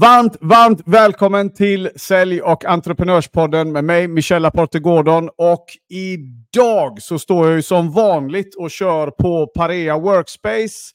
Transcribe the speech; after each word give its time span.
Varmt, 0.00 0.36
varmt 0.40 0.82
välkommen 0.86 1.52
till 1.52 1.90
Sälj 1.96 2.42
och 2.42 2.64
entreprenörspodden 2.64 3.72
med 3.72 3.84
mig, 3.84 4.08
Michel 4.08 4.42
Laporte 4.42 4.78
Gordon. 4.78 5.30
Och 5.36 5.64
idag 5.88 7.02
så 7.02 7.18
står 7.18 7.46
jag 7.46 7.56
ju 7.56 7.62
som 7.62 7.92
vanligt 7.92 8.54
och 8.54 8.70
kör 8.70 9.10
på 9.10 9.46
Parea 9.46 9.98
Workspace, 9.98 10.92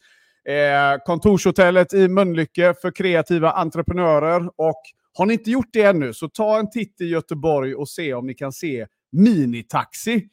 eh, 0.47 1.03
kontorshotellet 1.05 1.93
i 1.93 2.07
Mölnlycke 2.07 2.73
för 2.81 2.91
kreativa 2.91 3.51
entreprenörer. 3.51 4.49
Och 4.55 4.81
har 5.17 5.25
ni 5.25 5.33
inte 5.33 5.51
gjort 5.51 5.69
det 5.73 5.83
ännu 5.83 6.13
så 6.13 6.29
ta 6.29 6.59
en 6.59 6.69
titt 6.69 7.01
i 7.01 7.05
Göteborg 7.05 7.75
och 7.75 7.89
se 7.89 8.13
om 8.13 8.27
ni 8.27 8.33
kan 8.33 8.51
se 8.51 8.87
Minitaxi. 9.11 10.27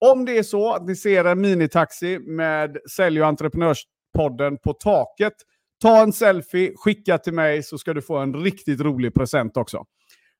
Om 0.00 0.24
det 0.24 0.38
är 0.38 0.42
så 0.42 0.74
att 0.74 0.86
ni 0.86 0.96
ser 0.96 1.24
en 1.24 1.40
minitaxi 1.40 2.18
med 2.18 2.76
Sälj 2.90 3.20
och 3.20 3.28
entreprenörspodden 3.28 4.58
på 4.64 4.72
taket 4.72 5.34
Ta 5.82 6.02
en 6.02 6.12
selfie, 6.12 6.72
skicka 6.76 7.18
till 7.18 7.34
mig 7.34 7.62
så 7.62 7.78
ska 7.78 7.94
du 7.94 8.02
få 8.02 8.16
en 8.16 8.34
riktigt 8.34 8.80
rolig 8.80 9.14
present 9.14 9.56
också. 9.56 9.84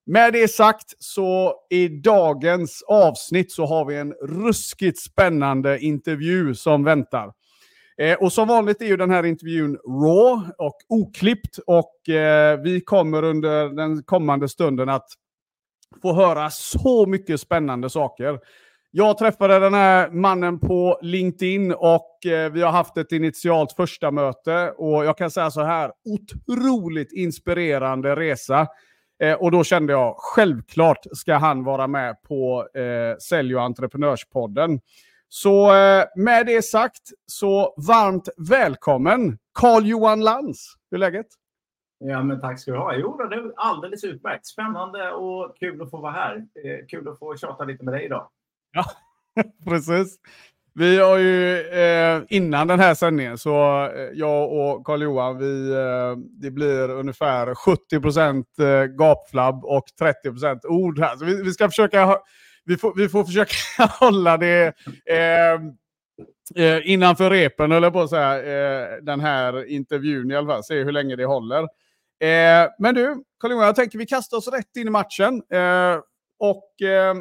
Med 0.07 0.33
det 0.33 0.49
sagt 0.49 0.95
så 0.99 1.55
i 1.71 1.89
dagens 1.89 2.83
avsnitt 2.89 3.53
så 3.53 3.67
har 3.67 3.85
vi 3.85 3.97
en 3.97 4.13
ruskigt 4.13 4.99
spännande 4.99 5.79
intervju 5.79 6.55
som 6.55 6.85
väntar. 6.85 7.33
Eh, 7.99 8.19
och 8.19 8.33
som 8.33 8.49
vanligt 8.49 8.83
är 8.83 8.87
ju 8.87 8.97
den 8.97 9.11
här 9.11 9.27
intervjun 9.27 9.79
raw 9.87 10.53
och 10.59 10.77
oklippt 10.89 11.59
och 11.67 12.09
eh, 12.09 12.61
vi 12.61 12.81
kommer 12.81 13.23
under 13.23 13.69
den 13.69 14.03
kommande 14.03 14.49
stunden 14.49 14.89
att 14.89 15.07
få 16.03 16.13
höra 16.13 16.51
så 16.51 17.07
mycket 17.07 17.41
spännande 17.41 17.91
saker. 17.91 18.39
Jag 18.97 19.19
träffade 19.19 19.59
den 19.59 19.75
här 19.75 20.11
mannen 20.11 20.59
på 20.59 20.99
LinkedIn 21.03 21.73
och 21.73 22.27
eh, 22.27 22.53
vi 22.53 22.63
har 22.63 22.71
haft 22.71 22.97
ett 22.97 23.13
initialt 23.13 23.73
första 23.73 24.11
möte 24.11 24.71
och 24.77 25.05
jag 25.05 25.19
kan 25.19 25.31
säga 25.31 25.51
så 25.51 25.63
här, 25.63 25.93
otroligt 26.05 27.13
inspirerande 27.13 28.17
resa. 28.17 28.67
Eh, 29.23 29.35
och 29.35 29.51
då 29.51 29.65
kände 29.65 29.93
jag, 29.93 30.15
självklart 30.19 31.07
ska 31.13 31.35
han 31.35 31.65
vara 31.65 31.87
med 31.87 32.23
på 32.23 32.69
eh, 32.75 33.17
Sälj 33.19 33.57
och 33.57 33.63
entreprenörspodden. 33.63 34.81
Så 35.29 35.75
eh, 35.75 36.05
med 36.17 36.47
det 36.47 36.63
sagt, 36.63 37.11
så 37.27 37.75
varmt 37.77 38.29
välkommen 38.37 39.39
Carl-Johan 39.61 40.21
Lantz. 40.21 40.75
Hur 40.91 40.99
är 40.99 41.01
läget? 41.01 41.27
Ja, 41.99 42.23
men 42.23 42.41
tack 42.41 42.61
ska 42.61 42.73
du 42.73 42.79
ha. 42.79 42.95
Jo, 42.97 43.17
det 43.17 43.37
är 43.37 43.53
alldeles 43.57 44.05
utmärkt. 44.05 44.47
Spännande 44.47 45.13
och 45.13 45.57
kul 45.59 45.83
att 45.83 45.91
få 45.91 46.01
vara 46.01 46.13
här. 46.13 46.37
Eh, 46.37 46.87
kul 46.89 47.09
att 47.09 47.19
få 47.19 47.37
tjata 47.37 47.65
lite 47.65 47.85
med 47.85 47.95
dig 47.95 48.05
idag. 48.05 48.29
Ja, 48.75 48.85
precis. 49.65 50.19
Vi 50.77 50.99
har 50.99 51.19
ju 51.19 51.61
eh, 51.61 52.23
innan 52.29 52.69
den 52.69 52.81
här 52.81 52.95
sändningen 52.95 53.39
så 53.39 53.85
eh, 53.85 54.11
jag 54.13 54.53
och 54.53 54.87
Carl-Johan, 54.87 55.39
vi, 55.39 55.71
eh, 55.73 56.17
det 56.17 56.51
blir 56.51 56.91
ungefär 56.91 57.55
70 57.55 58.01
procent 58.01 58.59
eh, 58.59 58.85
gapflabb 58.85 59.65
och 59.65 59.85
30 59.99 60.31
procent 60.31 60.65
ord 60.65 60.99
här. 60.99 61.17
Så 61.17 61.25
vi, 61.25 61.43
vi, 61.43 61.53
ska 61.53 61.69
försöka, 61.69 62.19
vi 62.65 62.77
får, 62.77 62.95
vi 62.97 63.09
får 63.09 63.25
försöka 63.25 63.55
hålla 64.01 64.37
det 64.37 64.75
eh, 65.11 65.55
eh, 66.65 66.91
innanför 66.91 67.31
repen, 67.31 67.73
eller 67.73 67.91
på 67.91 68.01
att 68.01 68.11
säga, 68.11 68.37
eh, 68.39 69.03
den 69.03 69.21
här 69.21 69.67
intervjun 69.71 70.31
i 70.31 70.37
alla 70.37 70.47
fall. 70.47 70.65
Se 70.65 70.85
hur 70.85 70.93
länge 70.93 71.17
det 71.17 71.25
håller. 71.25 71.63
Eh, 72.21 72.69
men 72.79 72.95
du, 72.95 73.25
Carl-Johan, 73.41 73.67
jag 73.67 73.77
tänker 73.77 73.99
vi 73.99 74.07
kastar 74.07 74.37
oss 74.37 74.49
rätt 74.49 74.77
in 74.79 74.87
i 74.87 74.91
matchen. 74.91 75.43
Eh, 75.53 75.99
och 76.39 76.89
eh, 76.89 77.15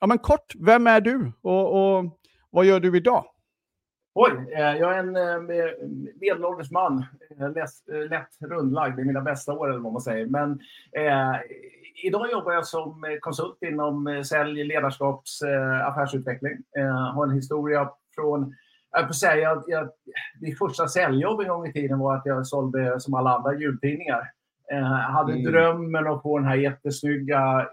Ja, 0.00 0.06
men 0.06 0.18
kort, 0.18 0.54
vem 0.58 0.86
är 0.86 1.00
du 1.00 1.32
och, 1.42 1.98
och 1.98 2.04
vad 2.50 2.64
gör 2.64 2.80
du 2.80 2.96
idag? 2.96 3.24
Oj, 4.14 4.30
eh, 4.54 4.76
jag 4.76 4.94
är 4.94 4.98
en 4.98 5.16
eh, 5.16 5.68
medelålders 6.20 6.70
man. 6.70 7.04
Eh, 7.40 7.52
lätt, 7.52 8.10
lätt 8.10 8.50
rundlagd 8.50 9.00
i 9.00 9.04
mina 9.04 9.20
bästa 9.20 9.52
år, 9.52 9.70
eller 9.70 9.80
vad 9.80 9.92
man 9.92 10.02
säger. 10.02 10.26
Men 10.26 10.60
eh, 10.92 11.36
idag 12.04 12.30
jobbar 12.30 12.52
jag 12.52 12.66
som 12.66 13.18
konsult 13.20 13.62
inom 13.62 14.24
sälj, 14.24 14.64
ledarskaps, 14.64 15.42
eh, 15.42 15.86
affärsutveckling. 15.86 16.52
Eh, 16.78 17.14
har 17.14 17.26
en 17.26 17.34
historia 17.34 17.90
från 18.14 18.54
jag 18.90 19.06
får 19.06 19.14
säga, 19.14 19.36
jag, 19.36 19.64
jag, 19.66 19.88
mitt 20.40 20.58
första 20.58 20.88
säljjobb 20.88 21.40
en 21.40 21.48
gång 21.48 21.66
i 21.66 21.72
tiden 21.72 21.98
var 21.98 22.16
att 22.16 22.26
jag 22.26 22.46
sålde 22.46 23.00
som 23.00 23.14
alla 23.14 23.30
andra 23.30 23.54
jultidningar. 23.54 24.30
Jag 24.70 24.84
hade 24.84 25.32
mm. 25.32 25.52
drömmen 25.52 26.06
att 26.06 26.22
få 26.22 26.38
den 26.38 26.46
här 26.46 26.56
jättesnygga 26.56 27.68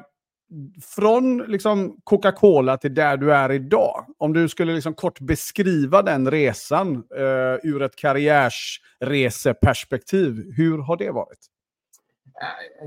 från 0.96 1.38
liksom 1.38 1.98
Coca-Cola 2.04 2.78
till 2.78 2.94
där 2.94 3.18
du 3.18 3.34
är 3.34 3.52
idag, 3.52 4.06
om 4.18 4.34
du 4.34 4.50
skulle 4.50 4.74
liksom 4.74 4.94
kort 4.94 5.20
beskriva 5.20 6.02
den 6.02 6.32
resan 6.32 6.96
eh, 6.96 7.56
ur 7.64 7.82
ett 7.82 7.96
karriärsreseperspektiv, 7.96 10.52
hur 10.56 10.78
har 10.78 10.98
det 10.98 11.12
varit? 11.12 11.40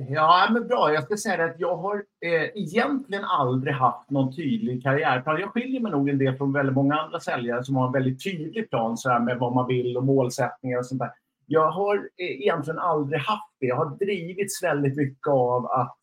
Ja, 0.09 0.49
men 0.53 0.67
bra. 0.67 0.93
Jag 0.93 1.05
ska 1.05 1.17
säga 1.17 1.45
att 1.45 1.61
jag 1.61 1.77
har 1.77 1.97
eh, 1.97 2.63
egentligen 2.63 3.25
aldrig 3.25 3.75
haft 3.75 4.11
någon 4.11 4.37
tydlig 4.37 4.83
karriärplan. 4.83 5.41
Jag 5.41 5.51
skiljer 5.51 5.81
mig 5.81 5.93
nog 5.93 6.09
en 6.09 6.19
del 6.19 6.37
från 6.37 6.53
väldigt 6.53 6.75
många 6.75 6.95
andra 6.95 7.21
säljare 7.21 7.65
som 7.65 7.77
har 7.77 7.87
en 7.87 7.93
väldigt 7.93 8.25
tydlig 8.25 8.71
plan 8.71 8.97
så 8.97 9.11
här, 9.11 9.21
med 9.21 9.39
vad 9.39 9.55
man 9.55 9.67
vill 9.67 9.97
och 9.97 10.05
målsättningar 10.05 10.79
och 10.79 10.87
sånt 10.87 10.99
där. 10.99 11.11
Jag 11.47 11.71
har 11.71 11.97
eh, 11.97 12.27
egentligen 12.27 12.79
aldrig 12.79 13.21
haft 13.21 13.55
det. 13.61 13.67
Jag 13.67 13.77
har 13.77 13.97
drivits 13.97 14.63
väldigt 14.63 14.97
mycket 14.97 15.29
av 15.29 15.67
att 15.67 15.99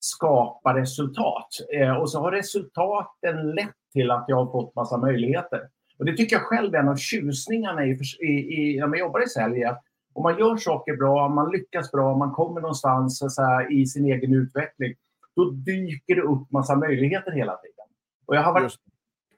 skapa 0.00 0.74
resultat. 0.76 1.48
Eh, 1.74 1.96
och 1.96 2.10
så 2.10 2.20
har 2.20 2.32
resultaten 2.32 3.50
lett 3.50 3.76
till 3.92 4.10
att 4.10 4.24
jag 4.28 4.36
har 4.36 4.52
fått 4.52 4.74
massa 4.74 4.96
möjligheter. 4.96 5.60
Och 5.98 6.04
det 6.04 6.16
tycker 6.16 6.36
jag 6.36 6.42
själv 6.42 6.74
är 6.74 6.78
en 6.78 6.88
av 6.88 6.96
tjusningarna 6.96 7.84
i, 7.86 7.98
i, 8.20 8.26
i, 8.26 8.80
när 8.80 8.86
man 8.86 8.98
jobbar 8.98 9.24
i 9.24 9.28
sälj 9.28 9.64
om 10.14 10.22
man 10.22 10.38
gör 10.38 10.56
saker 10.56 10.96
bra, 10.96 11.28
man 11.28 11.52
lyckas 11.52 11.92
bra, 11.92 12.16
man 12.16 12.30
kommer 12.30 12.60
någonstans 12.60 13.18
så 13.34 13.42
här, 13.42 13.72
i 13.72 13.86
sin 13.86 14.04
egen 14.04 14.34
utveckling, 14.34 14.94
då 15.36 15.50
dyker 15.50 16.14
det 16.16 16.22
upp 16.22 16.50
massa 16.50 16.76
möjligheter 16.76 17.32
hela 17.32 17.56
tiden. 17.56 17.86
Och 18.26 18.36
jag 18.36 18.42
har 18.42 18.52
varit 18.52 18.78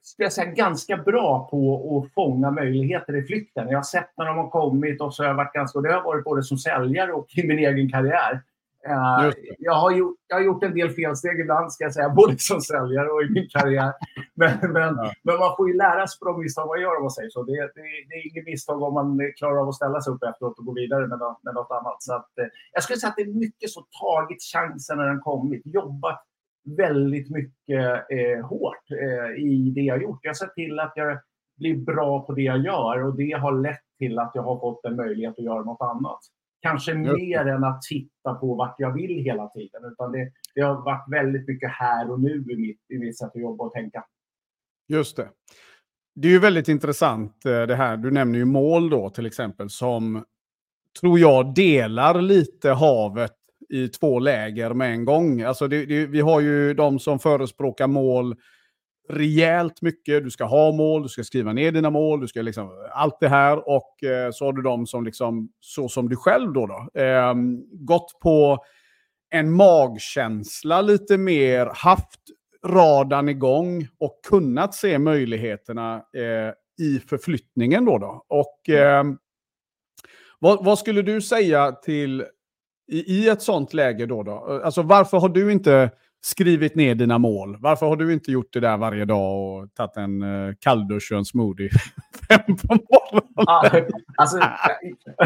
ska 0.05 0.23
jag 0.23 0.33
säga, 0.33 0.51
ganska 0.51 0.97
bra 0.97 1.49
på 1.51 2.03
att 2.05 2.13
fånga 2.15 2.51
möjligheter 2.51 3.17
i 3.17 3.23
flykten. 3.23 3.69
Jag 3.69 3.79
har 3.79 3.83
sett 3.83 4.11
när 4.17 4.25
de 4.27 4.37
har 4.37 4.49
kommit 4.49 5.01
och 5.01 5.15
så 5.15 5.23
har 5.23 5.29
jag 5.29 5.35
varit 5.35 5.53
ganska, 5.53 5.79
och 5.79 5.83
det 5.83 5.93
har 5.93 6.03
varit 6.03 6.25
både 6.25 6.43
som 6.43 6.59
säljare 6.59 7.13
och 7.13 7.27
i 7.39 7.47
min 7.47 7.59
egen 7.59 7.91
karriär. 7.91 8.43
Uh, 8.89 9.33
jag, 9.59 9.75
har 9.75 9.91
gjort, 9.91 10.17
jag 10.29 10.37
har 10.37 10.45
gjort 10.45 10.63
en 10.65 10.75
del 10.75 10.91
felsteg 10.91 11.41
ibland, 11.41 11.73
ska 11.73 11.85
jag 11.85 11.95
säga, 11.95 12.09
både 12.17 12.39
som 12.39 12.61
säljare 12.61 13.09
och 13.09 13.23
i 13.23 13.31
min 13.31 13.49
karriär. 13.49 13.93
Men, 14.35 14.73
men, 14.73 14.97
ja. 14.97 15.13
men 15.23 15.39
man 15.39 15.57
får 15.57 15.69
ju 15.69 15.77
lära 15.77 16.07
sig 16.07 16.19
på 16.19 16.25
de 16.25 16.41
misstag 16.41 16.67
man 16.69 16.81
gör, 16.81 16.97
om 16.97 17.03
man 17.03 17.11
säger 17.11 17.31
så. 17.31 17.43
Det, 17.43 17.53
det, 17.53 17.83
det 18.09 18.15
är 18.15 18.31
inget 18.31 18.47
misstag 18.47 18.83
om 18.83 18.95
man 18.95 19.33
klarar 19.39 19.57
av 19.63 19.69
att 19.69 19.75
ställa 19.75 20.01
sig 20.01 20.13
upp 20.13 20.23
efteråt 20.23 20.59
och 20.59 20.65
gå 20.65 20.73
vidare 20.73 21.07
med, 21.07 21.19
något, 21.19 21.43
med 21.43 21.55
något 21.55 21.71
annat. 21.71 21.97
Så 21.99 22.15
att, 22.15 22.39
eh, 22.39 22.47
jag 22.73 22.83
skulle 22.83 22.99
säga 22.99 23.11
att 23.11 23.17
det 23.17 23.23
är 23.23 23.41
mycket 23.47 23.71
så 23.71 23.81
tagit 24.01 24.43
chansen 24.53 24.99
när 24.99 25.07
den 25.07 25.21
kommit. 25.21 25.63
Jobbat 25.65 26.23
väldigt 26.77 27.31
mycket 27.31 27.85
eh, 28.17 28.47
hårt 28.47 28.85
eh, 28.91 29.45
i 29.45 29.73
det 29.75 29.81
jag 29.81 30.03
gjort. 30.03 30.19
Jag 30.23 30.31
har 30.31 30.35
sett 30.35 30.55
till 30.55 30.81
att 30.81 30.93
jag 30.95 31.19
blir 31.57 31.77
bra 31.77 32.27
på 32.27 32.33
det 32.33 32.43
jag 32.43 32.59
gör 32.59 33.05
och 33.05 33.17
det 33.17 33.33
har 33.33 33.53
lett 33.53 33.85
till 33.99 34.19
att 34.19 34.31
jag 34.35 34.43
har 34.43 34.61
fått 34.61 34.85
en 34.85 34.97
möjlighet 34.97 35.39
att 35.39 35.45
göra 35.45 35.63
något 35.63 35.81
annat. 35.81 36.21
Kanske 36.65 36.95
mer 36.95 37.47
än 37.47 37.65
att 37.65 37.83
titta 37.83 38.35
på 38.35 38.55
vart 38.55 38.75
jag 38.79 38.93
vill 38.93 39.25
hela 39.25 39.49
tiden. 39.49 39.85
Utan 39.93 40.13
det, 40.13 40.33
det 40.55 40.61
har 40.61 40.85
varit 40.85 41.13
väldigt 41.13 41.49
mycket 41.49 41.71
här 41.71 42.11
och 42.11 42.21
nu 42.21 42.45
i 42.51 42.57
mitt, 42.57 42.81
i 42.89 42.99
mitt 42.99 43.19
sätt 43.19 43.31
att 43.35 43.41
jobba 43.41 43.65
och 43.65 43.73
tänka. 43.73 44.05
Just 44.89 45.17
det. 45.17 45.29
Det 46.15 46.29
är 46.29 46.33
ju 46.33 46.39
väldigt 46.39 46.69
intressant 46.69 47.45
eh, 47.45 47.63
det 47.63 47.77
här. 47.77 47.97
Du 47.97 48.11
nämner 48.11 48.39
ju 48.39 48.45
mål 48.45 48.91
då 48.91 49.11
till 49.11 49.27
exempel 49.27 49.71
som 49.71 50.25
tror 51.01 51.19
jag 51.19 51.55
delar 51.55 52.23
lite 52.23 52.71
havet 52.71 53.35
i 53.69 53.89
två 53.89 54.19
läger 54.19 54.75
med 54.75 54.93
en 54.93 55.05
gång. 55.05 55.43
Alltså 55.43 55.69
det, 55.69 55.87
det, 55.87 56.07
vi 56.07 56.21
har 56.21 56.41
ju 56.41 56.75
de 56.75 56.99
som 56.99 57.19
förespråkar 57.19 57.87
mål 57.87 58.37
rejält 59.09 59.83
mycket. 59.83 60.25
Du 60.25 60.31
ska 60.31 60.45
ha 60.45 60.73
mål, 60.73 61.03
du 61.03 61.09
ska 61.09 61.25
skriva 61.25 61.53
ner 61.53 61.73
dina 61.73 61.91
mål, 61.91 62.21
du 62.21 62.29
ska 62.29 62.43
liksom 62.43 62.71
allt 62.93 63.21
det 63.21 63.29
här. 63.29 63.69
Och 63.69 64.05
eh, 64.05 64.31
så 64.33 64.45
har 64.45 64.53
du 64.53 64.63
de 64.63 64.87
som 64.87 65.05
liksom, 65.05 65.49
så 65.61 65.89
som 65.89 66.09
du 66.09 66.17
själv 66.17 66.53
då, 66.53 66.67
då 66.67 67.01
eh, 67.01 67.35
gått 67.73 68.19
på 68.23 68.65
en 69.31 69.53
magkänsla 69.53 70.81
lite 70.81 71.19
mer, 71.19 71.71
haft 71.75 72.21
radarn 72.67 73.29
igång 73.29 73.89
och 73.99 74.21
kunnat 74.29 74.75
se 74.75 74.99
möjligheterna 74.99 75.97
eh, 75.97 76.85
i 76.87 77.01
förflyttningen 77.09 77.85
då. 77.85 77.99
då. 77.99 78.25
Och 78.29 78.69
eh, 78.69 79.05
vad, 80.39 80.65
vad, 80.65 80.79
skulle 80.79 81.03
du 81.03 81.21
säga 81.21 81.73
till 81.73 82.25
i, 82.93 82.99
i 82.99 83.29
ett 83.29 83.43
sånt 83.43 83.75
läge 83.75 84.07
då, 84.07 84.23
då? 84.23 84.61
Alltså 84.65 84.83
varför 84.83 85.19
har 85.19 85.29
du 85.29 85.53
inte 85.53 85.91
skrivit 86.25 86.75
ner 86.75 86.95
dina 86.95 87.19
mål? 87.19 87.57
Varför 87.61 87.87
har 87.87 87.97
du 87.97 88.13
inte 88.13 88.33
gjort 88.33 88.53
det 88.53 88.61
där 88.61 88.77
varje 88.77 89.05
dag 89.05 89.63
och 89.63 89.75
tagit 89.75 89.97
en 89.97 90.23
uh, 90.23 90.55
kalldusch 90.61 91.13
och 91.13 91.19
en 91.19 91.25
smoothie 91.25 91.71
fem 92.29 92.57
på 92.57 92.75
morgonen? 92.75 93.93
alltså, 94.17 94.39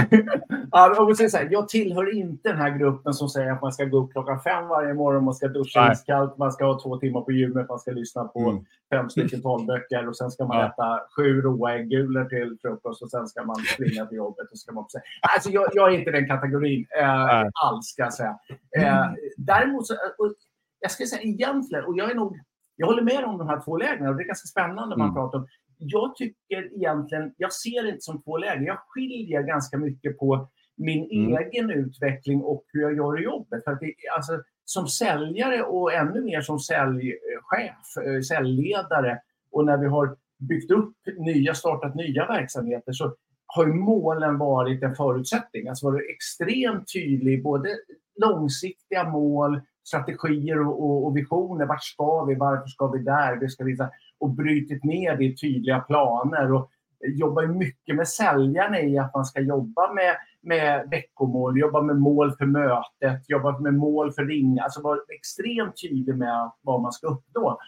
jag, 0.73 1.33
här, 1.33 1.49
jag 1.50 1.69
tillhör 1.69 2.15
inte 2.17 2.49
den 2.49 2.59
här 2.59 2.79
gruppen 2.79 3.15
som 3.15 3.29
säger 3.29 3.53
att 3.53 3.62
man 3.62 3.73
ska 3.73 3.85
gå 3.85 3.99
upp 3.99 4.12
klockan 4.12 4.41
fem 4.41 4.69
varje 4.69 4.95
morgon, 4.95 5.25
man 5.25 5.35
ska 5.35 5.49
duscha 5.49 5.93
iskallt, 5.93 6.39
man 6.39 6.53
ska 6.53 6.65
ha 6.65 6.81
två 6.81 6.97
timmar 6.97 7.21
på 7.21 7.33
gymmet, 7.33 7.69
man 7.69 7.79
ska 7.79 7.91
lyssna 7.91 8.25
på 8.25 8.41
mm. 8.41 8.65
fem 8.91 9.11
stycken 9.11 9.43
talböcker 9.43 10.09
och 10.09 10.17
sen 10.17 10.31
ska 10.31 10.45
man 10.45 10.59
ja. 10.59 10.67
äta 10.67 11.00
sju 11.17 11.41
råa 11.41 11.75
äggulor 11.75 12.25
till 12.25 12.56
frukost 12.62 13.03
och 13.03 13.11
sen 13.11 13.27
ska 13.27 13.45
man 13.45 13.56
springa 13.56 14.06
till 14.06 14.17
jobbet. 14.17 14.50
Och 14.50 14.59
ska 14.59 14.73
man 14.73 14.85
alltså, 15.35 15.50
jag, 15.50 15.69
jag 15.73 15.95
är 15.95 15.99
inte 15.99 16.11
den 16.11 16.27
kategorin 16.27 16.87
eh, 17.00 17.41
alls, 17.65 17.87
ska 17.87 18.03
jag 18.03 18.15
säga. 18.15 18.39
Eh, 18.79 19.06
däremot 19.37 19.87
så, 19.87 19.95
jag 20.80 20.90
skulle 20.90 21.06
säga 21.06 21.22
egentligen, 21.22 21.84
och 21.84 21.96
jag 21.96 22.10
är 22.10 22.14
nog, 22.14 22.38
jag 22.76 22.86
håller 22.86 23.02
med 23.02 23.25
om 23.25 23.38
de 23.38 23.48
här 23.48 23.60
två 23.64 23.76
lägren 23.76 24.08
och 24.08 24.16
det 24.16 24.22
är 24.22 24.26
ganska 24.26 24.46
spännande 24.46 24.94
mm. 24.94 24.98
man 24.98 25.14
pratar 25.14 25.38
om. 25.38 25.46
Jag 25.78 26.16
tycker 26.16 26.76
egentligen, 26.76 27.34
jag 27.36 27.52
ser 27.52 27.82
det 27.82 27.88
inte 27.88 28.00
som 28.00 28.22
två 28.22 28.36
läger. 28.36 28.66
Jag 28.66 28.78
skiljer 28.78 29.42
ganska 29.42 29.78
mycket 29.78 30.19
på 30.19 30.48
min 30.76 31.10
mm. 31.10 31.36
egen 31.36 31.70
utveckling 31.70 32.42
och 32.42 32.64
hur 32.72 32.82
jag 32.82 32.96
gör 32.96 33.20
i 33.20 33.25
jobbet. 33.25 33.64
För 33.64 33.72
att 33.72 33.80
det, 33.80 33.94
alltså, 34.16 34.32
som 34.64 34.86
säljare 34.86 35.62
och 35.62 35.92
ännu 35.92 36.20
mer 36.20 36.40
som 36.40 36.58
säljchef, 36.58 37.96
eh, 38.04 38.20
säljledare 38.20 39.20
och 39.50 39.64
när 39.64 39.78
vi 39.78 39.86
har 39.86 40.16
byggt 40.38 40.70
upp 40.70 40.94
nya, 41.19 41.54
startat 41.54 41.94
nya 41.94 42.26
verksamheter 42.26 42.92
så 42.92 43.14
har 43.46 43.66
ju 43.66 43.72
målen 43.72 44.38
varit 44.38 44.82
en 44.82 44.94
förutsättning. 44.94 45.69
Alltså 45.69 45.90
varit 45.90 46.10
extremt 46.10 46.92
tydlig, 46.92 47.42
både 47.42 47.69
långsiktiga 48.20 49.08
mål, 49.08 49.60
strategier 49.88 50.67
och, 50.67 50.85
och, 50.85 51.06
och, 51.06 51.17
visioner. 51.17 51.67
Vart 51.67 51.85
ska 51.85 52.25
vi? 52.25 52.35
Varför 52.35 52.67
ska 52.67 52.87
vi 52.87 52.99
där? 52.99 53.37
Vi 53.37 53.49
ska 53.49 53.64
visa, 53.64 53.90
och 54.19 54.31
brutit 54.31 54.85
ner 54.85 55.17
det 55.17 55.25
i 55.25 55.37
tydliga 55.37 55.81
planer. 55.81 56.52
Och 56.52 56.70
jobbar 57.00 57.46
mycket 57.46 57.96
med 57.96 58.08
säljarna 58.08 58.81
i 58.81 58.99
att 58.99 59.14
man 59.14 59.25
ska 59.25 59.40
jobba 59.40 59.93
med, 59.93 60.17
med 60.43 60.88
veckomål, 60.90 61.58
jobba 61.58 61.82
med 61.82 61.96
mål 61.96 62.32
för 62.32 62.46
mötet, 62.46 63.29
jobba 63.29 63.58
med 63.58 63.75
mål 63.75 64.12
för 64.12 64.25
ringa. 64.25 64.62
Alltså 64.62 64.82
vara 64.82 64.99
extremt 65.19 65.75
tydlig 65.82 66.17
med 66.17 66.50
vad 66.62 66.81
man 66.81 66.93
ska 66.93 67.06
uppnå. 67.06 67.58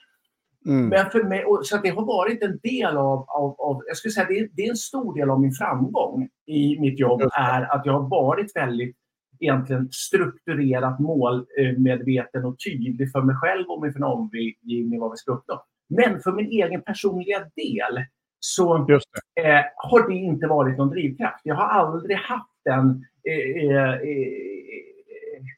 Mm. 0.66 0.88
Men 0.88 1.10
för 1.10 1.24
mig, 1.24 1.44
så 1.62 1.76
det 1.76 1.88
har 1.88 2.06
varit 2.06 2.42
en 2.42 2.58
del 2.62 2.96
av, 2.96 3.24
av, 3.28 3.60
av 3.60 3.82
jag 3.86 3.96
skulle 3.96 4.12
säga 4.12 4.26
det 4.26 4.38
är, 4.38 4.48
det 4.52 4.62
är, 4.62 4.70
en 4.70 4.76
stor 4.76 5.14
del 5.14 5.30
av 5.30 5.40
min 5.40 5.52
framgång 5.52 6.28
i 6.46 6.80
mitt 6.80 6.98
jobb 6.98 7.22
är 7.32 7.74
att 7.76 7.86
jag 7.86 7.92
har 7.92 8.08
varit 8.08 8.56
väldigt 8.56 8.96
egentligen 9.40 9.88
strukturerat 9.92 10.98
målmedveten 11.00 12.44
och 12.44 12.56
tydlig 12.64 13.12
för 13.12 13.22
mig 13.22 13.36
själv 13.36 13.68
och 13.68 13.82
min 13.82 14.02
omgivning 14.02 15.00
vad 15.00 15.10
vi 15.10 15.16
ska 15.16 15.32
uppnå. 15.32 15.64
Men 15.88 16.20
för 16.20 16.32
min 16.32 16.46
egen 16.46 16.82
personliga 16.82 17.38
del 17.38 18.04
så 18.40 18.76
eh, 18.76 19.64
har 19.76 20.08
det 20.08 20.14
inte 20.14 20.46
varit 20.46 20.78
någon 20.78 20.90
drivkraft. 20.90 21.40
Jag 21.44 21.54
har 21.54 21.68
aldrig 21.68 22.16
haft 22.16 22.60
den 22.64 23.04
eh, 23.24 23.64
eh, 23.64 23.92
eh, 23.92 24.50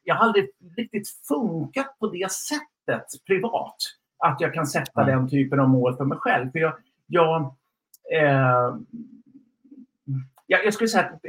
jag 0.03 0.15
har 0.15 0.25
aldrig 0.25 0.49
riktigt 0.77 1.07
funkat 1.27 1.99
på 1.99 2.07
det 2.07 2.31
sättet 2.31 3.05
privat. 3.27 3.75
Att 4.17 4.41
jag 4.41 4.53
kan 4.53 4.67
sätta 4.67 5.01
mm. 5.01 5.15
den 5.15 5.29
typen 5.29 5.59
av 5.59 5.69
mål 5.69 5.97
för 5.97 6.05
mig 6.05 6.17
själv. 6.17 6.51
För 6.51 6.59
jag, 6.59 6.73
jag 7.07 7.41
eh, 8.13 8.75
jag, 10.47 10.65
jag 10.65 10.73
skulle 10.73 10.87
säga 10.87 11.03
att 11.03 11.19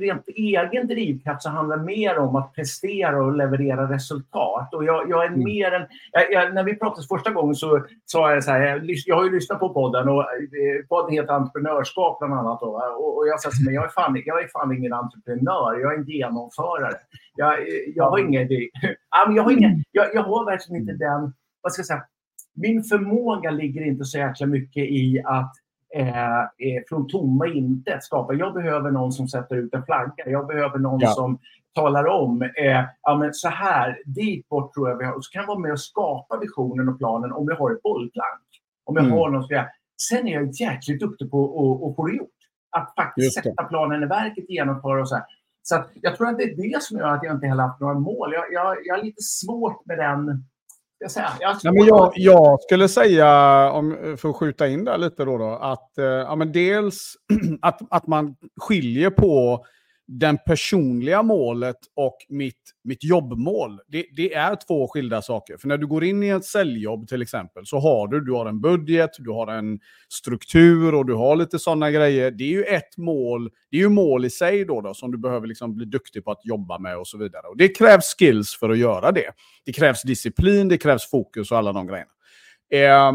rent 0.00 0.28
egen 0.28 0.86
drivkraft 0.86 1.42
så 1.42 1.48
handlar 1.48 1.76
mer 1.76 2.18
om 2.18 2.36
att 2.36 2.54
prestera 2.54 3.24
och 3.24 3.36
leverera 3.36 3.94
resultat. 3.94 4.74
Och 4.74 4.84
jag, 4.84 5.10
jag 5.10 5.24
är 5.24 5.28
mm. 5.28 5.44
mer 5.44 5.72
en, 5.72 5.86
jag, 6.30 6.54
när 6.54 6.64
vi 6.64 6.76
pratade 6.76 7.06
första 7.06 7.30
gången 7.30 7.54
så 7.54 7.84
sa 8.04 8.34
jag 8.34 8.44
så 8.44 8.50
här, 8.50 8.82
jag, 9.06 9.16
har 9.16 9.24
ju 9.24 9.30
lyssnat 9.30 9.60
på 9.60 9.74
podden 9.74 10.08
och 10.08 10.20
eh, 10.20 10.86
podden 10.88 11.12
heter 11.12 11.32
Entreprenörskap 11.32 12.18
bland 12.18 12.34
annat. 12.34 12.60
Då, 12.60 12.66
och, 12.98 13.18
och 13.18 13.28
jag 13.28 13.40
sa 13.40 13.50
så 13.50 13.64
här, 13.64 13.74
jag 13.74 13.84
är, 13.84 13.88
fan, 13.88 14.22
jag 14.24 14.42
är 14.42 14.48
fan 14.48 14.76
ingen 14.76 14.92
entreprenör, 14.92 15.80
jag 15.80 15.94
är 15.94 15.98
en 15.98 16.04
genomförare. 16.04 16.96
Jag, 17.36 17.54
jag 17.94 18.10
har 18.10 18.18
ingen, 18.18 18.48
jag 19.34 19.42
har 19.42 19.52
ingen, 19.52 19.84
jag, 19.92 20.14
jag 20.14 20.22
har 20.22 20.44
verkligen 20.44 20.82
inte 20.82 20.92
den, 20.92 21.32
vad 21.62 21.72
ska 21.72 21.80
jag 21.80 21.86
säga, 21.86 22.04
min 22.54 22.82
förmåga 22.84 23.50
ligger 23.50 23.86
inte 23.86 24.04
så 24.04 24.18
jäkla 24.18 24.46
mycket 24.46 24.82
i 24.82 25.22
att 25.24 25.52
eh, 25.94 26.82
från 26.88 27.08
tomma 27.08 27.46
intet 27.46 28.04
skapa. 28.04 28.34
Jag 28.34 28.54
behöver 28.54 28.90
någon 28.90 29.12
som 29.12 29.28
sätter 29.28 29.56
ut 29.56 29.74
en 29.74 29.84
flagga. 29.84 30.24
Jag 30.26 30.46
behöver 30.46 30.78
någon 30.78 31.00
ja. 31.00 31.10
som 31.10 31.38
talar 31.74 32.06
om 32.06 32.42
eh, 32.42 32.84
ja, 33.02 33.16
men 33.16 33.34
så 33.34 33.48
här, 33.48 33.98
dit 34.04 34.48
bort 34.48 34.74
tror 34.74 34.88
jag 34.88 34.98
vi 34.98 35.04
har. 35.04 35.12
Och 35.12 35.24
så 35.24 35.30
kan 35.30 35.40
jag 35.40 35.46
vara 35.46 35.58
med 35.58 35.72
och 35.72 35.80
skapa 35.80 36.38
visionen 36.38 36.88
och 36.88 36.98
planen 36.98 37.32
om 37.32 37.48
jag 37.48 37.56
har 37.56 37.72
ett 37.72 37.82
bollplank. 37.82 38.40
Om 38.84 38.96
jag 38.96 39.04
mm. 39.04 39.18
har 39.18 39.30
någon 39.30 39.44
ska 39.44 39.64
Sen 40.08 40.28
är 40.28 40.32
jag 40.32 40.50
jäkligt 40.52 41.00
duktig 41.00 41.30
på 41.30 41.44
att 41.90 41.96
få 41.96 42.06
det 42.06 42.16
gjort. 42.16 42.28
Att 42.70 42.94
faktiskt 42.96 43.34
sätta 43.34 43.64
planen 43.64 44.02
i 44.02 44.06
verket, 44.06 44.50
genomföra 44.50 45.00
och 45.00 45.08
så 45.08 45.14
här. 45.14 45.24
Så 45.62 45.84
jag 45.94 46.16
tror 46.16 46.28
att 46.28 46.38
det 46.38 46.44
är 46.44 46.56
det 46.56 46.82
som 46.82 46.98
gör 46.98 47.08
att 47.08 47.22
jag 47.22 47.34
inte 47.34 47.46
heller 47.46 47.62
haft 47.62 47.80
några 47.80 47.94
mål. 47.94 48.32
Jag, 48.32 48.44
jag, 48.52 48.76
jag 48.84 48.96
har 48.96 49.02
lite 49.02 49.22
svårt 49.22 49.86
med 49.86 49.98
den 49.98 50.44
jag, 51.00 51.10
säga. 51.10 51.32
Jag, 51.40 51.56
Nej, 51.64 51.72
men 51.72 51.86
jag, 51.86 52.12
jag, 52.16 52.60
skulle 52.60 52.88
säga, 52.88 53.70
om, 53.72 54.16
för 54.20 54.28
att 54.28 54.36
skjuta 54.36 54.68
in 54.68 54.84
där 54.84 54.98
lite 54.98 55.24
då, 55.24 55.38
då 55.38 55.50
att 55.50 55.98
eh, 55.98 56.04
ja, 56.04 56.36
men 56.36 56.52
dels 56.52 57.14
att, 57.62 57.80
att 57.90 58.06
man 58.06 58.36
skiljer 58.60 59.10
på 59.10 59.64
den 60.12 60.38
personliga 60.46 61.22
målet 61.22 61.76
och 61.96 62.16
mitt, 62.28 62.74
mitt 62.84 63.04
jobbmål, 63.04 63.80
det, 63.88 64.06
det, 64.16 64.34
är 64.34 64.56
två 64.56 64.88
skilda 64.88 65.22
saker. 65.22 65.56
För 65.56 65.68
när 65.68 65.76
du 65.76 65.86
går 65.86 66.04
in 66.04 66.22
i 66.22 66.28
ett 66.28 66.44
säljjobb 66.44 67.08
till 67.08 67.22
exempel 67.22 67.66
så 67.66 67.78
har 67.78 68.08
du, 68.08 68.20
du 68.24 68.32
har 68.32 68.46
en 68.46 68.60
budget, 68.60 69.10
du 69.18 69.30
har 69.30 69.46
en 69.46 69.80
struktur 70.08 70.94
och 70.94 71.06
du 71.06 71.14
har 71.14 71.36
lite 71.36 71.58
sådana 71.58 71.90
grejer. 71.90 72.30
Det 72.30 72.44
är 72.44 72.48
ju 72.48 72.62
ett 72.62 72.96
mål, 72.96 73.50
det 73.70 73.76
är 73.76 73.80
ju 73.80 73.88
mål 73.88 74.24
i 74.24 74.30
sig 74.30 74.64
då, 74.64 74.80
då 74.80 74.94
som 74.94 75.12
du 75.12 75.18
behöver 75.18 75.46
liksom 75.46 75.76
bli 75.76 75.86
duktig 75.86 76.24
på 76.24 76.30
att 76.30 76.44
jobba 76.44 76.78
med 76.78 76.98
och 76.98 77.06
så 77.06 77.18
vidare. 77.18 77.46
Och 77.46 77.56
det 77.56 77.68
krävs 77.68 78.16
skills 78.18 78.56
för 78.60 78.70
att 78.70 78.78
göra 78.78 79.12
det. 79.12 79.30
Det 79.64 79.72
krävs 79.72 80.02
disciplin, 80.02 80.68
det 80.68 80.78
krävs 80.78 81.10
fokus 81.10 81.50
och 81.50 81.58
alla 81.58 81.72
de 81.72 81.86
grejerna. 81.86 82.12
Eh, 82.72 83.12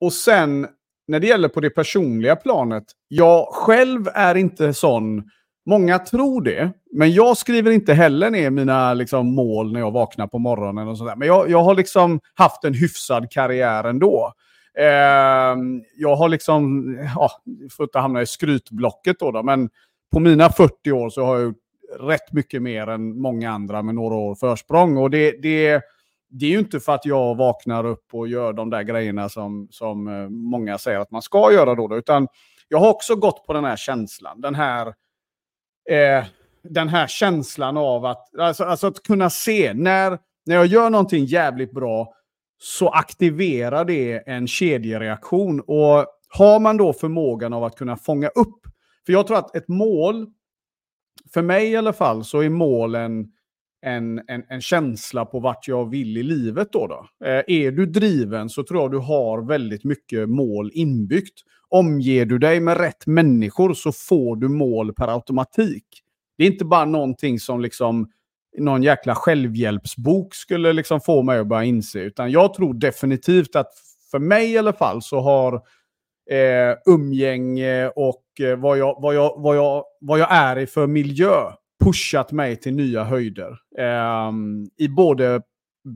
och 0.00 0.12
sen 0.12 0.66
när 1.06 1.20
det 1.20 1.26
gäller 1.26 1.48
på 1.48 1.60
det 1.60 1.70
personliga 1.70 2.36
planet, 2.36 2.84
jag 3.08 3.48
själv 3.48 4.08
är 4.14 4.34
inte 4.34 4.74
sån 4.74 5.22
Många 5.66 5.98
tror 5.98 6.42
det, 6.42 6.72
men 6.92 7.12
jag 7.12 7.36
skriver 7.36 7.70
inte 7.70 7.94
heller 7.94 8.30
ner 8.30 8.50
mina 8.50 8.94
liksom, 8.94 9.34
mål 9.34 9.72
när 9.72 9.80
jag 9.80 9.90
vaknar 9.90 10.26
på 10.26 10.38
morgonen. 10.38 10.88
och 10.88 10.98
sådär. 10.98 11.16
Men 11.16 11.28
jag, 11.28 11.50
jag 11.50 11.62
har 11.62 11.74
liksom 11.74 12.20
haft 12.34 12.64
en 12.64 12.74
hyfsad 12.74 13.30
karriär 13.30 13.84
ändå. 13.84 14.32
Eh, 14.78 15.56
jag 15.96 16.16
har 16.16 16.28
liksom, 16.28 16.94
ja, 17.14 17.30
för 17.76 17.84
att 17.84 17.94
hamna 17.94 18.22
i 18.22 18.26
skrytblocket 18.26 19.18
då, 19.18 19.30
då, 19.30 19.42
men 19.42 19.70
på 20.12 20.20
mina 20.20 20.48
40 20.48 20.92
år 20.92 21.10
så 21.10 21.24
har 21.24 21.36
jag 21.36 21.44
gjort 21.44 21.56
rätt 22.00 22.32
mycket 22.32 22.62
mer 22.62 22.86
än 22.86 23.20
många 23.20 23.50
andra 23.50 23.82
med 23.82 23.94
några 23.94 24.14
år 24.14 24.34
försprång. 24.34 24.96
Och 24.96 25.10
det, 25.10 25.30
det, 25.42 25.82
det 26.30 26.46
är 26.46 26.50
ju 26.50 26.58
inte 26.58 26.80
för 26.80 26.94
att 26.94 27.06
jag 27.06 27.36
vaknar 27.36 27.86
upp 27.86 28.04
och 28.12 28.28
gör 28.28 28.52
de 28.52 28.70
där 28.70 28.82
grejerna 28.82 29.28
som, 29.28 29.68
som 29.70 30.08
eh, 30.08 30.28
många 30.28 30.78
säger 30.78 30.98
att 30.98 31.10
man 31.10 31.22
ska 31.22 31.52
göra 31.52 31.74
då, 31.74 31.88
då 31.88 31.96
utan 31.96 32.28
jag 32.68 32.78
har 32.78 32.90
också 32.90 33.16
gått 33.16 33.46
på 33.46 33.52
den 33.52 33.64
här 33.64 33.76
känslan, 33.76 34.40
den 34.40 34.54
här 34.54 34.94
eh, 35.90 36.24
den 36.62 36.88
här 36.88 37.06
känslan 37.06 37.76
av 37.76 38.04
att, 38.04 38.38
alltså, 38.38 38.64
alltså, 38.64 38.86
att 38.86 39.02
kunna 39.02 39.30
se 39.30 39.74
när, 39.74 40.18
när 40.46 40.54
jag 40.54 40.66
gör 40.66 40.90
någonting 40.90 41.24
jävligt 41.24 41.72
bra 41.72 42.14
så 42.58 42.88
aktiverar 42.88 43.84
det 43.84 44.28
en 44.28 44.46
kedjereaktion. 44.46 45.60
Och 45.60 46.06
har 46.28 46.60
man 46.60 46.76
då 46.76 46.92
förmågan 46.92 47.52
av 47.52 47.64
att 47.64 47.76
kunna 47.76 47.96
fånga 47.96 48.28
upp, 48.28 48.60
för 49.06 49.12
jag 49.12 49.26
tror 49.26 49.38
att 49.38 49.56
ett 49.56 49.68
mål 49.68 50.26
för 51.32 51.42
mig 51.42 51.70
i 51.70 51.76
alla 51.76 51.92
fall 51.92 52.24
så 52.24 52.40
är 52.40 52.48
målen 52.48 53.32
en, 53.82 54.22
en, 54.28 54.44
en, 54.48 54.60
känsla 54.60 55.24
på 55.24 55.40
vart 55.40 55.68
jag 55.68 55.90
vill 55.90 56.16
i 56.16 56.22
livet. 56.22 56.68
Då, 56.72 56.86
då. 56.86 57.26
Eh, 57.26 57.42
är 57.46 57.70
du 57.70 57.86
driven 57.86 58.48
så 58.48 58.62
tror 58.64 58.80
jag 58.80 58.90
du 58.90 58.98
har 58.98 59.48
väldigt 59.48 59.84
mycket 59.84 60.28
mål 60.28 60.70
inbyggt. 60.74 61.40
Omger 61.68 62.26
du 62.26 62.38
dig 62.38 62.60
med 62.60 62.76
rätt 62.76 63.06
människor 63.06 63.74
så 63.74 63.92
får 63.92 64.36
du 64.36 64.48
mål 64.48 64.94
per 64.94 65.08
automatik. 65.08 65.84
Det 66.38 66.44
är 66.44 66.50
inte 66.50 66.64
bara 66.64 66.84
någonting 66.84 67.38
som 67.38 67.60
liksom 67.60 68.10
någon 68.58 68.82
jäkla 68.82 69.14
självhjälpsbok 69.14 70.34
skulle 70.34 70.72
liksom 70.72 71.00
få 71.00 71.22
mig 71.22 71.38
att 71.38 71.46
börja 71.46 71.64
inse. 71.64 71.98
Utan 71.98 72.30
jag 72.30 72.54
tror 72.54 72.74
definitivt 72.74 73.56
att 73.56 73.72
för 74.10 74.18
mig 74.18 74.52
i 74.52 74.58
alla 74.58 74.72
fall 74.72 75.02
så 75.02 75.20
har 75.20 75.54
eh, 76.30 76.76
umgänge 76.86 77.88
och 77.88 78.24
eh, 78.40 78.56
vad, 78.56 78.78
jag, 78.78 78.98
vad, 79.02 79.14
jag, 79.14 79.34
vad, 79.36 79.56
jag, 79.56 79.84
vad 80.00 80.18
jag 80.18 80.28
är 80.30 80.58
i 80.58 80.66
för 80.66 80.86
miljö 80.86 81.52
pushat 81.82 82.32
mig 82.32 82.56
till 82.56 82.74
nya 82.74 83.04
höjder. 83.04 83.58
Eh, 83.78 84.32
I 84.76 84.88
både 84.88 85.42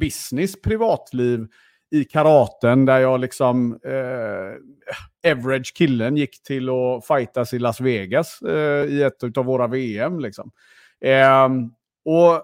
business, 0.00 0.62
privatliv, 0.62 1.46
i 1.90 2.04
karaten 2.04 2.84
där 2.84 2.98
jag 2.98 3.20
liksom, 3.20 3.78
eh, 3.84 5.32
average 5.32 5.74
killen 5.76 6.16
gick 6.16 6.42
till 6.42 6.68
att 6.68 7.06
fightas 7.06 7.54
i 7.54 7.58
Las 7.58 7.80
Vegas 7.80 8.42
eh, 8.42 8.84
i 8.84 9.02
ett 9.02 9.38
av 9.38 9.44
våra 9.44 9.66
VM. 9.66 10.20
Liksom. 10.20 10.50
Eh, 11.04 11.48
och, 12.04 12.42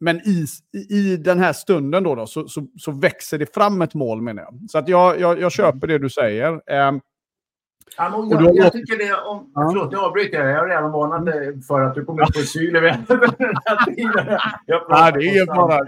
men 0.00 0.16
i, 0.16 0.46
i 0.90 1.16
den 1.16 1.38
här 1.38 1.52
stunden 1.52 2.02
då, 2.02 2.14
då 2.14 2.26
så, 2.26 2.48
så, 2.48 2.66
så, 2.78 2.92
växer 2.92 3.38
det 3.38 3.54
fram 3.54 3.82
ett 3.82 3.94
mål 3.94 4.22
menar 4.22 4.42
jag. 4.42 4.70
Så 4.70 4.78
att 4.78 4.88
jag, 4.88 5.20
jag, 5.20 5.40
jag 5.40 5.52
köper 5.52 5.86
det 5.86 5.98
du 5.98 6.10
säger. 6.10 6.60
Ja, 7.96 8.26
jag, 8.30 8.42
jag, 8.42 8.56
jag, 8.56 8.72
tycker 8.72 8.98
det 8.98 9.14
om... 9.14 9.50
Ja. 9.54 9.68
Förlåt, 9.70 9.92
nu 9.92 9.98
avbryter 9.98 10.38
jag. 10.38 10.50
Jag 10.50 10.58
har 10.58 10.68
redan 10.68 10.92
varnat 10.92 11.26
dig 11.26 11.62
för 11.62 11.80
att 11.80 11.94
du 11.94 12.04
kommer 12.04 12.22
upp 12.22 12.34
på 12.34 12.40
syl 12.40 12.76
över 12.76 12.88
den 12.88 13.56
här 13.64 13.84
tiden. 13.84 14.38
Ja, 14.66 15.10
det 15.10 15.38
är 15.38 15.46
fara. 15.46 15.78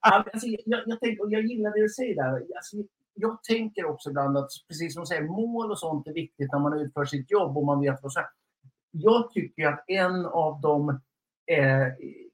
alltså, 0.00 0.46
jag, 0.46 0.80
jag, 0.86 1.00
tänker, 1.00 1.24
och 1.24 1.30
jag 1.32 1.42
gillar 1.42 1.70
det 1.70 1.82
du 1.82 1.88
säger 1.88 2.14
där. 2.14 2.32
Alltså, 2.32 2.76
jag 3.14 3.42
tänker 3.42 3.84
också 3.84 4.10
ibland 4.10 4.38
att, 4.38 4.50
precis 4.68 4.94
som 4.94 5.02
du 5.02 5.06
säger, 5.06 5.22
mål 5.22 5.70
och 5.70 5.78
sånt 5.78 6.06
är 6.06 6.12
viktigt 6.12 6.52
när 6.52 6.58
man 6.58 6.80
utför 6.80 7.04
sitt 7.04 7.30
jobb 7.30 7.56
och 7.56 7.66
man 7.66 7.80
vet 7.80 8.02
vad 8.02 8.12
som 8.12 8.22
Jag 8.90 9.30
tycker 9.30 9.66
att 9.66 9.84
en 9.86 10.26
av 10.26 10.60
de 10.60 10.88
eh, 11.46 11.86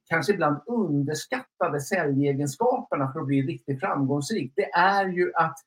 kanske 0.09 0.33
ibland 0.33 0.61
underskattade 0.67 1.81
säljegenskaperna 1.81 3.12
för 3.12 3.21
att 3.21 3.27
bli 3.27 3.43
riktigt 3.43 3.81
framgångsrik, 3.81 4.53
det 4.57 4.71
är 4.73 5.09
ju 5.09 5.33
att 5.35 5.59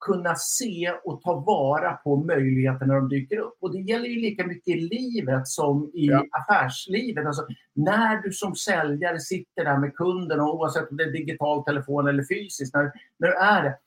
kunna 0.00 0.34
se 0.34 0.92
och 1.04 1.22
ta 1.22 1.34
vara 1.34 1.92
på 1.92 2.16
möjligheter 2.16 2.86
när 2.86 2.94
de 2.94 3.08
dyker 3.08 3.38
upp. 3.38 3.56
Och 3.60 3.72
det 3.72 3.78
gäller 3.78 4.06
ju 4.06 4.20
lika 4.20 4.46
mycket 4.46 4.76
i 4.76 4.80
livet 4.80 5.48
som 5.48 5.90
i 5.94 6.06
ja. 6.06 6.24
affärslivet. 6.30 7.26
Alltså, 7.26 7.46
när 7.74 8.22
du 8.22 8.32
som 8.32 8.54
säljare 8.56 9.20
sitter 9.20 9.64
där 9.64 9.78
med 9.78 9.94
kunden, 9.94 10.40
och 10.40 10.54
oavsett 10.54 10.90
om 10.90 10.96
det 10.96 11.04
är 11.04 11.12
digital 11.12 11.64
telefon 11.64 12.08
eller 12.08 12.24
fysiskt, 12.24 12.74
när, 12.74 12.92
när 13.18 13.28
du 13.28 13.34
är 13.34 13.62
det, 13.62 13.78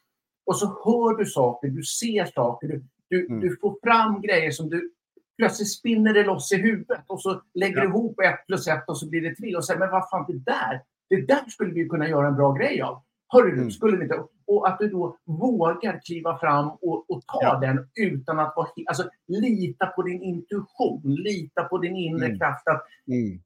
och 0.46 0.58
så 0.58 0.66
hör 0.66 1.18
du 1.18 1.26
saker, 1.26 1.68
du 1.68 1.84
ser 1.84 2.26
saker, 2.26 2.68
du, 2.68 2.84
du, 3.10 3.26
mm. 3.26 3.40
du 3.40 3.58
får 3.62 3.78
fram 3.84 4.22
grejer 4.22 4.52
som 4.52 4.70
du 4.70 4.92
plötsligt 5.38 5.72
spinner 5.72 6.14
det 6.14 6.24
loss 6.24 6.52
i 6.52 6.58
huvudet 6.58 7.04
och 7.08 7.22
så 7.22 7.42
lägger 7.54 7.82
du 7.82 7.88
ihop 7.88 8.20
ett 8.20 8.46
plus 8.48 8.68
ett 8.68 8.84
och 8.88 8.98
så 8.98 9.10
blir 9.10 9.22
det 9.22 9.36
tre 9.36 9.56
och 9.56 9.66
säger 9.66 9.80
men 9.80 9.92
vad 9.92 10.10
fan 10.10 10.26
det 10.28 10.52
där, 10.52 10.82
det 11.10 11.26
där 11.28 11.50
skulle 11.50 11.74
vi 11.74 11.90
kunna 11.90 12.10
göra 12.10 12.28
en 12.28 12.36
bra 12.36 12.54
grej 12.54 12.82
av. 12.82 13.04
Hörru 13.34 13.54
mm. 13.54 13.72
skulle 13.72 13.98
vi 13.98 14.04
inte? 14.04 14.24
Och 14.48 14.68
att 14.68 14.80
du 14.80 14.90
då 14.90 15.18
vågar 15.26 16.02
kliva 16.06 16.38
fram 16.38 16.70
och, 16.70 17.10
och 17.10 17.22
ta 17.28 17.40
ja. 17.42 17.60
den 17.60 17.88
utan 17.96 18.40
att 18.40 18.54
vara... 18.56 18.68
Alltså, 18.88 19.10
lita 19.28 19.86
på 19.86 20.02
din 20.02 20.22
intuition, 20.22 21.02
lita 21.04 21.64
på 21.64 21.78
din 21.78 21.96
inre 21.96 22.26
mm. 22.26 22.38
kraft. 22.40 22.68
Att 22.68 22.84
mm. 23.08 23.40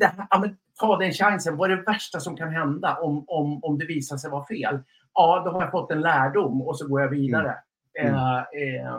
här, 0.00 0.26
ja, 0.30 0.38
men, 0.38 0.56
ta 0.80 0.96
den 0.96 1.12
chansen. 1.12 1.56
Vad 1.56 1.70
är 1.70 1.76
det 1.76 1.82
värsta 1.82 2.20
som 2.20 2.36
kan 2.36 2.52
hända 2.52 2.96
om, 2.96 3.24
om, 3.26 3.64
om 3.64 3.78
det 3.78 3.86
visar 3.86 4.16
sig 4.16 4.30
vara 4.30 4.46
fel? 4.46 4.78
Ja, 5.14 5.42
då 5.44 5.50
har 5.50 5.62
jag 5.62 5.70
fått 5.70 5.90
en 5.90 6.00
lärdom 6.00 6.62
och 6.62 6.78
så 6.78 6.88
går 6.88 7.00
jag 7.00 7.08
vidare. 7.08 7.54
Mm. 8.00 8.14
Eh, 8.14 8.38
eh, 8.38 8.98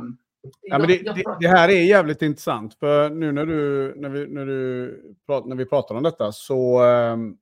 Ja, 0.62 0.78
men 0.78 0.88
det, 0.88 0.98
det, 0.98 1.24
det, 1.40 1.48
här 1.48 1.70
är 1.70 1.82
jävligt 1.82 2.22
intressant. 2.22 2.74
För 2.74 3.10
nu 3.10 3.32
när, 3.32 3.46
du, 3.46 3.94
när, 3.96 4.10
vi, 4.10 4.28
när, 4.28 4.46
du, 4.46 5.16
när 5.46 5.56
vi 5.56 5.66
pratar 5.66 5.96
om 5.96 6.04
detta 6.04 6.32
så, 6.32 6.84
ehm, 6.84 7.38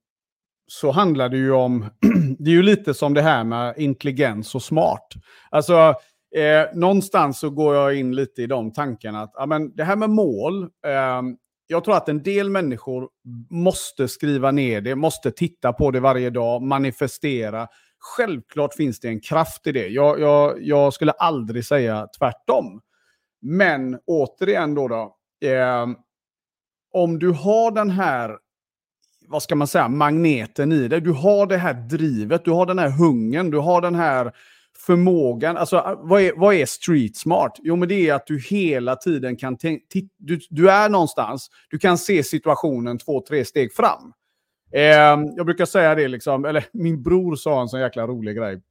så 0.72 0.92
handlar 0.92 1.30
det 1.30 1.38
ju 1.38 1.52
om, 1.52 1.86
det 2.40 2.52
är 2.52 2.56
ju 2.56 2.64
lite 2.64 2.94
som 2.94 3.14
det 3.14 3.22
här 3.22 3.44
med 3.44 3.74
intelligens 3.78 4.56
och 4.56 4.64
smart. 4.64 5.08
Alltså, 5.50 5.96
eh, 6.36 6.66
någonstans 6.74 7.40
så 7.40 7.50
går 7.50 7.76
jag 7.76 7.96
in 7.96 8.16
lite 8.16 8.42
i 8.42 8.48
de 8.48 8.74
tankarna 8.74 9.22
att 9.22 9.32
ja, 9.34 9.46
men 9.46 9.76
det 9.76 9.84
här 9.84 9.96
med 9.96 10.10
mål, 10.10 10.64
eh, 10.64 11.22
jag 11.68 11.84
tror 11.84 11.98
att 11.98 12.10
en 12.10 12.24
del 12.24 12.50
människor 12.50 13.10
måste 13.50 14.08
skriva 14.08 14.52
ner 14.52 14.82
det, 14.82 14.96
måste 14.96 15.32
titta 15.32 15.74
på 15.74 15.92
det 15.92 16.00
varje 16.00 16.30
dag, 16.30 16.62
manifestera. 16.62 17.68
Självklart 18.00 18.74
finns 18.74 19.00
det 19.00 19.08
en 19.08 19.22
kraft 19.22 19.68
i 19.68 19.72
det. 19.72 19.88
Jag, 19.88 20.20
jag, 20.20 20.58
jag 20.62 20.94
skulle 20.94 21.12
aldrig 21.12 21.66
säga 21.66 22.08
tvärtom. 22.20 22.82
Men 23.42 24.00
återigen 24.06 24.76
då, 24.76 24.88
då 24.88 25.16
eh, 25.48 25.88
om 26.94 27.20
du 27.20 27.30
har 27.30 27.72
den 27.72 27.90
här 27.90 28.38
vad 29.32 29.44
ska 29.44 29.56
man 29.56 29.68
säga, 29.68 29.88
magneten 29.88 30.72
i 30.72 30.88
dig. 30.88 31.02
Du 31.02 31.12
har 31.12 31.46
det 31.46 31.58
här 31.58 31.74
drivet, 31.74 32.46
du 32.46 32.52
har 32.52 32.66
den 32.66 32.80
här 32.80 32.90
hungern, 32.90 33.52
du 33.52 33.58
har 33.58 33.82
den 33.82 33.96
här 33.96 34.32
förmågan. 34.86 35.58
Alltså, 35.58 35.78
ah, 35.78 36.00
vad 36.02 36.22
är, 36.22 36.34
vad 36.36 36.54
är 36.54 36.66
street 36.66 37.18
smart? 37.18 37.60
Jo, 37.64 37.76
men 37.76 37.90
det 37.90 38.10
är 38.10 38.14
att 38.14 38.28
du 38.28 38.40
hela 38.40 38.96
tiden 38.96 39.38
kan 39.38 39.58
tänka... 39.58 39.86
Du, 40.18 40.40
du 40.50 40.72
är 40.72 40.90
någonstans, 40.90 41.50
du 41.70 41.80
kan 41.80 41.98
se 41.98 42.24
situationen 42.24 42.98
två, 42.98 43.22
tre 43.28 43.46
steg 43.46 43.74
fram. 43.74 44.14
Eh, 44.74 45.34
jag 45.36 45.46
brukar 45.46 45.66
säga 45.66 45.96
det, 45.96 46.08
liksom, 46.08 46.46
eller 46.46 46.66
min 46.74 47.04
bror 47.04 47.36
sa 47.36 47.62
en 47.62 47.70
sån 47.70 47.80
jäkla 47.80 48.08
rolig 48.08 48.38
grej. 48.38 48.62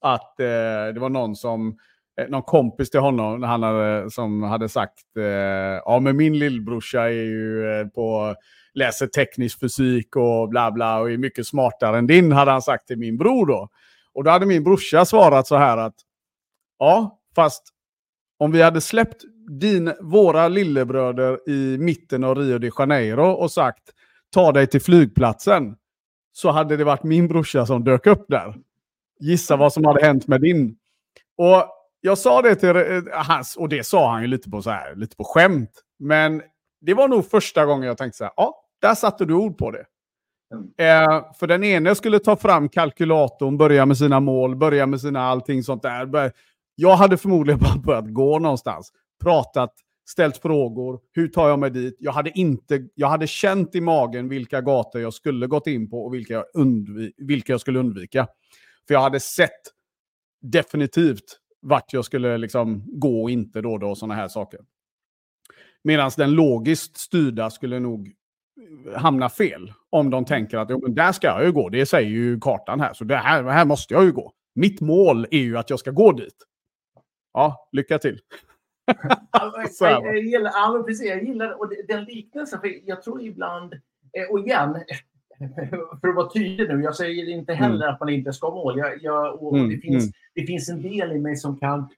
Att 0.00 0.40
eh, 0.40 0.94
det 0.94 0.98
var 1.00 1.08
någon 1.08 1.36
som 1.36 1.78
eh, 2.20 2.28
någon 2.28 2.42
kompis 2.42 2.90
till 2.90 3.00
honom 3.00 3.42
han 3.42 3.62
hade, 3.62 4.10
som 4.10 4.42
hade 4.42 4.68
sagt 4.68 5.16
eh, 5.16 5.24
ja 5.84 6.00
men 6.02 6.16
min 6.16 6.38
lillbrorsa 6.38 7.02
är 7.02 7.10
ju 7.10 7.72
eh, 7.80 7.86
på 7.86 8.34
läser 8.74 9.06
teknisk 9.06 9.60
fysik 9.60 10.16
och 10.16 10.48
bla 10.48 10.72
bla 10.72 11.00
och 11.00 11.10
är 11.10 11.16
mycket 11.16 11.46
smartare 11.46 11.98
än 11.98 12.06
din, 12.06 12.32
hade 12.32 12.50
han 12.50 12.62
sagt 12.62 12.86
till 12.86 12.98
min 12.98 13.18
bror 13.18 13.46
då. 13.46 13.68
Och 14.14 14.24
då 14.24 14.30
hade 14.30 14.46
min 14.46 14.64
brorsa 14.64 15.04
svarat 15.04 15.46
så 15.46 15.56
här 15.56 15.76
att 15.76 15.94
ja, 16.78 17.20
fast 17.34 17.62
om 18.38 18.52
vi 18.52 18.62
hade 18.62 18.80
släppt 18.80 19.22
din, 19.60 19.92
våra 20.00 20.48
lillebröder 20.48 21.48
i 21.48 21.78
mitten 21.78 22.24
av 22.24 22.34
Rio 22.34 22.58
de 22.58 22.70
Janeiro 22.78 23.30
och 23.30 23.50
sagt 23.50 23.82
ta 24.34 24.52
dig 24.52 24.66
till 24.66 24.82
flygplatsen 24.82 25.76
så 26.32 26.50
hade 26.50 26.76
det 26.76 26.84
varit 26.84 27.02
min 27.02 27.28
brorsa 27.28 27.66
som 27.66 27.84
dök 27.84 28.06
upp 28.06 28.24
där. 28.28 28.54
Gissa 29.20 29.56
vad 29.56 29.72
som 29.72 29.84
hade 29.84 30.06
hänt 30.06 30.26
med 30.26 30.40
din. 30.40 30.76
Och 31.36 31.66
jag 32.00 32.18
sa 32.18 32.42
det 32.42 32.54
till 32.54 32.76
eh, 32.76 33.02
hans, 33.12 33.56
och 33.56 33.68
det 33.68 33.84
sa 33.86 34.12
han 34.12 34.22
ju 34.22 34.28
lite 34.28 34.50
på 34.50 34.62
så 34.62 34.70
här, 34.70 34.94
lite 34.94 35.16
på 35.16 35.24
skämt. 35.24 35.70
Men 35.98 36.42
det 36.80 36.94
var 36.94 37.08
nog 37.08 37.30
första 37.30 37.66
gången 37.66 37.86
jag 37.88 37.98
tänkte 37.98 38.16
så 38.16 38.24
här, 38.24 38.32
ja, 38.36 38.61
där 38.82 38.94
satte 38.94 39.24
du 39.24 39.34
ord 39.34 39.58
på 39.58 39.70
det. 39.70 39.84
Mm. 40.54 40.64
Eh, 40.76 41.24
för 41.38 41.46
den 41.46 41.64
ene 41.64 41.94
skulle 41.94 42.18
ta 42.18 42.36
fram 42.36 42.68
kalkylatorn, 42.68 43.56
börja 43.58 43.86
med 43.86 43.98
sina 43.98 44.20
mål, 44.20 44.56
börja 44.56 44.86
med 44.86 45.00
sina 45.00 45.20
allting 45.20 45.62
sånt 45.62 45.82
där. 45.82 46.32
Jag 46.74 46.96
hade 46.96 47.16
förmodligen 47.16 47.60
bara 47.60 47.76
börjat 47.76 48.14
gå 48.14 48.38
någonstans, 48.38 48.92
pratat, 49.22 49.74
ställt 50.08 50.36
frågor. 50.36 51.00
Hur 51.12 51.28
tar 51.28 51.48
jag 51.48 51.58
mig 51.58 51.70
dit? 51.70 51.96
Jag 51.98 52.12
hade, 52.12 52.38
inte, 52.38 52.88
jag 52.94 53.08
hade 53.08 53.26
känt 53.26 53.74
i 53.74 53.80
magen 53.80 54.28
vilka 54.28 54.60
gator 54.60 55.00
jag 55.00 55.14
skulle 55.14 55.46
gått 55.46 55.66
in 55.66 55.90
på 55.90 56.04
och 56.04 56.14
vilka 56.14 56.34
jag, 56.34 56.44
undvi, 56.54 57.12
vilka 57.16 57.52
jag 57.52 57.60
skulle 57.60 57.78
undvika. 57.78 58.26
För 58.86 58.94
jag 58.94 59.00
hade 59.00 59.20
sett 59.20 59.60
definitivt 60.42 61.38
vart 61.60 61.92
jag 61.92 62.04
skulle 62.04 62.38
liksom 62.38 62.84
gå 62.86 63.22
och 63.22 63.30
inte 63.30 63.60
då, 63.60 63.78
då 63.78 63.88
och 63.90 63.98
sådana 63.98 64.14
här 64.14 64.28
saker. 64.28 64.60
Medan 65.84 66.10
den 66.16 66.30
logiskt 66.30 66.96
styrda 66.96 67.50
skulle 67.50 67.80
nog 67.80 68.12
hamna 68.96 69.28
fel. 69.28 69.72
Om 69.90 70.10
de 70.10 70.24
tänker 70.24 70.58
att 70.58 70.70
jo, 70.70 70.78
där 70.88 71.12
ska 71.12 71.26
jag 71.26 71.44
ju 71.44 71.52
gå, 71.52 71.68
det 71.68 71.86
säger 71.86 72.08
ju 72.08 72.40
kartan 72.40 72.80
här, 72.80 72.94
så 72.94 73.04
det 73.04 73.16
här, 73.16 73.44
här 73.44 73.64
måste 73.64 73.94
jag 73.94 74.04
ju 74.04 74.12
gå. 74.12 74.32
Mitt 74.54 74.80
mål 74.80 75.26
är 75.30 75.38
ju 75.38 75.58
att 75.58 75.70
jag 75.70 75.78
ska 75.78 75.90
gå 75.90 76.12
dit. 76.12 76.36
Ja, 77.32 77.68
lycka 77.72 77.98
till. 77.98 78.20
jag, 79.80 80.06
jag, 80.06 80.18
gillar, 80.18 80.50
ja, 80.54 80.84
precis, 80.86 81.08
jag 81.08 81.24
gillar 81.24 81.60
och 81.60 81.72
den 81.88 82.04
liknelsen, 82.04 82.60
för 82.60 82.88
jag 82.88 83.02
tror 83.02 83.22
ibland, 83.22 83.72
eh, 83.72 84.32
och 84.32 84.38
igen, 84.38 84.76
för 86.00 86.08
att 86.08 86.14
vara 86.14 86.30
tydlig 86.30 86.68
nu, 86.68 86.82
jag 86.82 86.96
säger 86.96 87.28
inte 87.28 87.52
heller 87.54 87.84
mm. 87.84 87.94
att 87.94 88.00
man 88.00 88.08
inte 88.08 88.32
ska 88.32 88.50
ha 88.50 88.54
mål. 88.54 88.78
Jag, 88.78 89.02
jag 89.02 89.54
mm. 89.54 89.70
det, 89.70 89.76
finns, 89.76 90.04
mm. 90.04 90.12
det 90.34 90.46
finns 90.46 90.68
en 90.68 90.82
del 90.82 91.12
i 91.12 91.18
mig 91.18 91.36
som 91.36 91.58
kan 91.58 91.88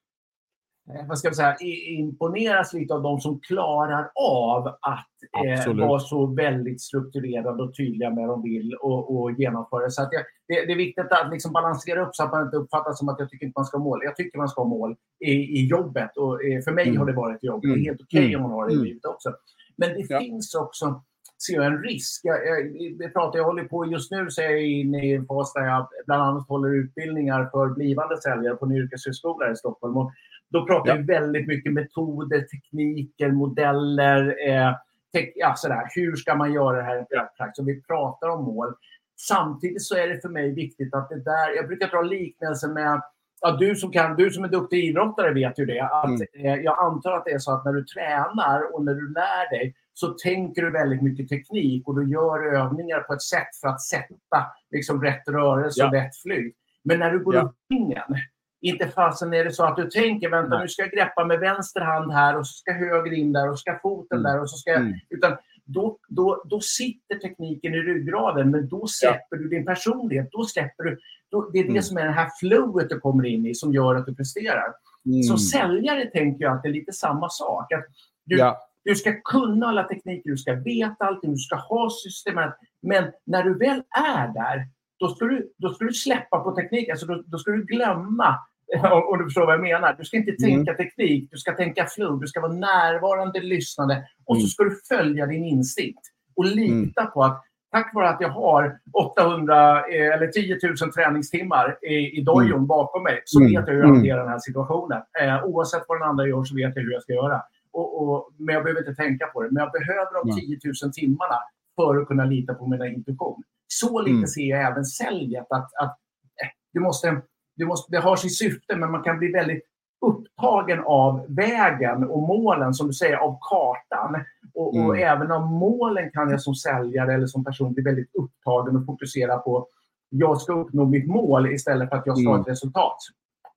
vad 1.09 1.19
ska 1.19 1.29
vi 1.29 1.35
säga, 1.35 1.57
imponeras 1.87 2.73
lite 2.73 2.95
av 2.95 3.03
de 3.03 3.21
som 3.21 3.41
klarar 3.41 4.11
av 4.15 4.67
att 4.67 5.67
eh, 5.67 5.75
vara 5.75 6.01
så 6.01 6.27
väldigt 6.27 6.81
strukturerade 6.81 7.63
och 7.63 7.77
tydliga 7.77 8.11
med 8.11 8.27
vad 8.29 8.37
de 8.37 8.43
vill 8.43 8.75
och, 8.75 9.21
och 9.21 9.33
genomföra. 9.33 9.91
Så 9.91 10.03
att 10.03 10.09
jag, 10.13 10.23
det, 10.49 10.67
det, 10.67 10.73
är 10.73 10.77
viktigt 10.77 11.13
att 11.13 11.31
liksom 11.31 11.53
balansera 11.53 12.07
upp 12.07 12.15
så 12.15 12.25
att 12.25 12.33
man 12.33 12.45
inte 12.45 12.57
uppfattar 12.57 12.93
som 12.93 13.09
att 13.09 13.19
jag 13.19 13.31
tycker 13.31 13.47
inte 13.47 13.59
man 13.59 13.65
ska 13.65 13.79
ha 13.79 13.85
mål. 13.85 14.01
Jag 14.05 14.17
tycker 14.17 14.39
man 14.39 14.49
ska 14.49 14.61
ha 14.61 14.69
mål 14.69 14.97
i, 15.21 15.33
i 15.33 15.67
jobbet 15.67 16.17
och 16.17 16.45
eh, 16.45 16.61
för 16.61 16.73
mig 16.73 16.89
mm. 16.89 16.99
har 16.99 17.07
det 17.07 17.13
varit 17.13 17.45
jobb. 17.45 17.63
Det 17.63 17.69
är 17.69 17.73
mm. 17.73 17.85
helt 17.85 18.01
okej 18.01 18.21
okay 18.21 18.35
mm. 18.35 18.45
om 18.45 18.51
man 18.51 18.59
har 18.59 18.67
det 18.67 18.73
i 18.73 18.77
mm. 18.77 18.87
livet 18.87 19.05
också. 19.05 19.33
Men 19.77 19.89
det 19.89 20.07
ja. 20.09 20.19
finns 20.19 20.55
också 20.55 21.03
ser 21.47 21.55
jag 21.55 21.67
en 21.67 21.83
risk. 21.83 22.21
Jag, 22.25 22.47
jag, 22.47 22.77
jag, 22.99 23.13
pratar, 23.13 23.39
jag 23.39 23.45
håller 23.45 23.65
på 23.65 23.87
just 23.87 24.11
nu 24.11 24.31
så 24.31 24.41
är 24.41 24.51
jag 24.51 24.67
inne 24.67 25.07
i 25.07 25.15
en 25.15 25.27
fas 25.27 25.53
där 25.53 25.67
jag 25.67 25.89
bland 26.07 26.23
annat 26.23 26.49
håller 26.49 26.75
utbildningar 26.75 27.49
för 27.53 27.75
blivande 27.75 28.23
säljare 28.23 28.57
på 28.57 28.65
en 28.65 28.73
yrkeshögskola 28.73 29.51
i 29.51 29.57
Stockholm. 29.57 29.97
Och 29.97 30.13
då 30.51 30.67
pratar 30.67 30.91
ja. 30.91 30.97
vi 30.97 31.03
väldigt 31.03 31.47
mycket 31.47 31.73
metoder, 31.73 32.41
tekniker, 32.41 33.31
modeller. 33.31 34.49
Eh, 34.49 34.75
tek, 35.13 35.33
ja, 35.37 35.55
sådär. 35.57 35.89
Hur 35.95 36.17
ska 36.17 36.35
man 36.35 36.53
göra 36.53 36.77
det 36.77 36.83
här 36.83 37.03
i 37.03 37.05
praktiskt? 37.05 37.57
Så 37.57 37.65
vi 37.65 37.83
pratar 37.83 38.29
om 38.29 38.45
mål. 38.45 38.75
Samtidigt 39.17 39.83
så 39.83 39.97
är 39.97 40.09
det 40.09 40.21
för 40.21 40.29
mig 40.29 40.55
viktigt 40.55 40.95
att 40.95 41.09
det 41.09 41.21
där... 41.25 41.57
Jag 41.57 41.67
brukar 41.67 41.89
dra 41.89 42.03
liknelsen 42.03 42.73
med 42.73 43.03
ja, 43.41 43.57
du, 43.61 43.77
som 43.77 43.93
kan, 43.93 44.17
du 44.17 44.31
som 44.31 44.45
är 44.45 44.49
duktig 44.49 44.85
idrottare 44.85 45.35
vet 45.35 45.59
ju 45.59 45.67
det. 45.67 45.81
Att, 45.81 46.05
mm. 46.05 46.21
eh, 46.33 46.55
jag 46.55 46.79
antar 46.79 47.13
att 47.13 47.25
det 47.25 47.31
är 47.31 47.39
så 47.39 47.53
att 47.53 47.65
när 47.65 47.73
du 47.73 47.85
tränar 47.85 48.75
och 48.75 48.85
när 48.85 48.95
du 48.95 49.13
lär 49.13 49.51
dig 49.51 49.75
så 49.95 50.09
tänker 50.09 50.63
du 50.63 50.71
väldigt 50.71 51.03
mycket 51.03 51.29
teknik 51.29 51.89
och 51.89 51.97
du 51.97 52.11
gör 52.11 52.55
övningar 52.55 53.01
på 53.01 53.13
ett 53.13 53.23
sätt 53.23 53.57
för 53.61 53.69
att 53.69 53.83
sätta 53.83 54.47
liksom, 54.71 55.03
rätt 55.03 55.29
rörelse 55.29 55.81
ja. 55.81 55.87
och 55.87 55.93
rätt 55.93 56.17
flyg. 56.17 56.55
Men 56.85 56.99
när 56.99 57.11
du 57.11 57.25
går 57.25 57.35
ja. 57.35 57.43
upp 57.43 57.55
ringen, 57.71 58.17
inte 58.65 58.89
fasen 58.89 59.35
är 59.35 59.45
det 59.45 59.53
så 59.53 59.65
att 59.65 59.77
du 59.77 59.91
tänker 59.91 60.31
vänta 60.31 60.59
nu 60.59 60.69
ska 60.69 60.83
jag 60.83 60.91
greppa 60.91 61.25
med 61.25 61.41
vänster 61.41 61.81
hand 61.81 62.13
här 62.13 62.39
och 62.39 62.47
så 62.47 62.53
ska 62.53 62.73
höger 62.73 63.13
in 63.13 63.33
där 63.33 63.51
och 63.51 63.59
så 63.59 63.61
ska 63.61 63.79
foten 63.83 64.19
mm. 64.19 64.33
där 64.33 64.41
och 64.41 64.51
så 64.51 64.57
ska 64.57 64.71
jag... 64.71 64.81
Mm. 64.81 64.95
Utan 65.11 65.37
då, 65.65 65.99
då, 66.09 66.45
då 66.45 66.61
sitter 66.61 67.19
tekniken 67.19 67.75
i 67.75 67.77
ryggraden 67.77 68.51
men 68.51 68.69
då 68.69 68.87
släpper 68.87 69.37
ja. 69.37 69.37
du 69.37 69.49
din 69.49 69.65
personlighet. 69.65 70.29
Då 70.33 70.45
släpper 70.45 70.85
du, 70.85 70.99
då, 71.31 71.51
det 71.53 71.59
är 71.59 71.63
det 71.63 71.71
mm. 71.71 71.83
som 71.83 71.97
är 71.97 72.05
det 72.05 72.13
här 72.13 72.31
flowet 72.41 72.89
du 72.89 73.01
kommer 73.01 73.27
in 73.27 73.47
i 73.47 73.55
som 73.55 73.73
gör 73.73 73.95
att 73.95 74.07
du 74.07 74.15
presterar. 74.15 74.75
Mm. 75.07 75.23
Som 75.23 75.39
säljare 75.39 76.05
tänker 76.05 76.45
jag 76.45 76.57
att 76.57 76.63
det 76.63 76.69
är 76.69 76.73
lite 76.73 76.93
samma 76.93 77.29
sak. 77.29 77.73
Att 77.73 77.85
du, 78.25 78.39
ja. 78.39 78.59
du 78.85 78.95
ska 78.95 79.21
kunna 79.21 79.67
alla 79.67 79.85
tekniker, 79.85 80.31
du 80.31 80.37
ska 80.37 80.55
veta 80.55 81.05
allting, 81.05 81.31
du 81.31 81.39
ska 81.39 81.57
ha 81.57 81.91
systemet. 82.05 82.55
Men 82.83 83.05
när 83.27 83.43
du 83.43 83.59
väl 83.59 83.83
är 84.09 84.29
där, 84.29 84.69
då 84.99 85.09
ska 85.09 85.25
du, 85.25 85.53
då 85.59 85.75
ska 85.75 85.85
du 85.85 85.93
släppa 85.93 86.39
på 86.39 86.57
teknik. 86.57 86.89
Alltså 86.89 87.07
då, 87.07 87.23
då 87.27 87.39
ska 87.39 87.51
du 87.51 87.65
glömma 87.65 88.39
om 89.11 89.19
du 89.19 89.25
förstår 89.25 89.47
vad 89.47 89.55
jag 89.55 89.61
menar. 89.61 89.95
Du 89.99 90.05
ska 90.05 90.17
inte 90.17 90.33
tänka 90.33 90.71
mm. 90.71 90.77
teknik, 90.77 91.29
du 91.31 91.39
ska 91.39 91.53
tänka 91.53 91.87
flow, 91.87 92.21
du 92.21 92.27
ska 92.27 92.41
vara 92.41 92.53
närvarande, 92.53 93.41
lyssnande 93.41 94.07
och 94.25 94.37
så 94.37 94.41
mm. 94.41 94.49
ska 94.49 94.65
du 94.65 94.81
följa 94.89 95.27
din 95.27 95.45
instinkt 95.45 96.03
och 96.37 96.45
lita 96.45 97.01
mm. 97.01 97.13
på 97.13 97.23
att 97.25 97.45
tack 97.75 97.95
vare 97.95 98.09
att 98.09 98.21
jag 98.21 98.29
har 98.29 98.79
800 98.93 99.79
eh, 99.79 100.15
eller 100.15 100.27
10 100.27 100.59
000 100.63 100.93
träningstimmar 100.93 101.79
i, 101.83 102.19
i 102.19 102.23
dojon 102.23 102.53
mm. 102.53 102.67
bakom 102.67 103.03
mig 103.03 103.23
så 103.25 103.41
mm. 103.41 103.53
vet 103.53 103.69
jag 103.69 103.75
hur 103.75 103.83
jag 103.83 103.89
hanterar 103.89 104.19
den 104.19 104.29
här 104.29 104.39
situationen. 104.39 105.03
Eh, 105.21 105.45
oavsett 105.45 105.85
vad 105.89 106.01
den 106.01 106.09
andra 106.09 106.27
gör 106.27 106.45
så 106.45 106.55
vet 106.55 106.77
jag 106.77 106.83
hur 106.83 106.93
jag 106.93 107.03
ska 107.03 107.13
göra. 107.13 107.43
Och, 107.73 108.03
och, 108.03 108.31
men 108.39 108.55
jag 108.55 108.65
behöver 108.65 108.81
inte 108.81 109.03
tänka 109.03 109.27
på 109.27 109.43
det. 109.43 109.49
Men 109.51 109.63
jag 109.63 109.73
behöver 109.73 110.25
de 110.25 110.41
10 110.41 110.59
000 110.85 110.93
timmarna 110.93 111.39
för 111.77 112.01
att 112.01 112.09
kunna 112.09 112.25
lita 112.25 112.55
på 112.55 112.67
mina 112.67 112.87
intuition. 112.89 113.43
Så 113.67 114.01
lite 114.01 114.17
mm. 114.17 114.27
ser 114.27 114.49
jag 114.51 114.61
även 114.71 114.85
säljet. 114.85 115.47
Att, 115.51 115.69
att 115.83 115.97
eh, 116.43 116.49
du 116.73 116.81
måste, 116.81 117.09
du 117.57 117.67
måste, 117.67 117.93
det 117.93 117.99
har 117.99 118.17
sitt 118.17 118.37
syfte, 118.37 118.77
men 118.77 118.91
man 118.91 119.03
kan 119.03 119.19
bli 119.19 119.33
väldigt 119.33 119.63
upptagen 120.07 120.83
av 120.87 121.27
vägen 121.29 122.05
och 122.05 122.23
målen, 122.23 122.75
som 122.75 122.87
du 122.87 122.93
säger, 122.93 123.17
av 123.17 123.39
kartan. 123.41 124.25
Och, 124.55 124.75
mm. 124.75 124.87
och, 124.87 124.99
även 124.99 125.33
av 125.33 125.47
målen 125.47 126.11
kan 126.11 126.31
jag 126.31 126.41
som 126.41 126.55
säljare 126.55 127.15
eller 127.15 127.27
som 127.27 127.45
person 127.45 127.73
bli 127.73 127.83
väldigt 127.83 128.15
upptagen 128.15 128.77
och 128.77 128.87
fokusera 128.87 129.39
på 129.39 129.67
jag 130.09 130.41
ska 130.41 130.53
uppnå 130.53 130.85
mitt 130.85 131.07
mål 131.07 131.53
istället 131.53 131.89
för 131.89 131.97
att 131.97 132.07
jag 132.07 132.19
ska 132.19 132.29
ha 132.29 132.37
ett 132.37 132.47
mm. 132.47 132.51
resultat. 132.51 132.97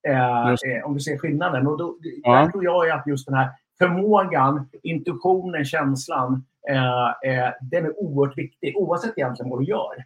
Eh, 0.07 0.49
eh, 0.49 0.85
om 0.85 0.93
du 0.93 0.99
ser 0.99 1.17
skillnaden. 1.17 1.67
Och 1.67 1.77
då, 1.77 1.97
ja. 2.23 2.31
Där 2.31 2.51
tror 2.51 2.63
jag 2.63 2.89
att 2.89 3.07
just 3.07 3.25
den 3.25 3.35
här 3.35 3.49
förmågan, 3.77 4.69
intuitionen, 4.83 5.65
känslan, 5.65 6.45
eh, 6.69 7.07
eh, 7.07 7.53
den 7.61 7.85
är 7.85 7.99
oerhört 7.99 8.37
viktig 8.37 8.77
oavsett 8.77 9.17
egentligen 9.17 9.49
vad 9.49 9.59
du 9.59 9.65
gör. 9.65 10.05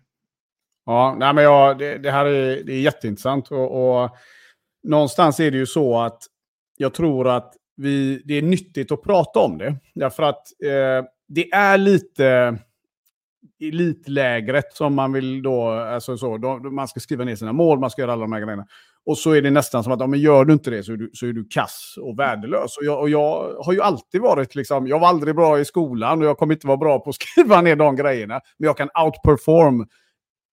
Ja, 0.86 1.16
nej 1.20 1.34
men 1.34 1.44
ja, 1.44 1.74
det, 1.74 1.98
det 1.98 2.12
här 2.12 2.26
är, 2.26 2.64
det 2.64 2.74
är 2.74 2.80
jätteintressant. 2.80 3.52
Och, 3.52 4.02
och 4.04 4.10
någonstans 4.84 5.40
är 5.40 5.52
det 5.52 5.58
ju 5.58 5.66
så 5.66 6.00
att 6.00 6.24
jag 6.78 6.94
tror 6.94 7.28
att 7.28 7.54
vi, 7.78 8.22
det 8.26 8.34
är 8.34 8.42
nyttigt 8.42 8.92
att 8.92 9.04
prata 9.04 9.40
om 9.40 9.58
det. 9.58 9.76
Därför 9.96 10.24
att 10.24 10.48
eh, 10.64 11.06
det 11.28 11.52
är 11.52 11.78
lite 11.78 12.58
elitlägret 13.60 14.74
som 14.74 14.96
man 14.96 15.14
vill 15.14 15.44
då, 15.44 15.70
alltså 15.70 16.18
så, 16.18 16.38
då, 16.38 16.58
man 16.58 16.88
ska 16.88 17.00
skriva 17.00 17.24
ner 17.24 17.36
sina 17.36 17.54
mål, 17.54 17.80
man 17.80 17.90
ska 17.90 18.02
göra 18.02 18.14
alla 18.14 18.22
de 18.22 18.32
här 18.32 18.40
grejerna. 18.40 18.66
Och 19.06 19.18
så 19.18 19.32
är 19.32 19.42
det 19.42 19.52
nästan 19.52 19.84
som 19.84 19.94
att, 19.94 20.00
ja, 20.00 20.08
men 20.08 20.20
gör 20.20 20.46
du 20.46 20.54
inte 20.54 20.70
det 20.70 20.84
så 20.84 20.94
är 20.94 20.98
du, 20.98 21.10
så 21.14 21.26
är 21.26 21.34
du 21.34 21.48
kass 21.50 21.96
och 22.02 22.20
värdelös. 22.20 22.78
Och 22.78 22.84
jag, 22.84 23.00
och 23.00 23.10
jag 23.10 23.54
har 23.64 23.74
ju 23.74 23.82
alltid 23.82 24.22
varit, 24.22 24.56
liksom, 24.56 24.88
jag 24.88 25.00
var 25.00 25.08
aldrig 25.08 25.36
bra 25.36 25.60
i 25.60 25.66
skolan 25.66 26.22
och 26.22 26.28
jag 26.28 26.38
kommer 26.38 26.54
inte 26.54 26.68
vara 26.68 26.78
bra 26.78 27.00
på 27.00 27.10
att 27.10 27.16
skriva 27.22 27.62
ner 27.62 27.76
de 27.76 27.96
grejerna. 27.96 28.42
Men 28.58 28.68
jag 28.68 28.78
kan 28.78 28.90
outperform 29.06 29.88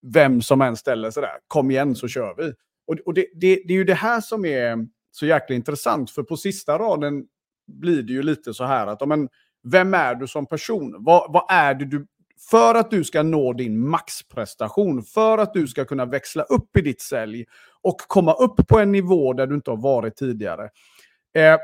vem 0.03 0.43
som 0.43 0.61
än 0.61 0.77
ställer 0.77 1.11
sig 1.11 1.23
där. 1.23 1.39
Kom 1.49 1.71
igen 1.71 1.95
så 1.95 2.09
kör 2.09 2.35
vi. 2.37 2.53
Och, 2.87 2.99
och 3.07 3.15
det, 3.15 3.27
det, 3.35 3.63
det 3.67 3.73
är 3.73 3.79
ju 3.79 3.85
det 3.85 3.95
här 3.95 4.21
som 4.21 4.45
är 4.45 4.87
så 5.11 5.27
jäkla 5.27 5.57
intressant. 5.57 6.11
För 6.11 6.23
på 6.23 6.37
sista 6.37 6.79
raden 6.79 7.25
blir 7.67 8.03
det 8.03 8.13
ju 8.13 8.23
lite 8.23 8.55
så 8.55 8.65
här 8.65 8.87
att, 8.87 9.09
men, 9.09 9.29
vem 9.63 9.95
är 9.95 10.15
du 10.15 10.27
som 10.27 10.47
person? 10.47 10.95
Vad, 10.99 11.33
vad 11.33 11.45
är 11.49 11.75
det 11.75 11.85
du... 11.85 12.07
För 12.51 12.75
att 12.75 12.91
du 12.91 13.05
ska 13.05 13.23
nå 13.23 13.53
din 13.53 13.89
maxprestation, 13.89 15.03
för 15.03 15.39
att 15.39 15.55
du 15.55 15.67
ska 15.67 15.85
kunna 15.85 16.05
växla 16.05 16.43
upp 16.43 16.77
i 16.77 16.81
ditt 16.81 17.01
sälj 17.01 17.45
och 17.83 17.97
komma 17.99 18.33
upp 18.33 18.69
på 18.69 18.79
en 18.79 18.93
nivå 18.93 19.33
där 19.33 19.47
du 19.47 19.55
inte 19.55 19.71
har 19.71 19.77
varit 19.77 20.17
tidigare. 20.17 20.71
Eh, 21.35 21.59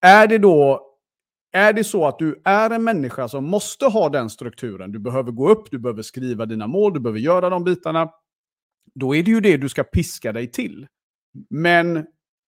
är 0.00 0.26
det 0.26 0.38
då 0.38 0.87
är 1.52 1.72
det 1.72 1.84
så 1.84 2.06
att 2.06 2.18
du 2.18 2.40
är 2.44 2.70
en 2.70 2.84
människa 2.84 3.28
som 3.28 3.44
måste 3.44 3.86
ha 3.86 4.08
den 4.08 4.30
strukturen, 4.30 4.92
du 4.92 4.98
behöver 4.98 5.32
gå 5.32 5.50
upp, 5.50 5.70
du 5.70 5.78
behöver 5.78 6.02
skriva 6.02 6.46
dina 6.46 6.66
mål, 6.66 6.94
du 6.94 7.00
behöver 7.00 7.20
göra 7.20 7.50
de 7.50 7.64
bitarna, 7.64 8.10
då 8.94 9.14
är 9.14 9.22
det 9.22 9.30
ju 9.30 9.40
det 9.40 9.56
du 9.56 9.68
ska 9.68 9.84
piska 9.84 10.32
dig 10.32 10.50
till. 10.50 10.86
Men 11.50 12.06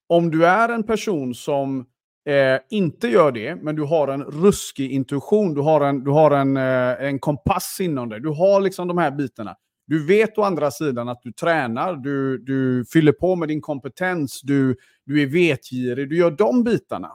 om 0.09 0.31
du 0.31 0.47
är 0.47 0.69
en 0.69 0.83
person 0.83 1.35
som 1.35 1.87
eh, 2.29 2.61
inte 2.71 3.09
gör 3.09 3.33
det, 3.33 3.57
men 3.57 3.77
du 3.77 3.83
har 3.83 4.09
en 4.09 4.25
ruskig 4.25 4.93
intuition, 4.93 5.55
du 5.55 5.61
har 5.61 5.81
en, 5.81 6.05
du 6.05 6.11
har 6.11 6.31
en, 6.31 6.57
eh, 6.57 7.09
en 7.09 7.19
kompass 7.19 7.79
inom 7.81 8.09
dig, 8.09 8.21
du 8.21 8.29
har 8.29 8.61
liksom 8.61 8.89
de 8.89 8.99
här 8.99 9.11
bitarna. 9.11 9.57
Du 9.87 10.07
vet 10.07 10.39
å 10.39 10.43
andra 10.43 10.71
sidan 10.71 11.09
att 11.09 11.23
du 11.23 11.33
tränar, 11.33 11.97
du, 11.97 12.39
du 12.39 12.85
fyller 12.85 13.13
på 13.13 13.37
med 13.37 13.49
din 13.49 13.61
kompetens, 13.61 14.41
du, 14.43 14.77
du 15.05 15.23
är 15.23 15.27
vetgirig, 15.27 16.09
du 16.09 16.17
gör 16.17 16.31
de 16.31 16.65
bitarna. 16.65 17.11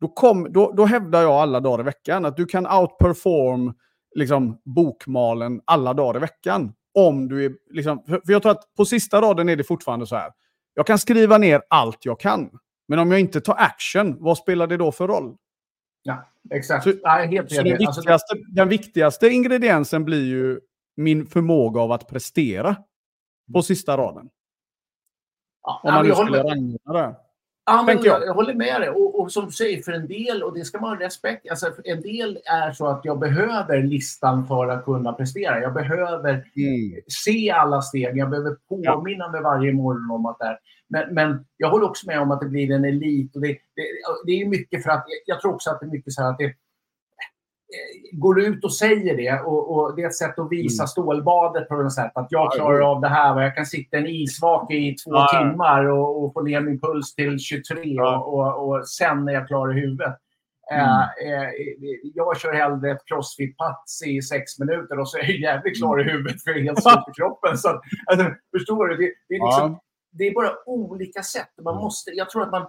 Då, 0.00 0.08
kom, 0.08 0.52
då, 0.52 0.72
då 0.72 0.84
hävdar 0.84 1.22
jag 1.22 1.32
alla 1.32 1.60
dagar 1.60 1.80
i 1.80 1.82
veckan 1.84 2.24
att 2.24 2.36
du 2.36 2.46
kan 2.46 2.66
outperform 2.66 3.74
liksom, 4.14 4.60
bokmalen 4.64 5.60
alla 5.64 5.94
dagar 5.94 6.16
i 6.16 6.20
veckan. 6.20 6.72
Om 6.94 7.28
du 7.28 7.44
är, 7.44 7.52
liksom, 7.70 8.02
för 8.06 8.32
jag 8.32 8.42
tror 8.42 8.52
att 8.52 8.74
på 8.76 8.84
sista 8.84 9.20
raden 9.20 9.48
är 9.48 9.56
det 9.56 9.64
fortfarande 9.64 10.06
så 10.06 10.16
här. 10.16 10.32
Jag 10.74 10.86
kan 10.86 10.98
skriva 10.98 11.38
ner 11.38 11.62
allt 11.68 12.04
jag 12.04 12.20
kan. 12.20 12.50
Men 12.88 12.98
om 12.98 13.10
jag 13.10 13.20
inte 13.20 13.40
tar 13.40 13.54
action, 13.54 14.16
vad 14.20 14.38
spelar 14.38 14.66
det 14.66 14.76
då 14.76 14.92
för 14.92 15.08
roll? 15.08 15.36
Ja, 16.02 16.28
exakt. 16.50 16.84
Så, 16.84 16.92
ja, 17.02 17.10
helt 17.10 17.50
så 17.50 17.62
den, 17.62 17.72
alltså- 17.72 18.00
viktigaste, 18.00 18.34
den 18.48 18.68
viktigaste 18.68 19.28
ingrediensen 19.28 20.04
blir 20.04 20.24
ju 20.24 20.60
min 20.96 21.26
förmåga 21.26 21.80
av 21.80 21.92
att 21.92 22.08
prestera 22.08 22.76
på 23.52 23.62
sista 23.62 23.96
raden. 23.96 24.28
Ja, 25.62 25.80
om 25.84 25.94
man 25.94 26.06
nu 26.06 26.14
skulle 26.14 26.42
rangordna 26.42 26.92
det. 26.92 27.16
Ja, 27.66 27.82
men 27.86 28.02
jag. 28.02 28.22
jag. 28.26 28.34
håller 28.34 28.54
med 28.54 28.80
dig. 28.80 28.88
Och, 28.90 29.20
och, 29.20 29.32
som 29.32 29.46
du 29.46 29.52
säger, 29.52 29.82
för 29.82 29.92
en 29.92 30.06
del, 30.06 30.42
och 30.42 30.58
det 30.58 30.64
ska 30.64 30.80
man 30.80 30.96
ha 30.96 31.04
respekt 31.04 31.50
alltså, 31.50 31.72
En 31.84 32.00
del 32.00 32.38
är 32.44 32.72
så 32.72 32.86
att 32.86 33.00
jag 33.04 33.18
behöver 33.18 33.82
listan 33.82 34.46
för 34.46 34.68
att 34.68 34.84
kunna 34.84 35.12
prestera. 35.12 35.60
Jag 35.60 35.74
behöver 35.74 36.30
mm. 36.32 37.00
se 37.08 37.50
alla 37.50 37.82
steg. 37.82 38.16
Jag 38.16 38.30
behöver 38.30 38.56
påminna 38.68 39.24
ja. 39.24 39.30
mig 39.30 39.42
varje 39.42 39.72
morgon 39.72 40.10
om 40.10 40.26
att 40.26 40.38
det 40.38 40.44
är. 40.44 40.58
Men, 40.88 41.14
men 41.14 41.46
jag 41.56 41.70
håller 41.70 41.86
också 41.86 42.06
med 42.06 42.20
om 42.20 42.30
att 42.30 42.40
det 42.40 42.48
blir 42.48 42.70
en 42.70 42.84
elit. 42.84 43.36
Och 43.36 43.42
det, 43.42 43.48
det, 43.48 43.82
det 44.26 44.32
är 44.32 44.46
mycket 44.46 44.82
för 44.82 44.90
att, 44.90 45.04
jag 45.26 45.40
tror 45.40 45.54
också 45.54 45.70
att 45.70 45.80
det 45.80 45.86
är 45.86 45.90
mycket 45.90 46.12
så 46.12 46.22
här 46.22 46.30
att 46.30 46.38
det, 46.38 46.54
går 48.12 48.40
ut 48.40 48.64
och 48.64 48.74
säger 48.74 49.16
det 49.16 49.40
och, 49.40 49.74
och 49.74 49.96
det 49.96 50.02
är 50.02 50.06
ett 50.06 50.16
sätt 50.16 50.38
att 50.38 50.52
visa 50.52 50.82
mm. 50.82 50.88
stålbadet 50.88 51.68
på 51.68 51.74
något 51.74 51.92
sätt. 51.92 52.12
Att 52.14 52.26
jag 52.30 52.52
klarar 52.52 52.80
av 52.80 53.00
det 53.00 53.08
här 53.08 53.34
och 53.34 53.42
jag 53.42 53.54
kan 53.54 53.66
sitta 53.66 53.96
en 53.96 54.06
isvak 54.06 54.72
i 54.72 54.94
två 54.94 55.10
ja. 55.10 55.28
timmar 55.32 55.84
och, 55.84 56.24
och, 56.24 56.32
få 56.32 56.42
ner 56.42 56.60
min 56.60 56.80
puls 56.80 57.14
till 57.14 57.38
23 57.38 57.80
ja. 57.84 58.18
och, 58.18 58.68
och, 58.68 58.88
sen 58.88 59.28
är 59.28 59.32
jag 59.32 59.48
klar 59.48 59.76
i 59.76 59.80
huvudet. 59.80 60.14
Mm. 60.72 60.86
Eh, 60.86 61.42
eh, 61.42 61.50
jag 62.14 62.40
kör 62.40 62.52
hellre 62.52 62.90
ett 62.90 63.04
crossfit-pats 63.06 64.02
i 64.06 64.22
sex 64.22 64.58
minuter 64.58 64.98
och 64.98 65.08
så 65.08 65.18
är 65.18 65.22
jag 65.22 65.40
jävligt 65.40 65.78
klar 65.78 66.00
i 66.00 66.04
huvudet 66.10 66.42
för 66.42 66.50
jag 66.50 66.60
är 66.60 66.62
helt 66.62 66.82
slut 66.82 67.08
i 67.08 67.12
kroppen. 67.12 67.58
Så, 67.58 67.80
alltså, 68.06 68.30
förstår 68.56 68.88
du? 68.88 68.96
Det, 68.96 69.12
det, 69.28 69.34
är 69.34 69.46
liksom, 69.46 69.72
ja. 69.72 69.80
det 70.12 70.24
är 70.24 70.34
bara 70.34 70.50
olika 70.66 71.22
sätt. 71.22 71.50
Man 71.64 71.76
måste, 71.76 72.10
jag 72.10 72.30
tror 72.30 72.42
att 72.42 72.50
man 72.50 72.66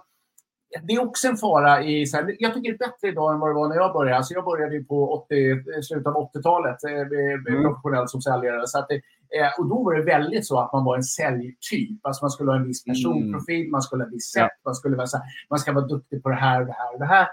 det 0.82 0.92
är 0.92 1.02
också 1.02 1.28
en 1.28 1.36
fara 1.36 1.82
i... 1.84 2.06
Så 2.06 2.16
här, 2.16 2.36
jag 2.38 2.54
tycker 2.54 2.70
det 2.70 2.84
är 2.84 2.88
bättre 2.88 3.08
idag 3.08 3.34
än 3.34 3.40
vad 3.40 3.50
det 3.50 3.54
var 3.54 3.68
när 3.68 3.76
jag 3.76 3.92
började. 3.92 4.16
Alltså 4.16 4.34
jag 4.34 4.44
började 4.44 4.84
på 4.84 5.12
80, 5.12 5.82
slutet 5.82 6.06
av 6.06 6.14
80-talet 6.14 6.84
eh, 6.84 6.92
mm. 6.92 7.62
professionell 7.62 8.08
som 8.08 8.22
säljare. 8.22 8.66
Så 8.66 8.78
att 8.78 8.88
det, 8.88 8.94
eh, 9.38 9.50
och 9.58 9.68
då 9.68 9.82
var 9.84 9.94
det 9.94 10.02
väldigt 10.02 10.46
så 10.46 10.60
att 10.60 10.72
man 10.72 10.84
var 10.84 10.96
en 10.96 11.02
säljtyp. 11.02 12.00
Alltså 12.02 12.24
man 12.24 12.30
skulle 12.30 12.50
ha 12.50 12.56
en 12.56 12.66
viss 12.66 12.84
personprofil, 12.84 13.60
mm. 13.60 13.70
man 13.70 13.82
skulle 13.82 14.02
ha 14.02 14.08
ett 14.08 14.14
visst 14.14 14.32
sätt, 14.32 14.50
man, 14.64 14.74
skulle 14.74 14.96
vara, 14.96 15.06
så 15.06 15.16
här, 15.16 15.26
man 15.50 15.58
ska 15.58 15.72
vara 15.72 15.86
duktig 15.86 16.22
på 16.22 16.28
det 16.28 16.36
här 16.36 16.60
och 16.60 16.66
det 16.66 16.72
här 16.72 16.92
och 16.94 17.00
det 17.00 17.06
här. 17.06 17.26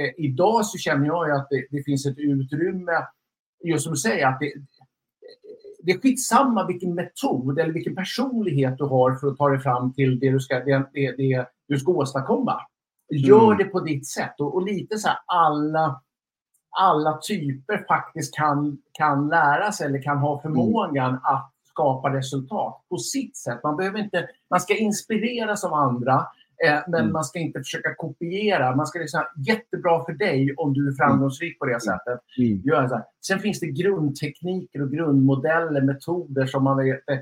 Eh, 0.00 0.10
idag 0.16 0.66
så 0.66 0.78
känner 0.78 1.06
jag 1.06 1.30
att 1.30 1.46
det, 1.50 1.66
det 1.70 1.82
finns 1.82 2.06
ett 2.06 2.18
utrymme 2.18 3.06
just 3.64 3.84
som 3.84 3.92
du 3.92 3.98
säger, 3.98 4.26
att 4.26 4.40
det, 4.40 4.52
det 5.82 5.92
är 5.92 5.98
skitsamma 5.98 6.66
vilken 6.66 6.94
metod 6.94 7.58
eller 7.58 7.72
vilken 7.72 7.94
personlighet 7.94 8.78
du 8.78 8.84
har 8.84 9.14
för 9.14 9.28
att 9.28 9.36
ta 9.36 9.48
dig 9.48 9.60
fram 9.60 9.92
till 9.92 10.18
det 10.18 10.30
du 10.30 10.40
ska, 10.40 10.54
det, 10.54 10.86
det, 10.92 11.12
det 11.16 11.46
du 11.68 11.78
ska 11.78 11.92
åstadkomma. 11.92 12.60
Gör 13.16 13.44
mm. 13.44 13.58
det 13.58 13.64
på 13.64 13.80
ditt 13.80 14.06
sätt. 14.06 14.40
Och, 14.40 14.54
och, 14.54 14.62
lite 14.62 14.98
så 14.98 15.08
här 15.08 15.18
alla, 15.26 16.00
alla 16.70 17.18
typer 17.18 17.84
faktiskt 17.88 18.34
kan, 18.34 18.78
kan 18.92 19.28
lära 19.28 19.72
sig 19.72 19.86
eller 19.86 20.02
kan 20.02 20.18
ha 20.18 20.42
förmågan 20.42 21.08
mm. 21.08 21.20
att 21.22 21.50
skapa 21.68 22.12
resultat 22.12 22.84
på 22.88 22.98
sitt 22.98 23.36
sätt. 23.36 23.60
Man, 23.62 23.76
behöver 23.76 23.98
inte, 23.98 24.28
man 24.50 24.60
ska 24.60 24.76
inspireras 24.76 25.64
av 25.64 25.74
andra, 25.74 26.14
eh, 26.66 26.80
men 26.86 27.00
mm. 27.00 27.12
man 27.12 27.24
ska 27.24 27.38
inte 27.38 27.58
försöka 27.58 27.94
kopiera. 27.94 28.76
Man 28.76 28.86
ska 28.86 28.98
liksom, 28.98 29.24
jättebra 29.46 30.04
för 30.04 30.12
dig 30.12 30.54
om 30.56 30.72
du 30.72 30.88
är 30.88 30.92
framgångsrik 30.92 31.58
på 31.58 31.64
det 31.64 31.72
mm. 31.72 31.80
sättet. 31.80 32.20
Mm. 32.38 32.60
Gör 32.64 32.88
så 32.88 32.94
här. 32.94 33.04
Sen 33.26 33.38
finns 33.38 33.60
det 33.60 33.66
grundtekniker 33.66 34.82
och 34.82 34.90
grundmodeller, 34.90 35.80
metoder 35.80 36.46
som 36.46 36.64
man 36.64 36.76
vet. 36.76 37.10
Eh, 37.10 37.18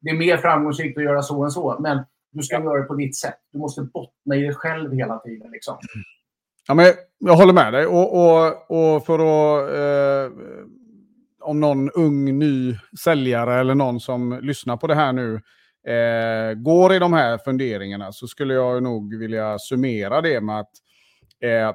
det 0.00 0.10
är 0.10 0.16
mer 0.16 0.36
framgångsrikt 0.36 0.98
att 0.98 1.04
göra 1.04 1.22
så 1.22 1.44
än 1.44 1.50
så, 1.50 1.76
men 1.80 2.04
du 2.32 2.42
ska 2.42 2.62
göra 2.62 2.80
det 2.80 2.86
på 2.86 2.94
ditt 2.94 3.16
sätt. 3.16 3.38
Du 3.52 3.58
måste 3.58 3.82
bottna 3.82 4.36
i 4.36 4.40
dig 4.40 4.54
själv 4.54 4.92
hela 4.92 5.18
tiden. 5.18 5.50
Liksom. 5.50 5.78
Ja, 6.68 6.74
men 6.74 6.86
jag 7.18 7.36
håller 7.36 7.52
med 7.52 7.72
dig. 7.72 7.86
Och, 7.86 8.12
och, 8.20 8.70
och 8.70 9.06
för 9.06 9.18
att... 9.18 9.70
Eh, 9.70 10.38
om 11.44 11.60
någon 11.60 11.90
ung 11.90 12.38
ny 12.38 12.76
säljare 13.04 13.60
eller 13.60 13.74
någon 13.74 14.00
som 14.00 14.38
lyssnar 14.42 14.76
på 14.76 14.86
det 14.86 14.94
här 14.94 15.12
nu 15.12 15.34
eh, 15.92 16.54
går 16.54 16.94
i 16.94 16.98
de 16.98 17.12
här 17.12 17.38
funderingarna 17.38 18.12
så 18.12 18.26
skulle 18.26 18.54
jag 18.54 18.82
nog 18.82 19.18
vilja 19.18 19.58
summera 19.58 20.20
det 20.20 20.40
med 20.40 20.60
att 20.60 20.70
eh, 21.42 21.72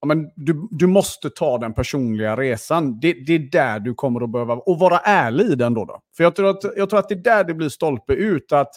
ja, 0.00 0.06
men 0.06 0.30
du, 0.36 0.68
du 0.70 0.86
måste 0.86 1.30
ta 1.30 1.58
den 1.58 1.74
personliga 1.74 2.36
resan. 2.36 3.00
Det, 3.00 3.12
det, 3.26 3.34
är 3.34 3.50
där 3.52 3.80
du 3.80 3.94
kommer 3.94 4.24
att 4.24 4.32
behöva, 4.32 4.54
och 4.54 4.78
vara 4.78 4.98
ärlig 4.98 5.44
i 5.44 5.54
den 5.54 5.74
då. 5.74 5.84
då. 5.84 6.00
För 6.16 6.24
jag 6.24 6.36
tror, 6.36 6.50
att, 6.50 6.76
jag 6.76 6.90
tror 6.90 6.98
att 6.98 7.08
det 7.08 7.14
är 7.14 7.22
där 7.22 7.44
det 7.44 7.54
blir 7.54 7.68
stolpe 7.68 8.12
ut. 8.12 8.52
att 8.52 8.70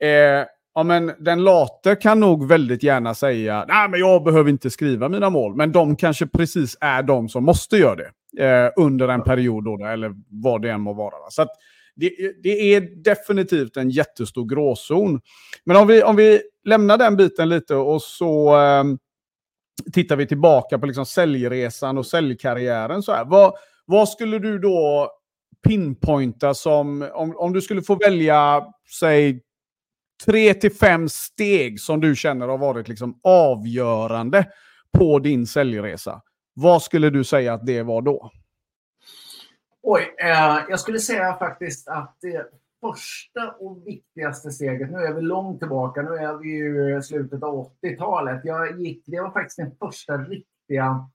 eh, 0.00 0.46
ja, 0.74 0.82
men 0.82 1.12
Den 1.18 1.44
late 1.44 1.96
kan 1.96 2.20
nog 2.20 2.48
väldigt 2.48 2.82
gärna 2.82 3.14
säga 3.14 3.64
nej 3.68 3.88
men 3.88 4.00
jag 4.00 4.24
behöver 4.24 4.50
inte 4.50 4.70
skriva 4.70 5.08
mina 5.08 5.30
mål. 5.30 5.56
Men 5.56 5.72
de 5.72 5.96
kanske 5.96 6.26
precis 6.26 6.76
är 6.80 7.02
de 7.02 7.28
som 7.28 7.44
måste 7.44 7.76
göra 7.76 7.96
det 7.96 8.10
eh, 8.44 8.70
under 8.76 9.08
en 9.08 9.22
period, 9.22 9.64
då, 9.64 9.86
eller 9.86 10.14
vad 10.28 10.62
det 10.62 10.70
än 10.70 10.80
må 10.80 10.92
vara. 10.92 11.30
Så 11.30 11.46
det, 11.96 12.10
det, 12.42 12.74
är 12.74 12.80
definitivt 12.80 13.76
en 13.76 13.90
jättestor 13.90 14.48
gråzon. 14.48 15.20
Men 15.64 15.76
om 15.76 15.86
vi, 15.86 16.02
om 16.02 16.16
vi 16.16 16.40
lämnar 16.64 16.98
den 16.98 17.16
biten 17.16 17.48
lite 17.48 17.74
och 17.74 18.02
så 18.02 18.60
eh, 18.60 18.84
tittar 19.92 20.16
vi 20.16 20.26
tillbaka 20.26 20.78
på 20.78 20.86
liksom 20.86 21.06
säljresan 21.06 21.98
och 21.98 22.06
säljkarriären. 22.06 23.02
Så 23.02 23.12
här. 23.12 23.24
Vad, 23.24 23.54
vad 23.86 24.08
skulle 24.08 24.38
du 24.38 24.58
då 24.58 25.10
pinpointa 25.68 26.54
som, 26.54 27.08
om, 27.12 27.36
om 27.36 27.52
du 27.52 27.60
skulle 27.60 27.82
få 27.82 27.94
välja, 27.94 28.62
säg 29.00 29.40
tre 30.26 30.54
till 30.54 30.72
fem 30.72 31.08
steg 31.08 31.80
som 31.80 32.00
du 32.00 32.16
känner 32.16 32.48
har 32.48 32.58
varit 32.58 32.88
liksom 32.88 33.20
avgörande 33.22 34.46
på 34.98 35.18
din 35.18 35.46
säljresa. 35.46 36.22
Vad 36.54 36.82
skulle 36.82 37.10
du 37.10 37.24
säga 37.24 37.54
att 37.54 37.66
det 37.66 37.82
var 37.82 38.02
då? 38.02 38.30
Oj, 39.82 40.14
eh, 40.18 40.58
jag 40.68 40.80
skulle 40.80 40.98
säga 40.98 41.36
faktiskt 41.36 41.88
att 41.88 42.16
det 42.20 42.46
första 42.80 43.50
och 43.50 43.86
viktigaste 43.86 44.50
steget, 44.50 44.90
nu 44.90 44.98
är 44.98 45.14
vi 45.14 45.20
långt 45.20 45.58
tillbaka, 45.58 46.02
nu 46.02 46.10
är 46.10 46.38
vi 46.38 46.48
ju 46.48 47.02
slutet 47.02 47.42
av 47.42 47.72
80-talet. 47.82 48.40
Jag 48.44 48.80
gick, 48.80 49.04
det 49.06 49.20
var 49.20 49.30
faktiskt 49.30 49.56
den 49.56 49.76
första 49.76 50.18
riktiga 50.18 51.10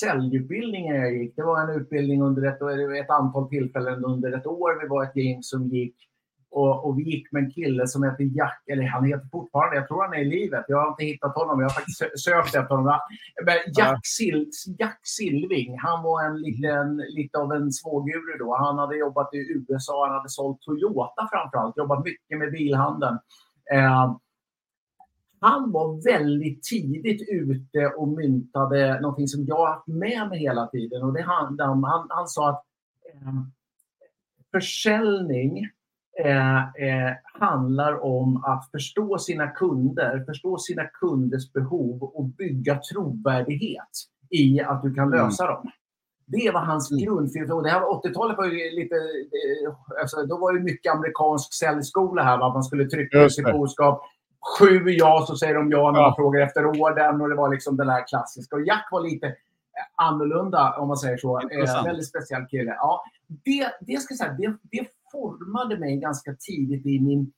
säljutbildningen 0.00 0.96
jag 0.96 1.16
gick. 1.16 1.36
Det 1.36 1.42
var 1.42 1.60
en 1.60 1.80
utbildning 1.80 2.22
under 2.22 2.42
ett, 2.42 3.02
ett 3.04 3.10
antal 3.10 3.48
tillfällen 3.48 4.04
under 4.04 4.32
ett 4.32 4.46
år. 4.46 4.82
Vi 4.82 4.88
var 4.88 5.04
ett 5.04 5.16
gäng 5.16 5.42
som 5.42 5.68
gick 5.68 6.07
och, 6.50 6.84
och, 6.84 6.98
vi 6.98 7.02
gick 7.02 7.32
med 7.32 7.44
en 7.44 7.50
kille 7.50 7.86
som 7.86 8.02
heter 8.02 8.24
Jack, 8.24 8.62
eller 8.66 8.82
han 8.82 9.04
heter 9.04 9.28
fortfarande, 9.32 9.76
jag 9.76 9.88
tror 9.88 10.02
han 10.02 10.14
är 10.14 10.18
i 10.18 10.24
livet. 10.24 10.64
Jag 10.68 10.80
har 10.80 10.88
inte 10.88 11.04
hittat 11.04 11.34
honom, 11.34 11.60
jag 11.60 11.68
har 11.68 11.74
faktiskt 11.74 12.24
sökt 12.24 12.54
efter 12.54 12.74
honom. 12.74 12.98
Men 13.44 13.56
Jack, 13.76 14.06
Sil 14.16 14.38
Jack 14.78 15.00
Silving, 15.02 15.78
han 15.78 16.02
var 16.02 16.24
en 16.24 16.40
liten, 16.40 16.96
lite 16.96 17.38
av 17.38 17.52
en 17.52 17.72
småguru 17.72 18.38
då. 18.38 18.56
Han 18.56 18.78
hade 18.78 18.96
jobbat 18.96 19.34
i 19.34 19.38
USA, 19.38 20.06
han 20.06 20.16
hade 20.16 20.28
sålt 20.28 20.60
Toyota 20.60 21.28
framförallt, 21.32 21.76
jobbat 21.76 22.04
mycket 22.04 22.38
med 22.38 22.52
bilhandeln. 22.52 23.18
Eh, 23.72 24.16
han 25.40 25.72
var 25.72 26.04
väldigt 26.04 26.62
tidigt 26.62 27.28
ute 27.28 27.86
och 27.86 28.08
myntade 28.08 29.00
någonting 29.00 29.28
som 29.28 29.44
jag 29.44 29.56
har 29.56 29.66
haft 29.66 29.86
med 29.86 30.28
mig 30.28 30.38
hela 30.38 30.66
tiden. 30.66 31.02
Och 31.02 31.12
det 31.12 31.22
handlade 31.22 31.70
om, 31.70 31.84
han, 31.84 32.06
han 32.10 32.28
sa 32.28 32.50
att 32.50 32.64
eh, 33.12 33.32
försäljning 34.50 35.68
eh, 36.24 36.58
eh, 36.58 37.12
handlar 37.40 38.04
om 38.04 38.44
att 38.44 38.70
förstå 38.70 39.18
sina 39.18 39.46
kunder, 39.46 40.24
förstå 40.26 40.58
sina 40.58 40.84
kunders 40.84 41.52
behov 41.52 42.02
och 42.02 42.24
bygga 42.24 42.80
trovärdighet 42.92 43.92
i 44.30 44.60
att 44.60 44.82
du 44.82 44.94
kan 44.94 45.10
lösa 45.10 45.44
mm. 45.44 45.54
dem. 45.54 45.70
Det 46.26 46.50
var 46.50 46.60
hans 46.60 46.90
mm. 46.90 47.04
grundfilosofi. 47.04 47.64
Det 47.64 47.70
här 47.70 47.80
80-talet 47.80 48.36
var 48.36 48.44
ju 48.44 48.70
lite... 48.70 48.94
Eh, 48.94 50.00
alltså, 50.00 50.26
då 50.26 50.38
var 50.38 50.52
det 50.52 50.60
mycket 50.60 50.92
amerikansk 50.92 51.54
säljskola 51.54 52.22
här. 52.22 52.38
Va? 52.38 52.52
Man 52.52 52.64
skulle 52.64 52.84
trycka 52.84 53.22
ut 53.22 53.34
sitt 53.34 53.44
budskap. 53.44 54.02
Sju 54.58 54.90
ja, 54.90 55.24
så 55.28 55.36
säger 55.36 55.54
de 55.54 55.70
ja 55.70 55.90
när 55.90 56.00
man 56.00 56.08
ja. 56.08 56.14
frågar 56.16 56.40
efter 56.40 56.66
orden. 56.66 57.20
Och 57.20 57.28
det 57.28 57.34
var 57.34 57.50
liksom 57.50 57.76
den 57.76 57.88
här 57.88 58.08
klassiska. 58.08 58.56
Och 58.56 58.66
Jack 58.66 58.88
var 58.90 59.00
lite 59.00 59.34
annorlunda, 59.94 60.74
om 60.78 60.88
man 60.88 60.96
säger 60.96 61.16
så. 61.16 61.40
Eh, 61.40 61.84
väldigt 61.84 62.08
speciell 62.08 62.46
kille. 62.46 62.74
Ja, 62.74 63.04
det, 63.44 63.72
det, 63.80 63.96
ska 63.96 64.14
säga, 64.14 64.32
det, 64.32 64.56
det 64.62 64.86
formade 65.12 65.78
mig 65.78 65.96
ganska 65.96 66.34
tidigt 66.34 66.86
i 66.86 67.00
min... 67.00 67.32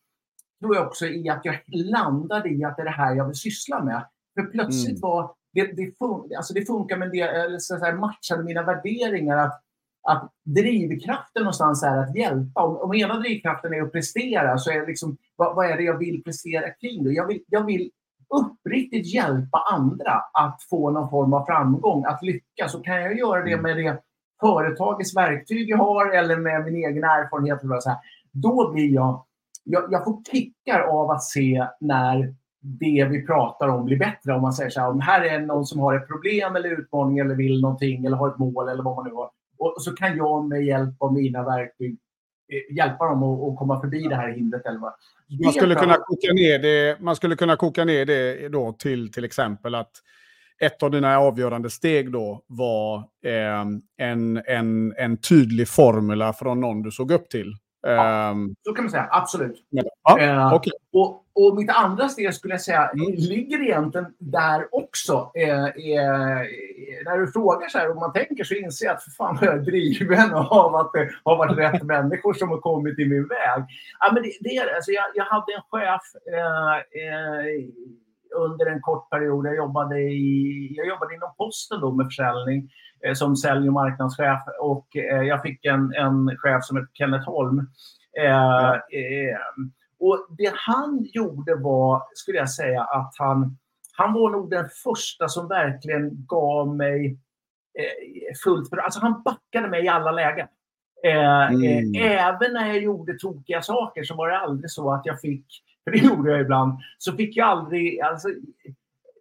Tror 0.61 0.77
jag 0.77 0.87
också 0.87 1.07
i 1.07 1.29
att 1.29 1.45
jag 1.45 1.61
landade 1.67 2.49
i 2.49 2.65
att 2.65 2.77
det 2.77 2.83
är 2.83 2.85
det 2.85 2.91
här 2.91 3.15
jag 3.15 3.27
vill 3.27 3.35
syssla 3.35 3.85
med. 3.85 4.07
För 4.35 4.43
plötsligt 4.43 4.99
mm. 4.99 5.01
var... 5.01 5.35
Det, 5.53 5.67
det, 5.67 5.99
fun, 5.99 6.31
alltså 6.37 6.55
det 6.55 6.67
funkar 6.67 6.97
med 6.97 7.11
det, 7.11 7.21
eller 7.21 7.59
så 7.59 7.75
att 7.75 7.81
säga, 7.81 7.95
matchade 7.95 8.45
mina 8.45 8.63
värderingar. 8.63 9.37
Att, 9.37 9.63
att 10.09 10.31
drivkraften 10.45 11.43
någonstans 11.43 11.83
är 11.83 11.97
att 11.97 12.17
hjälpa. 12.17 12.63
Om, 12.63 12.77
om 12.77 12.95
ena 12.95 13.19
drivkraften 13.19 13.75
är 13.75 13.83
att 13.83 13.93
prestera, 13.93 14.59
så 14.59 14.71
är 14.71 14.81
det 14.81 14.87
liksom, 14.87 15.17
vad, 15.37 15.57
vad 15.57 15.67
är 15.67 15.77
det 15.77 15.83
jag 15.83 15.99
vill 15.99 16.23
prestera 16.23 16.71
kring 16.71 17.05
det? 17.05 17.13
Jag 17.13 17.27
vill, 17.27 17.43
jag 17.49 17.65
vill 17.65 17.91
uppriktigt 18.35 19.15
hjälpa 19.15 19.59
andra 19.73 20.23
att 20.33 20.63
få 20.71 20.91
någon 20.91 21.11
form 21.11 21.33
av 21.33 21.47
framgång, 21.47 22.05
att 22.05 22.23
lyckas. 22.23 22.73
Så 22.73 22.81
kan 22.81 23.03
jag 23.03 23.19
göra 23.19 23.45
det 23.45 23.53
mm. 23.53 23.63
med 23.63 23.77
det 23.77 24.03
företagets 24.41 25.17
verktyg 25.17 25.69
jag 25.69 25.79
har 25.79 26.11
eller 26.11 26.37
med 26.37 26.65
min 26.65 26.75
egen 26.75 27.05
erfarenhet. 27.05 27.63
Eller 27.63 27.81
så 27.81 27.89
här, 27.89 27.99
då 28.33 28.73
blir 28.73 28.95
jag, 28.95 29.25
jag, 29.65 29.85
jag 29.91 30.05
får 30.05 30.25
kickar 30.33 30.81
av 30.81 31.11
att 31.11 31.25
se 31.25 31.67
när 31.81 32.35
det 32.61 33.09
vi 33.11 33.27
pratar 33.27 33.69
om 33.69 33.85
blir 33.85 33.99
bättre. 33.99 34.33
Om 34.33 34.43
man 34.43 34.53
säger 34.53 34.71
så 34.71 34.81
här, 34.81 34.91
om 34.91 35.01
här 35.01 35.25
är 35.25 35.41
någon 35.41 35.67
som 35.67 35.81
har 35.81 35.95
ett 35.95 36.09
problem 36.09 36.57
eller 36.57 36.79
utmaning 36.81 37.19
eller 37.19 37.35
vill 37.35 37.61
någonting 37.61 38.05
eller 38.05 38.17
har 38.17 38.29
ett 38.29 38.39
mål 38.39 38.69
eller 38.69 38.83
vad 38.83 38.97
man 38.97 39.05
nu 39.05 39.15
har. 39.15 39.31
Och 39.59 39.75
så 39.79 39.93
kan 39.93 40.17
jag 40.17 40.49
med 40.49 40.65
hjälp 40.65 40.95
av 40.99 41.13
mina 41.13 41.45
verktyg 41.45 41.99
eh, 42.53 42.77
hjälpa 42.77 43.05
dem 43.05 43.23
att, 43.23 43.59
komma 43.59 43.81
förbi 43.81 44.03
det 44.03 44.17
här 44.17 44.29
hindret. 44.29 44.67
Eller 44.67 44.79
vad. 44.79 44.93
Man 45.45 45.53
skulle, 45.53 45.75
kunna 45.75 45.95
koka 45.95 46.33
ner 46.33 46.59
det, 46.59 47.01
man 47.01 47.17
skulle 47.17 47.37
kunna 47.37 47.57
koka 47.57 47.85
ner 47.85 48.07
det 48.07 48.49
då 48.49 48.73
till 48.73 49.13
till 49.13 49.25
exempel 49.25 49.75
att 49.75 49.93
ett 50.61 50.83
av 50.83 50.91
dina 50.91 51.19
avgörande 51.19 51.71
steg 51.71 52.13
då 52.13 52.43
var 52.47 52.97
eh, 53.25 53.65
en, 53.99 54.43
en, 54.47 54.95
en 54.97 55.17
tydlig 55.17 55.69
formula 55.69 56.33
från 56.33 56.61
någon 56.61 56.83
du 56.83 56.91
såg 56.91 57.11
upp 57.11 57.29
till. 57.29 57.55
Ja, 57.83 58.31
ehm, 58.31 58.55
så 58.65 58.73
kan 58.73 58.85
man 58.85 58.91
säga. 58.91 59.09
Absolut. 59.11 59.57
Ja, 59.71 60.21
eh, 60.21 60.55
okay. 60.55 60.73
och, 60.93 61.25
och 61.33 61.57
mitt 61.57 61.71
andra 61.71 62.09
steg 62.09 62.35
skulle 62.35 62.55
jag 62.55 62.61
säga 62.61 62.89
mm. 62.89 63.13
ligger 63.13 63.63
egentligen 63.63 64.07
där 64.19 64.75
också. 64.75 65.31
Eh, 65.35 65.65
eh, 65.65 66.47
när 67.05 67.19
du 67.19 67.33
frågar 67.33 67.69
så 67.69 67.79
här 67.79 67.91
och 67.91 67.97
man 67.97 68.13
tänker 68.13 68.45
så 68.45 68.55
inser 68.55 68.87
jag 68.87 68.95
att 68.95 69.05
för 69.05 69.11
fan 69.11 69.39
jag 69.41 69.55
är 69.55 69.59
driven 69.59 70.35
av 70.35 70.75
att 70.77 70.93
det 70.93 71.11
har 71.25 71.37
varit 71.37 71.59
rätt 71.59 71.83
människor 71.95 72.35
som 72.35 72.49
har 72.49 72.59
kommit 72.59 72.99
i 72.99 73.05
min 73.05 73.27
väg. 73.27 73.63
Ja, 74.01 74.13
men 74.13 74.23
det, 74.23 74.33
det, 74.41 74.75
alltså 74.75 74.91
jag, 74.91 75.05
jag 75.15 75.25
hade 75.25 75.53
en 75.53 75.63
chef 75.71 76.03
eh, 76.33 76.77
eh, 76.77 77.65
under 78.37 78.67
en 78.67 78.81
kort 78.81 79.11
period. 79.11 79.47
Jag 79.47 79.57
jobbade, 79.57 80.01
i, 80.01 80.75
jag 80.77 80.87
jobbade 80.87 81.15
inom 81.15 81.35
posten 81.37 81.81
då 81.81 81.93
med 81.93 82.07
försäljning 82.07 82.71
eh, 83.07 83.15
som 83.15 83.37
sälj 83.37 83.69
och 83.69 83.73
marknadschef 83.73 84.43
och 84.61 84.97
eh, 84.97 85.23
jag 85.23 85.43
fick 85.43 85.65
en, 85.65 85.95
en 85.95 86.37
chef 86.39 86.65
som 86.65 86.77
heter 86.77 86.91
Kenneth 86.95 87.25
Holm. 87.25 87.59
Eh, 88.19 88.71
eh, 88.71 89.39
och 90.01 90.27
det 90.39 90.53
han 90.55 91.09
gjorde 91.13 91.55
var, 91.55 92.03
skulle 92.15 92.39
jag 92.39 92.51
säga, 92.51 92.83
att 92.83 93.15
han, 93.19 93.59
han 93.97 94.13
var 94.13 94.31
nog 94.31 94.51
den 94.51 94.69
första 94.85 95.29
som 95.29 95.49
verkligen 95.49 96.27
gav 96.27 96.77
mig 96.77 97.19
fullt 98.45 98.69
för, 98.69 98.77
Alltså 98.77 99.01
han 99.01 99.23
backade 99.23 99.69
mig 99.69 99.85
i 99.85 99.89
alla 99.89 100.11
lägen. 100.11 100.49
Mm. 101.05 101.95
Även 101.95 102.53
när 102.53 102.67
jag 102.67 102.79
gjorde 102.79 103.19
tokiga 103.19 103.63
saker 103.63 104.05
så 104.05 104.15
var 104.15 104.29
det 104.29 104.39
aldrig 104.39 104.71
så 104.71 104.93
att 104.93 105.07
jag 105.07 105.21
fick 105.21 105.47
för 105.85 105.91
det 105.91 105.99
gjorde 105.99 106.31
jag 106.31 106.41
ibland, 106.41 106.79
så 106.99 107.13
fick 107.13 107.37
jag 107.37 107.49
aldrig... 107.49 108.01
Alltså, 108.01 108.29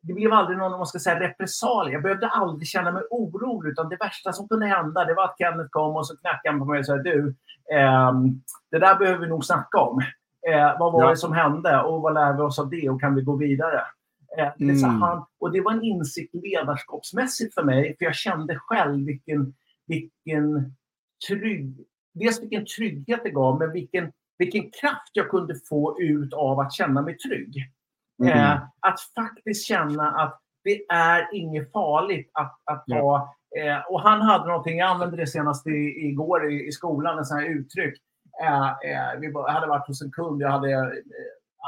det 0.01 0.13
blev 0.13 0.33
aldrig 0.33 0.57
någon 0.57 0.71
man 0.71 0.85
ska 0.85 0.99
säga, 0.99 1.19
repressalie. 1.19 1.93
Jag 1.93 2.03
behövde 2.03 2.27
aldrig 2.27 2.67
känna 2.67 2.91
mig 2.91 3.03
orolig. 3.09 3.71
Utan 3.71 3.89
det 3.89 3.97
värsta 3.99 4.33
som 4.33 4.47
kunde 4.47 4.65
hända 4.65 5.05
det 5.05 5.13
var 5.13 5.25
att 5.25 5.35
Kenneth 5.37 5.69
kom 5.69 5.95
och 5.95 6.07
så 6.07 6.17
knackade 6.17 6.49
han 6.49 6.59
på 6.59 6.65
mig 6.65 6.79
och 6.79 6.85
sa 6.85 6.97
du, 6.97 7.35
eh, 7.73 8.11
det 8.71 8.79
där 8.79 8.99
behöver 8.99 9.19
vi 9.19 9.27
nog 9.27 9.45
snacka 9.45 9.77
om. 9.77 10.01
Eh, 10.47 10.79
vad 10.79 10.93
var 10.93 11.03
ja. 11.03 11.09
det 11.09 11.17
som 11.17 11.33
hände 11.33 11.81
och 11.81 12.01
vad 12.01 12.13
lär 12.13 12.33
vi 12.33 12.41
oss 12.41 12.59
av 12.59 12.69
det 12.69 12.89
och 12.89 13.01
kan 13.01 13.15
vi 13.15 13.21
gå 13.21 13.35
vidare? 13.35 13.81
Eh, 14.37 14.47
det 14.57 14.63
mm. 14.63 15.01
han, 15.01 15.25
och 15.39 15.51
det 15.51 15.61
var 15.61 15.71
en 15.71 15.83
insikt 15.83 16.33
ledarskapsmässigt 16.33 17.53
för 17.53 17.63
mig, 17.63 17.95
för 17.97 18.05
jag 18.05 18.15
kände 18.15 18.59
själv 18.59 19.05
vilken, 19.05 19.53
vilken 19.87 20.75
trygg, 21.27 21.85
dels 22.13 22.41
vilken 22.41 22.65
trygghet 22.65 23.19
det 23.23 23.29
gav, 23.29 23.59
men 23.59 23.71
vilken, 23.71 24.11
vilken 24.39 24.71
kraft 24.81 25.11
jag 25.13 25.29
kunde 25.29 25.55
få 25.69 26.01
ut 26.01 26.33
av 26.33 26.59
att 26.59 26.73
känna 26.73 27.01
mig 27.01 27.17
trygg. 27.17 27.71
Mm. 28.23 28.37
Eh, 28.37 28.61
att 28.79 29.01
faktiskt 29.15 29.65
känna 29.65 30.11
att 30.11 30.41
det 30.63 30.85
är 30.89 31.29
inget 31.33 31.71
farligt 31.71 32.31
att, 32.33 32.61
att 32.63 32.83
ja. 32.85 33.01
ha... 33.01 33.35
Eh, 33.57 33.79
och 33.89 34.01
han 34.01 34.21
hade 34.21 34.47
någonting, 34.47 34.77
jag 34.77 34.89
använde 34.89 35.17
det 35.17 35.27
senast 35.27 35.67
i, 35.67 36.07
igår 36.09 36.51
i, 36.51 36.67
i 36.67 36.71
skolan, 36.71 37.17
en 37.17 37.25
sån 37.25 37.37
här 37.37 37.49
uttryck. 37.49 38.01
Eh, 38.41 38.67
eh 38.69 39.19
vi 39.19 39.33
hade 39.47 39.67
varit 39.67 39.87
hos 39.87 40.01
en 40.01 40.11
kund, 40.11 40.41
jag 40.41 40.49
hade, 40.49 40.71
eh, 40.71 40.89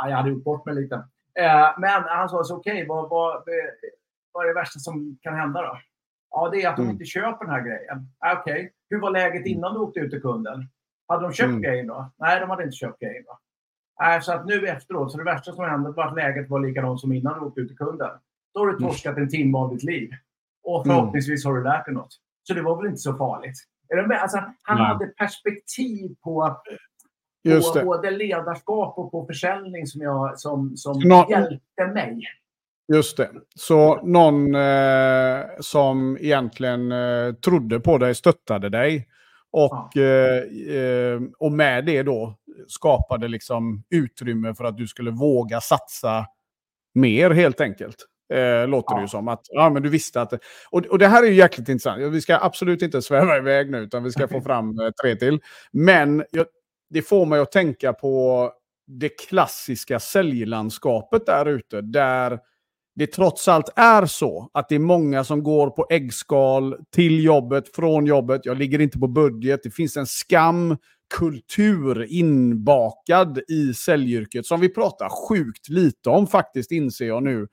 jag 0.07 0.17
hade 0.17 0.29
gjort 0.29 0.43
bort 0.43 0.65
mig 0.65 0.75
lite. 0.75 0.95
Eh, 1.39 1.69
men 1.77 2.03
han 2.03 2.29
sa 2.29 2.43
så 2.43 2.57
okej, 2.57 2.73
okay, 2.73 2.87
vad, 2.87 3.09
vad, 3.09 3.43
vad 4.31 4.43
är 4.43 4.47
det 4.47 4.59
värsta 4.59 4.79
som 4.79 5.17
kan 5.21 5.35
hända 5.35 5.61
då? 5.61 5.77
Ja, 6.31 6.49
det 6.49 6.63
är 6.63 6.69
att 6.69 6.75
de 6.75 6.81
mm. 6.81 6.93
inte 6.93 7.05
köper 7.05 7.45
den 7.45 7.53
här 7.53 7.61
grejen. 7.61 8.07
Okej, 8.19 8.53
okay. 8.53 8.69
hur 8.89 9.01
var 9.01 9.11
läget 9.11 9.45
mm. 9.45 9.47
innan 9.47 9.73
du 9.73 9.79
åkte 9.79 9.99
ut 9.99 10.11
till 10.11 10.21
kunden? 10.21 10.69
Hade 11.11 11.23
de 11.23 11.33
köpt 11.33 11.49
mm. 11.49 11.61
grejen 11.61 11.87
då? 11.87 12.11
Nej, 12.17 12.39
de 12.39 12.49
hade 12.49 12.63
inte 12.63 12.75
köpt 12.75 12.99
grejen 12.99 13.23
då. 13.27 13.39
Nej, 13.99 14.21
så 14.21 14.33
att 14.33 14.45
nu 14.45 14.67
efteråt, 14.67 15.11
så 15.11 15.17
det 15.17 15.23
värsta 15.23 15.51
som 15.51 15.65
hände 15.65 15.91
var 15.91 16.07
att 16.07 16.15
läget 16.15 16.49
var 16.49 16.59
likadant 16.59 16.99
som 16.99 17.13
innan 17.13 17.39
du 17.39 17.45
åkte 17.45 17.61
ut 17.61 17.67
till 17.67 17.77
kunden. 17.77 18.09
Då 18.53 18.59
har 18.59 18.67
du 18.67 18.73
mm. 18.73 18.89
torskat 18.89 19.17
en 19.17 19.29
timme 19.29 19.57
av 19.57 19.69
ditt 19.73 19.83
liv. 19.83 20.09
Och 20.63 20.85
mm. 20.85 20.95
förhoppningsvis 20.97 21.45
har 21.45 21.53
du 21.53 21.63
lärt 21.63 21.85
dig 21.85 21.93
något. 21.93 22.17
Så 22.43 22.53
det 22.53 22.61
var 22.61 22.77
väl 22.77 22.85
inte 22.85 22.97
så 22.97 23.13
farligt. 23.13 23.55
Alltså, 24.21 24.37
han 24.61 24.77
Nej. 24.77 24.85
hade 24.85 25.05
perspektiv 25.05 26.15
på, 26.23 26.61
på 27.43 27.85
både 27.85 28.11
ledarskap 28.11 28.97
och 28.97 29.11
på 29.11 29.25
försäljning 29.25 29.87
som, 29.87 30.01
jag, 30.01 30.39
som, 30.39 30.77
som 30.77 30.99
Nå 30.99 31.27
hjälpte 31.29 31.87
mig. 31.93 32.21
Just 32.93 33.17
det. 33.17 33.29
Så 33.55 34.01
någon 34.01 34.55
eh, 34.55 35.45
som 35.59 36.17
egentligen 36.21 36.91
eh, 36.91 37.33
trodde 37.33 37.79
på 37.79 37.97
dig, 37.97 38.15
stöttade 38.15 38.69
dig. 38.69 39.07
Och, 39.51 39.97
eh, 39.97 40.43
eh 40.77 41.21
och 41.39 41.51
med 41.51 41.85
det 41.85 42.03
då 42.03 42.35
skapade 42.67 43.27
liksom 43.27 43.83
utrymme 43.89 44.55
för 44.55 44.63
att 44.63 44.77
du 44.77 44.87
skulle 44.87 45.11
våga 45.11 45.61
satsa 45.61 46.25
mer 46.93 47.29
helt 47.29 47.61
enkelt. 47.61 47.95
Eh, 48.33 48.67
låter 48.67 48.93
ja. 48.93 48.97
det 48.97 49.01
ju 49.01 49.07
som. 49.07 49.27
Att, 49.27 49.41
ja, 49.49 49.69
men 49.69 49.83
du 49.83 49.89
visste 49.89 50.21
att... 50.21 50.33
Och, 50.69 50.85
och 50.85 50.99
det 50.99 51.07
här 51.07 51.23
är 51.23 51.27
ju 51.27 51.33
jäkligt 51.33 51.69
intressant. 51.69 52.13
Vi 52.13 52.21
ska 52.21 52.37
absolut 52.41 52.81
inte 52.81 53.01
sväva 53.01 53.37
iväg 53.37 53.71
nu, 53.71 53.77
utan 53.77 54.03
vi 54.03 54.11
ska 54.11 54.27
få 54.27 54.41
fram 54.45 54.79
eh, 54.79 54.89
tre 55.03 55.15
till. 55.15 55.39
Men 55.71 56.25
jag, 56.31 56.45
det 56.89 57.01
får 57.01 57.25
mig 57.25 57.39
att 57.39 57.51
tänka 57.51 57.93
på 57.93 58.51
det 58.87 59.09
klassiska 59.09 59.99
säljlandskapet 59.99 61.25
där 61.25 61.45
ute. 61.45 61.81
Där 61.81 62.39
det 62.95 63.07
trots 63.07 63.47
allt 63.47 63.69
är 63.75 64.05
så 64.05 64.49
att 64.53 64.69
det 64.69 64.75
är 64.75 64.79
många 64.79 65.23
som 65.23 65.43
går 65.43 65.69
på 65.69 65.87
äggskal 65.89 66.75
till 66.95 67.23
jobbet, 67.23 67.75
från 67.75 68.05
jobbet. 68.05 68.41
Jag 68.43 68.57
ligger 68.57 68.81
inte 68.81 68.99
på 68.99 69.07
budget. 69.07 69.59
Det 69.63 69.71
finns 69.71 69.97
en 69.97 70.07
skamkultur 70.07 72.05
inbakad 72.09 73.39
i 73.47 73.73
säljyrket 73.73 74.45
som 74.45 74.59
vi 74.59 74.69
pratar 74.69 75.09
sjukt 75.29 75.69
lite 75.69 76.09
om 76.09 76.27
faktiskt, 76.27 76.71
inser 76.71 77.07
jag 77.07 77.23
nu. 77.23 77.47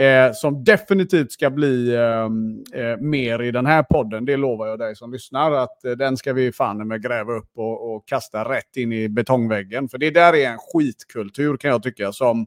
Eh, 0.00 0.32
som 0.32 0.64
definitivt 0.64 1.32
ska 1.32 1.50
bli 1.50 1.94
eh, 1.94 2.82
eh, 2.82 2.96
mer 3.00 3.42
i 3.42 3.50
den 3.50 3.66
här 3.66 3.82
podden. 3.82 4.24
Det 4.24 4.36
lovar 4.36 4.66
jag 4.66 4.78
dig 4.78 4.96
som 4.96 5.12
lyssnar. 5.12 5.52
Att 5.52 5.84
eh, 5.84 5.92
den 5.92 6.16
ska 6.16 6.32
vi 6.32 6.52
fan 6.52 6.88
med 6.88 7.02
gräva 7.02 7.32
upp 7.32 7.50
och, 7.54 7.94
och, 7.94 8.08
kasta 8.08 8.52
rätt 8.52 8.76
in 8.76 8.92
i 8.92 9.08
betongväggen. 9.08 9.88
För 9.88 9.98
det 9.98 10.10
där 10.10 10.34
är 10.34 10.50
en 10.50 10.58
skitkultur 10.58 11.56
kan 11.56 11.70
jag 11.70 11.82
tycka 11.82 12.12
som 12.12 12.46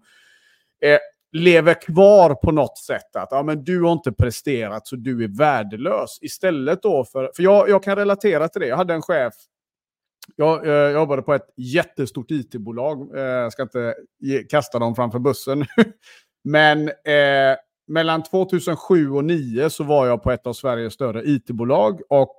eh, 0.81 0.97
lever 1.31 1.81
kvar 1.81 2.35
på 2.35 2.51
något 2.51 2.77
sätt. 2.77 3.15
Att 3.15 3.27
ja, 3.31 3.43
men 3.43 3.63
du 3.63 3.81
har 3.81 3.91
inte 3.91 4.11
presterat 4.11 4.87
så 4.87 4.95
du 4.95 5.23
är 5.23 5.37
värdelös. 5.37 6.17
Istället 6.21 6.83
då 6.83 7.05
för... 7.05 7.31
För 7.35 7.43
jag, 7.43 7.69
jag 7.69 7.83
kan 7.83 7.95
relatera 7.95 8.47
till 8.47 8.61
det. 8.61 8.67
Jag 8.67 8.77
hade 8.77 8.93
en 8.93 9.01
chef 9.01 9.33
jag, 10.35 10.67
jag 10.67 10.91
jobbade 10.91 11.21
på 11.21 11.33
ett 11.33 11.49
jättestort 11.57 12.31
it-bolag. 12.31 13.17
Eh, 13.17 13.21
jag 13.21 13.53
ska 13.53 13.63
inte 13.63 13.95
ge, 14.19 14.43
kasta 14.43 14.79
dem 14.79 14.95
framför 14.95 15.19
bussen. 15.19 15.65
Men 16.43 16.87
eh, 16.87 17.57
mellan 17.87 18.23
2007 18.23 19.09
och 19.11 19.21
2009 19.21 19.69
så 19.69 19.83
var 19.83 20.07
jag 20.07 20.23
på 20.23 20.31
ett 20.31 20.47
av 20.47 20.53
Sveriges 20.53 20.93
större 20.93 21.23
it-bolag. 21.23 22.01
Och 22.09 22.35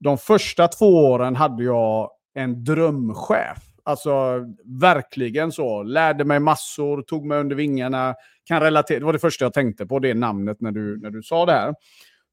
de 0.00 0.18
första 0.18 0.68
två 0.68 0.86
åren 0.86 1.36
hade 1.36 1.64
jag 1.64 2.10
en 2.34 2.64
drömchef. 2.64 3.58
Alltså 3.84 4.44
verkligen 4.80 5.52
så. 5.52 5.82
Lärde 5.82 6.24
mig 6.24 6.40
massor, 6.40 7.02
tog 7.02 7.26
mig 7.26 7.38
under 7.38 7.56
vingarna. 7.56 8.14
Kan 8.44 8.60
relatera. 8.60 8.98
Det 8.98 9.04
var 9.04 9.12
det 9.12 9.18
första 9.18 9.44
jag 9.44 9.52
tänkte 9.52 9.86
på, 9.86 9.98
det 9.98 10.14
namnet 10.14 10.60
när 10.60 10.72
du, 10.72 11.00
när 11.00 11.10
du 11.10 11.22
sa 11.22 11.46
det 11.46 11.52
här. 11.52 11.74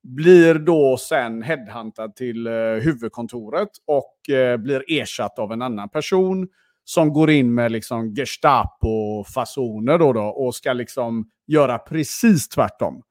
Blir 0.04 0.56
då 0.56 0.98
sen 0.98 1.42
headhuntad 1.42 2.16
till 2.16 2.48
eh, 2.48 2.54
huvudkontoret 2.54 3.70
och 3.88 4.36
eh, 4.36 4.58
blir 4.58 4.84
ersatt 4.88 5.40
av 5.40 5.52
en 5.52 5.62
annan 5.62 5.90
person 5.90 6.48
som 6.84 7.14
går 7.14 7.30
in 7.30 7.54
med 7.54 7.72
liksom 7.72 8.16
Gestapo-fasoner 8.16 9.98
då, 9.98 10.14
då 10.14 10.24
och 10.24 10.56
ska 10.56 10.74
liksom 10.74 11.30
göra 11.48 11.78
precis 11.78 12.50
tvärtom. 12.50 13.02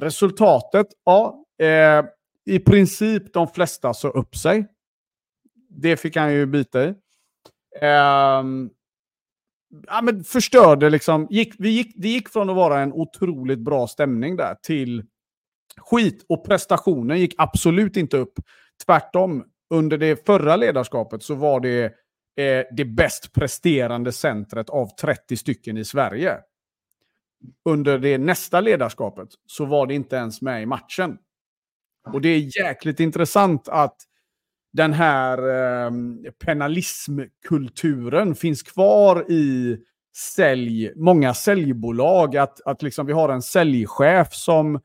Resultatet, 0.00 0.86
ja, 1.04 1.44
eh, 1.58 2.04
i 2.44 2.58
princip 2.58 3.32
de 3.32 3.48
flesta 3.48 3.94
sa 3.94 4.08
upp 4.08 4.36
sig. 4.36 4.66
Det 5.68 5.96
fick 5.96 6.16
han 6.16 6.34
ju 6.34 6.46
bita 6.46 6.84
i. 6.84 6.94
Eh, 7.80 8.42
ja, 9.86 10.02
men 10.02 10.24
förstörde 10.24 10.90
liksom. 10.90 11.26
Gick, 11.30 11.54
vi 11.58 11.68
gick, 11.68 11.92
det 11.96 12.08
gick 12.08 12.28
från 12.28 12.50
att 12.50 12.56
vara 12.56 12.80
en 12.80 12.92
otroligt 12.92 13.58
bra 13.58 13.86
stämning 13.86 14.36
där 14.36 14.54
till 14.62 15.04
skit 15.76 16.24
och 16.28 16.44
prestationen 16.44 17.18
gick 17.18 17.34
absolut 17.38 17.96
inte 17.96 18.16
upp. 18.16 18.34
Tvärtom, 18.86 19.44
under 19.70 19.98
det 19.98 20.26
förra 20.26 20.56
ledarskapet 20.56 21.22
så 21.22 21.34
var 21.34 21.60
det 21.60 21.84
eh, 22.36 22.64
det 22.72 22.84
bäst 22.84 23.32
presterande 23.32 24.12
centret 24.12 24.70
av 24.70 24.88
30 25.00 25.36
stycken 25.36 25.78
i 25.78 25.84
Sverige. 25.84 26.38
Under 27.64 27.98
det 27.98 28.18
nästa 28.18 28.60
ledarskapet 28.60 29.28
så 29.46 29.64
var 29.64 29.86
det 29.86 29.94
inte 29.94 30.16
ens 30.16 30.42
med 30.42 30.62
i 30.62 30.66
matchen. 30.66 31.18
Och 32.12 32.20
det 32.20 32.28
är 32.28 32.60
jäkligt 32.64 33.00
intressant 33.00 33.68
att 33.68 33.96
den 34.72 34.92
här 34.92 35.38
eh, 35.38 35.90
penalismkulturen 36.44 38.34
finns 38.34 38.62
kvar 38.62 39.30
i 39.30 39.76
sälj, 40.16 40.92
många 40.96 41.34
säljbolag. 41.34 42.36
Att, 42.36 42.60
att 42.60 42.82
liksom 42.82 43.06
vi 43.06 43.12
har 43.12 43.28
en 43.28 43.42
säljchef 43.42 44.32
som 44.32 44.80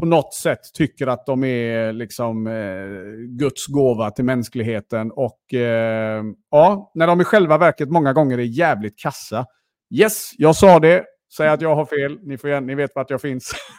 på 0.00 0.06
något 0.06 0.34
sätt 0.34 0.60
tycker 0.74 1.06
att 1.06 1.26
de 1.26 1.44
är 1.44 1.92
liksom 1.92 2.46
eh, 2.46 3.38
Guds 3.38 3.66
gåva 3.66 4.10
till 4.10 4.24
mänskligheten. 4.24 5.10
Och 5.10 5.54
eh, 5.54 6.24
ja, 6.50 6.90
när 6.94 7.06
de 7.06 7.20
i 7.20 7.24
själva 7.24 7.58
verket 7.58 7.90
många 7.90 8.12
gånger 8.12 8.38
är 8.38 8.42
jävligt 8.42 8.98
kassa. 8.98 9.46
Yes, 9.94 10.30
jag 10.36 10.56
sa 10.56 10.78
det. 10.78 11.04
Säg 11.36 11.48
att 11.48 11.60
jag 11.60 11.74
har 11.74 11.84
fel. 11.84 12.18
Ni, 12.22 12.38
får, 12.38 12.60
ni 12.60 12.74
vet 12.74 12.90
vart 12.94 13.10
jag 13.10 13.20
finns. 13.20 13.52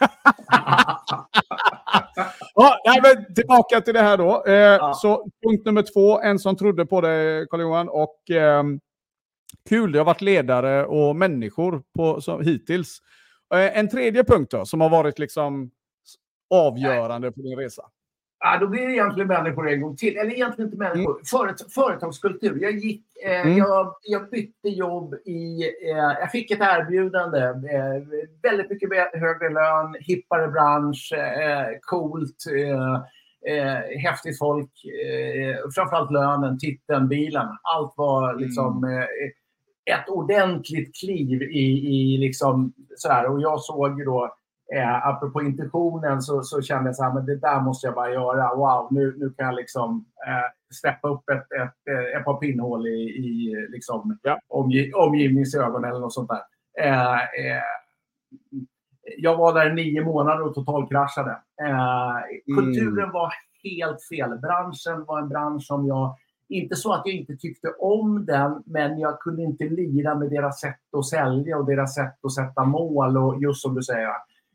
ja, 2.54 2.76
nej, 2.86 3.00
men 3.02 3.34
tillbaka 3.34 3.80
till 3.80 3.94
det 3.94 4.00
här 4.00 4.16
då. 4.16 4.44
Eh, 4.46 4.54
ja. 4.54 4.94
Så 4.94 5.28
punkt 5.46 5.66
nummer 5.66 5.82
två, 5.82 6.20
en 6.20 6.38
som 6.38 6.56
trodde 6.56 6.86
på 6.86 7.00
det, 7.00 7.46
Carl-Johan. 7.50 7.88
Och 7.88 8.30
eh, 8.30 8.62
kul, 9.68 9.92
det 9.92 9.98
har 9.98 10.04
varit 10.04 10.20
ledare 10.20 10.86
och 10.86 11.16
människor 11.16 11.82
på, 11.96 12.20
så, 12.20 12.40
hittills. 12.40 12.98
Eh, 13.54 13.78
en 13.78 13.88
tredje 13.88 14.24
punkt 14.24 14.50
då, 14.50 14.64
som 14.64 14.80
har 14.80 14.90
varit 14.90 15.18
liksom 15.18 15.70
avgörande 16.50 17.26
Nej. 17.26 17.34
på 17.34 17.42
din 17.42 17.58
resa? 17.58 17.82
Ja, 18.42 18.58
då 18.60 18.66
blir 18.66 18.86
det 18.86 18.92
egentligen 18.92 19.28
människor 19.28 19.68
en 19.68 19.80
gång 19.80 19.96
till. 19.96 20.16
Eller 20.16 20.32
egentligen 20.32 20.68
inte 20.68 20.78
människor. 20.78 21.12
Mm. 21.12 21.24
Föret 21.24 21.72
företagskultur. 21.72 22.62
Jag, 22.62 22.72
gick, 22.72 23.04
eh, 23.24 23.40
mm. 23.40 23.58
jag, 23.58 23.94
jag 24.02 24.30
bytte 24.30 24.68
jobb 24.68 25.14
i... 25.14 25.62
Eh, 25.90 26.18
jag 26.20 26.30
fick 26.30 26.50
ett 26.50 26.60
erbjudande. 26.60 27.40
Eh, 27.40 28.02
väldigt 28.42 28.70
mycket 28.70 28.90
högre 29.12 29.48
lön, 29.48 29.96
hippare 30.00 30.48
bransch, 30.48 31.12
eh, 31.12 31.66
coolt, 31.80 32.44
eh, 32.56 32.94
eh, 33.56 34.00
häftigt 34.02 34.38
folk. 34.38 34.84
Eh, 34.84 35.70
framförallt 35.74 36.10
lönen, 36.10 36.58
titeln, 36.58 37.08
bilen. 37.08 37.46
Allt 37.62 37.94
var 37.96 38.34
liksom... 38.34 38.84
Mm. 38.84 39.08
ett 39.84 40.08
ordentligt 40.08 40.96
kliv 40.96 41.42
i, 41.42 41.68
i 41.68 42.18
liksom 42.18 42.72
sådär. 42.96 43.26
Och 43.26 43.40
jag 43.40 43.60
såg 43.60 44.04
då 44.04 44.36
Eh, 44.74 45.06
apropå 45.06 45.42
intentionen 45.42 46.22
så, 46.22 46.42
så 46.42 46.62
kände 46.62 46.88
jag 46.88 46.96
så 46.96 47.02
här, 47.02 47.12
men 47.12 47.26
det 47.26 47.36
där 47.36 47.60
måste 47.60 47.86
jag 47.86 47.94
bara 47.94 48.10
göra. 48.10 48.54
Wow, 48.56 48.88
nu, 48.90 49.14
nu 49.18 49.30
kan 49.30 49.46
jag 49.46 49.54
liksom 49.54 50.04
eh, 50.26 50.74
steppa 50.74 51.08
upp 51.08 51.28
ett, 51.28 51.52
ett, 51.52 51.76
eh, 51.90 52.18
ett 52.18 52.24
par 52.24 52.36
pinnhål 52.36 52.86
i, 52.86 53.00
i 53.00 53.56
liksom, 53.70 54.18
ja. 54.22 54.40
omgiv, 54.48 54.94
omgivningsögon 54.94 55.84
eller 55.84 56.00
något 56.00 56.14
sånt 56.14 56.30
där. 56.30 56.42
Eh, 56.86 57.14
eh, 57.14 57.62
jag 59.18 59.36
var 59.36 59.54
där 59.54 59.72
nio 59.72 60.04
månader 60.04 60.46
och 60.46 60.54
totalkraschade. 60.54 61.30
Eh, 61.62 62.56
kulturen 62.56 62.98
mm. 62.98 63.12
var 63.12 63.32
helt 63.64 64.02
fel. 64.02 64.38
Branschen 64.38 65.04
var 65.04 65.18
en 65.18 65.28
bransch 65.28 65.62
som 65.62 65.86
jag 65.86 66.16
inte 66.48 66.76
så 66.76 66.92
att 66.92 67.02
jag 67.04 67.14
inte 67.14 67.36
tyckte 67.36 67.68
om 67.68 68.26
den, 68.26 68.62
men 68.66 68.98
jag 68.98 69.20
kunde 69.20 69.42
inte 69.42 69.64
lira 69.64 70.14
med 70.14 70.30
deras 70.30 70.60
sätt 70.60 70.94
att 70.96 71.06
sälja 71.06 71.58
och 71.58 71.66
deras 71.66 71.94
sätt 71.94 72.24
att 72.24 72.32
sätta 72.32 72.64
mål. 72.64 73.16
Och 73.16 73.42
just 73.42 73.62
som 73.62 73.74
du 73.74 73.82
säger, 73.82 74.08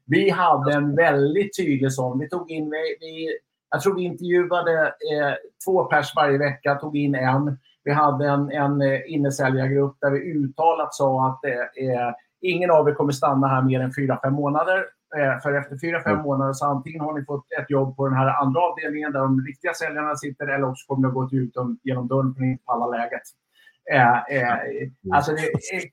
vi 0.05 0.29
hade 0.29 0.73
en 0.73 0.95
väldigt 0.95 1.57
tydlig 1.57 1.93
sån. 1.93 2.19
Vi 2.19 2.29
tog 2.29 2.51
in, 2.51 2.69
vi, 2.69 3.37
jag 3.69 3.81
tror 3.81 3.95
vi 3.95 4.03
intervjuade 4.03 4.85
eh, 4.87 5.33
två 5.65 5.85
pers 5.85 6.15
varje 6.15 6.37
vecka, 6.37 6.75
tog 6.75 6.97
in 6.97 7.15
en. 7.15 7.57
Vi 7.83 7.91
hade 7.91 8.27
en, 8.27 8.51
en 8.51 8.81
eh, 8.81 9.01
innesäljargrupp 9.07 9.97
där 10.01 10.11
vi 10.11 10.19
uttalat 10.19 10.93
sa 10.93 11.27
att 11.27 11.45
eh, 11.45 12.13
ingen 12.41 12.71
av 12.71 12.89
er 12.89 12.93
kommer 12.93 13.11
stanna 13.11 13.47
här 13.47 13.61
mer 13.61 13.79
än 13.79 13.93
fyra 13.93 14.19
fem 14.23 14.33
månader. 14.33 14.85
Eh, 15.17 15.39
för 15.41 15.53
efter 15.53 15.77
fyra 15.77 16.03
fem 16.03 16.13
mm. 16.13 16.23
månader 16.25 16.53
så 16.53 16.65
antingen 16.65 17.01
har 17.01 17.13
ni 17.13 17.25
fått 17.25 17.45
ett 17.59 17.69
jobb 17.69 17.97
på 17.97 18.07
den 18.07 18.17
här 18.17 18.27
andra 18.27 18.61
avdelningen 18.61 19.11
där 19.11 19.19
de 19.19 19.41
riktiga 19.41 19.73
säljarna 19.73 20.15
sitter 20.15 20.47
eller 20.47 20.69
också 20.69 20.87
kommer 20.87 21.01
ni 21.01 21.07
att 21.07 21.13
gå 21.13 21.37
ut 21.37 21.53
genom 21.83 22.07
dörren 22.07 22.35
för 22.35 22.73
alla 22.73 22.87
läget. 22.87 23.21
Eh, 23.91 24.17
eh, 24.17 24.57
alltså 25.13 25.31
det 25.31 25.41
eh, 25.41 25.83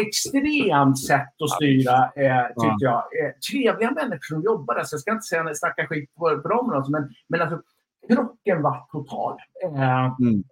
extremt 0.00 1.06
sätt 1.06 1.42
att 1.44 1.50
styra, 1.50 1.96
eh, 2.16 2.46
tycker 2.46 2.84
jag. 2.84 2.96
Eh, 2.96 3.32
trevliga 3.50 3.90
människor 3.90 4.34
som 4.34 4.42
jobbar 4.42 4.74
där, 4.74 4.84
så 4.84 4.94
jag 4.94 5.00
ska 5.00 5.12
inte 5.12 5.22
säga 5.22 5.54
snacka 5.54 5.86
skit 5.86 6.14
på, 6.14 6.40
på 6.42 6.48
dem, 6.48 6.70
alltså, 6.70 6.92
men, 6.92 7.10
men 7.28 7.40
alltså, 7.40 7.62
krocken 8.08 8.62
var 8.62 8.86
total. 8.92 9.38
Eh, 9.64 10.16
mm. 10.20 10.44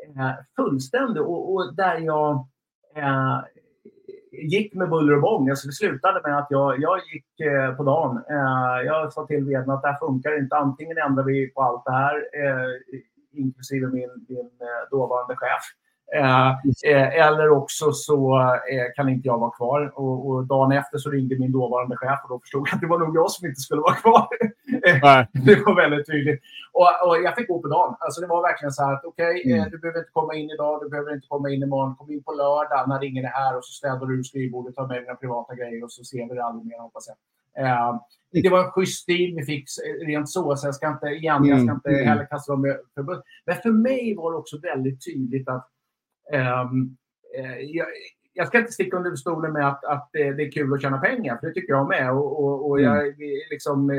fullständig. 0.57 1.23
Och, 1.23 1.55
och 1.55 1.75
där 1.75 1.99
jag 1.99 2.47
gick 4.42 4.75
med 4.75 4.88
buller 4.88 5.14
och 5.14 5.23
bång. 5.23 5.51
Alltså 5.51 5.66
det 5.66 5.73
slutade 5.73 6.21
med 6.25 6.38
att 6.38 6.47
jag, 6.51 6.81
jag 6.81 6.99
gick 7.12 7.40
eh, 7.40 7.75
på 7.77 7.83
dagen. 7.85 8.16
Eh, 8.31 8.87
jag 8.87 9.12
sa 9.12 9.27
till 9.27 9.44
vdn 9.44 9.71
att 9.71 9.83
det 9.83 9.88
här 9.88 9.99
funkar 9.99 10.38
inte. 10.38 10.57
Antingen 10.57 10.99
ändrar 10.99 11.25
vi 11.25 11.51
på 11.51 11.62
allt 11.62 11.85
det 11.85 11.92
här, 11.92 12.16
eh, 12.16 13.01
inklusive 13.33 13.87
min, 13.87 14.27
min 14.29 14.51
eh, 14.61 14.90
dåvarande 14.90 15.37
chef. 15.37 15.62
Eh, 16.16 16.51
eh, 16.92 17.27
eller 17.27 17.51
också 17.51 17.92
så 17.92 18.40
eh, 18.73 18.87
kan 18.97 19.09
inte 19.09 19.29
jag 19.29 19.38
vara 19.38 19.51
kvar. 19.51 19.92
Och, 19.94 20.29
och, 20.29 20.47
dagen 20.47 20.73
efter 20.73 20.99
så 20.99 21.11
ringde 21.11 21.38
min 21.38 21.53
dåvarande 21.53 21.97
chef 21.97 22.21
och 22.25 22.29
då 22.29 22.40
förstod 22.40 22.68
jag 22.68 22.75
att 22.75 22.81
det 22.81 22.87
var 22.87 22.99
nog 22.99 23.16
jag 23.16 23.31
som 23.31 23.49
inte 23.49 23.61
skulle 23.61 23.81
vara 23.81 23.94
kvar. 23.94 24.29
det 25.47 25.57
var 25.66 25.77
väldigt 25.77 26.07
tydligt. 26.07 26.40
Och, 26.73 26.88
och, 27.07 27.16
jag 27.25 27.37
fick 27.37 27.49
gå 27.49 27.62
på 27.62 27.68
dagen. 27.68 27.97
Alltså 28.01 28.21
det 28.21 28.27
var 28.27 28.42
verkligen 28.42 28.73
så 28.73 28.85
här 28.85 28.92
att 28.92 29.05
okej, 29.05 29.40
okay, 29.40 29.53
mm. 29.53 29.71
du 29.71 29.79
behöver 29.79 29.99
inte 29.99 30.11
komma 30.12 30.35
in 30.35 30.51
idag, 30.51 30.81
du 30.83 30.88
behöver 30.88 31.14
inte 31.14 31.29
komma 31.29 31.51
in 31.51 31.62
imorgon. 31.62 31.97
Kom 31.97 32.11
in 32.11 32.23
på 32.23 32.33
lördag 32.33 32.88
när 32.88 33.05
ingen 33.05 33.25
är 33.25 33.29
här 33.29 33.57
och 33.57 33.64
så 33.64 33.73
städar 33.73 34.07
du 34.07 34.25
skrivbordet, 34.25 34.75
tar 34.75 34.87
med 34.87 35.03
dina 35.03 35.14
privata 35.14 35.55
grejer 35.55 35.85
och 35.85 35.92
så 35.92 36.05
ser 36.05 36.29
vi 36.29 36.35
det 36.35 36.44
aldrig 36.44 36.66
mer 36.66 36.79
hoppas 36.79 37.09
jag. 37.09 37.16
Uh, 37.64 38.01
det 38.42 38.49
var 38.49 38.64
en 38.64 38.71
schysst 38.71 39.03
stil 39.03 39.35
vi 39.37 39.42
fick 39.44 39.64
rent 40.07 40.29
så, 40.31 40.57
så 40.57 40.66
jag 40.66 40.75
ska 40.75 40.88
inte, 40.88 41.07
igen, 41.07 41.44
jag 41.44 41.59
ska 41.59 41.71
mm, 41.71 41.75
inte 41.75 41.90
mm. 41.90 42.09
heller 42.09 42.27
kasta 42.27 42.53
dem 42.53 42.77
för 42.94 43.03
Men 43.47 43.57
för 43.62 43.71
mig 43.71 44.14
var 44.16 44.33
det 44.33 44.38
också 44.38 44.59
väldigt 44.59 45.05
tydligt 45.05 45.49
att 45.49 45.68
jag, 47.60 47.86
jag, 48.32 48.48
ska 48.48 48.58
inte 48.58 48.72
sticka 48.72 48.96
under 48.96 49.16
stolen 49.16 49.52
med 49.52 49.68
att, 49.68 49.84
att 49.84 50.08
det, 50.12 50.20
är 50.20 50.52
kul 50.52 50.74
att 50.74 50.82
tjäna 50.82 50.98
pengar, 50.98 51.36
för 51.36 51.46
det 51.46 51.52
tycker 51.52 51.72
jag 51.72 51.88
med. 51.88 52.12
Och, 52.12 52.44
och, 52.44 52.70
och 52.70 52.80
jag, 52.80 53.06
mm. 53.06 53.16
liksom, 53.50 53.90
eh, 53.90 53.96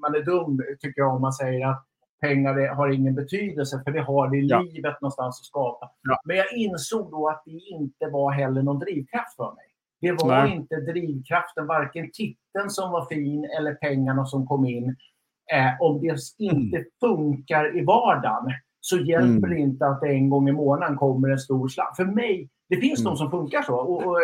man 0.00 0.14
är 0.14 0.22
dum, 0.22 0.62
tycker 0.80 1.00
jag, 1.00 1.14
om 1.14 1.20
man 1.20 1.32
säger 1.32 1.66
att 1.66 1.86
pengar 2.20 2.74
har 2.74 2.88
ingen 2.88 3.14
betydelse, 3.14 3.82
för 3.84 3.90
det 3.90 4.00
har 4.00 4.28
det 4.28 4.36
i 4.36 4.46
ja. 4.46 4.60
livet 4.60 5.00
någonstans 5.00 5.40
att 5.40 5.46
skapa. 5.46 5.90
Ja. 6.02 6.20
Men 6.24 6.36
jag 6.36 6.52
insåg 6.52 7.10
då 7.10 7.28
att 7.28 7.42
det 7.46 7.50
inte 7.50 8.06
var 8.12 8.32
heller 8.32 8.62
någon 8.62 8.78
drivkraft 8.78 9.36
för 9.36 9.54
mig. 9.54 9.66
Det 10.00 10.12
var 10.12 10.42
Nej. 10.42 10.52
inte 10.52 10.76
drivkraften, 10.76 11.66
varken 11.66 12.10
titeln 12.12 12.70
som 12.70 12.90
var 12.90 13.06
fin 13.06 13.44
eller 13.58 13.74
pengarna 13.74 14.24
som 14.24 14.46
kom 14.46 14.64
in. 14.64 14.96
Eh, 15.52 15.80
om 15.80 16.00
det 16.00 16.16
inte 16.38 16.76
mm. 16.76 16.88
funkar 17.00 17.78
i 17.78 17.84
vardagen 17.84 18.52
så 18.80 18.96
hjälper 18.96 19.46
mm. 19.46 19.50
det 19.50 19.58
inte 19.58 19.86
att 19.86 20.00
det 20.00 20.08
en 20.08 20.30
gång 20.30 20.48
i 20.48 20.52
månaden 20.52 20.96
kommer 20.96 21.28
en 21.28 21.38
stor 21.38 21.68
slant. 21.68 21.96
För 21.96 22.04
mig, 22.04 22.48
det 22.68 22.76
finns 22.76 23.00
mm. 23.00 23.10
de 23.10 23.16
som 23.16 23.30
funkar 23.30 23.62
så. 23.62 23.76
Och, 23.76 24.06
och, 24.06 24.16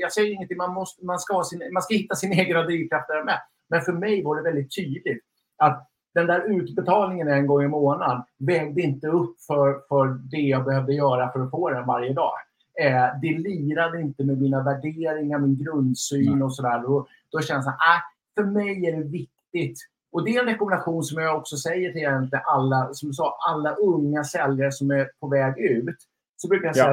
jag 0.00 0.12
säger 0.12 0.32
ingenting, 0.32 0.56
man, 0.56 0.74
måste, 0.74 1.04
man, 1.04 1.18
ska 1.18 1.42
sin, 1.44 1.72
man 1.72 1.82
ska 1.82 1.94
hitta 1.94 2.14
sin 2.14 2.32
egen 2.40 2.66
drivkraft 2.66 3.08
där 3.08 3.24
med. 3.24 3.38
Men 3.68 3.80
för 3.80 3.92
mig 3.92 4.24
var 4.24 4.36
det 4.36 4.42
väldigt 4.42 4.76
tydligt 4.76 5.22
att 5.58 5.88
den 6.14 6.26
där 6.26 6.60
utbetalningen 6.60 7.28
en 7.28 7.46
gång 7.46 7.62
i 7.64 7.68
månaden 7.68 8.22
vägde 8.38 8.80
inte 8.80 9.06
upp 9.06 9.40
för, 9.46 9.80
för 9.88 10.06
det 10.06 10.36
jag 10.36 10.64
behövde 10.64 10.94
göra 10.94 11.32
för 11.32 11.40
att 11.40 11.50
få 11.50 11.70
den 11.70 11.86
varje 11.86 12.12
dag. 12.12 12.32
Eh, 12.80 13.20
det 13.22 13.38
lirade 13.38 14.00
inte 14.00 14.24
med 14.24 14.40
mina 14.40 14.62
värderingar, 14.62 15.38
min 15.38 15.64
grundsyn 15.64 16.28
mm. 16.28 16.42
och 16.42 16.54
sådär. 16.54 16.82
Då, 16.82 17.06
då 17.30 17.40
känns 17.40 17.66
det, 17.66 17.70
äh, 17.70 18.02
för 18.34 18.44
mig 18.44 18.86
är 18.86 18.96
det 18.96 19.04
viktigt 19.04 19.78
och 20.12 20.24
det 20.24 20.36
är 20.36 20.40
en 20.40 20.46
rekommendation 20.46 21.02
som 21.02 21.22
jag 21.22 21.36
också 21.36 21.56
säger 21.56 21.92
till 21.92 22.38
alla, 22.44 22.88
som 22.92 23.12
sa, 23.12 23.38
alla 23.50 23.74
unga 23.74 24.24
säljare 24.24 24.72
som 24.72 24.90
är 24.90 25.10
på 25.20 25.28
väg 25.28 25.58
ut. 25.58 25.96
Så 26.36 26.48
brukar 26.48 26.66
jag 26.66 26.76
säga 26.76 26.86
ja. 26.86 26.92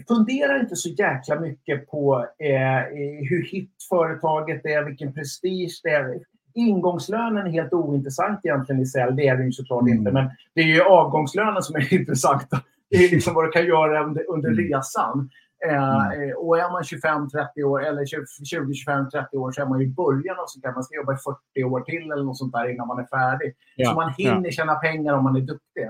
att 0.00 0.08
fundera 0.08 0.60
inte 0.60 0.76
så 0.76 0.88
jäkla 0.88 1.40
mycket 1.40 1.90
på 1.90 2.26
eh, 2.38 2.96
hur 3.28 3.50
hit 3.50 3.70
företaget 3.88 4.66
är, 4.66 4.84
vilken 4.84 5.12
prestige 5.12 5.80
det 5.82 5.90
är. 5.90 6.20
Ingångslönen 6.54 7.46
är 7.46 7.50
helt 7.50 7.72
ointressant 7.72 8.40
egentligen 8.44 8.82
i 8.82 8.86
sälj, 8.86 9.16
det 9.16 9.28
är 9.28 9.36
det 9.36 9.44
ju 9.44 9.52
såklart 9.52 9.82
mm. 9.82 9.94
inte. 9.98 10.12
Men 10.12 10.30
det 10.54 10.60
är 10.60 10.64
ju 10.64 10.82
avgångslönen 10.82 11.62
som 11.62 11.76
är 11.76 11.92
intressant. 12.00 12.48
Det 12.90 12.96
är 12.96 13.10
liksom 13.10 13.34
vad 13.34 13.44
du 13.44 13.50
kan 13.50 13.66
göra 13.66 14.04
under, 14.04 14.30
under 14.30 14.48
mm. 14.48 14.64
resan. 14.64 15.30
Eh, 15.68 16.06
mm. 16.06 16.36
och 16.36 16.58
är 16.58 16.70
man 16.70 16.82
25-30 16.82 17.62
år 17.62 17.84
eller 17.84 18.02
20-25-30 18.02 19.36
år 19.36 19.52
så 19.52 19.62
är 19.62 19.66
man 19.66 19.82
i 19.82 19.86
början 19.86 20.38
av 20.38 20.44
sånt 20.46 20.62
där. 20.62 20.72
Man 20.72 20.84
ska 20.84 20.96
jobba 20.96 21.14
i 21.14 21.16
40 21.54 21.64
år 21.64 21.80
till 21.80 22.10
eller 22.12 22.24
något 22.24 22.38
sånt 22.38 22.52
där 22.52 22.68
innan 22.68 22.88
man 22.88 22.98
är 22.98 23.06
färdig. 23.06 23.54
Ja. 23.76 23.90
Så 23.90 23.94
man 23.94 24.12
hinner 24.18 24.44
ja. 24.44 24.50
tjäna 24.50 24.74
pengar 24.74 25.14
om 25.14 25.24
man 25.24 25.36
är 25.36 25.40
duktig. 25.40 25.84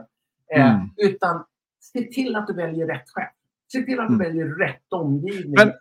Eh, 0.55 0.75
mm. 0.75 0.89
Utan 0.97 1.45
se 1.81 2.03
till 2.03 2.37
att 2.37 2.47
du 2.47 2.55
väljer 2.55 2.87
rätt 2.87 3.11
chef. 3.11 3.29
Se 3.73 3.83
till 3.83 4.01
att 4.01 4.09
du 4.09 4.15
mm. 4.15 4.27
väljer 4.27 4.47
rätt 4.47 4.93
omgivning. 4.93 5.55
Men 5.59 5.73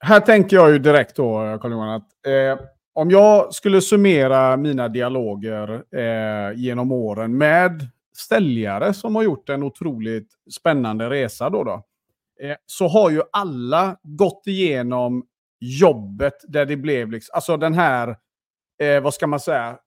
här 0.00 0.20
tänker 0.20 0.56
jag 0.56 0.70
ju 0.70 0.78
direkt 0.78 1.16
då, 1.16 1.58
Carl-Johan, 1.62 1.88
att 1.88 2.26
eh, 2.26 2.66
om 2.92 3.10
jag 3.10 3.54
skulle 3.54 3.80
summera 3.80 4.56
mina 4.56 4.88
dialoger 4.88 5.82
eh, 5.96 6.58
genom 6.58 6.92
åren 6.92 7.38
med 7.38 7.88
stäljare 8.16 8.94
som 8.94 9.16
har 9.16 9.22
gjort 9.22 9.48
en 9.48 9.62
otroligt 9.62 10.28
spännande 10.58 11.10
resa 11.10 11.50
då, 11.50 11.64
då 11.64 11.72
Eh, 11.72 11.89
så 12.66 12.88
har 12.88 13.10
ju 13.10 13.22
alla 13.32 13.96
gått 14.02 14.42
igenom 14.46 15.26
jobbet 15.60 16.34
där 16.48 16.66
det 16.66 16.76
blev 16.76 17.10
liksom, 17.10 17.32
alltså 17.34 17.56
den 17.56 17.74
här, 17.74 18.16
eh, 18.82 19.00
vad 19.00 19.14
ska 19.14 19.26
man 19.26 19.40
säga, 19.40 19.78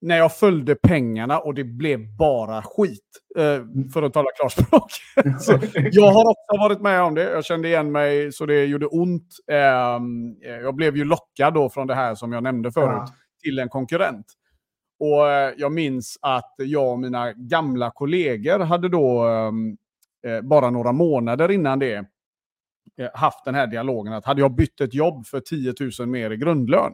när 0.00 0.16
jag 0.16 0.36
följde 0.36 0.74
pengarna 0.74 1.38
och 1.38 1.54
det 1.54 1.64
blev 1.64 2.16
bara 2.16 2.62
skit. 2.62 3.04
Eh, 3.38 3.64
för 3.92 4.02
att 4.02 4.12
tala 4.12 4.30
klarspråk. 4.36 4.90
jag 5.92 6.12
har 6.12 6.30
också 6.30 6.58
varit 6.58 6.80
med 6.80 7.02
om 7.02 7.14
det. 7.14 7.22
Jag 7.22 7.44
kände 7.44 7.68
igen 7.68 7.92
mig 7.92 8.32
så 8.32 8.46
det 8.46 8.64
gjorde 8.64 8.86
ont. 8.86 9.28
Ehm, 9.52 10.36
eh, 10.44 10.50
jag 10.50 10.74
blev 10.74 10.96
ju 10.96 11.04
lockad 11.04 11.54
då 11.54 11.70
från 11.70 11.86
det 11.86 11.94
här 11.94 12.14
som 12.14 12.32
jag 12.32 12.42
nämnde 12.42 12.72
förut 12.72 12.86
ja. 12.86 13.08
till 13.42 13.58
en 13.58 13.68
konkurrent. 13.68 14.26
Och 15.00 15.30
eh, 15.30 15.54
jag 15.56 15.72
minns 15.72 16.18
att 16.22 16.54
jag 16.58 16.92
och 16.92 16.98
mina 16.98 17.32
gamla 17.32 17.90
kollegor 17.90 18.58
hade 18.58 18.88
då 18.88 19.22
ehm, 19.24 19.68
eh, 19.70 19.76
bara 20.42 20.70
några 20.70 20.92
månader 20.92 21.50
innan 21.50 21.78
det 21.78 22.04
eh, 22.98 23.10
haft 23.14 23.44
den 23.44 23.54
här 23.54 23.66
dialogen 23.66 24.12
att 24.12 24.24
hade 24.24 24.40
jag 24.40 24.54
bytt 24.54 24.80
ett 24.80 24.94
jobb 24.94 25.26
för 25.26 25.40
10 25.40 25.74
000 25.98 26.08
mer 26.08 26.30
i 26.30 26.36
grundlön. 26.36 26.92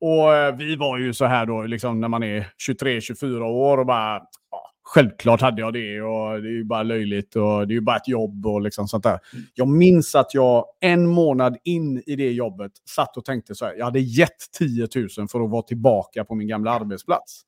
Och 0.00 0.34
eh, 0.34 0.56
vi 0.56 0.76
var 0.76 0.98
ju 0.98 1.14
så 1.14 1.24
här 1.24 1.46
då, 1.46 1.62
liksom 1.62 2.00
när 2.00 2.08
man 2.08 2.22
är 2.22 2.46
23-24 2.68 3.40
år 3.42 3.78
och 3.78 3.86
bara, 3.86 4.22
ja, 4.50 4.70
självklart 4.82 5.40
hade 5.40 5.60
jag 5.60 5.72
det 5.72 6.02
och 6.02 6.42
det 6.42 6.48
är 6.48 6.52
ju 6.52 6.64
bara 6.64 6.82
löjligt 6.82 7.36
och 7.36 7.68
det 7.68 7.72
är 7.72 7.76
ju 7.76 7.80
bara 7.80 7.96
ett 7.96 8.08
jobb 8.08 8.46
och 8.46 8.62
liksom 8.62 8.88
sånt 8.88 9.04
där. 9.04 9.18
Jag 9.54 9.68
minns 9.68 10.14
att 10.14 10.34
jag 10.34 10.64
en 10.80 11.06
månad 11.06 11.56
in 11.64 12.02
i 12.06 12.16
det 12.16 12.32
jobbet 12.32 12.72
satt 12.88 13.16
och 13.16 13.24
tänkte 13.24 13.54
så 13.54 13.64
här, 13.64 13.74
jag 13.74 13.84
hade 13.84 14.00
gett 14.00 14.52
10 14.58 14.88
000 15.18 15.28
för 15.28 15.44
att 15.44 15.50
vara 15.50 15.62
tillbaka 15.62 16.24
på 16.24 16.34
min 16.34 16.48
gamla 16.48 16.70
arbetsplats. 16.70 17.42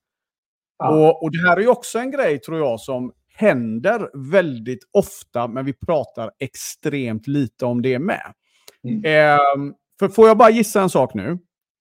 Ja. 0.78 0.88
Och, 0.88 1.22
och 1.22 1.30
det 1.32 1.48
här 1.48 1.56
är 1.56 1.60
ju 1.60 1.68
också 1.68 1.98
en 1.98 2.10
grej 2.10 2.38
tror 2.38 2.58
jag 2.58 2.80
som 2.80 3.12
händer 3.34 4.10
väldigt 4.14 4.88
ofta, 4.92 5.48
men 5.48 5.64
vi 5.64 5.72
pratar 5.72 6.30
extremt 6.38 7.26
lite 7.26 7.66
om 7.66 7.82
det 7.82 7.98
med. 7.98 8.32
Mm. 8.84 9.04
Eh, 9.04 9.74
för 9.98 10.08
får 10.08 10.28
jag 10.28 10.36
bara 10.36 10.50
gissa 10.50 10.82
en 10.82 10.90
sak 10.90 11.14
nu? 11.14 11.38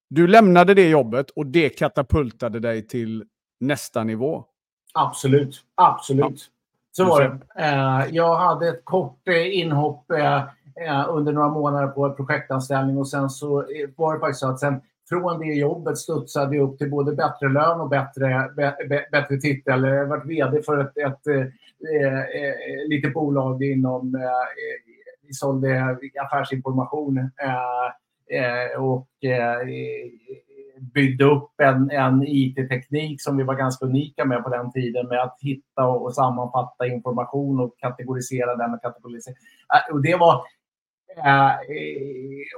Du 0.09 0.27
lämnade 0.27 0.73
det 0.73 0.89
jobbet 0.89 1.29
och 1.29 1.45
det 1.45 1.69
katapultade 1.69 2.59
dig 2.59 2.87
till 2.87 3.23
nästa 3.59 4.03
nivå. 4.03 4.45
Absolut, 4.93 5.61
absolut. 5.75 6.25
Ja. 6.25 6.35
Så 6.91 7.05
var 7.05 7.21
det. 7.21 7.61
Eh, 7.61 8.15
jag 8.15 8.35
hade 8.35 8.67
ett 8.67 8.85
kort 8.85 9.27
eh, 9.27 9.59
inhopp 9.59 10.11
eh, 10.11 10.43
under 11.09 11.31
några 11.33 11.49
månader 11.49 11.87
på 11.87 12.05
en 12.05 12.15
projektanställning 12.15 12.97
och 12.97 13.07
sen 13.07 13.29
så 13.29 13.65
var 13.95 14.13
det 14.13 14.19
faktiskt 14.19 14.39
så 14.39 14.49
att 14.49 14.59
sen 14.59 14.81
från 15.09 15.39
det 15.39 15.53
jobbet 15.53 15.97
studsade 15.97 16.55
jag 16.55 16.69
upp 16.69 16.77
till 16.77 16.89
både 16.89 17.15
bättre 17.15 17.49
lön 17.49 17.79
och 17.79 17.89
bättre, 17.89 18.49
bättre 19.11 19.37
titel. 19.37 19.83
Jag 19.83 19.97
har 19.97 20.05
varit 20.05 20.25
VD 20.25 20.63
för 20.63 20.81
ett, 20.81 20.97
ett, 20.97 21.27
ett, 21.27 21.47
ett 22.35 22.89
litet 22.89 23.13
bolag 23.13 23.63
inom... 23.63 24.15
Eh, 24.15 24.21
vi 25.27 25.33
sålde 25.33 25.97
affärsinformation. 26.21 27.31
och 28.77 29.07
byggde 30.93 31.25
upp 31.25 31.51
en, 31.57 31.91
en 31.91 32.23
IT-teknik 32.27 33.21
som 33.21 33.37
vi 33.37 33.43
var 33.43 33.55
ganska 33.55 33.85
unika 33.85 34.25
med 34.25 34.43
på 34.43 34.49
den 34.49 34.71
tiden 34.71 35.07
med 35.07 35.21
att 35.21 35.37
hitta 35.41 35.85
och, 35.85 36.05
och 36.05 36.15
sammanfatta 36.15 36.87
information 36.87 37.59
och 37.59 37.79
kategorisera 37.79 38.55
den 38.55 38.73
och 38.73 38.81
kategorisera. 38.81 39.35
Äh, 39.73 39.93
och 39.93 40.01
det 40.01 40.15
var 40.15 40.41
Eh, 41.17 41.55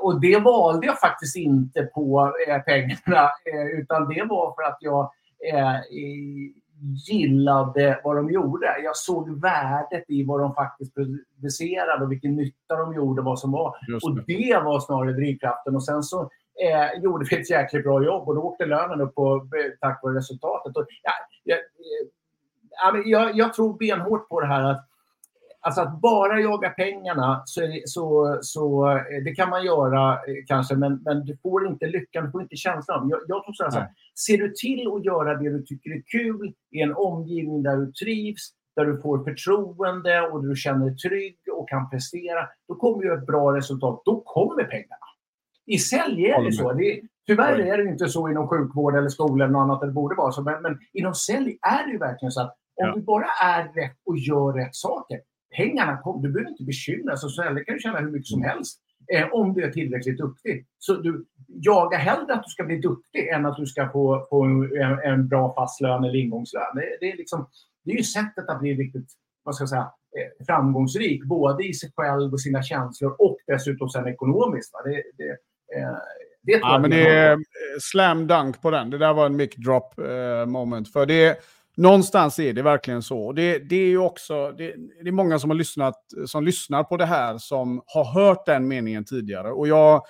och 0.02 0.22
det 0.22 0.40
valde 0.40 0.88
jag 0.88 1.00
faktiskt 1.00 1.36
inte 1.36 1.84
på 1.84 2.34
eh, 2.48 2.62
pengarna, 2.62 3.30
eh, 3.54 3.80
utan 3.80 4.10
det 4.10 4.24
var 4.24 4.56
för 4.56 4.64
att 4.64 4.78
jag 4.80 5.12
gillade 7.08 8.02
vad 8.04 8.16
de 8.16 8.32
gjorde. 8.32 8.66
Jag 8.84 8.96
såg 8.96 9.42
värdet 9.42 10.04
i 10.08 10.24
vad 10.24 10.40
de 10.40 10.54
faktiskt 10.56 10.94
producerade 10.94 12.06
och 12.06 12.12
vilken 12.12 12.36
nytta 12.36 12.76
de 12.76 12.94
gjorde, 12.96 13.22
vad 13.22 13.40
som 13.40 13.52
var. 13.52 13.76
Det. 13.88 14.08
Och 14.08 14.26
det 14.28 14.62
var 14.64 14.80
snarare 14.80 15.14
drivkraften. 15.14 15.76
Och 15.76 15.84
sen 15.84 16.04
så 16.04 16.22
eh, 16.64 17.02
gjorde 17.04 17.28
vi 17.30 17.42
ett 17.42 17.50
jäkligt 17.50 17.84
bra 17.84 18.04
jobb 18.04 18.28
och 18.28 18.36
då 18.36 18.42
åkte 18.42 18.66
lönen 18.66 19.02
upp 19.02 19.16
på, 19.16 19.48
tack 19.80 20.04
vare 20.04 20.18
resultatet. 20.18 20.78
Och, 20.78 20.86
ja, 21.04 21.12
jag, 21.44 23.08
jag, 23.08 23.38
jag 23.38 23.54
tror 23.54 23.78
benhårt 23.78 24.30
på 24.30 24.42
det 24.42 24.48
här 24.48 24.64
att 24.64 24.88
Alltså 25.66 25.82
att 25.82 26.02
bara 26.02 26.40
jaga 26.40 26.70
pengarna, 26.70 27.44
så, 27.46 27.62
så, 27.86 28.38
så 28.42 28.90
eh, 28.90 29.24
det 29.26 29.36
kan 29.36 29.50
man 29.50 29.66
göra 29.66 30.14
eh, 30.14 30.46
kanske, 30.48 30.76
men, 30.76 31.02
men 31.06 31.26
du 31.26 31.38
får 31.38 31.68
inte 31.68 31.88
lyckan, 31.88 32.26
du 32.26 32.32
får 32.32 32.42
inte 32.42 32.56
känslan. 32.56 33.10
Jag, 33.10 33.20
jag 33.28 33.44
tror 33.44 33.54
så 33.54 33.80
här, 33.80 33.90
ser 34.26 34.38
du 34.38 34.54
till 34.54 34.88
att 34.88 35.06
göra 35.06 35.38
det 35.38 35.50
du 35.50 35.64
tycker 35.64 35.90
är 35.90 36.02
kul 36.12 36.54
i 36.72 36.82
en 36.82 36.96
omgivning 36.96 37.64
där 37.64 37.78
du 37.78 37.92
trivs, 37.92 38.52
där 38.76 38.86
du 38.86 39.02
får 39.02 39.24
förtroende 39.24 40.22
och 40.22 40.48
du 40.48 40.56
känner 40.56 40.86
dig 40.86 40.98
trygg 40.98 41.38
och 41.54 41.70
kan 41.70 41.90
prestera, 41.90 42.48
då 42.68 42.76
kommer 42.76 43.04
ju 43.04 43.14
ett 43.14 43.26
bra 43.26 43.56
resultat. 43.58 44.02
Då 44.06 44.22
kommer 44.26 44.64
pengarna. 44.64 45.06
I 45.66 45.78
sälj 45.78 46.26
är 46.26 46.44
det 46.44 46.52
så. 46.52 46.74
Det, 46.74 47.02
tyvärr 47.28 47.60
är 47.60 47.78
det 47.78 47.90
inte 47.90 48.08
så 48.08 48.30
inom 48.30 48.48
sjukvård 48.48 48.96
eller 48.96 49.10
skola 49.10 49.44
eller 49.44 49.54
något 49.54 49.64
annat 49.64 49.82
det 49.82 49.92
borde 49.92 50.16
vara 50.16 50.32
så. 50.32 50.42
Men, 50.42 50.62
men 50.62 50.80
inom 50.94 51.14
sälj 51.14 51.58
är 51.62 51.86
det 51.86 51.92
ju 51.92 51.98
verkligen 51.98 52.32
så 52.32 52.42
att 52.42 52.56
om 52.82 52.88
ja. 52.88 52.94
du 52.96 53.02
bara 53.02 53.26
är 53.44 53.64
rätt 53.64 53.98
och 54.06 54.18
gör 54.18 54.54
rätt 54.54 54.76
saker, 54.76 55.20
pengarna 55.56 55.98
kommer. 55.98 56.28
Du 56.28 56.34
behöver 56.34 56.52
inte 56.52 56.64
bekymra 56.64 57.16
dig. 57.54 57.66
Kan 57.66 57.76
du 57.76 57.80
tjäna 57.80 58.00
hur 58.00 58.12
mycket 58.12 58.28
som 58.28 58.44
helst 58.44 58.80
eh, 59.14 59.28
om 59.34 59.54
du 59.54 59.64
är 59.64 59.72
tillräckligt 59.72 60.18
duktig. 60.18 60.66
Så 60.80 60.94
du 60.96 61.26
jagar 61.48 61.98
hellre 61.98 62.34
att 62.34 62.44
du 62.44 62.50
ska 62.50 62.64
bli 62.64 62.78
duktig 62.78 63.28
än 63.28 63.46
att 63.46 63.58
du 63.58 63.66
ska 63.66 63.90
få, 63.90 64.28
få 64.30 64.44
en, 64.44 65.00
en 65.04 65.28
bra 65.28 65.54
fast 65.56 65.82
lön 65.82 66.04
eller 66.04 66.16
ingångslön. 66.16 66.76
Det, 66.76 66.98
det, 67.00 67.12
är 67.12 67.18
liksom, 67.18 67.50
det 67.86 67.92
är 67.92 67.98
ju 67.98 68.04
sättet 68.04 68.50
att 68.50 68.60
bli 68.60 68.74
riktigt 68.74 69.08
vad 69.44 69.56
ska 69.56 69.62
jag 69.62 69.70
säga, 69.70 69.82
eh, 70.18 70.46
framgångsrik, 70.46 71.24
både 71.24 71.64
i 71.64 71.74
sig 71.74 71.92
själv 71.96 72.34
och 72.34 72.42
sina 72.42 72.64
känslor 72.64 73.16
och 73.20 73.38
dessutom 73.48 73.90
sen 73.90 74.08
ekonomiskt. 74.08 74.74
Det, 74.84 75.04
det, 75.18 75.30
eh, 75.80 75.98
det 76.42 76.52
ja, 76.52 76.80
men 76.80 76.90
det 76.90 77.08
är 77.08 77.38
slam 77.82 78.28
dunk 78.28 78.62
på 78.62 78.72
den. 78.72 78.90
Det 78.90 78.98
där 78.98 79.14
var 79.14 79.26
en 79.26 79.36
mic 79.36 79.56
drop 79.56 80.00
eh, 80.00 80.46
moment. 80.46 80.94
För 80.94 81.06
det 81.06 81.40
någonstans 81.78 82.40
är 82.40 82.54
det 82.54 82.62
verkligen 82.62 83.02
så. 83.02 83.32
Det, 83.32 83.60
det 83.60 83.76
är 83.76 83.88
ju 83.88 83.98
också, 83.98 84.52
det, 84.52 84.76
det, 85.04 85.10
är 85.10 85.12
många 85.12 85.40
som 85.40 85.50
har 85.50 85.58
lyssnat, 85.58 85.96
som 86.26 86.44
lyssnar 86.44 86.84
på 86.84 86.98
det 86.98 87.06
här 87.06 87.38
som 87.38 87.82
har 87.86 88.06
hört 88.06 88.46
den 88.46 88.68
meningen 88.68 89.06
tidigare. 89.06 89.52
Och 89.52 89.68
jag, 89.68 90.02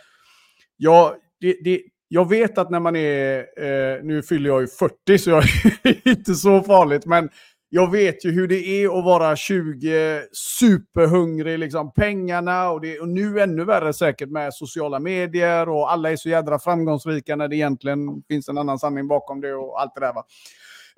jag, 0.78 1.16
det, 1.40 1.58
det, 1.64 1.82
jag 2.08 2.30
vet 2.30 2.58
att 2.58 2.70
när 2.70 2.80
man 2.80 2.96
är, 2.96 3.38
eh, 3.38 4.04
nu 4.04 4.24
fyller 4.24 4.50
jag 4.50 4.62
ju 4.62 4.68
40 4.68 5.18
så 5.18 5.30
jag 5.30 5.44
är 5.84 6.08
inte 6.08 6.36
så 6.36 6.62
farligt, 6.62 7.06
men 7.06 7.30
jag 7.70 7.92
vet 7.92 8.26
ju 8.26 8.32
hur 8.32 8.48
det 8.48 8.68
är 8.68 9.00
att 9.00 9.06
vara 9.06 9.36
20, 9.36 10.22
superhungrig, 10.32 11.60
liksom 11.60 11.94
pengarna 11.94 12.70
och, 12.70 12.82
det, 12.82 13.00
och 13.00 13.08
nu 13.08 13.42
ännu 13.42 13.64
värre 13.64 13.94
säkert 13.94 14.30
med 14.30 14.54
sociala 14.54 15.00
medier 15.00 15.70
och 15.70 15.92
alla 15.92 16.12
är 16.12 16.16
så 16.16 16.30
jädra 16.30 16.60
framgångsrika 16.60 17.36
när 17.36 17.48
det 17.48 17.56
egentligen 17.56 18.24
finns 18.28 18.50
en 18.50 18.58
annan 18.58 18.80
sanning 18.80 19.08
bakom 19.08 19.42
det 19.42 19.54
och 19.54 19.82
allt 19.82 19.96
det 19.96 20.02
där. 20.02 20.14
Va? 20.14 20.26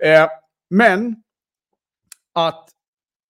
Eh, 0.03 0.29
men 0.69 1.15
att 2.33 2.69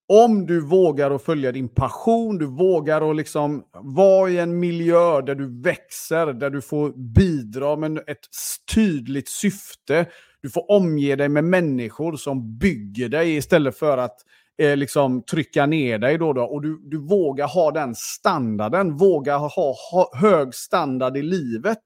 om 0.08 0.46
du 0.46 0.60
vågar 0.60 1.10
att 1.10 1.22
följa 1.22 1.52
din 1.52 1.68
passion, 1.68 2.38
du 2.38 2.46
vågar 2.46 3.10
att 3.10 3.16
liksom 3.16 3.64
vara 3.72 4.30
i 4.30 4.38
en 4.38 4.60
miljö 4.60 5.20
där 5.20 5.34
du 5.34 5.62
växer, 5.62 6.26
där 6.26 6.50
du 6.50 6.62
får 6.62 6.92
bidra 7.14 7.76
med 7.76 7.98
ett 7.98 8.26
tydligt 8.74 9.28
syfte. 9.28 10.06
Du 10.40 10.50
får 10.50 10.70
omge 10.70 11.16
dig 11.16 11.28
med 11.28 11.44
människor 11.44 12.16
som 12.16 12.58
bygger 12.58 13.08
dig 13.08 13.36
istället 13.36 13.78
för 13.78 13.98
att 13.98 14.16
eh, 14.62 14.76
liksom 14.76 15.22
trycka 15.22 15.66
ner 15.66 15.98
dig. 15.98 16.18
Då, 16.18 16.32
då. 16.32 16.42
Och 16.42 16.62
du, 16.62 16.80
du 16.84 17.06
vågar 17.06 17.48
ha 17.48 17.70
den 17.70 17.94
standarden, 17.94 18.96
vågar 18.96 19.38
ha, 19.38 19.74
ha 19.92 20.10
hög 20.16 20.54
standard 20.54 21.16
i 21.16 21.22
livet 21.22 21.82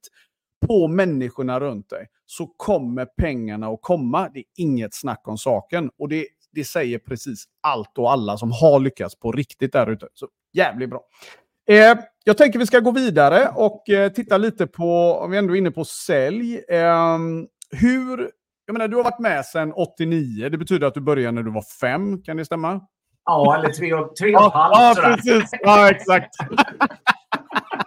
på 0.66 0.88
människorna 0.88 1.60
runt 1.60 1.90
dig 1.90 2.06
så 2.26 2.46
kommer 2.46 3.04
pengarna 3.04 3.66
att 3.66 3.82
komma. 3.82 4.28
Det 4.34 4.38
är 4.38 4.44
inget 4.56 4.94
snack 4.94 5.22
om 5.24 5.38
saken. 5.38 5.90
Och 5.98 6.08
det, 6.08 6.26
det 6.52 6.64
säger 6.64 6.98
precis 6.98 7.44
allt 7.62 7.98
och 7.98 8.12
alla 8.12 8.36
som 8.38 8.52
har 8.52 8.80
lyckats 8.80 9.18
på 9.18 9.32
riktigt 9.32 9.72
där 9.72 9.90
ute. 9.90 10.08
Så 10.14 10.28
jävligt 10.52 10.90
bra. 10.90 11.02
Eh, 11.68 11.98
jag 12.24 12.38
tänker 12.38 12.58
vi 12.58 12.66
ska 12.66 12.80
gå 12.80 12.90
vidare 12.90 13.48
och 13.54 13.90
eh, 13.90 14.12
titta 14.12 14.38
lite 14.38 14.66
på, 14.66 15.18
om 15.22 15.30
vi 15.30 15.38
ändå 15.38 15.54
är 15.54 15.58
inne 15.58 15.70
på 15.70 15.84
sälj. 15.84 16.60
Eh, 16.68 17.18
hur, 17.70 18.30
jag 18.66 18.72
menar 18.72 18.88
du 18.88 18.96
har 18.96 19.04
varit 19.04 19.18
med 19.18 19.46
sedan 19.46 19.72
89, 19.72 20.48
det 20.48 20.58
betyder 20.58 20.86
att 20.86 20.94
du 20.94 21.00
började 21.00 21.32
när 21.32 21.42
du 21.42 21.50
var 21.50 21.64
fem, 21.80 22.22
kan 22.22 22.36
det 22.36 22.44
stämma? 22.44 22.80
Ja, 23.24 23.56
eller 23.56 23.68
tre 23.68 23.94
och, 23.94 24.16
tre 24.16 24.36
och 24.36 24.46
ett 24.46 24.52
halvt. 24.52 24.98
Ja, 24.98 25.02
precis. 25.04 25.50
Ja, 25.60 25.90
exakt. 25.90 26.34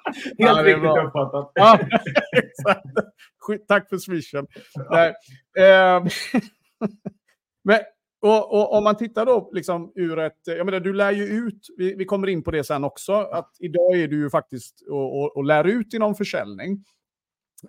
Helt 0.14 0.34
ja, 0.38 0.64
riktigt 0.64 1.06
uppfattat. 1.06 1.52
Ja, 1.56 1.80
Tack 3.68 3.90
för 3.90 3.98
swishen. 3.98 4.48
Nej. 4.90 5.14
Eh, 5.58 6.04
men, 7.64 7.80
och, 8.22 8.54
och, 8.54 8.74
om 8.74 8.84
man 8.84 8.98
tittar 8.98 9.26
då 9.26 9.50
liksom 9.54 9.92
ur 9.96 10.20
ett... 10.20 10.40
Jag 10.46 10.66
menar, 10.66 10.80
du 10.80 10.94
lär 10.94 11.12
ju 11.12 11.24
ut, 11.24 11.68
vi, 11.78 11.96
vi 11.96 12.06
kommer 12.06 12.28
in 12.28 12.44
på 12.44 12.52
det 12.52 12.64
sen 12.64 12.84
också, 12.84 13.14
att 13.14 13.52
idag 13.60 14.00
är 14.00 14.08
du 14.08 14.20
ju 14.20 14.30
faktiskt 14.30 14.82
och, 14.90 15.20
och, 15.20 15.38
och 15.38 15.44
lär 15.44 15.64
ut 15.64 15.94
inom 15.94 16.16
försäljning 16.16 16.84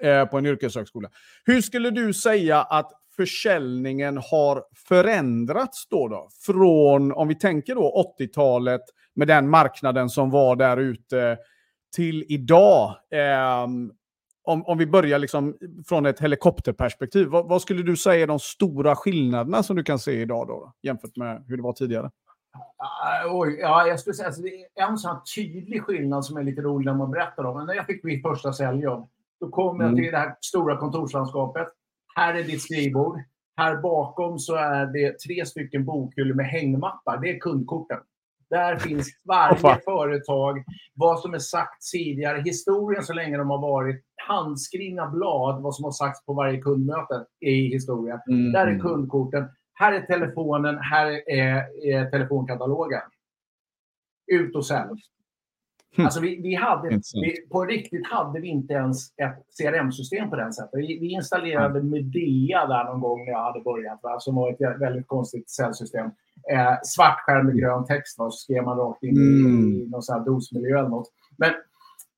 eh, 0.00 0.24
på 0.24 0.38
en 0.38 0.46
yrkeshögskola. 0.46 1.08
Hur 1.44 1.60
skulle 1.60 1.90
du 1.90 2.14
säga 2.14 2.62
att 2.62 2.92
försäljningen 3.16 4.16
har 4.16 4.64
förändrats 4.88 5.88
då, 5.88 6.08
då? 6.08 6.28
Från, 6.46 7.12
om 7.12 7.28
vi 7.28 7.34
tänker 7.34 7.74
då 7.74 8.14
80-talet 8.18 8.82
med 9.14 9.28
den 9.28 9.50
marknaden 9.50 10.08
som 10.08 10.30
var 10.30 10.56
där 10.56 10.76
ute 10.76 11.38
till 11.96 12.24
idag. 12.28 12.96
Eh, 13.10 13.64
om, 14.44 14.66
om 14.66 14.78
vi 14.78 14.86
börjar 14.86 15.18
liksom 15.18 15.56
från 15.88 16.06
ett 16.06 16.20
helikopterperspektiv, 16.20 17.26
vad, 17.28 17.48
vad, 17.48 17.62
skulle 17.62 17.82
du 17.82 17.96
säga 17.96 18.22
är 18.22 18.26
de 18.26 18.38
stora 18.38 18.96
skillnaderna 18.96 19.62
som 19.62 19.76
du 19.76 19.82
kan 19.82 19.98
se 19.98 20.12
idag 20.12 20.46
då, 20.48 20.72
jämfört 20.82 21.16
med 21.16 21.44
hur 21.48 21.56
det 21.56 21.62
var 21.62 21.72
tidigare? 21.72 22.10
Uh, 23.24 23.32
oj, 23.32 23.58
ja, 23.60 23.86
jag 23.86 24.00
skulle 24.00 24.14
säga 24.14 24.28
att 24.28 24.42
det 24.42 24.80
är 24.80 24.88
en 24.88 24.98
sån 24.98 25.16
tydlig 25.36 25.82
skillnad 25.82 26.24
som 26.24 26.36
är 26.36 26.42
lite 26.42 26.60
rolig 26.62 26.86
när 26.86 26.94
man 26.94 27.10
berättar 27.10 27.44
om. 27.44 27.56
Men 27.56 27.66
när 27.66 27.74
jag 27.74 27.86
fick 27.86 28.04
mitt 28.04 28.22
första 28.22 28.52
säljjobb, 28.52 29.08
då 29.40 29.48
kom 29.48 29.80
jag 29.80 29.88
mm. 29.88 30.02
till 30.02 30.12
det 30.12 30.18
här 30.18 30.36
stora 30.40 30.76
kontorslandskapet. 30.76 31.68
Här 32.16 32.34
är 32.34 32.42
ditt 32.42 32.62
skrivbord. 32.62 33.18
Här 33.56 33.76
bakom 33.76 34.38
så 34.38 34.54
är 34.54 34.86
det 34.86 35.18
tre 35.18 35.46
stycken 35.46 35.84
bokhyllor 35.84 36.34
med 36.34 36.46
hängmappar. 36.46 37.18
Det 37.18 37.30
är 37.30 37.38
kundkorten. 37.38 37.98
Där 38.50 38.78
finns 38.78 39.08
varje 39.24 39.80
företag, 39.84 40.64
vad 40.94 41.20
som 41.20 41.34
är 41.34 41.38
sagt 41.38 41.90
tidigare, 41.92 42.42
historien 42.42 43.02
så 43.02 43.12
länge 43.12 43.36
de 43.36 43.50
har 43.50 43.60
varit, 43.60 44.04
handskrivna 44.28 45.10
blad, 45.10 45.62
vad 45.62 45.74
som 45.74 45.84
har 45.84 45.92
sagts 45.92 46.24
på 46.26 46.32
varje 46.32 46.60
kundmöte 46.60 47.24
i 47.40 47.68
historien. 47.72 48.18
Mm. 48.30 48.52
Där 48.52 48.66
är 48.66 48.78
kundkorten. 48.78 49.48
Här 49.74 49.92
är 49.92 50.00
telefonen, 50.00 50.78
här 50.78 51.30
är, 51.30 51.86
är 51.86 52.10
telefonkatalogen. 52.10 53.02
Ut 54.32 54.56
och 54.56 54.66
sälj. 54.66 55.00
Hm. 55.96 56.04
Alltså 56.04 56.20
vi, 56.20 56.42
vi 56.42 56.54
hade, 56.54 56.88
vi, 57.14 57.48
på 57.52 57.64
riktigt 57.64 58.06
hade 58.06 58.40
vi 58.40 58.48
inte 58.48 58.74
ens 58.74 59.10
ett 59.16 59.38
CRM-system 59.58 60.30
på 60.30 60.36
den 60.36 60.52
sättet. 60.52 60.70
Vi, 60.72 60.98
vi 61.00 61.12
installerade 61.12 61.82
Medea 61.82 62.66
där 62.66 62.84
någon 62.84 63.00
gång 63.00 63.24
när 63.24 63.32
jag 63.32 63.44
hade 63.44 63.60
börjat, 63.60 64.00
va, 64.02 64.16
som 64.20 64.34
var 64.34 64.50
ett 64.50 64.80
väldigt 64.80 65.06
konstigt 65.06 65.50
säljsystem 65.50 66.06
eh, 66.52 66.74
svart 66.82 67.20
skärm 67.20 67.46
med 67.46 67.56
grön 67.56 67.84
text. 67.84 68.18
Va? 68.18 68.30
Så 68.30 68.36
skrev 68.36 68.64
man 68.64 68.78
rakt 68.78 69.02
in 69.02 69.16
mm. 69.16 69.72
i, 69.72 69.82
i 69.82 69.88
någon 69.88 70.02
sån 70.02 70.18
här 70.18 70.24
dosmiljö 70.24 70.78
eller 70.78 70.88
något. 70.88 71.08
Men, 71.38 71.50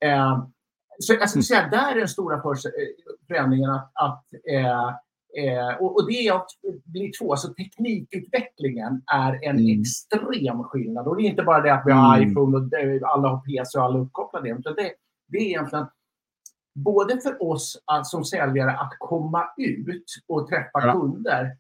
eh, 0.01 0.45
så 0.99 1.15
jag 1.15 1.31
skulle 1.31 1.43
säga 1.43 1.69
där 1.69 1.93
är 1.93 1.99
den 1.99 2.09
stora 2.09 2.37
eh, 2.37 2.41
förändringen 3.29 3.71
att, 3.71 3.91
att 3.95 4.25
eh, 4.53 4.89
Eh, 5.39 5.77
och, 5.81 5.97
och, 5.97 6.07
det 6.07 6.13
är 6.13 6.35
att 6.35 6.51
bli 6.85 7.13
två. 7.13 7.33
Alltså 7.33 7.55
teknikutvecklingen 7.55 9.03
är 9.15 9.45
en 9.45 9.59
mm. 9.59 9.81
extrem 9.81 10.65
skillnad. 10.65 11.09
Och 11.09 11.17
det 11.17 11.23
är 11.23 11.31
inte 11.31 11.43
bara 11.43 11.61
det 11.61 11.75
att 11.75 11.83
vi 11.87 11.93
har 11.93 12.17
mm. 12.17 12.31
iPhone 12.31 12.57
och 12.57 12.63
alla 13.15 13.29
har 13.29 13.41
PC 13.41 13.79
och 13.79 13.85
alla 13.85 13.99
uppkopplade. 13.99 14.49
Utan 14.49 14.75
det, 14.75 14.93
det 15.29 15.39
är 15.39 15.43
egentligen 15.43 15.87
både 16.75 17.21
för 17.21 17.43
oss 17.43 17.83
som 18.05 18.25
säljare 18.25 18.71
att 18.71 18.93
komma 18.99 19.45
ut 19.57 20.05
och 20.29 20.49
träffa 20.49 20.87
ja. 20.87 20.93
kunder 20.93 21.57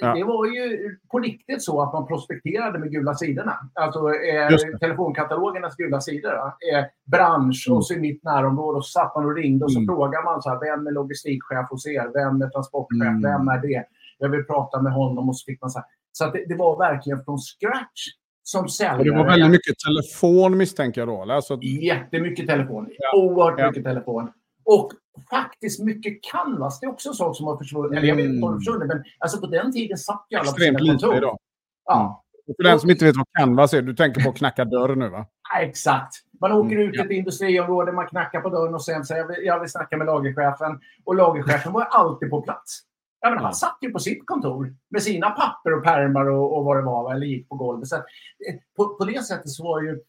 Ja. 0.00 0.14
Det 0.14 0.24
var 0.24 0.46
ju 0.46 0.96
på 1.10 1.18
riktigt 1.18 1.62
så 1.62 1.82
att 1.82 1.92
man 1.92 2.06
prospekterade 2.06 2.78
med 2.78 2.90
gula 2.90 3.14
sidorna. 3.14 3.58
Alltså 3.74 3.98
eh, 3.98 4.78
telefonkatalogernas 4.80 5.76
gula 5.76 6.00
sidor. 6.00 6.34
Eh, 6.72 6.84
bransch 7.04 7.64
mm. 7.68 7.76
och 7.76 7.86
så 7.86 7.94
i 7.94 8.00
mitt 8.00 8.24
närområde. 8.24 8.78
Och 8.78 8.86
så 8.86 9.00
satt 9.00 9.14
man 9.14 9.24
och 9.24 9.34
ringde 9.34 9.64
och 9.64 9.72
så 9.72 9.78
mm. 9.78 9.86
frågade 9.86 10.24
man 10.24 10.42
så 10.42 10.50
här, 10.50 10.60
vem 10.60 10.86
är 10.86 10.90
logistikchef 10.90 11.70
hos 11.70 11.86
er? 11.86 12.10
Vem 12.14 12.42
är 12.42 12.48
transportchef? 12.48 13.08
Mm. 13.08 13.22
Vem 13.22 13.48
är 13.48 13.58
det? 13.58 13.84
Jag 14.18 14.28
vill 14.28 14.44
prata 14.44 14.82
med 14.82 14.92
honom. 14.92 15.28
Och 15.28 15.36
så 15.36 15.44
fick 15.44 15.60
man 15.60 15.70
så 15.70 15.78
här. 15.78 15.86
Så 16.12 16.30
det, 16.30 16.44
det, 16.48 16.54
var 16.54 16.78
verkligen 16.78 17.24
från 17.24 17.38
scratch 17.38 18.06
som 18.42 18.68
säljare. 18.68 19.04
Det 19.04 19.10
var 19.10 19.24
väldigt 19.24 19.50
mycket 19.50 19.78
telefon 19.78 20.56
misstänker 20.56 21.00
jag 21.00 21.08
då? 21.08 21.32
Alltså... 21.32 21.58
Jättemycket 21.62 22.46
telefon. 22.46 22.88
Ja. 22.98 23.18
Oerhört 23.18 23.60
ja. 23.60 23.66
mycket 23.68 23.84
telefon. 23.84 24.30
Och 24.66 24.92
faktiskt 25.30 25.82
mycket 25.82 26.22
Canvas. 26.22 26.80
Det 26.80 26.86
är 26.86 26.90
också 26.90 27.12
sånt 27.12 27.36
som 27.36 27.46
har 27.46 27.56
försvunnit. 27.56 27.90
Mm. 27.90 27.98
Eller 27.98 28.08
jag 28.08 28.16
vet 28.16 28.26
inte 28.26 28.46
om 28.46 28.52
det 28.52 28.58
försvunnit, 28.58 28.88
men 28.88 29.04
alltså 29.18 29.40
på 29.40 29.46
den 29.46 29.72
tiden 29.72 29.98
satt 29.98 30.26
ju 30.30 30.36
alla 30.36 30.50
Extremt 30.50 30.78
på 30.78 30.84
sina 30.84 30.98
kontor. 30.98 31.16
Idag. 31.16 31.38
Ja. 31.84 32.00
Mm. 32.00 32.26
Och 32.48 32.54
för 32.56 32.62
den 32.62 32.80
som 32.80 32.90
inte 32.90 33.04
vet 33.04 33.16
vad 33.16 33.26
Canvas 33.38 33.74
är, 33.74 33.82
du 33.82 33.94
tänker 33.94 34.22
på 34.22 34.28
att 34.28 34.36
knacka 34.36 34.64
dörr 34.64 34.94
nu 34.94 35.08
va? 35.08 35.26
Ja, 35.52 35.60
exakt. 35.60 36.14
Man 36.40 36.52
åker 36.52 36.76
mm. 36.76 36.88
ut 36.88 36.94
i 36.94 36.98
ett 36.98 37.10
industriområde, 37.10 37.92
man 37.92 38.06
knackar 38.06 38.40
på 38.40 38.48
dörren 38.48 38.74
och 38.74 38.84
sen 38.84 39.04
säger 39.04 39.20
jag 39.20 39.28
vill, 39.28 39.46
jag 39.46 39.60
vill 39.60 39.70
snacka 39.70 39.96
med 39.96 40.06
lagerchefen. 40.06 40.80
Och 41.04 41.14
lagerchefen 41.14 41.72
var 41.72 41.82
alltid 41.82 42.30
på 42.30 42.42
plats. 42.42 42.82
Ja, 43.20 43.30
men 43.30 43.38
han 43.38 43.54
satt 43.54 43.78
ju 43.80 43.90
på 43.90 43.98
sitt 43.98 44.26
kontor 44.26 44.74
med 44.90 45.02
sina 45.02 45.30
papper 45.30 45.78
och 45.78 45.84
pärmar 45.84 46.26
och, 46.30 46.58
och 46.58 46.64
vad 46.64 46.76
det 46.76 46.82
var, 46.82 47.14
eller 47.14 47.26
gick 47.26 47.48
på 47.48 47.54
golvet. 47.54 47.88
Så 47.88 47.96
eh, 47.96 48.02
på, 48.76 48.96
på 48.98 49.04
det 49.04 49.26
sättet 49.26 49.50
så 49.50 49.64
var 49.64 49.82
ju... 49.82 50.00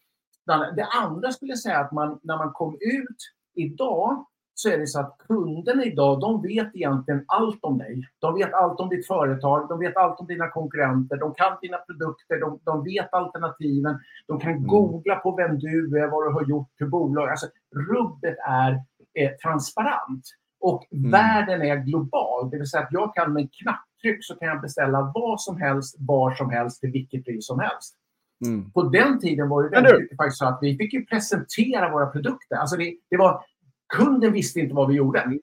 Det 0.76 0.86
andra 0.86 1.32
skulle 1.32 1.52
jag 1.52 1.60
säga 1.60 1.80
att 1.80 1.92
man, 1.92 2.20
när 2.24 2.38
man 2.38 2.52
kom 2.54 2.74
ut 2.74 3.18
idag 3.56 4.26
så 4.60 4.70
är 4.70 4.78
det 4.78 4.88
så 4.88 5.00
att 5.00 5.18
kunderna 5.28 5.84
idag, 5.84 6.20
de 6.20 6.42
vet 6.42 6.76
egentligen 6.76 7.24
allt 7.28 7.60
om 7.64 7.78
dig. 7.78 8.04
De 8.20 8.36
vet 8.36 8.54
allt 8.54 8.80
om 8.80 8.90
ditt 8.90 9.08
företag, 9.08 9.70
de 9.70 9.80
vet 9.80 9.98
allt 9.98 10.20
om 10.20 10.28
dina 10.28 10.50
konkurrenter, 10.50 11.18
de 11.18 11.34
kan 11.34 11.58
dina 11.62 11.78
produkter, 11.78 12.40
de, 12.40 12.60
de 12.64 12.84
vet 12.84 13.14
alternativen, 13.14 14.00
de 14.28 14.40
kan 14.40 14.52
mm. 14.52 14.68
googla 14.68 15.16
på 15.16 15.36
vem 15.36 15.60
du 15.60 16.00
är, 16.00 16.08
vad 16.08 16.26
du 16.26 16.34
har 16.34 16.46
gjort, 16.50 16.70
hur 16.76 16.88
bolag... 16.88 17.30
Alltså, 17.30 17.48
rubbet 17.90 18.36
är 18.48 18.72
eh, 19.20 19.32
transparent. 19.44 20.24
Och 20.60 20.88
mm. 20.92 21.12
världen 21.12 21.62
är 21.62 21.76
global, 21.76 22.50
det 22.50 22.58
vill 22.58 22.70
säga 22.70 22.84
att 22.84 22.92
jag 22.92 23.16
kan 23.16 23.34
med 23.34 23.50
knapptryck 23.54 24.26
så 24.26 24.36
kan 24.36 24.48
jag 24.48 24.62
beställa 24.62 25.12
vad 25.14 25.42
som 25.42 25.58
helst, 25.58 25.96
var 26.00 26.36
som 26.36 26.50
helst, 26.50 26.82
till 26.82 26.92
vilket 26.92 27.26
pris 27.26 27.48
som 27.48 27.60
helst. 27.60 27.96
Mm. 28.46 28.72
På 28.72 28.84
den 28.84 29.20
tiden 29.20 29.50
var 29.50 29.64
det 29.64 29.70
väldigt 29.70 30.18
faktiskt 30.18 30.38
så 30.38 30.46
att 30.46 30.60
vi 30.62 30.78
fick 30.78 30.94
ju 30.94 31.06
presentera 31.06 31.92
våra 31.92 32.08
produkter. 32.08 32.56
Alltså 32.56 32.78
det, 32.78 32.96
det 33.10 33.18
var 33.18 33.44
Kunden 33.96 34.34
visste 34.34 34.60
inte 34.60 34.76
vad 34.76 34.88
vi 34.88 34.96
gjorde. 34.96 35.40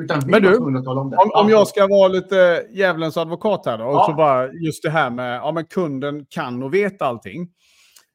Utan 0.00 0.20
vi 0.20 0.30
Men 0.30 0.42
du, 0.42 0.56
om 0.56 1.10
det. 1.10 1.16
Om, 1.16 1.30
om 1.34 1.48
jag 1.48 1.68
ska 1.68 1.86
vara 1.86 2.08
lite 2.08 2.66
djävulens 2.72 3.16
advokat 3.16 3.66
här 3.66 3.78
då. 3.78 3.84
Och 3.84 3.94
ja. 3.94 4.06
så 4.06 4.14
bara 4.14 4.52
just 4.52 4.82
det 4.82 4.90
här 4.90 5.10
med 5.10 5.36
ja, 5.36 5.52
men 5.52 5.66
kunden 5.66 6.26
kan 6.28 6.62
och 6.62 6.74
vet 6.74 7.02
allting. 7.02 7.42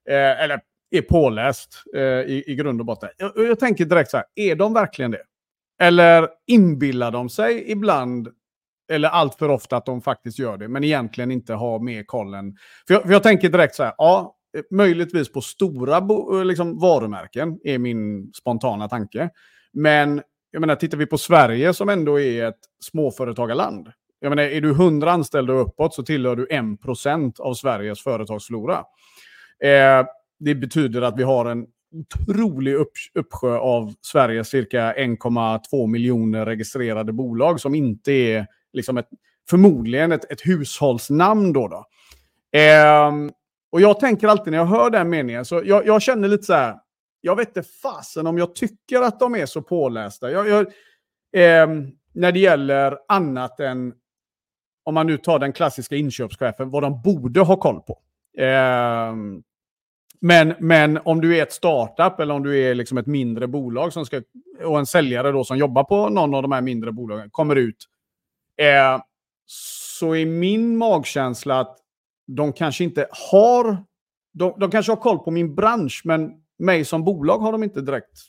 Eh, 0.09 0.43
eller 0.43 0.61
är 0.91 1.01
påläst 1.01 1.83
eh, 1.95 2.01
i, 2.01 2.43
i 2.47 2.55
grund 2.55 2.79
och 2.79 2.85
botten. 2.85 3.09
Jag, 3.17 3.31
jag 3.35 3.59
tänker 3.59 3.85
direkt 3.85 4.11
så 4.11 4.17
här, 4.17 4.25
är 4.35 4.55
de 4.55 4.73
verkligen 4.73 5.11
det? 5.11 5.21
Eller 5.81 6.29
inbillar 6.47 7.11
de 7.11 7.29
sig 7.29 7.71
ibland, 7.71 8.27
eller 8.91 9.09
allt 9.09 9.35
för 9.35 9.49
ofta 9.49 9.77
att 9.77 9.85
de 9.85 10.01
faktiskt 10.01 10.39
gör 10.39 10.57
det, 10.57 10.67
men 10.67 10.83
egentligen 10.83 11.31
inte 11.31 11.53
har 11.53 11.79
mer 11.79 12.03
koll 12.03 12.33
än... 12.33 12.55
För 12.87 12.93
jag, 12.93 13.03
för 13.03 13.11
jag 13.11 13.23
tänker 13.23 13.49
direkt 13.49 13.75
så 13.75 13.83
här, 13.83 13.93
ja, 13.97 14.35
möjligtvis 14.71 15.31
på 15.31 15.41
stora 15.41 15.99
liksom, 16.43 16.79
varumärken, 16.79 17.59
är 17.63 17.77
min 17.77 18.31
spontana 18.33 18.89
tanke. 18.89 19.29
Men 19.73 20.21
jag 20.51 20.61
menar, 20.61 20.75
tittar 20.75 20.97
vi 20.97 21.05
på 21.05 21.17
Sverige 21.17 21.73
som 21.73 21.89
ändå 21.89 22.19
är 22.19 22.45
ett 22.45 22.59
småföretagarland. 22.79 23.91
Jag 24.19 24.29
menar, 24.29 24.43
är 24.43 24.61
du 24.61 24.71
100 24.71 25.11
anställda 25.11 25.53
och 25.53 25.61
uppåt 25.61 25.93
så 25.93 26.03
tillhör 26.03 26.35
du 26.35 26.47
1% 26.47 27.39
av 27.39 27.53
Sveriges 27.53 28.03
företagsflora. 28.03 28.77
Eh, 29.63 30.05
det 30.39 30.55
betyder 30.55 31.01
att 31.01 31.17
vi 31.17 31.23
har 31.23 31.45
en 31.45 31.65
otrolig 31.91 32.73
upp, 32.73 32.91
uppsjö 33.13 33.57
av 33.57 33.93
Sveriges 34.01 34.49
cirka 34.49 34.93
1,2 34.93 35.87
miljoner 35.87 36.45
registrerade 36.45 37.13
bolag 37.13 37.59
som 37.59 37.75
inte 37.75 38.11
är 38.11 38.47
liksom 38.73 38.97
ett, 38.97 39.09
förmodligen 39.49 40.11
ett, 40.11 40.31
ett 40.31 40.41
hushållsnamn. 40.45 41.53
Då, 41.53 41.67
då. 41.67 41.85
Eh, 42.59 43.11
och 43.71 43.81
jag 43.81 43.99
tänker 43.99 44.27
alltid 44.27 44.51
när 44.51 44.57
jag 44.57 44.65
hör 44.65 44.89
den 44.89 45.09
meningen, 45.09 45.45
så 45.45 45.61
jag, 45.65 45.87
jag 45.87 46.01
känner 46.01 46.27
lite 46.27 46.43
så 46.43 46.53
här, 46.53 46.75
jag 47.21 47.35
vet 47.35 47.47
inte 47.47 47.63
fasen 47.63 48.27
om 48.27 48.37
jag 48.37 48.55
tycker 48.55 49.01
att 49.01 49.19
de 49.19 49.35
är 49.35 49.45
så 49.45 49.61
pålästa. 49.61 50.31
Jag, 50.31 50.47
jag, 50.47 50.61
eh, 51.35 51.67
när 52.13 52.31
det 52.31 52.39
gäller 52.39 52.97
annat 53.07 53.59
än, 53.59 53.93
om 54.83 54.93
man 54.93 55.07
nu 55.07 55.17
tar 55.17 55.39
den 55.39 55.53
klassiska 55.53 55.95
inköpschefen, 55.95 56.69
vad 56.69 56.83
de 56.83 57.01
borde 57.01 57.39
ha 57.39 57.55
koll 57.55 57.81
på. 57.81 57.99
Eh, 58.43 59.13
men, 60.21 60.53
men 60.59 60.99
om 61.05 61.21
du 61.21 61.37
är 61.37 61.43
ett 61.43 61.53
startup 61.53 62.19
eller 62.19 62.33
om 62.33 62.43
du 62.43 62.59
är 62.59 62.75
liksom 62.75 62.97
ett 62.97 63.07
mindre 63.07 63.47
bolag 63.47 63.93
som 63.93 64.05
ska, 64.05 64.21
och 64.63 64.79
en 64.79 64.85
säljare 64.85 65.31
då 65.31 65.43
som 65.43 65.57
jobbar 65.57 65.83
på 65.83 66.09
någon 66.09 66.35
av 66.35 66.41
de 66.41 66.51
här 66.51 66.61
mindre 66.61 66.91
bolagen 66.91 67.29
kommer 67.29 67.55
ut. 67.55 67.87
Eh, 68.57 69.01
så 69.45 70.15
är 70.15 70.25
min 70.25 70.77
magkänsla 70.77 71.59
att 71.59 71.77
de 72.27 72.53
kanske 72.53 72.83
inte 72.83 73.07
har... 73.31 73.77
De, 74.33 74.59
de 74.59 74.71
kanske 74.71 74.91
har 74.91 74.97
koll 74.97 75.19
på 75.19 75.31
min 75.31 75.55
bransch, 75.55 76.01
men 76.05 76.40
mig 76.61 76.85
som 76.85 77.03
bolag 77.03 77.37
har 77.37 77.51
de 77.51 77.63
inte 77.63 77.81
direkt 77.81 78.19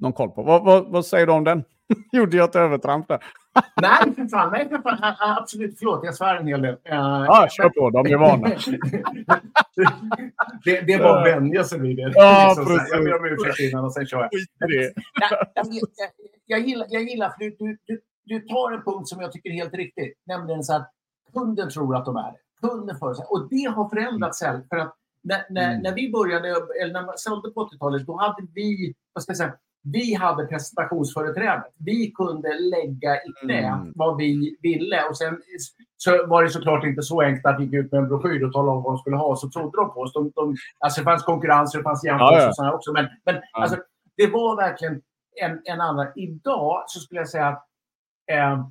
någon 0.00 0.12
koll 0.12 0.30
på. 0.30 0.42
Vad, 0.42 0.64
vad, 0.64 0.92
vad 0.92 1.06
säger 1.06 1.26
du 1.26 1.32
om 1.32 1.44
den? 1.44 1.64
Gjorde 2.12 2.36
jag 2.36 2.48
ett 2.48 2.56
övertramp 2.56 3.08
där? 3.08 3.18
nej, 3.82 4.14
för 4.14 4.28
fan. 4.28 4.52
Nej, 4.52 4.68
för 4.68 4.78
fan. 4.78 5.14
Absolut. 5.38 5.78
Förlåt, 5.78 6.04
jag 6.04 6.14
svär 6.14 6.36
en 6.36 6.46
hel 6.46 6.62
del. 6.62 6.74
Uh, 6.74 6.78
ja, 7.26 7.46
kör 7.50 7.68
på. 7.68 7.90
De 7.90 8.06
är 8.12 8.16
vana. 8.16 8.48
det, 10.64 10.80
det 10.80 11.02
var 11.02 11.18
att 11.18 11.26
vänja 11.26 11.64
sig 11.64 11.80
vid 11.80 11.96
det. 11.96 12.12
Ja, 12.14 12.46
liksom, 12.48 12.66
precis. 12.66 12.88
Jag 12.92 13.04
ber 13.04 13.18
om 13.18 13.24
ursäkt 13.24 13.60
innan 13.60 13.84
och 13.84 13.92
sen 13.92 14.06
kör 14.06 14.20
jag. 14.20 14.30
jag, 16.46 16.60
gillar, 16.60 16.86
jag 16.90 17.02
gillar 17.02 17.28
för 17.28 17.38
du, 17.38 17.56
du, 17.86 18.00
du, 18.24 18.40
tar 18.40 18.72
en 18.72 18.82
punkt 18.82 19.08
som 19.08 19.20
jag 19.20 19.32
tycker 19.32 19.50
är 19.50 19.54
helt 19.54 19.74
riktig. 19.74 20.14
Nämligen 20.26 20.62
så 20.62 20.74
att 20.74 20.90
kunden 21.32 21.70
tror 21.70 21.96
att 21.96 22.04
de 22.04 22.16
är 22.16 22.32
det 22.32 22.38
kunden 22.68 22.96
för 22.98 23.14
sig. 23.14 23.24
Och 23.28 23.48
det 23.50 23.64
har 23.76 23.88
förändrats 23.88 24.42
mm. 24.42 24.62
För 24.68 24.76
att 24.76 24.94
när, 25.24 25.46
när, 25.50 25.70
mm. 25.70 25.82
när 25.82 25.94
vi 25.94 26.12
började, 26.12 26.48
eller 26.82 26.92
när 26.92 27.06
man 27.06 27.14
sålde 27.16 27.50
på 27.50 27.68
80-talet, 27.68 28.06
då 28.06 28.16
hade 28.16 28.46
vi, 28.54 28.94
vad 29.12 29.22
ska 29.22 29.30
jag 29.30 29.36
säga, 29.36 29.54
vi 29.92 30.14
hade 30.14 30.46
presentationsföreträdet. 30.46 31.72
Vi 31.78 32.10
kunde 32.10 32.48
lägga 32.58 33.16
i 33.16 33.32
knä 33.42 33.58
mm. 33.58 33.92
vad 33.94 34.16
vi 34.16 34.56
ville. 34.62 35.02
Och 35.10 35.16
sen 35.16 35.40
så 35.96 36.26
var 36.26 36.42
det 36.42 36.50
såklart 36.50 36.84
inte 36.84 37.02
så 37.02 37.20
enkelt 37.20 37.46
att 37.46 37.60
vi 37.60 37.64
gick 37.64 37.74
ut 37.74 37.92
med 37.92 38.00
en 38.00 38.08
broschyr 38.08 38.44
och 38.44 38.52
talade 38.52 38.76
om 38.76 38.82
vad 38.82 38.92
de 38.92 38.98
skulle 38.98 39.16
ha, 39.16 39.36
så 39.36 39.50
trodde 39.50 39.76
de 39.76 39.94
på 39.94 40.00
oss. 40.00 40.12
De, 40.12 40.32
de, 40.34 40.56
alltså 40.78 41.00
det 41.00 41.04
fanns 41.04 41.22
konkurrens, 41.22 41.72
det 41.72 41.82
fanns 41.82 42.04
jämförelser 42.04 42.38
ja, 42.38 42.44
ja. 42.44 42.48
och 42.48 42.54
sådana 42.54 42.74
också. 42.74 42.92
Men, 42.92 43.08
men 43.24 43.34
ja. 43.34 43.62
alltså, 43.62 43.76
det 44.16 44.26
var 44.26 44.56
verkligen 44.56 45.02
en, 45.42 45.60
en 45.64 45.80
annan. 45.80 46.06
Idag 46.14 46.84
så 46.86 47.00
skulle 47.00 47.20
jag 47.20 47.28
säga 47.28 47.46
att 47.46 47.64
eh, 48.32 48.66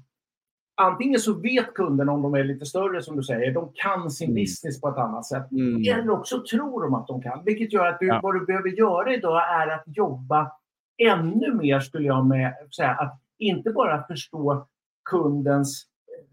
antingen 0.76 1.19
så 1.19 1.34
vet 1.34 1.74
kunden 1.74 2.09
om 2.09 2.21
de 2.21 2.34
är 2.34 2.43
lite 2.43 2.65
större 2.65 3.01
som 3.01 3.15
du 3.15 3.24
säger, 3.24 3.53
de 3.53 3.71
kan 3.74 4.11
sin 4.11 4.30
mm. 4.30 4.41
business 4.41 4.82
på 4.82 4.89
ett 4.89 4.97
annat 4.97 5.26
sätt. 5.26 5.51
Mm. 5.51 5.99
Eller 5.99 6.09
också 6.09 6.43
tror 6.51 6.84
de 6.84 6.93
att 6.93 7.07
de 7.07 7.21
kan. 7.21 7.43
Vilket 7.45 7.74
gör 7.74 7.86
att 7.86 7.99
du, 7.99 8.07
ja. 8.07 8.19
vad 8.24 8.36
du 8.36 8.45
behöver 8.45 8.69
göra 8.69 9.13
idag 9.13 9.41
är 9.61 9.67
att 9.67 9.84
jobba 9.86 10.51
ännu 10.97 11.53
mer 11.53 11.80
skulle 11.80 12.07
jag 12.07 12.26
med 12.26 12.53
säga. 12.76 12.91
Att 12.91 13.19
inte 13.38 13.71
bara 13.71 14.03
förstå 14.07 14.67
kundens 15.09 15.86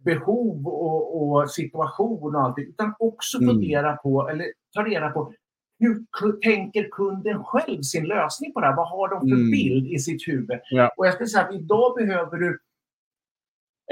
behov 0.05 0.67
och, 0.67 1.23
och 1.23 1.51
situation 1.51 2.35
och 2.35 2.43
allt 2.43 2.59
utan 2.59 2.95
också 2.99 3.39
mm. 3.39 3.49
fundera 3.49 3.97
på, 3.97 4.29
eller 4.29 4.47
ta 4.75 4.85
reda 4.85 5.11
på 5.11 5.33
hur 5.79 6.41
tänker 6.41 6.89
kunden 6.89 7.45
själv 7.45 7.83
sin 7.83 8.05
lösning 8.05 8.53
på 8.53 8.61
det 8.61 8.67
här? 8.67 8.77
Vad 8.77 8.89
har 8.89 9.09
de 9.09 9.21
för 9.21 9.37
mm. 9.37 9.51
bild 9.51 9.87
i 9.87 9.99
sitt 9.99 10.29
huvud? 10.29 10.61
Ja. 10.71 10.91
Och 10.97 11.07
jag 11.07 11.15
skulle 11.15 11.29
säga 11.29 11.45
att 11.45 11.55
idag 11.55 11.95
behöver 11.97 12.39
du 12.39 12.59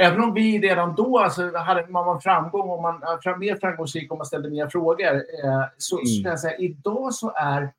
Även 0.01 0.21
om 0.21 0.35
vi 0.35 0.59
redan 0.59 0.95
då 0.95 1.19
alltså, 1.19 1.57
hade 1.57 1.87
man 1.89 2.07
var 2.07 2.21
framgång 2.21 2.71
och 2.71 2.83
man 2.83 3.01
var 3.01 3.39
mer 3.39 3.57
framgångsrik 3.57 4.13
om 4.13 4.19
man 4.19 4.27
ställde 4.27 4.51
mer 4.51 4.69
frågor. 4.69 5.15
Eh, 5.15 5.65
så 5.79 5.97
mm. 5.97 6.07
skulle 6.07 6.29
jag 6.29 6.41
säga 6.41 6.57
idag 6.57 7.15
så 7.15 7.33
är 7.37 7.73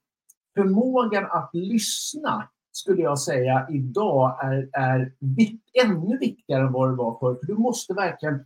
förmågan 0.57 1.26
att 1.30 1.49
lyssna 1.53 2.49
skulle 2.72 3.01
jag 3.01 3.20
säga 3.20 3.67
idag 3.70 4.39
är, 4.43 4.70
är 4.74 5.13
vitt, 5.20 5.61
ännu 5.84 6.17
viktigare 6.17 6.61
än 6.61 6.72
vad 6.72 6.89
det 6.89 6.95
var 6.95 7.20
förr. 7.20 7.36
För 7.39 7.47
du 7.47 7.55
måste 7.55 7.93
verkligen 7.93 8.45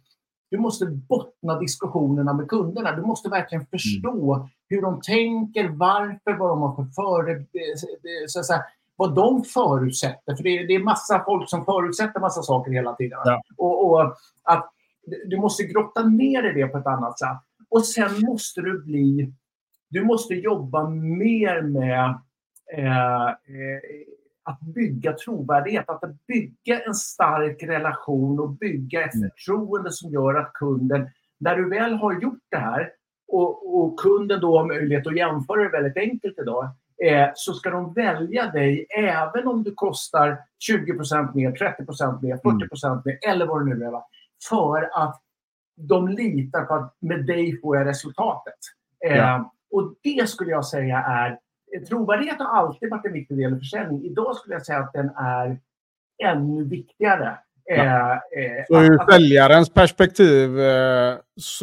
du 0.53 0.59
måste 0.59 0.85
bottna 0.85 1.59
diskussionerna 1.59 2.33
med 2.33 2.47
kunderna. 2.47 2.95
Du 2.95 3.01
måste 3.01 3.29
verkligen 3.29 3.65
förstå 3.65 4.35
mm. 4.35 4.47
hur 4.69 4.81
de 4.81 5.01
tänker, 5.01 5.69
varför, 5.69 6.37
vad 6.39 6.49
de 6.49 6.61
har 6.61 6.75
för 6.75 6.83
före, 6.83 7.45
så 8.27 8.39
att 8.39 8.45
säga, 8.45 8.63
vad 8.95 9.15
de 9.15 9.43
förutsätter. 9.43 10.35
För 10.35 10.43
det 10.43 10.49
är, 10.49 10.67
det 10.67 10.73
är 10.73 10.83
massa 10.83 11.23
folk 11.25 11.49
som 11.49 11.65
förutsätter 11.65 12.19
massa 12.19 12.41
saker 12.41 12.71
hela 12.71 12.95
tiden. 12.95 13.19
Ja. 13.25 13.41
Och, 13.57 13.91
och, 13.91 14.15
att 14.43 14.69
Du 15.25 15.37
måste 15.37 15.63
grotta 15.63 16.03
ner 16.03 16.43
i 16.51 16.61
det 16.61 16.67
på 16.67 16.77
ett 16.77 16.87
annat 16.87 17.19
sätt. 17.19 17.37
Och 17.69 17.85
sen 17.85 18.21
måste 18.21 18.61
du 18.61 18.83
bli... 18.83 19.33
Du 19.89 20.03
måste 20.03 20.33
jobba 20.33 20.89
mer 20.89 21.61
med 21.61 22.19
eh, 22.77 23.25
eh, 23.25 23.81
att 24.43 24.61
bygga 24.61 25.13
trovärdighet, 25.13 25.89
att 25.89 26.25
bygga 26.27 26.81
en 26.81 26.95
stark 26.95 27.63
relation 27.63 28.39
och 28.39 28.49
bygga 28.49 29.05
ett 29.05 29.15
mm. 29.15 29.29
förtroende 29.29 29.91
som 29.91 30.11
gör 30.11 30.35
att 30.35 30.53
kunden 30.53 31.09
När 31.39 31.55
du 31.55 31.69
väl 31.69 31.93
har 31.93 32.21
gjort 32.21 32.43
det 32.49 32.57
här 32.57 32.91
och, 33.27 33.77
och 33.77 33.99
kunden 33.99 34.39
då 34.39 34.57
har 34.57 34.65
möjlighet 34.65 35.07
att 35.07 35.17
jämföra 35.17 35.63
det 35.63 35.69
väldigt 35.69 35.97
enkelt 35.97 36.39
idag 36.39 36.69
eh, 37.03 37.29
så 37.35 37.53
ska 37.53 37.69
de 37.69 37.93
välja 37.93 38.47
dig 38.47 38.85
även 38.97 39.47
om 39.47 39.63
du 39.63 39.73
kostar 39.73 40.37
20% 40.71 41.35
mer, 41.35 41.51
30% 41.51 42.21
mer, 42.21 42.37
40 42.37 43.05
mer 43.05 43.19
eller 43.29 43.45
vad 43.45 43.67
det 43.67 43.75
nu 43.75 43.85
är. 43.85 43.91
Va? 43.91 44.05
För 44.49 44.89
att 44.93 45.21
de 45.75 46.07
litar 46.07 46.65
på 46.65 46.73
att 46.73 46.95
med 46.99 47.25
dig 47.25 47.61
får 47.61 47.77
jag 47.77 47.87
resultatet. 47.87 48.59
Eh, 49.05 49.17
ja. 49.17 49.53
Och 49.71 49.93
det 50.03 50.29
skulle 50.29 50.51
jag 50.51 50.65
säga 50.65 50.97
är 50.97 51.39
Trovärdighet 51.89 52.39
har 52.39 52.45
alltid 52.45 52.89
varit 52.89 53.05
en 53.05 53.13
viktig 53.13 53.37
del 53.37 53.55
i 53.55 53.59
försäljning. 53.59 54.03
Idag 54.03 54.35
skulle 54.35 54.55
jag 54.55 54.65
säga 54.65 54.79
att 54.79 54.93
den 54.93 55.09
är 55.09 55.59
ännu 56.23 56.63
viktigare. 56.63 57.37
Ja. 57.65 57.75
Eh, 57.75 58.11
eh, 58.11 58.65
så 58.67 58.83
ur 58.83 59.11
säljarens 59.11 59.73
perspektiv 59.73 60.59
eh, 60.59 61.17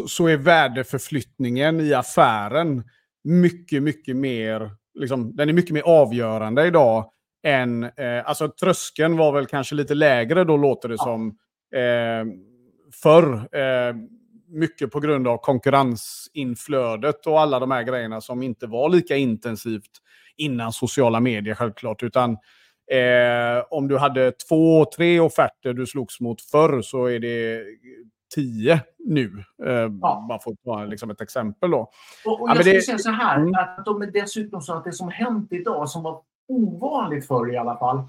så, 0.06 0.26
är 0.26 0.36
värdeförflyttningen 0.36 1.80
i 1.80 1.94
affären 1.94 2.84
mycket, 3.24 3.82
mycket 3.82 4.16
mer, 4.16 4.70
liksom, 4.94 5.36
den 5.36 5.48
är 5.48 5.52
mycket 5.52 5.74
mer 5.74 5.82
avgörande 5.82 6.66
idag 6.66 7.10
än, 7.42 7.84
eh, 7.84 8.24
alltså 8.24 8.48
tröskeln 8.48 9.16
var 9.16 9.32
väl 9.32 9.46
kanske 9.46 9.74
lite 9.74 9.94
lägre 9.94 10.44
då 10.44 10.56
låter 10.56 10.88
det 10.88 10.96
ja. 10.98 11.04
som 11.04 11.28
eh, 11.74 12.34
förr. 13.02 13.56
Eh, 13.56 13.94
mycket 14.52 14.90
på 14.90 15.00
grund 15.00 15.28
av 15.28 15.36
konkurrensinflödet 15.36 17.26
och 17.26 17.40
alla 17.40 17.58
de 17.58 17.70
här 17.70 17.82
grejerna 17.82 18.20
som 18.20 18.42
inte 18.42 18.66
var 18.66 18.88
lika 18.88 19.16
intensivt 19.16 19.90
innan 20.36 20.72
sociala 20.72 21.20
medier 21.20 21.54
självklart. 21.54 22.02
Utan 22.02 22.30
eh, 22.92 23.64
om 23.70 23.88
du 23.88 23.98
hade 23.98 24.32
två, 24.32 24.84
tre 24.84 25.20
offerter 25.20 25.72
du 25.72 25.86
slogs 25.86 26.20
mot 26.20 26.42
förr 26.42 26.82
så 26.82 27.06
är 27.06 27.18
det 27.18 27.64
tio 28.34 28.80
nu. 28.98 29.44
Eh, 29.66 29.90
ja. 30.00 30.40
För 30.44 30.50
att 30.50 30.62
ta 30.64 30.84
liksom 30.84 31.10
ett 31.10 31.20
exempel 31.20 31.70
då. 31.70 31.90
Och, 32.24 32.42
och 32.42 32.48
jag 32.48 32.56
ja, 32.56 32.60
skulle 32.60 32.76
det... 32.76 32.82
säga 32.82 32.98
så 32.98 33.10
här, 33.10 33.36
mm. 33.36 33.54
att 33.54 33.84
de 33.84 34.02
är 34.02 34.06
dessutom 34.06 34.60
så 34.60 34.74
att 34.74 34.84
det 34.84 34.92
som 34.92 35.08
hänt 35.08 35.52
idag, 35.52 35.88
som 35.88 36.02
var 36.02 36.20
ovanligt 36.48 37.26
förr 37.26 37.54
i 37.54 37.56
alla 37.56 37.78
fall, 37.78 38.02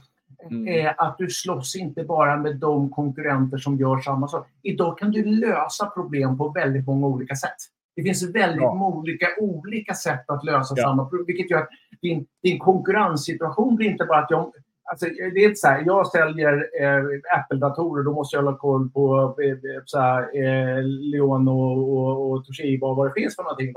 Mm. 0.49 0.67
är 0.67 1.01
att 1.01 1.17
du 1.17 1.29
slåss 1.29 1.75
inte 1.75 2.03
bara 2.03 2.37
med 2.37 2.55
de 2.55 2.89
konkurrenter 2.89 3.57
som 3.57 3.77
gör 3.77 3.99
samma 3.99 4.27
sak. 4.27 4.47
Idag 4.61 4.97
kan 4.97 5.11
du 5.11 5.25
lösa 5.25 5.85
problem 5.85 6.37
på 6.37 6.49
väldigt 6.49 6.85
många 6.85 7.07
olika 7.07 7.35
sätt. 7.35 7.55
Det 7.95 8.03
finns 8.03 8.23
väldigt 8.23 8.61
ja. 8.61 8.73
många 8.73 8.95
olika, 8.95 9.27
olika 9.39 9.93
sätt 9.93 10.29
att 10.29 10.43
lösa 10.43 10.73
ja. 10.77 10.83
samma 10.83 11.05
problem, 11.05 11.25
vilket 11.25 11.51
gör 11.51 11.61
att 11.61 11.69
din, 12.01 12.25
din 12.43 12.59
konkurrenssituation 12.59 13.75
blir 13.75 13.89
inte 13.89 14.05
bara 14.05 14.19
att 14.19 14.31
jag 14.31 14.51
Alltså, 14.91 15.05
det 15.05 15.43
är 15.43 15.47
inte 15.47 15.55
så 15.55 15.67
här, 15.67 15.83
jag 15.85 16.07
säljer 16.07 16.69
eh, 16.81 17.39
Apple-datorer, 17.39 18.03
då 18.03 18.13
måste 18.13 18.37
jag 18.37 18.43
hålla 18.43 18.57
koll 18.57 18.89
på 18.89 19.35
eh, 19.43 19.49
eh 19.49 19.81
så 19.85 19.99
här, 19.99 20.21
eh, 20.21 20.83
Leon 20.83 21.47
och, 21.47 21.97
och, 21.97 22.31
och 22.31 22.45
Toshiba 22.45 22.87
och 22.87 22.95
vad 22.95 23.07
det 23.09 23.21
finns 23.21 23.35
för 23.35 23.43
någonting. 23.43 23.73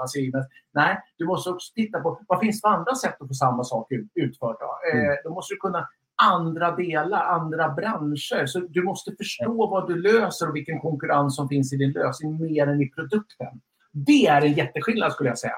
Nej, 0.72 0.98
du 1.18 1.26
måste 1.26 1.50
också 1.50 1.72
titta 1.74 2.00
på 2.00 2.20
vad 2.28 2.40
finns 2.40 2.60
för 2.60 2.68
andra 2.68 2.94
sätt 2.94 3.16
att 3.20 3.28
få 3.28 3.34
samma 3.34 3.64
sak 3.64 3.92
utfört. 4.14 4.56
Då, 4.60 4.78
eh, 4.92 5.04
mm. 5.04 5.16
då 5.24 5.30
måste 5.30 5.54
du 5.54 5.58
kunna 5.58 5.88
andra 6.22 6.76
delar, 6.76 7.22
andra 7.24 7.68
branscher. 7.68 8.46
Så 8.46 8.60
du 8.60 8.82
måste 8.82 9.12
förstå 9.16 9.66
vad 9.66 9.88
du 9.88 10.02
löser 10.02 10.48
och 10.48 10.56
vilken 10.56 10.80
konkurrens 10.80 11.36
som 11.36 11.48
finns 11.48 11.72
i 11.72 11.76
din 11.76 11.92
lösning 11.92 12.40
mer 12.40 12.66
än 12.66 12.80
i 12.82 12.90
produkten. 12.90 13.60
Det 13.92 14.26
är 14.26 14.42
en 14.42 14.52
jätteskillnad 14.52 15.12
skulle 15.12 15.28
jag 15.28 15.38
säga. 15.38 15.56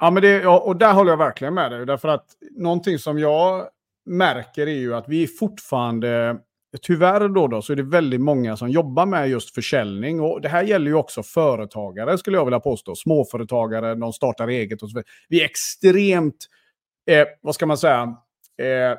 Ja, 0.00 0.10
men 0.10 0.22
det, 0.22 0.46
och 0.46 0.76
där 0.76 0.92
håller 0.92 1.10
jag 1.12 1.18
verkligen 1.18 1.54
med 1.54 1.72
dig. 1.72 1.86
Därför 1.86 2.08
att 2.08 2.26
någonting 2.56 2.98
som 2.98 3.18
jag 3.18 3.68
märker 4.06 4.66
är 4.66 4.78
ju 4.78 4.94
att 4.94 5.08
vi 5.08 5.26
fortfarande, 5.26 6.36
tyvärr 6.82 7.28
då, 7.28 7.48
då 7.48 7.62
så 7.62 7.72
är 7.72 7.76
det 7.76 7.82
väldigt 7.82 8.20
många 8.20 8.56
som 8.56 8.70
jobbar 8.70 9.06
med 9.06 9.28
just 9.28 9.54
försäljning. 9.54 10.20
Och 10.20 10.40
det 10.40 10.48
här 10.48 10.62
gäller 10.62 10.86
ju 10.86 10.94
också 10.94 11.22
företagare 11.22 12.18
skulle 12.18 12.36
jag 12.36 12.44
vilja 12.44 12.60
påstå. 12.60 12.94
Småföretagare, 12.94 13.94
de 13.94 14.12
startar 14.12 14.48
eget 14.48 14.82
och 14.82 14.90
så 14.90 14.94
vidare. 14.94 15.12
Vi 15.28 15.40
är 15.40 15.44
extremt, 15.44 16.46
eh, 17.10 17.26
vad 17.42 17.54
ska 17.54 17.66
man 17.66 17.78
säga, 17.78 18.02
eh, 18.62 18.98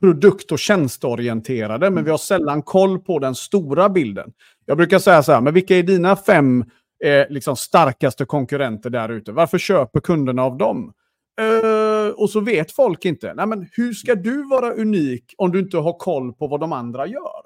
produkt 0.00 0.52
och 0.52 0.58
tjänsteorienterade, 0.58 1.90
men 1.90 2.04
vi 2.04 2.10
har 2.10 2.18
sällan 2.18 2.62
koll 2.62 2.98
på 2.98 3.18
den 3.18 3.34
stora 3.34 3.88
bilden. 3.88 4.32
Jag 4.64 4.76
brukar 4.76 4.98
säga 4.98 5.22
så 5.22 5.32
här, 5.32 5.40
men 5.40 5.54
vilka 5.54 5.76
är 5.76 5.82
dina 5.82 6.16
fem 6.16 6.64
eh, 7.04 7.26
liksom 7.28 7.56
starkaste 7.56 8.24
konkurrenter 8.24 8.90
där 8.90 9.08
ute? 9.08 9.32
Varför 9.32 9.58
köper 9.58 10.00
kunderna 10.00 10.42
av 10.42 10.58
dem? 10.58 10.92
Uh, 11.40 11.89
och 12.10 12.30
så 12.30 12.40
vet 12.40 12.72
folk 12.72 13.04
inte. 13.04 13.34
Nej, 13.34 13.46
men 13.46 13.68
hur 13.72 13.92
ska 13.92 14.14
du 14.14 14.48
vara 14.48 14.72
unik 14.72 15.34
om 15.38 15.52
du 15.52 15.58
inte 15.58 15.76
har 15.76 15.98
koll 15.98 16.32
på 16.32 16.46
vad 16.46 16.60
de 16.60 16.72
andra 16.72 17.06
gör? 17.06 17.42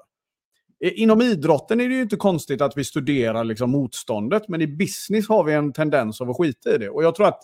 Inom 0.79 1.21
idrotten 1.21 1.81
är 1.81 1.89
det 1.89 1.95
ju 1.95 2.01
inte 2.01 2.15
konstigt 2.15 2.61
att 2.61 2.77
vi 2.77 2.83
studerar 2.83 3.43
liksom 3.43 3.71
motståndet, 3.71 4.47
men 4.47 4.61
i 4.61 4.67
business 4.67 5.29
har 5.29 5.43
vi 5.43 5.53
en 5.53 5.73
tendens 5.73 6.21
att 6.21 6.37
skita 6.37 6.75
i 6.75 6.77
det. 6.77 6.89
Och 6.89 7.03
jag 7.03 7.15
tror 7.15 7.27
att 7.27 7.41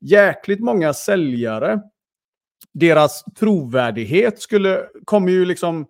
jäkligt 0.00 0.60
många 0.60 0.94
säljare 0.94 1.80
deras 2.74 3.24
trovärdighet 3.38 4.40
skulle, 4.40 4.86
kommer 5.04 5.32
ju 5.32 5.44
liksom, 5.44 5.86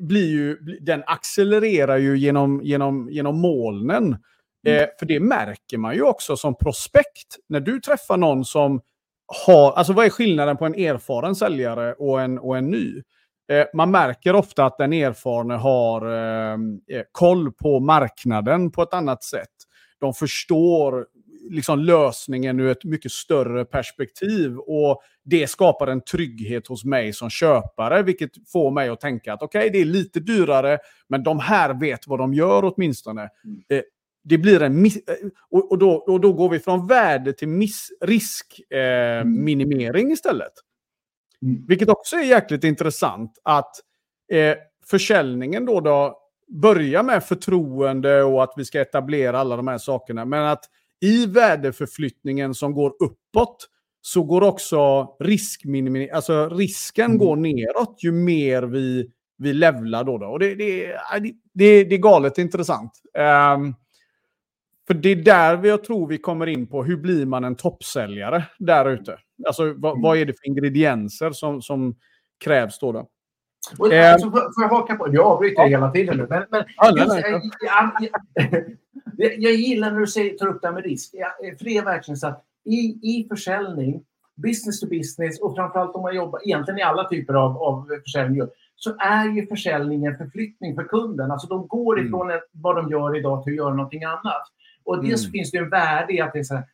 blir 0.00 0.30
ju, 0.30 0.56
den 0.80 1.02
accelererar 1.06 1.96
ju 1.96 2.18
genom, 2.18 2.60
genom, 2.64 3.08
genom 3.10 3.40
molnen. 3.40 4.04
Mm. 4.66 4.82
Eh, 4.82 4.88
för 4.98 5.06
det 5.06 5.20
märker 5.20 5.78
man 5.78 5.94
ju 5.94 6.02
också 6.02 6.36
som 6.36 6.58
prospekt. 6.58 7.36
När 7.48 7.60
du 7.60 7.80
träffar 7.80 8.16
någon 8.16 8.44
som 8.44 8.80
har, 9.46 9.72
alltså 9.72 9.92
vad 9.92 10.06
är 10.06 10.10
skillnaden 10.10 10.56
på 10.56 10.66
en 10.66 10.74
erfaren 10.74 11.34
säljare 11.34 11.92
och 11.92 12.20
en, 12.20 12.38
och 12.38 12.56
en 12.56 12.70
ny? 12.70 13.02
Eh, 13.52 13.66
man 13.74 13.90
märker 13.90 14.34
ofta 14.34 14.64
att 14.64 14.78
den 14.78 14.92
erfarne 14.92 15.54
har 15.54 16.06
eh, 16.06 16.52
eh 16.98 17.02
koll 17.12 17.52
på 17.52 17.80
marknaden 17.80 18.70
på 18.70 18.82
ett 18.82 18.94
annat 18.94 19.24
sätt. 19.24 19.48
De 20.00 20.14
förstår 20.14 21.06
liksom 21.50 21.78
lösningen 21.78 22.60
ur 22.60 22.70
ett 22.70 22.84
mycket 22.84 23.12
större 23.12 23.64
perspektiv. 23.64 24.58
Och 24.58 25.02
Det 25.24 25.50
skapar 25.50 25.86
en 25.86 26.00
trygghet 26.00 26.66
hos 26.66 26.84
mig 26.84 27.12
som 27.12 27.30
köpare, 27.30 28.02
vilket 28.02 28.30
får 28.52 28.70
mig 28.70 28.88
att 28.88 29.00
tänka 29.00 29.32
att 29.32 29.42
okej, 29.42 29.58
okay, 29.58 29.70
det 29.70 29.78
är 29.78 29.84
lite 29.84 30.20
dyrare, 30.20 30.78
men 31.08 31.22
de 31.22 31.38
här 31.38 31.80
vet 31.80 32.06
vad 32.06 32.18
de 32.18 32.34
gör 32.34 32.72
åtminstone. 32.74 33.28
Mm. 33.44 33.62
Eh, 33.68 33.82
det 34.28 34.38
blir 34.38 34.62
en 34.62 34.82
miss, 34.82 34.96
eh, 34.96 35.14
och, 35.50 35.70
och, 35.70 35.78
då, 35.78 35.90
och 35.90 36.20
då 36.20 36.32
går 36.32 36.48
vi 36.48 36.58
från 36.58 36.86
värde 36.86 37.32
till 37.32 37.48
miss, 37.48 37.88
riskminimering 38.00 39.86
eh, 39.86 40.00
mm. 40.00 40.12
istället. 40.12 40.52
Mm. 41.42 41.64
Vilket 41.68 41.88
också 41.88 42.16
är 42.16 42.22
jäkligt 42.22 42.64
intressant 42.64 43.38
att 43.42 43.76
eh, 44.32 44.56
försäljningen 44.86 45.66
då, 45.66 45.80
då 45.80 46.18
börjar 46.48 47.02
med 47.02 47.24
förtroende 47.24 48.22
och 48.22 48.42
att 48.42 48.52
vi 48.56 48.64
ska 48.64 48.80
etablera 48.80 49.38
alla 49.38 49.56
de 49.56 49.68
här 49.68 49.78
sakerna. 49.78 50.24
Men 50.24 50.44
att 50.44 50.64
i 51.00 51.26
värdeförflyttningen 51.26 52.54
som 52.54 52.74
går 52.74 52.94
uppåt 53.00 53.68
så 54.00 54.22
går 54.22 54.42
också 54.42 55.06
riskminimering, 55.20 56.10
alltså 56.10 56.48
risken 56.48 57.04
mm. 57.04 57.18
går 57.18 57.36
neråt 57.36 57.98
ju 58.02 58.12
mer 58.12 58.62
vi, 58.62 59.10
vi 59.38 59.52
levlar 59.52 60.04
då. 60.04 60.18
då. 60.18 60.26
Och 60.26 60.38
det, 60.38 60.54
det, 60.54 60.96
det, 61.54 61.84
det 61.84 61.94
är 61.94 61.98
galet 61.98 62.38
intressant. 62.38 62.92
Um, 63.54 63.74
för 64.86 64.94
det 64.94 65.08
är 65.08 65.16
där 65.16 65.64
jag 65.64 65.84
tror 65.84 66.08
vi 66.08 66.18
kommer 66.18 66.46
in 66.46 66.66
på 66.66 66.84
hur 66.84 66.96
blir 66.96 67.26
man 67.26 67.44
en 67.44 67.56
toppsäljare 67.56 68.44
där 68.58 68.90
ute. 68.90 69.18
Alltså 69.46 69.74
vad, 69.76 69.92
mm. 69.92 70.02
vad, 70.02 70.18
är 70.18 70.24
det 70.24 70.32
för 70.32 70.46
ingredienser 70.46 71.30
som, 71.30 71.62
som 71.62 71.96
krävs 72.44 72.78
då? 72.78 72.92
då? 72.92 73.08
Och, 73.78 73.92
eh, 73.92 74.12
alltså, 74.12 74.30
får, 74.30 74.40
får 74.40 74.62
jag 74.62 74.68
haka 74.68 74.96
på? 74.96 75.14
Jag 75.14 75.26
avbryter 75.26 75.62
ja. 75.62 75.68
hela 75.68 75.90
tiden 75.90 76.16
nu. 76.16 76.26
Men, 76.30 76.44
men 76.50 76.64
just, 76.96 77.14
jag, 77.14 77.42
jag, 77.60 78.08
jag, 79.16 79.38
jag, 79.38 79.52
gillar 79.52 79.90
när 79.90 80.00
du 80.00 80.06
säger, 80.06 80.38
tar 80.38 80.46
upp 80.46 80.62
det 80.62 80.68
här 80.68 80.74
med 80.74 80.84
risk. 80.84 81.10
för 81.58 81.64
det 81.64 81.76
är 81.76 81.84
verkligen 81.84 82.16
så 82.16 82.26
att 82.26 82.44
i, 82.64 82.98
i 83.02 83.26
försäljning, 83.28 84.02
business 84.34 84.80
to 84.80 84.86
business 84.86 85.40
och 85.40 85.56
framförallt 85.56 85.94
om 85.94 86.02
man 86.02 86.16
jobbar 86.16 86.40
egentligen 86.44 86.78
i 86.78 86.82
alla 86.82 87.08
typer 87.08 87.34
av, 87.34 87.56
av 87.56 87.88
försäljning 88.04 88.42
så 88.76 88.94
är 88.98 89.24
ju 89.24 89.46
försäljningen 89.46 90.16
förflyttning 90.16 90.74
för 90.74 90.84
kunden. 90.84 91.30
Alltså 91.30 91.46
de 91.46 91.66
går 91.66 91.98
mm. 91.98 92.06
ifrån 92.06 92.30
mm. 92.30 92.40
vad 92.52 92.76
de 92.76 92.90
gör 92.90 93.16
idag 93.16 93.44
till 93.44 93.52
att 93.52 93.56
göra 93.56 93.74
någonting 93.74 94.04
annat. 94.04 94.42
Och 94.86 95.04
dels 95.04 95.24
mm. 95.24 95.32
finns 95.32 95.50
det 95.50 95.58
en 95.58 95.70
värde 95.70 96.12
i 96.12 96.20
att 96.20 96.32
det 96.32 96.38
är 96.38 96.42
så 96.42 96.54
här, 96.54 96.64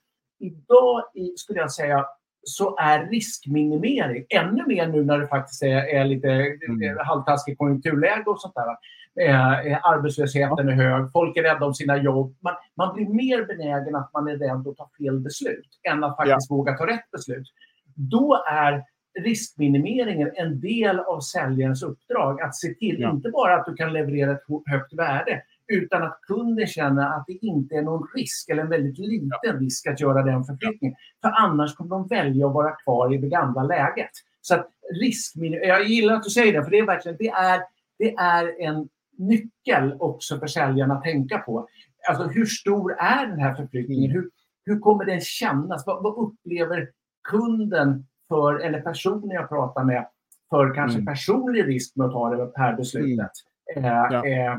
idag 0.41 1.03
skulle 1.37 1.59
jag 1.59 1.73
säga 1.73 2.07
så 2.43 2.77
är 2.77 3.07
riskminimering 3.07 4.25
ännu 4.29 4.67
mer 4.67 4.87
nu 4.87 5.05
när 5.05 5.19
det 5.19 5.27
faktiskt 5.27 5.63
är, 5.63 5.95
är 5.95 6.05
lite 6.05 6.29
mm. 6.69 6.99
halvtaskigt 6.99 7.59
konjunkturläge 7.59 8.25
och 8.27 8.41
sånt 8.41 8.55
där. 8.55 8.77
Eh, 9.21 9.87
arbetslösheten 9.87 10.69
är 10.69 10.73
hög, 10.73 11.13
folk 11.13 11.37
är 11.37 11.43
rädda 11.43 11.67
om 11.67 11.75
sina 11.75 11.97
jobb. 11.97 12.37
Man, 12.41 12.55
man 12.77 12.95
blir 12.95 13.09
mer 13.09 13.45
benägen 13.45 13.95
att 13.95 14.11
man 14.13 14.29
är 14.29 14.37
rädd 14.37 14.69
att 14.69 14.77
ta 14.77 14.91
fel 14.99 15.21
beslut 15.21 15.69
än 15.91 16.05
att 16.05 16.17
faktiskt 16.17 16.51
ja. 16.51 16.57
våga 16.57 16.73
ta 16.73 16.87
rätt 16.87 17.11
beslut. 17.11 17.47
Då 17.95 18.43
är 18.47 18.85
riskminimeringen 19.21 20.31
en 20.35 20.61
del 20.61 20.99
av 21.01 21.21
säljarens 21.21 21.83
uppdrag. 21.83 22.41
Att 22.41 22.57
se 22.57 22.75
till, 22.75 23.01
ja. 23.01 23.11
inte 23.11 23.31
bara 23.31 23.55
att 23.55 23.67
du 23.67 23.75
kan 23.75 23.93
leverera 23.93 24.33
ett 24.33 24.43
högt 24.67 24.93
värde, 24.93 25.43
utan 25.73 26.03
att 26.03 26.21
kunden 26.27 26.67
känner 26.67 27.07
att 27.07 27.25
det 27.27 27.33
inte 27.33 27.75
är 27.75 27.83
någon 27.83 28.09
risk 28.15 28.49
eller 28.49 28.63
en 28.63 28.69
väldigt 28.69 28.99
liten 28.99 29.59
risk 29.61 29.87
att 29.87 30.01
göra 30.01 30.23
den 30.23 30.45
förflyttningen. 30.45 30.97
För 31.23 31.29
annars 31.29 31.75
kommer 31.75 31.91
de 31.91 32.07
välja 32.07 32.47
att 32.47 32.55
vara 32.55 32.71
kvar 32.71 33.15
i 33.15 33.19
det 33.19 33.29
gamla 33.29 33.63
läget. 33.63 34.11
Så 34.41 34.55
att 34.55 34.69
riskminimering, 35.01 35.69
jag 35.69 35.85
gillar 35.85 36.15
att 36.15 36.23
du 36.23 36.31
säger 36.31 36.53
det, 36.53 36.65
för 36.65 36.71
det 36.71 36.79
är 36.79 36.87
verkligen 36.87 37.17
det 37.19 37.29
är, 37.29 37.61
det 37.99 38.15
är 38.15 38.61
en 38.61 38.89
nyckel 39.19 39.97
också 40.01 40.39
för 40.39 40.47
säljarna 40.47 40.95
att 40.95 41.03
tänka 41.03 41.39
på. 41.39 41.69
alltså 42.09 42.25
hur 42.25 42.47
stor 42.47 42.93
är 42.99 43.27
den 43.27 43.39
här 43.39 43.55
förflyttningen? 43.55 44.11
Hur, 44.11 44.31
hur 44.65 44.79
kommer 44.79 45.05
den 45.05 45.21
kännas? 45.21 45.87
Vad, 45.87 46.03
vad 46.03 46.29
upplever 46.29 46.89
kunden 47.29 48.07
för, 48.29 48.61
eller 48.61 48.81
personen 48.81 49.31
jag 49.31 49.49
pratar 49.49 49.85
med 49.85 50.07
för 50.51 50.75
kanske 50.75 50.99
mm. 50.99 51.07
personlig 51.07 51.67
risk 51.69 51.97
med 51.97 52.07
att 52.07 52.13
ta 52.13 52.37
det 52.37 52.53
här 52.55 52.77
beslutet? 52.77 53.31
Mm. 53.77 53.91
Ja. 53.91 54.27
eh, 54.27 54.59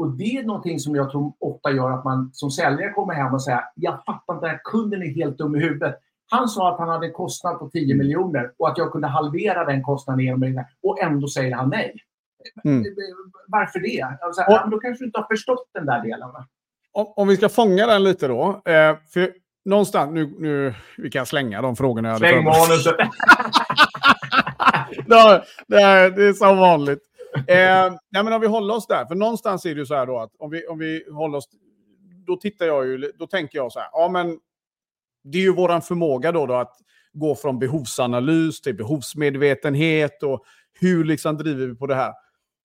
och 0.00 0.10
det 0.10 0.36
är 0.36 0.42
någonting 0.42 0.78
som 0.78 0.94
jag 0.94 1.10
tror 1.10 1.32
ofta 1.38 1.70
gör 1.70 1.90
att 1.90 2.04
man 2.04 2.30
som 2.32 2.50
säljare 2.50 2.92
kommer 2.92 3.14
hem 3.14 3.34
och 3.34 3.42
säger 3.42 3.60
jag 3.74 4.04
fattar 4.06 4.34
inte, 4.34 4.46
den 4.46 4.50
här 4.50 4.60
kunden 4.64 5.02
är 5.02 5.14
helt 5.14 5.38
dum 5.38 5.56
i 5.56 5.58
huvudet. 5.58 5.98
Han 6.30 6.48
sa 6.48 6.72
att 6.72 6.78
han 6.78 6.88
hade 6.88 7.06
en 7.06 7.12
kostnad 7.12 7.58
på 7.58 7.68
10 7.68 7.94
miljoner 7.94 8.52
och 8.58 8.68
att 8.68 8.78
jag 8.78 8.92
kunde 8.92 9.08
halvera 9.08 9.64
den 9.64 9.82
kostnaden 9.82 10.24
genom 10.24 10.40
det 10.40 10.66
och 10.82 11.02
ändå 11.02 11.28
säger 11.28 11.54
han 11.54 11.68
nej. 11.68 11.94
Mm. 12.64 12.84
Varför 13.46 13.80
det? 13.80 14.16
Alltså, 14.20 14.42
och, 14.42 14.70
då 14.70 14.78
kanske 14.78 15.04
du 15.04 15.06
inte 15.06 15.18
har 15.18 15.26
förstått 15.26 15.70
den 15.74 15.86
där 15.86 16.02
delen. 16.02 16.28
Om, 16.92 17.12
om 17.16 17.28
vi 17.28 17.36
ska 17.36 17.48
fånga 17.48 17.86
den 17.86 18.04
lite 18.04 18.28
då. 18.28 18.62
Eh, 18.64 18.96
för 19.12 19.32
någonstans, 19.64 20.12
nu, 20.12 20.34
nu, 20.38 20.74
vi 20.96 21.10
kan 21.10 21.26
slänga 21.26 21.62
de 21.62 21.76
frågorna 21.76 22.08
jag 22.08 22.18
Släng 22.18 22.44
manuset! 22.44 22.96
det, 25.68 25.82
är, 25.82 26.10
det 26.10 26.24
är 26.24 26.32
som 26.32 26.58
vanligt. 26.58 27.09
Eh, 27.36 27.92
nej, 28.10 28.24
men 28.24 28.32
om 28.32 28.40
vi 28.40 28.46
håller 28.46 28.74
oss 28.74 28.86
där, 28.86 29.04
för 29.04 29.14
någonstans 29.14 29.64
är 29.66 29.74
det 29.74 29.80
ju 29.80 29.86
så 29.86 29.94
här 29.94 30.06
då 30.06 30.18
att 30.18 30.30
om 30.38 30.50
vi, 30.50 30.66
om 30.66 30.78
vi 30.78 31.04
håller 31.12 31.38
oss, 31.38 31.48
då 32.26 32.36
tittar 32.36 32.66
jag 32.66 32.86
ju, 32.86 33.12
då 33.18 33.26
tänker 33.26 33.58
jag 33.58 33.72
så 33.72 33.78
här, 33.78 33.88
ja 33.92 34.08
men 34.08 34.38
det 35.24 35.38
är 35.38 35.42
ju 35.42 35.54
våran 35.54 35.82
förmåga 35.82 36.32
då, 36.32 36.46
då 36.46 36.54
att 36.54 36.76
gå 37.12 37.34
från 37.34 37.58
behovsanalys 37.58 38.60
till 38.60 38.76
behovsmedvetenhet 38.76 40.22
och 40.22 40.44
hur 40.80 41.04
liksom 41.04 41.36
driver 41.36 41.66
vi 41.66 41.74
på 41.74 41.86
det 41.86 41.94
här. 41.94 42.12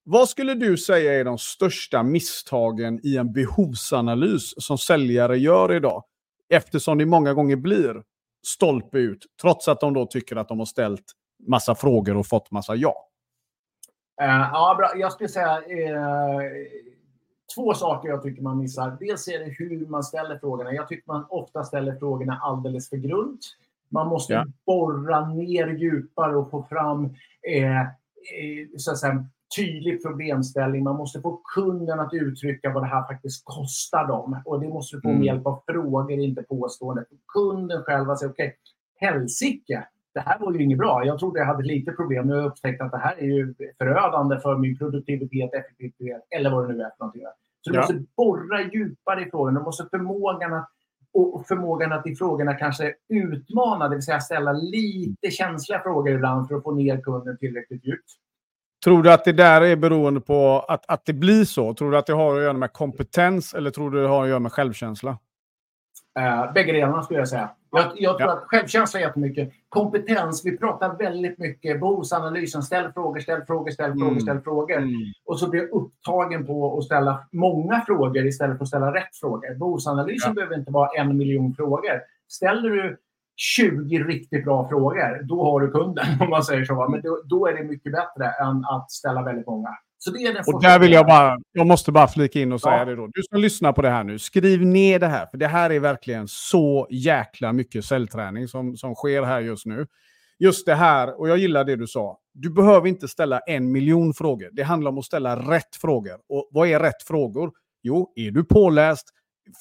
Vad 0.03 0.29
skulle 0.29 0.53
du 0.53 0.77
säga 0.77 1.13
är 1.13 1.23
de 1.23 1.37
största 1.37 2.03
misstagen 2.03 2.99
i 3.03 3.17
en 3.17 3.33
behovsanalys 3.33 4.53
som 4.57 4.77
säljare 4.77 5.37
gör 5.37 5.73
idag? 5.73 6.03
Eftersom 6.49 6.97
det 6.97 7.05
många 7.05 7.33
gånger 7.33 7.55
blir 7.55 8.03
stolpe 8.47 8.97
ut, 8.97 9.25
trots 9.41 9.67
att 9.67 9.79
de 9.79 9.93
då 9.93 10.05
tycker 10.05 10.35
att 10.35 10.47
de 10.47 10.59
har 10.59 10.65
ställt 10.65 11.05
massa 11.47 11.75
frågor 11.75 12.17
och 12.17 12.27
fått 12.27 12.51
massa 12.51 12.75
ja. 12.75 13.04
Uh, 14.21 14.49
ja, 14.53 14.75
bra. 14.77 14.91
Jag 14.95 15.11
skulle 15.11 15.29
säga 15.29 15.57
uh, 15.57 16.41
två 17.55 17.73
saker 17.73 18.09
jag 18.09 18.23
tycker 18.23 18.41
man 18.41 18.57
missar. 18.57 18.97
Dels 18.99 19.27
är 19.27 19.39
det 19.39 19.55
hur 19.57 19.87
man 19.87 20.03
ställer 20.03 20.37
frågorna. 20.37 20.73
Jag 20.73 20.87
tycker 20.87 21.03
man 21.07 21.25
ofta 21.29 21.63
ställer 21.63 21.95
frågorna 21.95 22.39
alldeles 22.43 22.89
för 22.89 22.97
grunt. 22.97 23.41
Man 23.89 24.07
måste 24.07 24.33
ja. 24.33 24.45
borra 24.65 25.29
ner 25.29 25.67
djupare 25.67 26.35
och 26.35 26.51
få 26.51 26.63
fram 26.63 27.05
eh, 27.47 27.81
eh, 27.81 27.87
så 28.77 28.91
att 28.91 28.97
säga, 28.97 29.25
tydlig 29.57 30.03
problemställning. 30.03 30.83
Man 30.83 30.95
måste 30.95 31.21
få 31.21 31.41
kunden 31.55 31.99
att 31.99 32.13
uttrycka 32.13 32.69
vad 32.73 32.83
det 32.83 32.87
här 32.87 33.07
faktiskt 33.07 33.45
kostar 33.45 34.07
dem. 34.07 34.41
Och 34.45 34.59
det 34.59 34.67
måste 34.67 34.95
du 34.95 35.01
få 35.01 35.07
med 35.07 35.15
mm. 35.15 35.25
hjälp 35.25 35.45
av 35.47 35.63
frågor, 35.67 36.11
inte 36.11 36.43
påståenden. 36.43 37.05
Kunden 37.33 37.83
själv 37.83 38.15
säger 38.15 38.31
okej, 38.31 38.47
okay, 38.47 38.53
helsike, 38.95 39.87
det 40.15 40.21
här 40.21 40.39
var 40.39 40.53
ju 40.53 40.63
inget 40.63 40.77
bra. 40.77 41.05
Jag 41.05 41.19
trodde 41.19 41.39
jag 41.39 41.45
hade 41.45 41.63
lite 41.63 41.91
problem. 41.91 42.27
Nu 42.27 42.33
har 42.33 42.41
jag 42.41 42.47
upptäckt 42.47 42.81
att 42.81 42.91
det 42.91 42.97
här 42.97 43.15
är 43.19 43.25
ju 43.25 43.53
förödande 43.77 44.39
för 44.39 44.57
min 44.57 44.77
produktivitet, 44.77 45.53
effektivitet 45.53 46.21
eller 46.29 46.49
vad 46.49 46.67
det 46.67 46.73
nu 46.73 46.83
är 46.83 46.89
för 46.89 46.95
någonting. 46.99 47.21
Så 47.61 47.69
du 47.69 47.75
ja. 47.75 47.81
måste 47.81 48.03
borra 48.17 48.61
djupare 48.61 49.21
i 49.21 49.29
frågan. 49.29 49.53
Du 49.53 49.61
måste 49.61 49.87
förmågan 49.91 50.53
att, 50.53 50.69
och 51.13 51.47
förmågan 51.47 51.93
att 51.93 52.07
i 52.07 52.15
frågorna 52.15 52.53
kanske 52.53 52.93
utmana, 53.09 53.87
det 53.87 53.95
vill 53.95 54.03
säga 54.03 54.19
ställa 54.19 54.51
lite 54.51 55.31
känsliga 55.31 55.79
frågor 55.79 56.13
ibland 56.13 56.47
för 56.47 56.55
att 56.55 56.63
få 56.63 56.71
ner 56.71 57.01
kunden 57.01 57.37
tillräckligt 57.37 57.85
djupt. 57.85 58.11
Tror 58.83 59.03
du 59.03 59.11
att 59.11 59.25
det 59.25 59.33
där 59.33 59.61
är 59.61 59.75
beroende 59.75 60.21
på 60.21 60.65
att, 60.67 60.85
att 60.87 61.05
det 61.05 61.13
blir 61.13 61.45
så? 61.45 61.73
Tror 61.73 61.91
du 61.91 61.97
att 61.97 62.05
det 62.05 62.13
har 62.13 62.35
att 62.35 62.41
göra 62.43 62.53
med 62.53 62.73
kompetens 62.73 63.53
eller 63.53 63.71
tror 63.71 63.91
du 63.91 64.01
det 64.01 64.07
har 64.07 64.23
att 64.23 64.29
göra 64.29 64.39
med 64.39 64.51
självkänsla? 64.51 65.17
Uh, 66.19 66.53
bägge 66.53 66.71
delarna 66.71 67.03
skulle 67.03 67.19
jag 67.19 67.27
säga. 67.27 67.49
Jag, 67.71 67.91
jag 67.95 68.17
tror 68.17 68.29
ja. 68.29 68.37
att 68.37 68.43
självkänsla 68.43 68.99
är 68.99 69.03
jättemycket. 69.03 69.51
Kompetens, 69.69 70.45
vi 70.45 70.57
pratar 70.57 70.97
väldigt 70.97 71.37
mycket 71.37 71.79
behovsanalysen. 71.79 72.63
Ställ 72.63 72.91
frågor, 72.93 73.19
ställ 73.19 73.41
frågor, 73.45 73.71
ställ 73.71 73.91
mm. 73.91 73.99
frågor, 73.99 74.19
ställ 74.19 74.41
frågor. 74.41 74.77
Mm. 74.77 74.93
Och 75.25 75.39
så 75.39 75.49
blir 75.49 75.61
jag 75.61 75.69
upptagen 75.69 76.45
på 76.45 76.77
att 76.77 76.83
ställa 76.83 77.27
många 77.31 77.81
frågor 77.81 78.25
istället 78.25 78.57
för 78.57 78.63
att 78.63 78.67
ställa 78.67 78.93
rätt 78.93 79.15
frågor. 79.21 79.55
Behovsanalysen 79.55 80.29
ja. 80.29 80.33
behöver 80.33 80.59
inte 80.59 80.71
vara 80.71 80.89
en 80.97 81.17
miljon 81.17 81.53
frågor. 81.53 82.01
Ställer 82.27 82.69
du 82.69 82.97
20 83.35 84.03
riktigt 84.03 84.45
bra 84.45 84.69
frågor, 84.69 85.23
då 85.23 85.43
har 85.43 85.59
du 85.59 85.71
kunden 85.71 86.05
om 86.19 86.29
man 86.29 86.43
säger 86.43 86.65
så. 86.65 86.89
Men 86.89 87.01
då, 87.01 87.21
då 87.25 87.47
är 87.47 87.53
det 87.53 87.63
mycket 87.63 87.91
bättre 87.91 88.25
än 88.25 88.65
att 88.65 88.91
ställa 88.91 89.23
väldigt 89.23 89.47
många. 89.47 89.69
Och 90.47 90.61
där 90.61 90.79
vill 90.79 90.91
jag 90.91 91.05
bara, 91.05 91.37
jag 91.51 91.67
måste 91.67 91.91
bara 91.91 92.07
flika 92.07 92.39
in 92.39 92.51
och 92.51 92.61
säga 92.61 92.77
ja. 92.77 92.85
det 92.85 92.95
då. 92.95 93.07
Du 93.13 93.21
som 93.23 93.41
lyssnar 93.41 93.73
på 93.73 93.81
det 93.81 93.89
här 93.89 94.03
nu, 94.03 94.19
skriv 94.19 94.65
ner 94.65 94.99
det 94.99 95.07
här. 95.07 95.25
För 95.25 95.37
det 95.37 95.47
här 95.47 95.69
är 95.69 95.79
verkligen 95.79 96.27
så 96.27 96.87
jäkla 96.89 97.53
mycket 97.53 97.85
cellträning 97.85 98.47
som, 98.47 98.77
som 98.77 98.95
sker 98.95 99.23
här 99.23 99.41
just 99.41 99.65
nu. 99.65 99.87
Just 100.39 100.65
det 100.65 100.75
här, 100.75 101.19
och 101.19 101.29
jag 101.29 101.37
gillar 101.37 101.63
det 101.63 101.75
du 101.75 101.87
sa. 101.87 102.17
Du 102.33 102.49
behöver 102.49 102.87
inte 102.87 103.07
ställa 103.07 103.39
en 103.39 103.71
miljon 103.71 104.13
frågor. 104.13 104.49
Det 104.53 104.63
handlar 104.63 104.91
om 104.91 104.97
att 104.97 105.05
ställa 105.05 105.51
rätt 105.51 105.75
frågor. 105.81 106.19
Och 106.29 106.49
vad 106.51 106.67
är 106.67 106.79
rätt 106.79 107.03
frågor? 107.07 107.51
Jo, 107.83 108.13
är 108.15 108.31
du 108.31 108.43
påläst? 108.43 109.05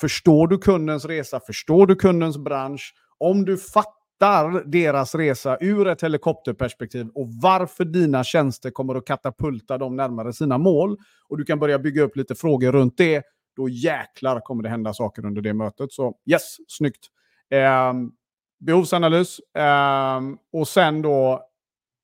Förstår 0.00 0.48
du 0.48 0.58
kundens 0.58 1.04
resa? 1.04 1.40
Förstår 1.46 1.86
du 1.86 1.94
kundens 1.94 2.38
bransch? 2.38 2.94
Om 3.18 3.44
du 3.44 3.58
fattar 3.58 4.03
stöttar 4.24 4.64
deras 4.66 5.14
resa 5.14 5.58
ur 5.60 5.86
ett 5.86 6.02
helikopterperspektiv 6.02 7.08
och 7.14 7.28
varför 7.42 7.84
dina 7.84 8.24
tjänster 8.24 8.70
kommer 8.70 8.94
att 8.94 9.06
katapulta 9.06 9.78
dem 9.78 9.96
närmare 9.96 10.32
sina 10.32 10.58
mål. 10.58 10.96
Och 11.28 11.38
du 11.38 11.44
kan 11.44 11.58
börja 11.58 11.78
bygga 11.78 12.02
upp 12.02 12.16
lite 12.16 12.34
frågor 12.34 12.72
runt 12.72 12.96
det. 12.96 13.24
Då 13.56 13.68
jäklar 13.68 14.40
kommer 14.40 14.62
det 14.62 14.68
hända 14.68 14.94
saker 14.94 15.26
under 15.26 15.42
det 15.42 15.54
mötet. 15.54 15.92
Så 15.92 16.14
yes, 16.30 16.56
snyggt. 16.68 17.06
Eh, 17.50 17.92
behovsanalys 18.60 19.38
eh, 19.38 20.20
och 20.52 20.68
sen 20.68 21.02
då 21.02 21.40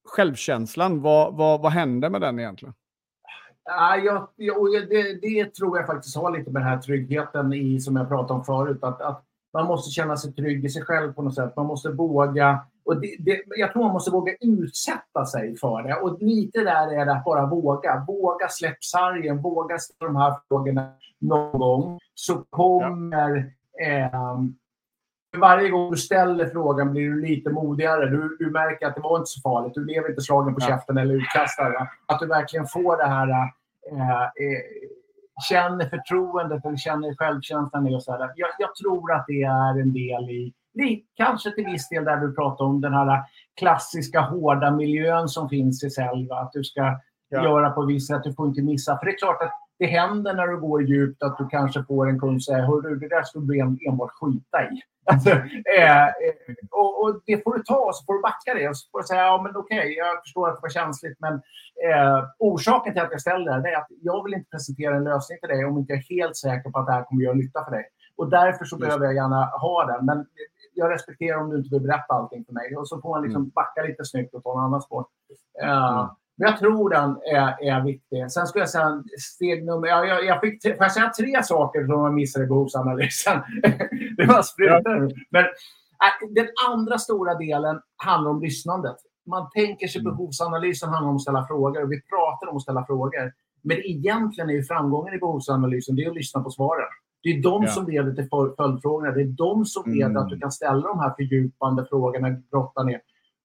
självkänslan. 0.04 1.02
Vad, 1.02 1.36
vad, 1.36 1.60
vad 1.60 1.72
händer 1.72 2.10
med 2.10 2.20
den 2.20 2.38
egentligen? 2.38 2.74
Ja, 3.64 3.96
jag, 3.96 4.28
jag, 4.36 4.88
det, 4.88 5.20
det, 5.22 5.54
tror 5.54 5.78
jag 5.78 5.86
faktiskt 5.86 6.16
har 6.16 6.38
lite 6.38 6.50
med 6.50 6.62
den 6.62 6.68
här 6.68 6.78
tryggheten 6.78 7.52
i 7.52 7.80
som 7.80 7.96
jag 7.96 8.08
pratade 8.08 8.32
om 8.32 8.44
förut. 8.44 8.78
Att, 8.82 9.00
att 9.00 9.29
man 9.52 9.66
måste 9.66 9.90
känna 9.90 10.16
sig 10.16 10.32
trygg 10.32 10.64
i 10.64 10.68
sig 10.68 10.82
själv 10.82 11.12
på 11.12 11.22
något 11.22 11.34
sätt. 11.34 11.56
Man 11.56 11.66
måste 11.66 11.88
våga. 11.88 12.60
Och 12.84 13.00
det, 13.00 13.16
det, 13.18 13.42
jag 13.46 13.72
tror 13.72 13.82
man 13.82 13.92
måste 13.92 14.10
våga 14.10 14.32
utsätta 14.40 15.26
sig 15.26 15.56
för 15.56 15.82
det. 15.82 15.94
Och 15.94 16.22
lite 16.22 16.58
där 16.58 17.00
är 17.00 17.06
det 17.06 17.12
att 17.12 17.24
bara 17.24 17.46
våga. 17.46 18.04
Våga 18.06 18.48
släpp 18.48 18.84
sargen. 18.84 19.42
Våga 19.42 19.78
ställa 19.78 20.12
de 20.12 20.16
här 20.16 20.36
frågorna 20.48 20.92
någon 21.18 21.58
gång. 21.58 21.98
Så 22.14 22.44
kommer... 22.50 23.52
Ja. 23.72 23.86
Eh, 23.86 24.40
varje 25.38 25.70
gång 25.70 25.90
du 25.90 25.96
ställer 25.96 26.46
frågan 26.46 26.90
blir 26.90 27.10
du 27.10 27.20
lite 27.20 27.50
modigare. 27.50 28.06
Du, 28.06 28.36
du 28.38 28.50
märker 28.50 28.86
att 28.86 28.94
det 28.94 29.00
var 29.00 29.16
inte 29.16 29.30
så 29.30 29.40
farligt. 29.40 29.74
Du 29.74 29.84
lever 29.84 30.08
inte 30.08 30.20
slagen 30.20 30.54
på 30.54 30.60
käften 30.60 30.98
eller 30.98 31.14
utkastad. 31.14 31.88
Att 32.06 32.20
du 32.20 32.26
verkligen 32.26 32.66
får 32.66 32.96
det 32.96 33.06
här 33.06 33.28
eh, 33.90 34.22
eh, 34.22 34.60
känner 35.48 35.88
förtroendet 35.88 36.64
eller 36.64 36.76
känner 36.76 37.14
självkänslan. 37.14 37.94
Och 37.94 38.02
så 38.02 38.12
här. 38.12 38.20
Jag, 38.20 38.48
jag, 38.58 38.74
tror 38.74 39.12
att 39.12 39.24
det 39.26 39.42
är 39.42 39.80
en 39.80 39.92
del 39.92 40.30
i, 40.30 40.52
kanske 41.16 41.50
till 41.50 41.64
viss 41.64 41.88
del 41.88 42.04
där 42.04 42.16
du 42.16 42.34
pratar 42.34 42.64
om 42.64 42.80
den 42.80 42.94
här 42.94 43.22
klassiska 43.60 44.20
hårda 44.20 44.70
miljön 44.70 45.28
som 45.28 45.48
finns 45.48 45.84
i 45.84 45.90
sälj. 45.90 46.28
Att 46.30 46.52
du 46.52 46.64
ska 46.64 47.00
ja. 47.28 47.44
göra 47.44 47.70
på 47.70 47.84
visst 47.84 48.08
sätt, 48.08 48.24
du 48.24 48.34
får 48.34 48.48
inte 48.48 48.62
missa. 48.62 48.98
För 48.98 49.06
det 49.06 49.12
är 49.12 49.18
klart 49.18 49.42
att 49.42 49.52
det 49.80 49.86
händer 49.86 50.34
när 50.34 50.46
du 50.46 50.60
går 50.60 50.82
djupt 50.82 51.22
att 51.22 51.38
du 51.38 51.48
kanske 51.48 51.84
får 51.84 52.08
en 52.08 52.20
kund 52.20 52.44
säga 52.44 52.66
Hörru, 52.66 52.96
det 52.96 53.08
där 53.08 53.22
skulle 53.22 53.46
du 53.46 53.60
enbart 53.88 54.10
skita 54.10 54.62
i. 54.62 54.82
Alltså, 55.12 55.30
eh, 55.30 56.02
eh, 56.06 56.12
och, 56.70 57.02
och, 57.02 57.22
det 57.26 57.44
får 57.44 57.54
du 57.54 57.62
ta 57.62 57.76
och 57.76 57.96
så 57.96 58.04
får 58.04 58.14
du 58.14 58.20
backa 58.20 58.54
det. 58.54 58.68
Och 58.68 58.76
så 58.76 58.88
får 58.90 59.00
du 59.00 59.06
säga 59.06 59.20
ja, 59.20 59.42
men 59.42 59.56
okej, 59.56 59.78
okay, 59.78 59.92
jag 59.92 60.22
förstår 60.22 60.48
att 60.48 60.56
det 60.56 60.62
var 60.62 60.68
känsligt 60.68 61.16
men 61.20 61.34
eh, 61.88 62.24
orsaken 62.38 62.92
till 62.92 63.02
att 63.02 63.12
jag 63.12 63.20
ställer 63.20 63.58
det 63.58 63.68
är 63.68 63.76
att 63.76 63.86
jag 64.02 64.24
vill 64.24 64.34
inte 64.34 64.50
presentera 64.50 64.96
en 64.96 65.04
lösning 65.04 65.38
till 65.38 65.48
dig 65.48 65.64
om 65.64 65.78
inte 65.78 65.92
jag 65.92 65.98
är 65.98 66.16
helt 66.16 66.36
säker 66.36 66.70
på 66.70 66.78
att 66.78 66.86
det 66.86 66.92
här 66.92 67.04
kommer 67.04 67.22
att 67.22 67.24
göra 67.24 67.34
nytta 67.34 67.64
för 67.64 67.70
dig. 67.70 67.84
Och 68.16 68.30
därför 68.30 68.64
så 68.64 68.76
behöver 68.76 69.04
jag 69.04 69.14
gärna 69.14 69.44
ha 69.44 69.86
den. 69.86 70.06
Men 70.06 70.26
jag 70.74 70.90
respekterar 70.90 71.36
om 71.40 71.50
du 71.50 71.56
inte 71.56 71.70
vill 71.70 71.82
berätta 71.82 72.14
allting 72.14 72.44
för 72.44 72.52
mig. 72.52 72.76
Och 72.76 72.88
så 72.88 73.00
får 73.00 73.10
man 73.10 73.22
liksom 73.22 73.42
mm. 73.42 73.52
backa 73.54 73.82
lite 73.82 74.04
snyggt 74.04 74.34
och 74.34 74.42
ta 74.42 74.52
en 74.52 74.64
annan 74.64 74.82
spår. 74.82 75.04
Uh, 75.62 75.98
mm. 75.98 76.08
Men 76.40 76.50
jag 76.50 76.58
tror 76.58 76.90
den 76.90 77.10
är, 77.10 77.64
är 77.64 77.84
viktig. 77.84 78.32
Sen 78.32 78.46
skulle 78.46 78.62
jag 78.62 78.70
säga 78.70 79.02
steg 79.18 79.64
nummer... 79.64 79.88
Jag, 79.88 80.06
jag, 80.06 80.24
jag 80.24 80.40
fick, 80.40 80.62
får 80.62 80.76
jag 80.78 80.92
säga 80.92 81.12
tre 81.18 81.42
saker 81.42 81.86
som 81.86 82.04
jag 82.04 82.14
missade 82.14 82.44
i 82.44 82.48
behovsanalysen? 82.48 83.40
det 84.16 84.26
var 84.26 84.42
sprutor. 84.42 85.12
Men 85.30 85.44
äh, 85.44 86.28
den 86.30 86.46
andra 86.68 86.98
stora 86.98 87.34
delen 87.34 87.80
handlar 87.96 88.30
om 88.30 88.42
lyssnandet. 88.42 88.96
Man 89.26 89.50
tänker 89.50 89.88
sig 89.88 90.00
mm. 90.00 90.12
behovsanalysen 90.12 90.88
handlar 90.88 91.10
om 91.10 91.16
att 91.16 91.22
ställa 91.22 91.46
frågor 91.46 91.82
och 91.82 91.92
vi 91.92 92.02
pratar 92.02 92.46
om 92.50 92.56
att 92.56 92.62
ställa 92.62 92.86
frågor. 92.86 93.32
Men 93.62 93.76
egentligen 93.76 94.50
är 94.50 94.54
ju 94.54 94.62
framgången 94.62 95.14
i 95.14 95.18
behovsanalysen 95.18 95.96
det 95.96 96.04
är 96.04 96.10
att 96.10 96.16
lyssna 96.16 96.40
på 96.40 96.50
svaren. 96.50 96.88
Det 97.22 97.28
är 97.28 97.42
de 97.42 97.62
ja. 97.62 97.68
som 97.68 97.86
leder 97.86 98.12
till 98.12 98.28
följdfrågorna. 98.56 99.12
Det 99.12 99.22
är 99.22 99.24
de 99.24 99.64
som 99.64 99.92
leder 99.92 100.10
mm. 100.10 100.22
att 100.22 100.28
du 100.28 100.38
kan 100.38 100.52
ställa 100.52 100.88
de 100.88 101.00
här 101.00 101.14
fördjupande 101.16 101.86
frågorna, 101.90 102.30
grotta 102.52 102.82
ner. 102.82 103.00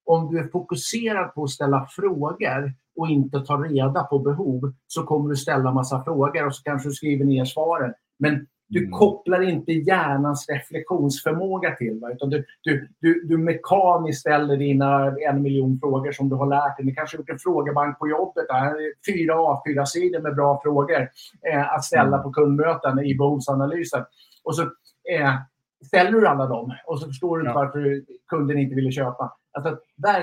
Om 0.06 0.30
du 0.30 0.38
är 0.38 0.48
fokuserad 0.48 1.34
på 1.34 1.44
att 1.44 1.50
ställa 1.50 1.86
frågor 1.90 2.72
och 2.96 3.08
inte 3.08 3.40
ta 3.40 3.56
reda 3.56 4.02
på 4.02 4.18
behov 4.18 4.74
så 4.86 5.02
kommer 5.02 5.30
du 5.30 5.36
ställa 5.36 5.72
massa 5.72 6.04
frågor 6.04 6.46
och 6.46 6.54
så 6.54 6.62
kanske 6.62 6.88
du 6.88 6.92
skriver 6.92 7.24
ner 7.24 7.44
svaren. 7.44 7.92
Men 8.18 8.46
du 8.68 8.78
mm. 8.78 8.90
kopplar 8.90 9.40
inte 9.40 9.72
hjärnans 9.72 10.48
reflektionsförmåga 10.48 11.74
till. 11.74 12.00
Va? 12.00 12.12
Utan 12.12 12.30
du, 12.30 12.44
du, 12.62 12.88
du, 13.00 13.26
du 13.26 13.38
mekaniskt 13.38 14.20
ställer 14.20 14.56
dina 14.56 15.16
en 15.16 15.42
miljon 15.42 15.78
frågor 15.80 16.12
som 16.12 16.28
du 16.28 16.36
har 16.36 16.46
lärt 16.46 16.76
dig. 16.76 16.86
Ni 16.86 16.94
kanske 16.94 17.16
har 17.16 17.20
gjort 17.20 17.30
en 17.30 17.38
frågebank 17.38 17.98
på 17.98 18.08
jobbet. 18.08 18.44
Där. 18.48 18.74
Fyra 19.06 19.34
A4-sidor 19.34 20.22
med 20.22 20.34
bra 20.34 20.60
frågor 20.62 21.08
eh, 21.52 21.74
att 21.74 21.84
ställa 21.84 22.16
mm. 22.16 22.22
på 22.22 22.32
kundmöten 22.32 22.98
i 22.98 23.14
behovsanalysen. 23.14 24.04
Och 24.44 24.56
så 24.56 24.62
eh, 24.62 25.34
ställer 25.86 26.10
du 26.10 26.26
alla 26.26 26.46
dem 26.46 26.72
och 26.86 27.00
så 27.00 27.06
förstår 27.06 27.36
du 27.36 27.42
inte 27.42 27.58
ja. 27.58 27.64
varför 27.64 28.02
kunden 28.28 28.58
inte 28.58 28.74
ville 28.74 28.92
köpa. 28.92 29.32
Alltså, 29.56 29.78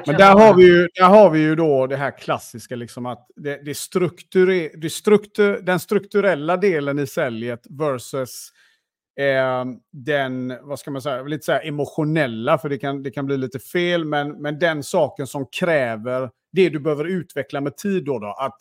Men 0.05 0.17
där 0.17 0.33
har, 0.33 0.55
vi 0.55 0.63
ju, 0.63 0.87
där 0.95 1.07
har 1.07 1.29
vi 1.29 1.39
ju 1.39 1.55
då 1.55 1.87
det 1.87 1.95
här 1.95 2.17
klassiska, 2.17 2.75
liksom 2.75 3.05
att 3.05 3.27
det, 3.35 3.65
det 3.65 3.77
strukture, 3.77 4.69
det 4.75 4.89
struktur, 4.89 5.61
den 5.61 5.79
strukturella 5.79 6.57
delen 6.57 6.99
i 6.99 7.07
säljet 7.07 7.61
versus 7.69 8.51
eh, 9.19 9.65
den, 9.91 10.57
vad 10.61 10.79
ska 10.79 10.91
man 10.91 11.01
säga, 11.01 11.23
lite 11.23 11.45
så 11.45 11.51
emotionella, 11.51 12.57
för 12.57 12.69
det 12.69 12.77
kan, 12.77 13.03
det 13.03 13.11
kan 13.11 13.25
bli 13.25 13.37
lite 13.37 13.59
fel, 13.59 14.05
men, 14.05 14.41
men 14.41 14.59
den 14.59 14.83
saken 14.83 15.27
som 15.27 15.45
kräver 15.45 16.29
det 16.51 16.69
du 16.69 16.79
behöver 16.79 17.05
utveckla 17.05 17.61
med 17.61 17.77
tid 17.77 18.05
då, 18.05 18.19
då 18.19 18.27
att, 18.27 18.57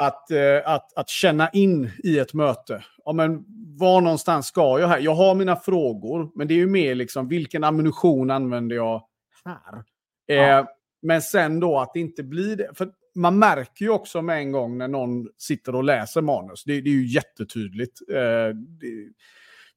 att, 0.00 0.30
eh, 0.30 0.72
att, 0.74 0.98
att 0.98 1.08
känna 1.08 1.48
in 1.48 1.90
i 2.04 2.18
ett 2.18 2.34
möte. 2.34 2.84
Ja, 3.04 3.12
men 3.12 3.44
var 3.78 4.00
någonstans 4.00 4.46
ska 4.46 4.80
jag 4.80 4.88
här? 4.88 4.98
Jag 4.98 5.14
har 5.14 5.34
mina 5.34 5.56
frågor, 5.56 6.30
men 6.34 6.48
det 6.48 6.54
är 6.54 6.58
ju 6.58 6.66
mer 6.66 6.94
liksom 6.94 7.28
vilken 7.28 7.64
ammunition 7.64 8.30
använder 8.30 8.76
jag 8.76 9.02
här. 9.44 9.84
Ja. 10.26 10.60
Eh, 10.60 10.66
men 11.02 11.22
sen 11.22 11.60
då 11.60 11.78
att 11.78 11.90
det 11.94 12.00
inte 12.00 12.22
blir 12.22 12.56
det. 12.56 12.70
För 12.74 12.88
man 13.14 13.38
märker 13.38 13.84
ju 13.84 13.90
också 13.90 14.22
med 14.22 14.38
en 14.38 14.52
gång 14.52 14.78
när 14.78 14.88
någon 14.88 15.28
sitter 15.38 15.74
och 15.74 15.84
läser 15.84 16.20
manus. 16.20 16.64
Det, 16.64 16.80
det 16.80 16.90
är 16.90 16.94
ju 16.94 17.06
jättetydligt. 17.06 18.00
Eh, 18.10 18.56
det, 18.56 19.08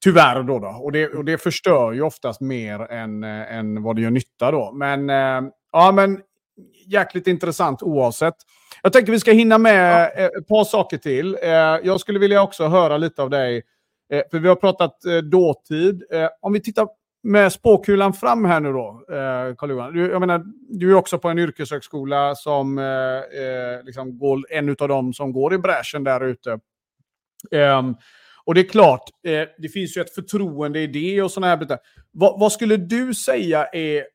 tyvärr 0.03 0.43
då. 0.43 0.59
då. 0.59 0.67
Och, 0.67 0.91
det, 0.91 1.07
och 1.07 1.25
det 1.25 1.37
förstör 1.37 1.91
ju 1.91 2.01
oftast 2.01 2.41
mer 2.41 2.79
än, 2.91 3.23
äh, 3.23 3.55
än 3.55 3.83
vad 3.83 3.95
det 3.95 4.01
gör 4.01 4.11
nytta 4.11 4.51
då. 4.51 4.71
Men, 4.71 5.09
äh, 5.09 5.51
ja, 5.71 5.91
men 5.91 6.21
jäkligt 6.87 7.27
intressant 7.27 7.83
oavsett. 7.83 8.35
Jag 8.83 8.93
tänker 8.93 9.11
vi 9.11 9.19
ska 9.19 9.31
hinna 9.31 9.57
med 9.57 10.11
ja. 10.15 10.21
ett 10.23 10.47
par 10.47 10.63
saker 10.63 10.97
till. 10.97 11.37
Äh, 11.41 11.49
jag 11.83 11.99
skulle 11.99 12.19
vilja 12.19 12.41
också 12.41 12.67
höra 12.67 12.97
lite 12.97 13.21
av 13.21 13.29
dig. 13.29 13.63
för 14.31 14.39
vi 14.39 14.47
har 14.47 14.55
pratat 14.55 14.97
dåtid. 15.31 16.03
om 16.41 16.53
vi 16.53 16.61
tittar 16.61 16.87
med 17.25 17.53
spåkulan 17.53 18.13
fram 18.13 18.45
här 18.45 18.59
nu 18.59 18.73
då, 18.73 19.05
eh, 19.09 19.55
Carl-Johan. 19.55 19.93
Du, 19.93 20.11
jag 20.11 20.19
menar, 20.19 20.45
du 20.69 20.91
är 20.91 20.95
också 20.95 21.19
på 21.19 21.29
en 21.29 21.39
yrkeshögskola 21.39 22.35
som 22.35 22.77
eh, 22.77 22.85
eh 22.85 23.83
liksom 23.83 24.17
går, 24.17 24.45
en 24.49 24.75
av 24.79 24.87
dem 24.87 25.13
som 25.13 25.33
går 25.33 25.53
i 25.53 25.57
bräschen 25.57 26.03
där 26.03 26.23
ute. 26.23 26.59
Eh, 27.51 27.81
och 28.43 28.53
det 28.53 28.61
är 28.61 28.69
klart, 28.69 29.09
eh, 29.27 29.47
det 29.57 29.69
finns 29.69 29.97
ju 29.97 30.01
ett 30.01 30.15
förtroende 30.15 30.79
i 30.79 30.87
det 30.87 31.21
och 31.21 31.31
sådana 31.31 31.47
här 31.47 31.57
bitar. 31.57 31.79
Va, 32.11 32.37
vad 32.39 32.51
skulle 32.51 32.77
du 32.77 33.13
säga 33.13 33.65
är, 33.65 34.05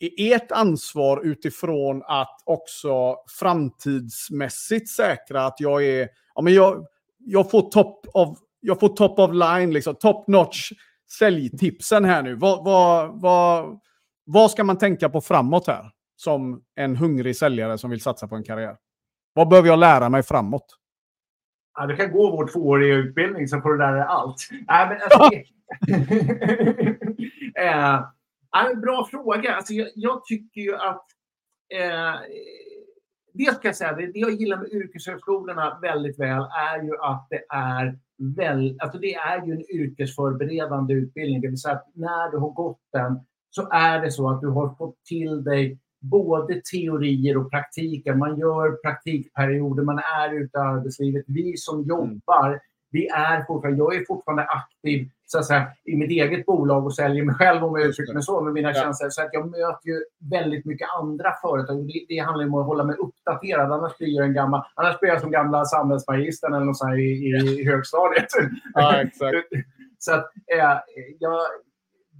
är 0.00 0.34
ert 0.34 0.52
ansvar 0.52 1.26
utifrån 1.26 2.02
att 2.06 2.42
också 2.44 3.16
framtidsmässigt 3.40 4.88
säkra 4.88 5.46
att 5.46 5.56
jag 5.58 5.84
är, 5.84 6.08
ja 6.34 6.42
men 6.42 6.54
jag, 6.54 6.86
jag 7.18 7.50
får 7.50 7.70
top 7.70 8.06
of, 8.14 8.38
jag 8.60 8.80
får 8.80 8.88
top 8.88 9.18
of 9.18 9.30
line, 9.32 9.72
liksom, 9.72 9.94
top 9.94 10.28
notch 10.28 10.72
säljtipsen 11.18 12.04
här 12.04 12.22
nu. 12.22 12.34
Vad, 12.34 12.64
vad, 12.64 13.20
vad, 13.20 13.80
vad 14.24 14.50
ska 14.50 14.64
man 14.64 14.78
tänka 14.78 15.08
på 15.08 15.20
framåt 15.20 15.66
här? 15.66 15.90
Som 16.16 16.62
en 16.74 16.96
hungrig 16.96 17.36
säljare 17.36 17.78
som 17.78 17.90
vill 17.90 18.00
satsa 18.00 18.28
på 18.28 18.36
en 18.36 18.44
karriär. 18.44 18.76
Vad 19.32 19.48
behöver 19.48 19.68
jag 19.68 19.78
lära 19.78 20.08
mig 20.08 20.22
framåt? 20.22 20.78
Ja, 21.74 21.86
du 21.86 21.96
kan 21.96 22.12
gå 22.12 22.30
vår 22.30 22.46
tvååriga 22.46 22.94
utbildning 22.94 23.48
så 23.48 23.60
får 23.60 23.72
du 23.72 23.78
lära 23.78 23.92
dig 23.92 24.04
allt. 24.08 24.48
Nej, 24.68 24.88
men 24.88 24.98
alltså, 25.02 25.30
äh, 28.74 28.80
bra 28.80 29.08
fråga. 29.10 29.54
Alltså, 29.54 29.72
jag, 29.72 29.88
jag 29.94 30.24
tycker 30.24 30.60
ju 30.60 30.74
att 30.74 31.06
eh, 31.74 32.14
det 33.34 33.54
ska 33.54 33.68
jag 33.68 33.76
säga, 33.76 33.92
det, 33.92 34.06
det 34.06 34.18
jag 34.18 34.30
gillar 34.30 34.58
med 34.58 34.72
yrkeshögskolorna 34.72 35.78
väldigt 35.82 36.18
väl 36.18 36.42
är 36.42 36.82
ju 36.82 36.96
att 37.00 37.26
det 37.30 37.44
är 37.48 37.98
väl, 38.18 38.76
alltså 38.80 38.98
det 38.98 39.14
är 39.14 39.46
ju 39.46 39.52
en 39.52 39.70
yrkesförberedande 39.70 40.94
utbildning. 40.94 41.40
Det 41.40 41.48
vill 41.48 41.60
säga 41.60 41.74
att 41.74 41.90
när 41.94 42.30
du 42.30 42.38
har 42.38 42.50
gått 42.50 42.80
den 42.92 43.20
så 43.50 43.68
är 43.70 44.00
det 44.00 44.10
så 44.10 44.30
att 44.30 44.40
du 44.40 44.48
har 44.48 44.74
fått 44.74 45.04
till 45.04 45.44
dig 45.44 45.78
både 46.00 46.60
teorier 46.72 47.36
och 47.36 47.50
praktiker. 47.50 48.14
Man 48.14 48.38
gör 48.38 48.82
praktikperioder, 48.82 49.82
man 49.82 49.98
är 49.98 50.34
ute 50.34 50.58
i 50.58 50.60
arbetslivet. 50.60 51.24
Vi 51.26 51.56
som 51.56 51.76
mm. 51.76 51.88
jobbar, 51.88 52.60
vi 52.94 53.06
är 53.06 53.44
fortfarande, 53.44 53.78
jag 53.78 53.94
är 53.94 54.04
fortfarande 54.04 54.44
aktiv 54.44 55.08
så 55.26 55.38
att 55.38 55.46
säga, 55.46 55.66
i 55.84 55.96
mitt 55.96 56.10
eget 56.10 56.46
bolag 56.46 56.86
och 56.86 56.94
säljer 56.94 57.24
mig 57.24 57.34
själv 57.34 57.64
om 57.64 57.78
jag 57.78 57.88
uttrycker 57.88 58.12
mig 58.12 58.22
så 58.22 58.40
med 58.40 58.52
mina 58.52 58.68
ja. 58.68 58.82
tjänster. 58.82 59.10
Så 59.10 59.22
att 59.22 59.28
jag 59.32 59.50
möter 59.50 59.88
ju 59.88 60.04
väldigt 60.30 60.64
mycket 60.64 60.88
andra 61.00 61.32
företag. 61.42 61.86
Det, 61.86 62.06
det 62.08 62.18
handlar 62.18 62.46
om 62.46 62.54
att 62.54 62.66
hålla 62.66 62.84
mig 62.84 62.96
uppdaterad. 62.96 63.72
Annars 63.72 63.98
blir 63.98 64.08
jag, 64.08 64.26
en 64.26 64.34
gammal, 64.34 64.62
annars 64.74 65.00
blir 65.00 65.10
jag 65.10 65.20
som 65.20 65.30
gamla 65.30 65.64
samhällsmagistern 65.64 66.54
eller 66.54 66.66
något 66.66 66.78
sånt 66.78 66.98
i, 66.98 67.02
i, 67.02 67.60
i 67.60 67.64
högstadiet. 67.64 68.26
Ja, 68.74 69.02
exakt. 69.02 69.36
så 69.98 70.14
att, 70.14 70.32
äh, 70.46 70.78
jag, 71.18 71.40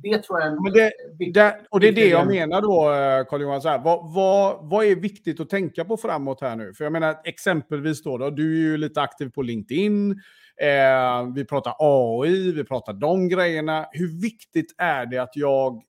det 0.03 0.23
tror 0.23 0.41
jag 0.41 0.63
Men 0.63 0.73
det, 0.73 0.93
det, 1.33 1.57
Och 1.71 1.81
det 1.81 1.89
är 1.89 1.93
det 1.93 2.09
jag 2.09 2.27
menar 2.27 2.63
då, 2.63 2.93
eh, 2.93 3.25
Carl-Johan. 3.25 3.83
Vad, 3.83 4.15
vad, 4.15 4.71
vad 4.71 4.85
är 4.85 4.97
viktigt 4.97 5.41
att 5.41 5.51
tänka 5.51 5.85
på 5.85 5.97
framåt 5.97 6.41
här 6.41 6.57
nu? 6.57 6.75
För 6.75 6.85
jag 6.85 6.93
menar 6.93 7.17
exempelvis 7.25 8.03
då, 8.03 8.19
då 8.19 8.31
du 8.31 8.53
är 8.53 8.71
ju 8.71 8.77
lite 8.77 9.01
aktiv 9.01 9.29
på 9.29 9.43
LinkedIn. 9.43 10.21
Eh, 10.61 11.33
vi 11.35 11.45
pratar 11.45 11.75
AI, 11.79 12.53
vi 12.53 12.65
pratar 12.65 12.93
de 12.93 13.29
grejerna. 13.29 13.87
Hur 13.93 14.21
viktigt 14.21 14.75
är 14.79 15.07
det 15.07 15.19
att 15.19 15.37
jag 15.37 15.83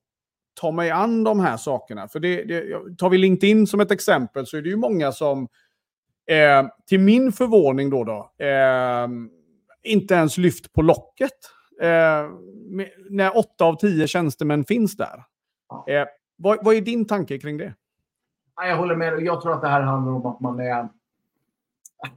tar 0.61 0.71
mig 0.71 0.91
an 0.91 1.23
de 1.23 1.39
här 1.39 1.57
sakerna? 1.57 2.07
För 2.07 2.19
det, 2.19 2.43
det, 2.43 2.63
tar 2.97 3.09
vi 3.09 3.17
LinkedIn 3.17 3.67
som 3.67 3.79
ett 3.79 3.91
exempel 3.91 4.45
så 4.45 4.57
är 4.57 4.61
det 4.61 4.69
ju 4.69 4.75
många 4.75 5.11
som, 5.11 5.47
eh, 6.27 6.67
till 6.87 6.99
min 6.99 7.31
förvåning 7.31 7.89
då, 7.89 8.03
då 8.03 8.45
eh, 8.45 9.07
inte 9.83 10.13
ens 10.13 10.37
lyft 10.37 10.73
på 10.73 10.81
locket. 10.81 11.31
Eh, 11.81 12.29
med, 12.69 12.89
när 13.09 13.37
åtta 13.37 13.65
av 13.65 13.75
tio 13.75 14.07
tjänstemän 14.07 14.65
finns 14.65 14.97
där. 14.97 15.23
Eh, 15.87 16.07
vad, 16.37 16.65
vad 16.65 16.75
är 16.75 16.81
din 16.81 17.07
tanke 17.07 17.39
kring 17.39 17.57
det? 17.57 17.73
Jag 18.55 18.77
håller 18.77 18.95
med. 18.95 19.21
Jag 19.21 19.41
tror 19.41 19.53
att 19.53 19.61
det 19.61 19.67
här 19.67 19.81
handlar 19.81 20.13
om 20.13 20.25
att 20.25 20.39
man 20.39 20.59
är 20.59 20.89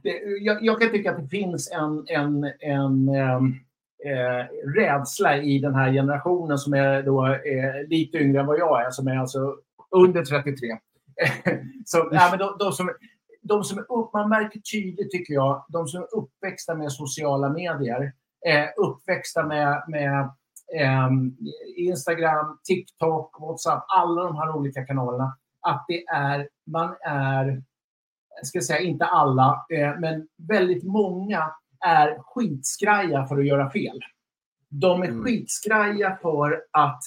det, 0.03 0.21
jag, 0.41 0.63
jag, 0.63 0.81
kan 0.81 0.91
tycka 0.91 1.11
att 1.11 1.21
det 1.21 1.27
finns 1.27 1.71
en, 1.71 2.05
en, 2.07 2.43
en 2.59 3.09
ehm, 3.09 3.53
eh, 4.05 4.69
rädsla 4.75 5.37
i 5.37 5.59
den 5.59 5.75
här 5.75 5.91
generationen 5.91 6.57
som 6.57 6.73
är 6.73 7.03
då, 7.03 7.25
eh, 7.27 7.87
lite 7.87 8.17
yngre 8.17 8.39
än 8.39 8.45
vad 8.45 8.59
jag 8.59 8.85
är, 8.85 8.91
som 8.91 9.07
är 9.07 9.17
alltså 9.17 9.55
under 9.91 10.25
33. 10.25 10.67
så, 11.85 12.09
ja, 12.11 12.27
men 12.29 12.39
de, 12.39 12.55
de, 12.59 12.71
som, 12.71 12.91
de 13.41 13.63
som 13.63 13.77
är 13.77 13.91
upp, 13.91 14.13
man 14.13 14.29
märker 14.29 14.59
tydligt, 14.59 15.11
tycker 15.11 15.33
jag, 15.33 15.65
de 15.69 15.87
som 15.87 16.01
är 16.01 16.15
uppväxta 16.15 16.75
med 16.75 16.91
sociala 16.91 17.49
medier, 17.49 18.13
eh, 18.47 18.65
uppväxta 18.77 19.45
med, 19.45 19.83
med 19.87 20.19
eh, 20.75 21.09
Instagram, 21.77 22.57
TikTok, 22.63 23.39
WhatsApp, 23.39 23.83
alla 23.87 24.23
de 24.23 24.35
här 24.35 24.55
olika 24.55 24.85
kanalerna, 24.85 25.37
att 25.61 25.85
det 25.87 26.05
är, 26.05 26.49
man 26.65 26.95
är 27.01 27.63
ska 28.43 28.61
säga 28.61 28.79
inte 28.79 29.05
alla, 29.05 29.65
eh, 29.69 29.99
men 29.99 30.27
väldigt 30.47 30.83
många 30.83 31.51
är 31.85 32.17
skitskraja 32.21 33.25
för 33.25 33.39
att 33.39 33.45
göra 33.45 33.69
fel. 33.69 33.99
De 34.69 35.01
är 35.03 35.07
mm. 35.07 35.23
skitskraja 35.23 36.17
för 36.21 36.63
att 36.71 37.01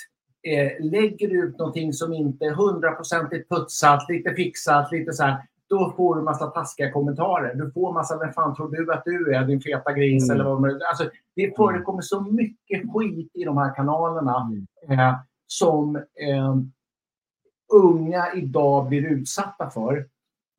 eh, 0.49 0.85
lägger 0.91 1.29
du 1.29 1.45
ut 1.45 1.59
någonting 1.59 1.93
som 1.93 2.13
inte 2.13 2.45
är 2.45 2.55
hundraprocentigt 2.55 3.49
putsat, 3.49 4.09
lite 4.09 4.35
fixat, 4.35 4.93
lite 4.93 5.13
så 5.13 5.23
här, 5.23 5.43
då 5.73 5.95
får 5.97 6.17
du 6.17 6.23
massa 6.23 6.47
taskiga 6.47 6.93
kommentarer. 6.93 7.55
Du 7.55 7.73
får 7.73 7.93
massa, 7.93 8.19
vem 8.19 8.33
fan 8.33 8.55
tror 8.55 8.71
du 8.71 8.93
att 8.93 9.03
du 9.05 9.35
är, 9.35 9.45
din 9.45 9.61
feta 9.61 9.93
gris 9.93 10.25
mm. 10.25 10.35
eller 10.35 10.51
vad 10.51 10.61
man 10.61 10.81
alltså, 10.91 11.11
Det 11.37 11.45
mm. 11.45 11.55
förekommer 11.57 12.03
så 12.03 12.21
mycket 12.21 12.83
skit 12.95 13.31
i 13.35 13.45
de 13.45 13.57
här 13.57 13.75
kanalerna 13.75 14.51
mm. 14.87 14.99
eh, 14.99 15.15
som 15.47 15.97
eh, 15.97 16.57
unga 17.73 18.33
idag 18.35 18.89
blir 18.89 19.03
utsatta 19.03 19.71
för. 19.71 20.07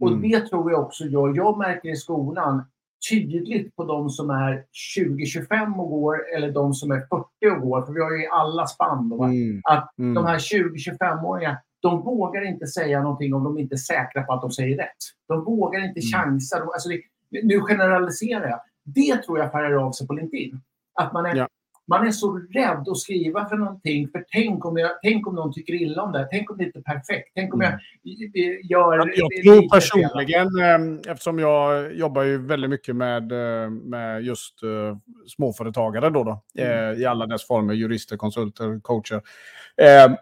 Och 0.04 0.12
mm. 0.12 0.22
det 0.22 0.40
tror 0.40 0.72
jag 0.72 0.82
också 0.82 1.04
jag, 1.04 1.38
jag 1.38 1.58
märker 1.58 1.90
i 1.90 1.96
skolan 1.96 2.64
tydligt 3.10 3.76
på 3.76 3.84
de 3.84 4.10
som 4.10 4.30
är 4.30 4.64
20-25 4.98 5.78
och 5.78 5.90
går 5.90 6.36
eller 6.36 6.52
de 6.52 6.74
som 6.74 6.92
är 6.92 7.00
40 7.00 7.56
och 7.56 7.62
går. 7.62 7.86
För 7.86 7.94
vi 7.94 8.02
har 8.02 8.12
ju 8.12 8.28
alla 8.28 8.68
spann. 8.68 9.10
Då, 9.10 9.24
mm. 9.24 9.62
Att 9.64 9.98
mm. 9.98 10.14
de 10.14 10.26
här 10.26 10.38
20-25-åringarna, 10.38 11.58
de 11.80 12.02
vågar 12.02 12.42
inte 12.48 12.68
säga 12.68 13.04
någonting 13.04 13.34
om 13.34 13.44
de 13.44 13.58
inte 13.58 13.76
är 13.76 13.78
säkra 13.78 14.24
på 14.24 14.34
att 14.34 14.42
de 14.42 14.52
säger 14.52 14.78
rätt. 14.78 15.04
De 15.28 15.44
vågar 15.44 15.80
inte 15.80 16.00
mm. 16.00 16.12
chansa. 16.14 16.60
De, 16.60 16.70
alltså 16.70 16.90
det, 16.90 17.02
nu 17.44 17.60
generaliserar 17.60 18.48
jag. 18.50 18.60
Det 18.86 19.24
tror 19.24 19.40
jag 19.40 19.52
färgar 19.52 19.88
av 19.88 19.92
sig 19.92 20.08
på 20.08 20.14
LinkedIn. 20.14 20.62
Att 21.02 21.14
man 21.14 21.26
är, 21.26 21.36
ja. 21.36 21.48
Man 21.88 22.08
är 22.08 22.12
så 22.12 22.38
rädd 22.38 22.88
att 22.90 22.98
skriva 22.98 23.50
för 23.50 23.56
någonting. 23.56 24.10
För 24.10 24.26
tänk 24.32 24.66
om, 24.66 24.78
jag, 24.78 24.92
tänk 25.02 25.28
om 25.28 25.36
någon 25.36 25.54
tycker 25.54 25.74
illa 25.74 26.02
om 26.02 26.12
det. 26.12 26.28
Tänk 26.32 26.52
om 26.52 26.58
det 26.58 26.64
inte 26.64 26.80
är 26.80 26.84
perfekt. 26.84 27.32
Tänk 27.36 27.54
om 27.54 27.62
jag 27.62 27.70
mm. 27.70 28.60
gör... 28.64 28.98
Jag, 28.98 29.10
jag 29.16 29.44
tror 29.44 29.70
personligen, 29.70 30.48
eh, 30.60 31.12
eftersom 31.12 31.40
jag 31.40 31.94
jobbar 31.94 32.24
ju 32.24 32.38
väldigt 32.38 32.70
mycket 32.70 32.96
med, 32.96 33.32
eh, 33.32 33.70
med 33.70 34.24
just 34.24 34.64
uh, 34.64 34.98
småföretagare 35.28 36.10
då, 36.10 36.24
då 36.24 36.44
mm. 36.58 37.02
i 37.02 37.06
alla 37.06 37.26
dess 37.26 37.48
former, 37.48 37.74
jurister, 37.74 38.18
konsulter, 38.18 38.80
coacher. 38.80 39.16
Uh, 39.82 40.16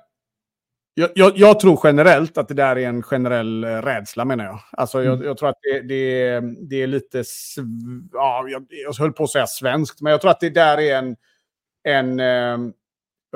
jag, 0.93 1.09
jag, 1.15 1.31
jag, 1.35 1.59
tror 1.59 1.79
generellt 1.83 2.37
att 2.37 2.47
det 2.47 2.53
där 2.53 2.77
är 2.77 2.87
en 2.87 3.03
generell 3.03 3.65
rädsla 3.65 4.25
menar 4.25 4.45
jag. 4.45 4.59
Alltså 4.71 5.03
jag, 5.03 5.13
mm. 5.13 5.25
jag 5.25 5.37
tror 5.37 5.49
att 5.49 5.59
det, 5.61 5.81
det, 5.81 6.39
det, 6.69 6.83
är 6.83 6.87
lite, 6.87 7.23
ja, 8.11 8.45
jag, 8.47 8.65
jag 8.69 8.93
höll 8.93 9.13
på 9.13 9.23
att 9.23 9.29
säga 9.29 9.47
svenskt, 9.47 10.01
men 10.01 10.11
jag 10.11 10.21
tror 10.21 10.31
att 10.31 10.39
det 10.39 10.49
där 10.49 10.77
är 10.79 10.97
en, 10.97 11.15
en 11.83 12.19
eh, 12.19 12.57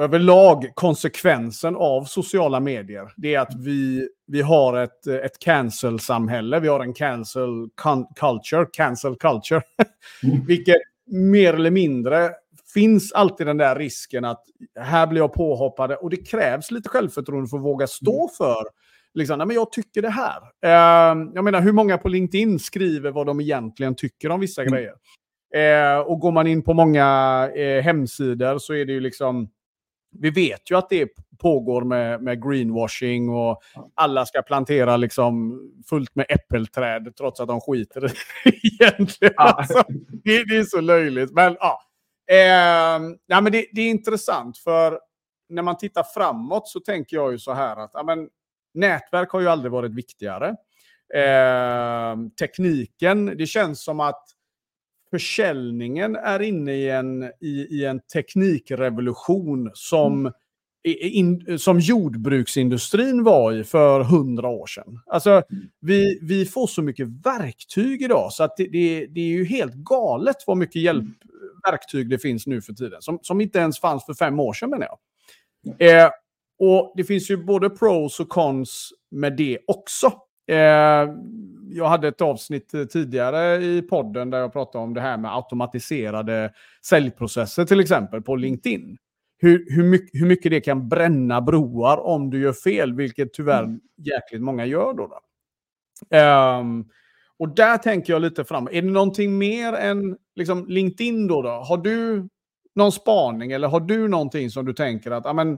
överlag 0.02 0.72
konsekvensen 0.74 1.76
av 1.76 2.04
sociala 2.04 2.60
medier. 2.60 3.14
Det 3.18 3.36
är 3.36 3.40
att 3.40 3.56
vi, 3.56 4.10
vi 4.28 4.42
har 4.42 4.78
ett, 4.78 5.08
ett 5.08 5.40
cancel-samhälle. 5.40 6.60
Vi 6.60 6.68
har 6.68 6.80
en 6.80 6.94
cancel 6.94 7.70
culture, 8.20 8.66
cancel 8.72 9.16
culture. 9.16 9.62
Mm. 10.24 10.46
Vilket 10.48 10.82
mer 11.12 11.54
eller 11.54 11.72
mindre 11.72 12.32
finns 12.74 13.14
alltid 13.14 13.48
den 13.48 13.58
där 13.58 13.76
risken 13.76 14.26
att 14.26 14.44
här 14.80 15.08
blir 15.08 15.22
jag 15.22 15.34
påhoppad 15.34 15.92
och 15.92 16.10
det 16.10 16.18
krävs 16.18 16.72
lite 16.72 16.90
självförtroende 16.90 17.50
för 17.50 17.58
att 17.58 17.64
våga 17.64 17.88
stå 17.88 18.20
mm. 18.20 18.30
för 18.38 18.64
liksom, 19.14 19.38
nej, 19.38 19.48
men 19.48 19.56
jag 19.56 19.72
tycker 19.72 20.02
det 20.02 20.10
här. 20.10 20.40
Uh, 20.66 21.32
jag 21.34 21.44
menar, 21.44 21.62
hur 21.62 21.72
många 21.72 21.98
på 21.98 22.10
LinkedIn 22.10 22.60
skriver 22.60 23.12
vad 23.12 23.26
de 23.26 23.42
egentligen 23.42 23.96
tycker 23.96 24.30
om 24.30 24.40
vissa 24.40 24.62
mm. 24.62 24.74
grejer? 24.74 24.94
Uh, 25.56 26.00
och 26.00 26.20
går 26.20 26.32
man 26.32 26.48
in 26.48 26.64
på 26.64 26.74
många 26.74 27.50
uh, 27.58 27.82
hemsidor 27.82 28.58
så 28.58 28.74
är 28.74 28.86
det 28.86 28.94
ju 28.94 29.00
liksom, 29.00 29.50
vi 30.20 30.30
vet 30.30 30.72
ju 30.72 30.78
att 30.78 30.90
det 30.90 31.10
pågår 31.40 31.82
med, 31.82 32.22
med 32.22 32.44
greenwashing 32.44 33.30
och 33.30 33.62
alla 33.94 34.26
ska 34.26 34.42
plantera 34.42 34.98
liksom 34.98 35.60
fullt 35.90 36.16
med 36.16 36.26
äppelträd 36.30 37.16
trots 37.18 37.40
att 37.40 37.48
de 37.48 37.62
skiter 37.62 38.06
i 38.06 38.10
det 38.44 38.52
egentligen. 38.84 39.34
Ja. 39.38 39.44
Alltså, 39.44 39.84
det, 40.24 40.44
det, 40.44 40.58
är 40.58 40.64
så 40.64 40.82
löjligt. 40.82 41.32
Men 41.32 41.58
ja, 41.60 41.82
Eh, 42.32 43.02
ja, 43.26 43.42
men 43.42 43.52
det, 43.52 43.66
det, 43.72 43.82
är 43.82 43.90
intressant 43.90 44.58
för 44.58 45.00
när 45.50 45.62
man 45.62 45.78
tittar 45.78 46.04
framåt 46.04 46.68
så 46.68 46.80
tänker 46.80 47.18
jag 47.18 47.32
ju 47.32 47.40
så 47.40 47.54
här 47.54 47.78
att 47.78 47.92
ja, 47.94 48.04
men, 48.04 48.30
nätverk 48.74 49.32
har 49.32 49.40
ju 49.40 49.48
aldrig 49.48 49.72
varit 49.72 49.94
viktigare. 49.94 50.56
Eh, 51.16 52.16
tekniken, 52.40 53.26
det 53.26 53.46
känns 53.46 53.84
som 53.84 54.00
att 54.00 54.24
försäljningen 55.16 56.16
är 56.16 56.42
inne 56.42 56.74
i 56.74 56.90
en, 56.90 57.24
i, 57.24 57.68
i 57.70 57.86
en 57.86 58.00
teknikrevolution 58.14 59.72
som, 59.74 60.20
mm. 60.20 60.34
in, 60.84 61.60
som 61.60 61.80
jordbruksindustrin 61.80 63.24
var 63.24 63.54
i 63.54 63.64
för 63.64 64.04
hundra 64.04 64.48
år 64.50 64.68
sedan. 64.68 65.00
Alltså, 65.06 65.30
mm. 65.30 65.46
vi, 65.82 66.20
vi 66.22 66.46
får 66.46 66.68
så 66.68 66.82
mycket 66.82 67.08
verktyg 67.08 68.02
idag 68.02 68.34
så 68.34 68.44
att 68.44 68.58
det, 68.58 68.68
det, 68.68 69.06
det 69.06 69.22
är 69.22 69.28
ju 69.28 69.46
helt 69.46 69.74
galet 69.74 70.36
vad 70.48 70.58
mycket 70.58 70.82
hjälp 70.82 71.04
mm 71.04 71.14
verktyg 71.72 72.10
det 72.10 72.20
finns 72.20 72.48
nu 72.48 72.62
för 72.62 72.74
tiden. 72.74 73.02
Som, 73.02 73.20
som 73.22 73.42
inte 73.42 73.60
ens 73.60 73.80
fanns 73.80 74.06
för 74.06 74.14
fem 74.14 74.40
år 74.40 74.54
sedan 74.54 74.70
menar 74.70 74.88
jag. 74.88 76.04
Eh, 76.04 76.10
och 76.60 76.94
det 76.96 77.04
finns 77.04 77.32
ju 77.32 77.38
både 77.38 77.70
pros 77.70 78.20
och 78.20 78.30
cons 78.30 78.90
med 79.12 79.38
det 79.38 79.60
också. 79.68 80.08
Eh, 80.48 81.10
jag 81.76 81.88
hade 81.88 82.08
ett 82.08 82.22
avsnitt 82.22 82.72
tidigare 82.92 83.64
i 83.64 83.82
podden 83.82 84.30
där 84.30 84.40
jag 84.40 84.54
pratade 84.54 84.84
om 84.84 84.94
det 84.94 85.02
här 85.02 85.18
med 85.18 85.36
automatiserade 85.36 86.54
säljprocesser 86.86 87.66
till 87.66 87.80
exempel 87.80 88.22
på 88.22 88.36
LinkedIn. 88.36 88.98
Hur, 89.38 89.66
hur, 89.70 89.84
mycket, 89.84 90.22
hur 90.22 90.28
mycket 90.28 90.52
det 90.52 90.62
kan 90.62 90.90
bränna 90.90 91.42
broar 91.42 91.98
om 91.98 92.30
du 92.30 92.42
gör 92.42 92.54
fel, 92.54 92.94
vilket 92.94 93.34
tyvärr 93.34 93.64
mm. 93.64 93.80
jäkligt 93.98 94.42
många 94.42 94.66
gör 94.66 94.94
då. 94.94 95.08
då. 95.08 95.20
Um, 96.18 96.90
och 97.40 97.56
där 97.56 97.78
tänker 97.78 98.14
jag 98.14 98.22
lite 98.22 98.44
fram. 98.44 98.68
Är 98.72 98.82
det 98.82 98.92
någonting 98.92 99.38
mer 99.38 99.74
än 99.74 100.18
liksom 100.36 100.66
LinkedIn 100.68 101.28
då, 101.28 101.42
då? 101.42 101.50
Har 101.50 101.78
du 101.78 102.28
någon 102.76 102.92
spaning 102.92 103.52
eller 103.52 103.68
har 103.68 103.80
du 103.80 104.08
någonting 104.08 104.50
som 104.50 104.66
du 104.66 104.74
tänker 104.74 105.12
att 105.12 105.26
amen, 105.26 105.58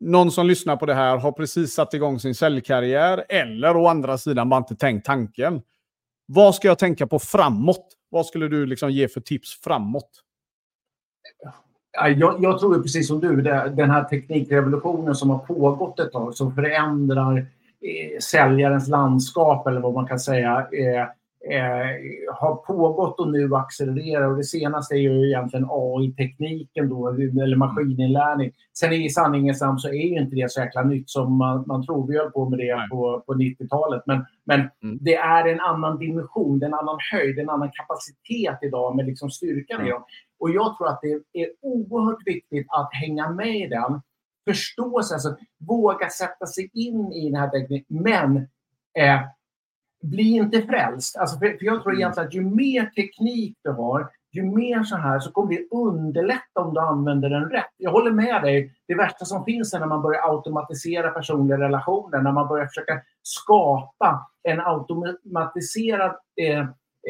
någon 0.00 0.30
som 0.30 0.46
lyssnar 0.46 0.76
på 0.76 0.86
det 0.86 0.94
här 0.94 1.16
har 1.16 1.32
precis 1.32 1.74
satt 1.74 1.94
igång 1.94 2.20
sin 2.20 2.34
säljkarriär 2.34 3.24
eller 3.28 3.76
å 3.76 3.86
andra 3.86 4.18
sidan 4.18 4.48
bara 4.48 4.58
inte 4.58 4.76
tänkt 4.76 5.06
tanken. 5.06 5.62
Vad 6.26 6.54
ska 6.54 6.68
jag 6.68 6.78
tänka 6.78 7.06
på 7.06 7.18
framåt? 7.18 7.86
Vad 8.10 8.26
skulle 8.26 8.48
du 8.48 8.66
liksom 8.66 8.90
ge 8.90 9.08
för 9.08 9.20
tips 9.20 9.60
framåt? 9.60 10.10
Jag, 11.92 12.42
jag 12.42 12.58
tror 12.58 12.82
precis 12.82 13.08
som 13.08 13.20
du, 13.20 13.42
den 13.76 13.90
här 13.90 14.04
teknikrevolutionen 14.04 15.14
som 15.14 15.30
har 15.30 15.38
pågått 15.38 16.00
ett 16.00 16.12
tag 16.12 16.34
som 16.34 16.54
förändrar 16.54 17.38
eh, 17.80 18.18
säljarens 18.20 18.88
landskap 18.88 19.66
eller 19.66 19.80
vad 19.80 19.94
man 19.94 20.06
kan 20.06 20.20
säga 20.20 20.66
eh, 20.72 21.00
eh, 21.00 21.08
har 22.34 22.54
pågått 22.54 23.20
och 23.20 23.32
nu 23.32 23.54
accelererar. 23.54 24.30
Och 24.30 24.36
det 24.36 24.44
senaste 24.44 24.94
är 24.94 24.98
ju 24.98 25.28
egentligen 25.28 25.66
AI-tekniken 25.70 26.88
då, 26.88 27.08
eller 27.08 27.56
maskininlärning. 27.56 28.52
Sen 28.78 28.92
i 28.92 29.10
sanningens 29.10 29.60
namn 29.60 29.78
så 29.78 29.88
är 29.88 29.92
ju 29.92 30.18
inte 30.18 30.36
det 30.36 30.50
så 30.50 30.60
jäkla 30.60 30.82
nytt 30.82 31.10
som 31.10 31.32
man, 31.36 31.64
man 31.66 31.86
tror. 31.86 32.06
Vi 32.06 32.18
höll 32.18 32.30
på 32.30 32.48
med 32.48 32.58
det 32.58 32.88
på, 32.90 33.22
på 33.26 33.34
90-talet. 33.34 34.02
Men, 34.06 34.24
men 34.44 34.60
mm. 34.60 34.98
det 35.00 35.14
är 35.14 35.48
en 35.48 35.60
annan 35.60 35.98
dimension, 35.98 36.62
en 36.62 36.74
annan 36.74 36.98
höjd, 37.12 37.38
en 37.38 37.50
annan 37.50 37.70
kapacitet 37.72 38.58
idag 38.62 38.96
med 38.96 39.06
liksom 39.06 39.30
styrkan 39.30 39.86
i 39.86 39.90
dem. 39.90 40.04
Och 40.40 40.50
jag 40.50 40.76
tror 40.76 40.88
att 40.88 41.00
det 41.02 41.40
är 41.42 41.48
oerhört 41.62 42.26
viktigt 42.26 42.66
att 42.70 42.88
hänga 42.92 43.30
med 43.30 43.56
i 43.56 43.66
den 43.66 44.00
förstå 44.48 45.02
sig, 45.02 45.14
alltså 45.14 45.36
våga 45.58 46.08
sätta 46.08 46.46
sig 46.46 46.70
in 46.72 47.12
i 47.12 47.30
den 47.30 47.40
här 47.40 47.48
tekniken. 47.48 48.02
Men 48.02 48.36
eh, 48.98 49.20
bli 50.02 50.30
inte 50.30 50.62
frälst. 50.62 51.16
Alltså, 51.16 51.38
för, 51.38 51.46
för 51.46 51.66
jag 51.66 51.82
tror 51.82 51.92
mm. 51.92 52.00
egentligen 52.00 52.26
att 52.26 52.34
ju 52.34 52.40
mer 52.40 52.86
teknik 52.86 53.56
du 53.62 53.70
har, 53.70 54.10
ju 54.32 54.42
mer 54.42 54.82
så 54.82 54.96
här 54.96 55.18
så 55.18 55.30
kommer 55.32 55.50
det 55.50 55.68
underlätta 55.70 56.60
om 56.60 56.74
du 56.74 56.80
använder 56.80 57.30
den 57.30 57.50
rätt. 57.50 57.70
Jag 57.76 57.90
håller 57.90 58.10
med 58.10 58.42
dig. 58.42 58.72
Det 58.88 58.94
värsta 58.94 59.24
som 59.24 59.44
finns 59.44 59.74
är 59.74 59.80
när 59.80 59.86
man 59.86 60.02
börjar 60.02 60.34
automatisera 60.34 61.10
personliga 61.10 61.58
relationer, 61.58 62.22
när 62.22 62.32
man 62.32 62.48
börjar 62.48 62.66
försöka 62.66 63.00
skapa 63.22 64.30
en 64.42 64.60
automatiserad 64.60 66.16
eh, 66.40 66.60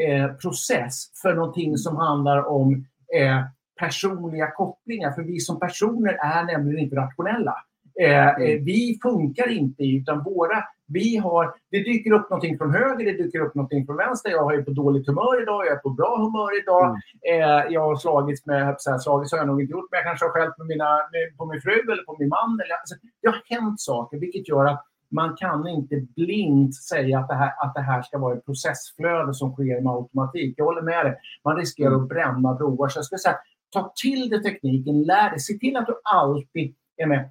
eh, 0.04 0.32
process 0.32 1.20
för 1.22 1.34
någonting 1.34 1.76
som 1.76 1.96
handlar 1.96 2.48
om 2.48 2.86
eh, 3.16 3.44
personliga 3.80 4.50
kopplingar. 4.50 5.12
För 5.12 5.22
vi 5.22 5.40
som 5.40 5.60
personer 5.60 6.12
är 6.12 6.44
nämligen 6.44 6.84
inte 6.84 6.96
rationella. 6.96 7.56
Eh, 8.00 8.28
mm. 8.28 8.42
Eh, 8.42 8.62
vi 8.64 8.98
funkar 9.02 9.48
inte 9.48 9.82
utan 9.82 10.22
våra... 10.22 10.64
Vi 10.90 11.16
har, 11.16 11.54
det 11.70 11.78
dyker 11.78 12.12
upp 12.12 12.30
någonting 12.30 12.58
från 12.58 12.74
höger, 12.74 13.04
det 13.04 13.22
dyker 13.22 13.40
upp 13.40 13.54
någonting 13.54 13.86
från 13.86 13.96
vänster. 13.96 14.30
Jag 14.30 14.54
är 14.54 14.62
på 14.62 14.70
dåligt 14.70 15.06
humör 15.06 15.42
idag, 15.42 15.66
jag 15.66 15.72
är 15.72 15.78
på 15.78 15.90
bra 15.90 16.16
humör 16.16 16.62
idag. 16.62 16.84
Mm. 16.84 17.42
Eh, 17.42 17.72
jag 17.72 17.80
har 17.80 17.96
slagits 17.96 18.46
med... 18.46 18.76
Så 18.78 18.90
här, 18.90 18.98
slagits 18.98 19.32
har 19.32 19.38
jag 19.38 19.46
nog 19.46 19.60
inte 19.60 19.72
gjort, 19.72 19.88
men 19.90 19.98
jag 19.98 20.04
kanske 20.04 20.24
har 20.26 20.32
skällt 20.32 20.58
med 20.58 20.66
mina, 20.66 20.90
med, 21.12 21.36
på 21.38 21.46
min 21.46 21.60
fru 21.60 21.92
eller 21.92 22.04
på 22.04 22.16
min 22.18 22.28
man. 22.28 22.60
Eller, 22.64 22.74
alltså, 22.74 22.94
det 23.22 23.28
har 23.28 23.42
hänt 23.44 23.80
saker, 23.80 24.18
vilket 24.18 24.48
gör 24.48 24.66
att 24.66 24.84
man 25.10 25.36
kan 25.36 25.68
inte 25.68 25.96
blint 26.16 26.74
säga 26.74 27.18
att 27.18 27.28
det, 27.28 27.34
här, 27.34 27.52
att 27.64 27.74
det 27.74 27.80
här 27.80 28.02
ska 28.02 28.18
vara 28.18 28.36
ett 28.36 28.44
processflöde 28.44 29.34
som 29.34 29.52
sker 29.52 29.80
med 29.80 29.92
automatik. 29.92 30.54
Jag 30.56 30.64
håller 30.64 30.82
med 30.82 31.06
dig. 31.06 31.16
Man 31.44 31.56
riskerar 31.56 31.88
mm. 31.88 32.02
att 32.02 32.08
bränna 32.08 32.54
broar. 32.54 32.88
Så 32.88 32.98
jag 32.98 33.04
skulle 33.04 33.18
säga, 33.18 33.36
Ta 33.70 33.92
till 34.02 34.28
dig 34.28 34.42
tekniken, 34.42 35.02
lär 35.02 35.30
dig. 35.30 35.40
Se 35.40 35.54
till 35.58 35.76
att 35.76 35.86
du 35.86 36.00
alltid 36.02 36.74
är 36.96 37.06
med. 37.06 37.30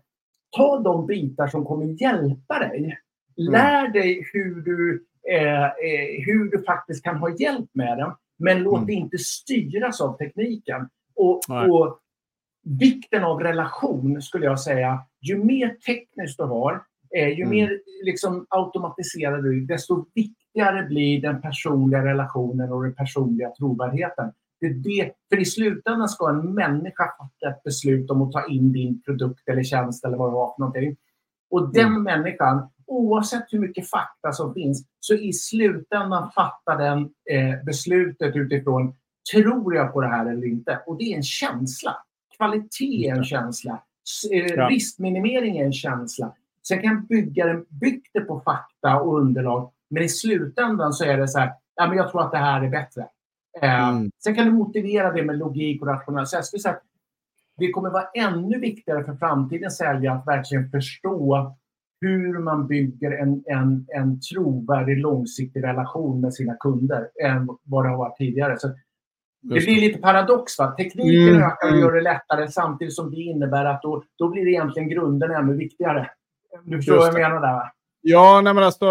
Ta 0.58 0.80
de 0.80 1.08
bitar 1.08 1.48
som 1.48 1.66
kommer 1.66 2.02
hjälpa 2.02 2.60
dig. 2.60 2.98
Mm. 3.38 3.52
Lär 3.52 3.88
dig 3.88 4.30
hur 4.34 4.62
du, 4.62 5.06
eh, 5.32 5.64
eh, 5.64 6.26
hur 6.26 6.52
du 6.52 6.64
faktiskt 6.64 7.04
kan 7.04 7.18
ha 7.18 7.36
hjälp 7.40 7.70
med 7.74 7.98
den. 7.98 8.12
Men 8.40 8.64
låt 8.64 8.76
mm. 8.76 8.86
dig 8.86 8.96
inte 8.96 9.18
styras 9.18 10.02
av 10.02 10.18
tekniken. 10.18 10.90
Och, 11.16 11.42
och, 11.70 12.00
vikten 12.80 13.24
av 13.24 13.40
relation 13.40 14.22
skulle 14.22 14.46
jag 14.46 14.60
säga. 14.60 15.00
Ju 15.22 15.44
mer 15.44 15.70
tekniskt 15.86 16.38
du 16.38 16.44
har, 16.44 16.84
eh, 17.16 17.28
ju 17.28 17.44
mm. 17.44 17.50
mer 17.50 17.80
liksom, 18.04 18.46
automatiserad 18.50 19.44
du 19.44 19.64
är, 19.64 19.68
desto 19.68 20.06
viktigare 20.14 20.84
blir 20.84 21.22
den 21.22 21.42
personliga 21.42 22.06
relationen 22.06 22.72
och 22.72 22.84
den 22.84 22.96
personliga 22.96 23.50
trovärdigheten. 23.50 24.32
Det 24.60 24.70
det, 24.70 25.12
för 25.30 25.40
i 25.40 25.46
slutändan 25.46 26.10
ska 26.10 26.30
en 26.30 26.54
människa 26.54 27.04
fatta 27.18 27.56
ett 27.56 27.64
beslut 27.64 28.12
om 28.12 28.22
att 28.22 28.32
ta 28.32 28.48
in 28.48 28.72
din 28.72 29.02
produkt 29.02 29.48
eller 29.50 29.64
tjänst 29.64 30.06
eller 30.06 30.18
vad 30.18 30.30
det 30.30 30.34
var 30.34 30.54
för 30.56 30.60
någonting. 30.60 30.96
Och 31.50 31.74
den 31.74 31.88
mm. 31.88 32.04
människan, 32.04 32.70
oavsett 32.86 33.46
hur 33.50 33.60
mycket 33.60 33.90
fakta 33.90 34.32
som 34.32 34.54
finns, 34.54 34.88
så 35.00 35.14
i 35.14 35.34
slutändan 35.34 36.32
fattar 36.32 36.78
den 36.78 37.00
eh, 37.32 37.64
beslutet 37.66 38.36
utifrån 38.36 38.96
tror 39.34 39.76
jag 39.76 39.94
på 39.94 40.02
det 40.02 40.08
här 40.08 40.26
eller 40.26 40.46
inte? 40.46 40.80
Och 40.86 40.98
det 40.98 41.04
är 41.04 41.16
en 41.16 41.24
känsla. 41.24 41.98
Kvalitet 42.38 43.10
är 43.10 43.16
en 43.16 43.24
känsla. 43.24 43.84
Eh, 44.32 44.46
ja. 44.46 44.70
Riskminimering 44.70 45.58
är 45.58 45.66
en 45.66 45.74
känsla. 45.74 46.34
Sen 46.68 46.82
kan 46.82 47.06
byggaren 47.06 47.66
bygga 47.70 48.10
det 48.14 48.22
på 48.22 48.40
fakta 48.40 49.02
och 49.02 49.18
underlag, 49.18 49.72
men 49.90 50.04
i 50.04 50.10
slutändan 50.10 50.94
så 50.94 51.06
är 51.06 51.18
det 51.18 51.28
så 51.28 51.40
här, 51.40 51.52
ja, 51.76 51.88
men 51.88 51.98
jag 51.98 52.12
tror 52.12 52.22
att 52.22 52.32
det 52.32 52.38
här 52.38 52.64
är 52.64 52.70
bättre. 52.70 53.08
Eh, 53.62 53.90
mm. 53.90 54.12
Sen 54.24 54.36
kan 54.36 54.46
du 54.46 54.52
motivera 54.52 55.12
det 55.12 55.24
med 55.24 55.38
logik 55.38 55.82
och 55.82 55.88
rationalitet. 55.88 56.34
Jag 56.34 56.46
skulle 56.46 56.62
säga 56.62 56.80
det 57.58 57.72
kommer 57.72 57.90
vara 57.90 58.08
ännu 58.14 58.60
viktigare 58.60 59.04
för 59.04 59.16
framtidens 59.16 59.78
säljare 59.78 60.16
att 60.16 60.28
verkligen 60.28 60.70
förstå 60.70 61.56
hur 62.02 62.40
man 62.40 62.68
bygger 62.68 63.12
en, 63.12 63.44
en, 63.46 63.86
en 63.88 64.20
trovärdig 64.22 64.98
långsiktig 64.98 65.64
relation 65.64 66.22
med 66.22 66.34
sina 66.34 66.56
kunder 66.56 67.10
än 67.24 67.48
vad 67.64 67.86
det 67.86 67.90
har 67.90 67.98
varit 67.98 68.18
tidigare. 68.18 68.60
Så 68.60 68.68
det 69.42 69.66
blir 69.66 69.82
lite 69.82 70.00
paradox. 70.00 70.60
Va? 70.60 70.72
Tekniken 70.72 71.36
mm. 71.36 71.42
ökar 71.42 71.68
och 71.68 71.74
mm. 71.74 71.80
gör 71.80 71.92
det 71.92 72.02
lättare 72.02 72.48
samtidigt 72.48 72.96
som 72.96 73.12
det 73.12 73.18
innebär 73.18 73.66
att 73.66 73.82
då, 73.82 74.04
då 74.18 74.30
blir 74.30 74.48
egentligen 74.48 74.90
grunden 74.90 75.32
ännu 75.32 75.54
viktigare. 75.54 76.10
Du 76.64 76.78
förstår 76.78 76.96
vad 76.96 77.08
jag 77.08 77.14
menar 77.14 77.42
där? 77.42 77.54
Va? 77.54 77.72
Ja, 78.10 78.42
nej 78.42 78.54
men 78.54 78.64
alltså, 78.64 78.86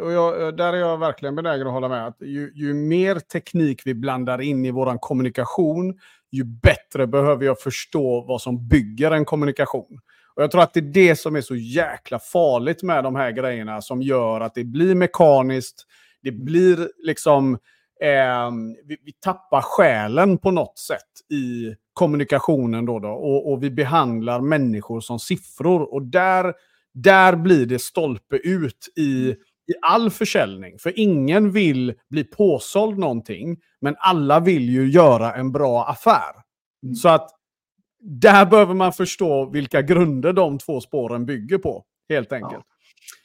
och 0.00 0.12
jag, 0.12 0.56
där 0.56 0.72
är 0.72 0.76
jag 0.76 0.98
verkligen 0.98 1.34
benägen 1.34 1.66
att 1.66 1.72
hålla 1.72 1.88
med. 1.88 2.06
Att 2.06 2.16
ju, 2.20 2.52
ju 2.54 2.74
mer 2.74 3.18
teknik 3.18 3.82
vi 3.84 3.94
blandar 3.94 4.40
in 4.40 4.64
i 4.64 4.70
vår 4.70 4.98
kommunikation, 4.98 5.98
ju 6.30 6.44
bättre 6.44 7.06
behöver 7.06 7.44
jag 7.44 7.60
förstå 7.60 8.24
vad 8.28 8.42
som 8.42 8.68
bygger 8.68 9.10
en 9.10 9.24
kommunikation. 9.24 10.00
Och 10.34 10.42
Jag 10.42 10.50
tror 10.50 10.62
att 10.62 10.74
det 10.74 10.80
är 10.80 10.92
det 10.92 11.16
som 11.16 11.36
är 11.36 11.40
så 11.40 11.56
jäkla 11.56 12.18
farligt 12.18 12.82
med 12.82 13.04
de 13.04 13.14
här 13.14 13.30
grejerna 13.30 13.82
som 13.82 14.02
gör 14.02 14.40
att 14.40 14.54
det 14.54 14.64
blir 14.64 14.94
mekaniskt, 14.94 15.86
det 16.22 16.32
blir 16.32 16.88
liksom... 17.06 17.58
Eh, 18.00 18.50
vi, 18.84 18.96
vi, 19.04 19.12
tappar 19.12 19.60
själen 19.62 20.38
på 20.38 20.50
något 20.50 20.78
sätt 20.78 21.32
i 21.32 21.74
kommunikationen 21.92 22.86
då, 22.86 22.98
då 22.98 23.08
och, 23.08 23.52
och 23.52 23.62
vi 23.62 23.70
behandlar 23.70 24.40
människor 24.40 25.00
som 25.00 25.18
siffror. 25.18 25.94
Och 25.94 26.02
där 26.02 26.54
där 26.94 27.36
blir 27.36 27.66
det 27.66 27.78
stolpe 27.78 28.36
ut 28.36 28.88
i, 28.96 29.30
i 29.68 29.74
all 29.82 30.10
försäljning. 30.10 30.78
För 30.78 30.98
ingen 30.98 31.50
vill 31.50 31.94
bli 32.10 32.24
påsåld 32.24 32.98
någonting, 32.98 33.60
men 33.80 33.96
alla 33.98 34.40
vill 34.40 34.68
ju 34.68 34.90
göra 34.90 35.34
en 35.34 35.52
bra 35.52 35.84
affär. 35.84 36.34
Mm. 36.82 36.94
Så 36.94 37.08
att 37.08 37.30
där 38.00 38.46
behöver 38.46 38.74
man 38.74 38.92
förstå 38.92 39.50
vilka 39.50 39.82
grunder 39.82 40.32
de 40.32 40.58
två 40.58 40.80
spåren 40.80 41.26
bygger 41.26 41.58
på, 41.58 41.84
helt 42.08 42.32
enkelt. 42.32 42.64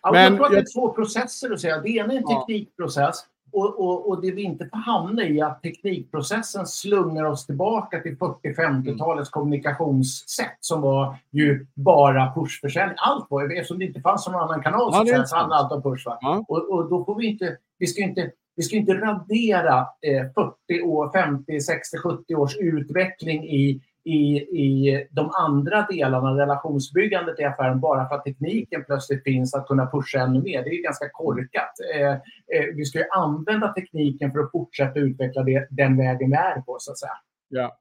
Ja. 0.02 0.12
men, 0.12 0.24
jag 0.24 0.36
tror 0.36 0.46
att 0.46 0.52
det 0.52 0.58
är 0.58 0.74
två 0.74 0.94
processer 0.94 1.52
att 1.52 1.62
säga. 1.62 1.82
Det 1.82 1.90
ena 1.90 2.14
är 2.14 2.18
en 2.18 2.24
teknikprocess 2.24 3.26
och, 3.54 3.80
och, 3.80 4.10
och, 4.10 4.22
det 4.22 4.32
vi 4.32 4.42
inte 4.42 4.70
får 4.70 4.78
hamna 4.78 5.24
i 5.24 5.42
att 5.42 5.62
teknikprocessen 5.62 6.68
slungar 6.68 7.24
oss 7.24 7.46
tillbaka 7.46 8.00
till 8.00 8.18
40-50-talets 8.18 9.30
kommunikationssätt 9.30 10.58
som 10.60 10.82
var 10.82 11.16
ju 11.32 11.66
bara 11.74 12.34
pushförsäljning. 12.36 12.98
Allt 13.00 13.26
var 13.30 13.58
eftersom 13.58 13.80
det 13.80 13.86
inte 13.86 14.02
fanns 14.02 14.28
någon 14.28 14.42
annan 14.42 14.64
kanal 14.64 15.08
ja, 15.08 15.26
så 15.26 15.36
handlade 15.36 15.64
allt 15.64 15.72
om 15.72 15.82
push. 15.82 16.04
Ja. 16.06 16.46
Och, 16.48 16.74
och, 16.74 16.90
då 16.90 17.06
får 17.06 17.16
vi 17.16 17.26
inte, 17.28 17.58
vi 17.80 17.88
ska 17.88 18.04
inte 18.04 18.32
vi 18.56 18.64
ska 18.64 18.76
inte 18.76 18.94
radera 18.94 19.80
eh, 19.80 20.26
40 20.68 20.82
år, 20.82 21.12
50, 21.12 21.62
60, 21.62 21.98
70 21.98 22.36
års 22.36 22.58
utveckling 22.58 23.44
i 23.44 23.82
i, 24.06 24.38
i 24.38 25.08
de 25.12 25.32
andra 25.32 25.88
delarna, 25.90 26.42
relationsbyggandet 26.42 27.40
i 27.40 27.44
affären, 27.44 27.80
bara 27.80 28.10
för 28.10 28.16
att 28.16 28.24
tekniken 28.24 28.84
plötsligt 28.86 29.24
finns 29.24 29.54
att 29.54 29.68
kunna 29.68 29.92
pusha 29.92 30.20
ännu 30.20 30.42
mer. 30.42 30.64
Det 30.64 30.70
är 30.70 30.84
ganska 30.84 31.10
korkat. 31.10 31.74
Eh, 31.96 32.12
eh, 32.12 32.76
vi 32.76 32.86
ska 32.86 33.00
ju 33.00 33.06
använda 33.10 33.74
tekniken 33.74 34.32
för 34.32 34.40
att 34.40 34.52
fortsätta 34.52 35.00
utveckla 35.00 35.44
det, 35.44 35.68
den 35.70 35.98
vägen 35.98 36.30
vi 36.30 36.36
är 36.36 36.62
på, 36.62 36.78
så 36.80 36.92
att 36.92 37.00
säga. 37.00 37.18
Ja. 37.50 37.80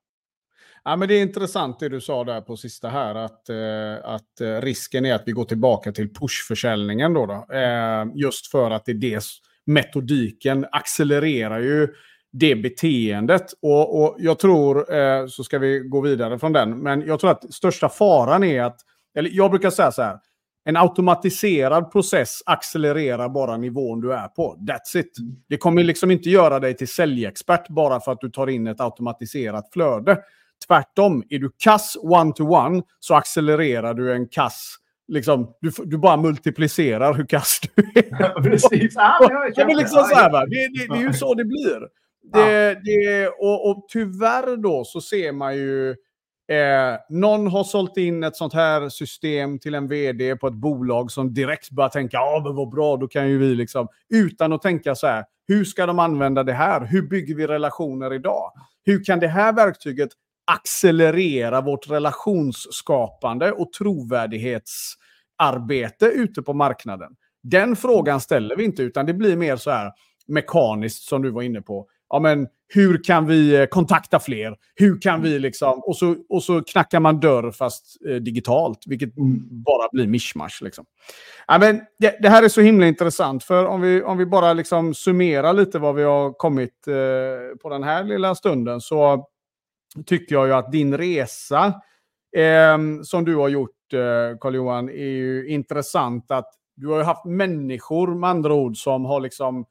Ja, 0.84 0.96
men 0.96 1.08
det 1.08 1.14
är 1.14 1.22
intressant 1.22 1.80
det 1.80 1.88
du 1.88 2.00
sa 2.00 2.24
där 2.24 2.40
på 2.40 2.56
sista 2.56 2.88
här, 2.88 3.14
att, 3.14 3.48
eh, 3.48 4.04
att 4.04 4.40
eh, 4.40 4.60
risken 4.60 5.06
är 5.06 5.14
att 5.14 5.22
vi 5.26 5.32
går 5.32 5.44
tillbaka 5.44 5.92
till 5.92 6.14
pushförsäljningen. 6.14 7.14
Då, 7.14 7.26
då 7.26 7.54
eh, 7.54 8.06
just 8.14 8.50
för 8.50 8.70
att 8.70 8.84
det 8.84 8.92
är 8.92 8.96
det 8.96 9.22
metodiken 9.66 10.66
accelererar 10.72 11.58
ju 11.58 11.88
det 12.32 12.56
beteendet. 12.56 13.52
Och, 13.62 14.02
och 14.02 14.16
jag 14.18 14.38
tror, 14.38 14.94
eh, 14.94 15.26
så 15.26 15.44
ska 15.44 15.58
vi 15.58 15.78
gå 15.78 16.00
vidare 16.00 16.38
från 16.38 16.52
den, 16.52 16.78
men 16.78 17.06
jag 17.06 17.20
tror 17.20 17.30
att 17.30 17.54
största 17.54 17.88
faran 17.88 18.44
är 18.44 18.62
att, 18.62 18.80
eller 19.16 19.30
jag 19.32 19.50
brukar 19.50 19.70
säga 19.70 19.92
så 19.92 20.02
här, 20.02 20.18
en 20.64 20.76
automatiserad 20.76 21.92
process 21.92 22.42
accelererar 22.46 23.28
bara 23.28 23.56
nivån 23.56 24.00
du 24.00 24.12
är 24.12 24.28
på. 24.28 24.56
That's 24.68 25.00
it. 25.00 25.16
Det 25.48 25.56
kommer 25.56 25.84
liksom 25.84 26.10
inte 26.10 26.30
göra 26.30 26.60
dig 26.60 26.76
till 26.76 26.88
säljexpert 26.88 27.68
bara 27.68 28.00
för 28.00 28.12
att 28.12 28.20
du 28.20 28.30
tar 28.30 28.46
in 28.46 28.66
ett 28.66 28.80
automatiserat 28.80 29.72
flöde. 29.72 30.18
Tvärtom, 30.66 31.22
är 31.28 31.38
du 31.38 31.50
kass 31.64 31.96
one-to-one 32.02 32.82
så 33.00 33.14
accelererar 33.14 33.94
du 33.94 34.12
en 34.12 34.28
kass 34.28 34.78
Liksom, 35.08 35.54
du, 35.60 35.70
du 35.84 35.98
bara 35.98 36.16
multiplicerar 36.16 37.14
hur 37.14 37.26
kass 37.26 37.60
du 37.74 37.82
är. 37.94 38.42
Precis. 38.42 38.96
Ah, 38.96 39.18
det, 39.56 39.62
är 39.62 39.76
liksom 39.76 40.04
så 40.04 40.14
här, 40.14 40.30
va? 40.32 40.46
Det, 40.46 40.68
det, 40.68 40.94
det 40.94 41.00
är 41.00 41.06
ju 41.06 41.12
så 41.12 41.34
det 41.34 41.44
blir. 41.44 41.88
Det, 42.22 42.80
det, 42.84 43.28
och, 43.28 43.70
och 43.70 43.84
tyvärr 43.88 44.56
då 44.56 44.84
så 44.84 45.00
ser 45.00 45.32
man 45.32 45.56
ju 45.56 45.90
eh, 46.48 46.96
någon 47.08 47.46
har 47.46 47.64
sålt 47.64 47.96
in 47.96 48.24
ett 48.24 48.36
sånt 48.36 48.54
här 48.54 48.88
system 48.88 49.58
till 49.58 49.74
en 49.74 49.88
vd 49.88 50.36
på 50.36 50.46
ett 50.46 50.54
bolag 50.54 51.10
som 51.10 51.34
direkt 51.34 51.70
börjar 51.70 51.88
tänka 51.88 52.16
ja 52.16 52.42
men 52.44 52.54
vad 52.54 52.70
bra, 52.70 52.96
då 52.96 53.08
kan 53.08 53.28
ju 53.28 53.38
vi 53.38 53.54
liksom, 53.54 53.88
utan 54.10 54.52
att 54.52 54.62
tänka 54.62 54.94
så 54.94 55.06
här, 55.06 55.24
hur 55.48 55.64
ska 55.64 55.86
de 55.86 55.98
använda 55.98 56.42
det 56.42 56.52
här? 56.52 56.86
Hur 56.86 57.02
bygger 57.02 57.34
vi 57.34 57.46
relationer 57.46 58.12
idag? 58.12 58.52
Hur 58.84 59.04
kan 59.04 59.20
det 59.20 59.28
här 59.28 59.52
verktyget 59.52 60.10
accelerera 60.44 61.60
vårt 61.60 61.90
relationsskapande 61.90 63.52
och 63.52 63.72
trovärdighetsarbete 63.72 66.06
ute 66.06 66.42
på 66.42 66.54
marknaden? 66.54 67.16
Den 67.42 67.76
frågan 67.76 68.20
ställer 68.20 68.56
vi 68.56 68.64
inte, 68.64 68.82
utan 68.82 69.06
det 69.06 69.14
blir 69.14 69.36
mer 69.36 69.56
så 69.56 69.70
här 69.70 69.92
mekaniskt 70.26 71.02
som 71.02 71.22
du 71.22 71.30
var 71.30 71.42
inne 71.42 71.62
på 71.62 71.88
ja, 72.12 72.18
men, 72.18 72.48
hur 72.74 73.04
kan 73.04 73.26
vi 73.26 73.54
eh, 73.54 73.66
kontakta 73.66 74.20
fler? 74.20 74.56
Hur 74.74 75.00
kan 75.00 75.22
vi 75.22 75.38
liksom... 75.38 75.80
Och 75.80 75.96
så, 75.96 76.16
och 76.28 76.42
så 76.42 76.62
knackar 76.62 77.00
man 77.00 77.20
dörr 77.20 77.50
fast 77.50 78.06
eh, 78.08 78.14
digitalt, 78.14 78.78
vilket 78.86 79.16
mm. 79.16 79.62
bara 79.64 79.88
blir 79.92 80.06
mischmasch. 80.06 80.62
Liksom. 80.62 80.84
Ja, 81.46 81.58
men 81.58 81.80
det, 81.98 82.18
det, 82.22 82.28
här 82.28 82.42
är 82.42 82.48
så 82.48 82.60
himla 82.60 82.86
intressant, 82.86 83.44
för 83.44 83.66
om 83.66 83.80
vi, 83.80 84.02
om 84.02 84.18
vi 84.18 84.26
bara 84.26 84.52
liksom 84.52 84.94
summerar 84.94 85.52
lite 85.52 85.78
vad 85.78 85.94
vi 85.94 86.02
har 86.02 86.32
kommit 86.32 86.86
eh, 86.86 87.58
på 87.62 87.68
den 87.68 87.82
här 87.82 88.04
lilla 88.04 88.34
stunden 88.34 88.80
så 88.80 89.26
tycker 90.06 90.34
jag 90.34 90.46
ju 90.46 90.52
att 90.52 90.72
din 90.72 90.96
resa 90.96 91.66
eh, 92.36 92.78
som 93.02 93.24
du 93.24 93.36
har 93.36 93.48
gjort, 93.48 93.92
eh, 93.92 94.38
Carl-Johan, 94.40 94.88
är 94.88 95.10
ju 95.10 95.48
intressant. 95.48 96.30
att 96.30 96.48
Du 96.74 96.86
har 96.86 96.98
ju 96.98 97.04
haft 97.04 97.24
människor, 97.24 98.14
med 98.14 98.30
andra 98.30 98.54
ord, 98.54 98.76
som 98.76 99.04
har 99.04 99.20
liksom 99.20 99.64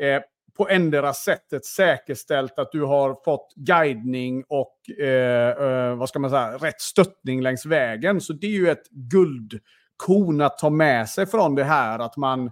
eh, 0.00 0.22
på 0.60 0.68
ändra 0.68 1.12
sättet 1.12 1.64
säkerställt 1.64 2.58
att 2.58 2.72
du 2.72 2.82
har 2.82 3.16
fått 3.24 3.54
guidning 3.56 4.44
och 4.48 5.02
eh, 5.04 5.48
eh, 5.48 5.94
vad 5.94 6.08
ska 6.08 6.18
man 6.18 6.30
säga, 6.30 6.56
rätt 6.56 6.80
stöttning 6.80 7.42
längs 7.42 7.66
vägen. 7.66 8.20
Så 8.20 8.32
det 8.32 8.46
är 8.46 8.50
ju 8.50 8.70
ett 8.70 8.88
guldkorn 8.90 10.40
att 10.40 10.58
ta 10.58 10.70
med 10.70 11.08
sig 11.08 11.26
från 11.26 11.54
det 11.54 11.64
här. 11.64 11.98
Att 11.98 12.16
man, 12.16 12.46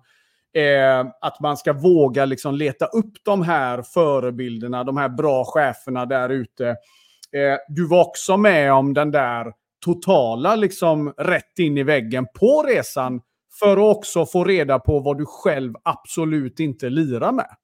eh, 0.54 1.06
att 1.20 1.40
man 1.40 1.56
ska 1.56 1.72
våga 1.72 2.24
liksom 2.24 2.54
leta 2.54 2.86
upp 2.86 3.12
de 3.24 3.42
här 3.42 3.82
förebilderna, 3.82 4.84
de 4.84 4.96
här 4.96 5.08
bra 5.08 5.44
cheferna 5.44 6.06
där 6.06 6.28
ute. 6.28 6.68
Eh, 6.68 7.56
du 7.68 7.88
var 7.88 8.08
också 8.08 8.36
med 8.36 8.72
om 8.72 8.94
den 8.94 9.10
där 9.10 9.52
totala 9.84 10.56
liksom 10.56 11.14
rätt 11.16 11.58
in 11.58 11.78
i 11.78 11.82
väggen 11.82 12.26
på 12.40 12.62
resan 12.62 13.20
för 13.60 13.72
att 13.72 13.96
också 13.96 14.26
få 14.26 14.44
reda 14.44 14.78
på 14.78 15.00
vad 15.00 15.18
du 15.18 15.24
själv 15.26 15.74
absolut 15.82 16.60
inte 16.60 16.88
lirar 16.90 17.32
med. 17.32 17.56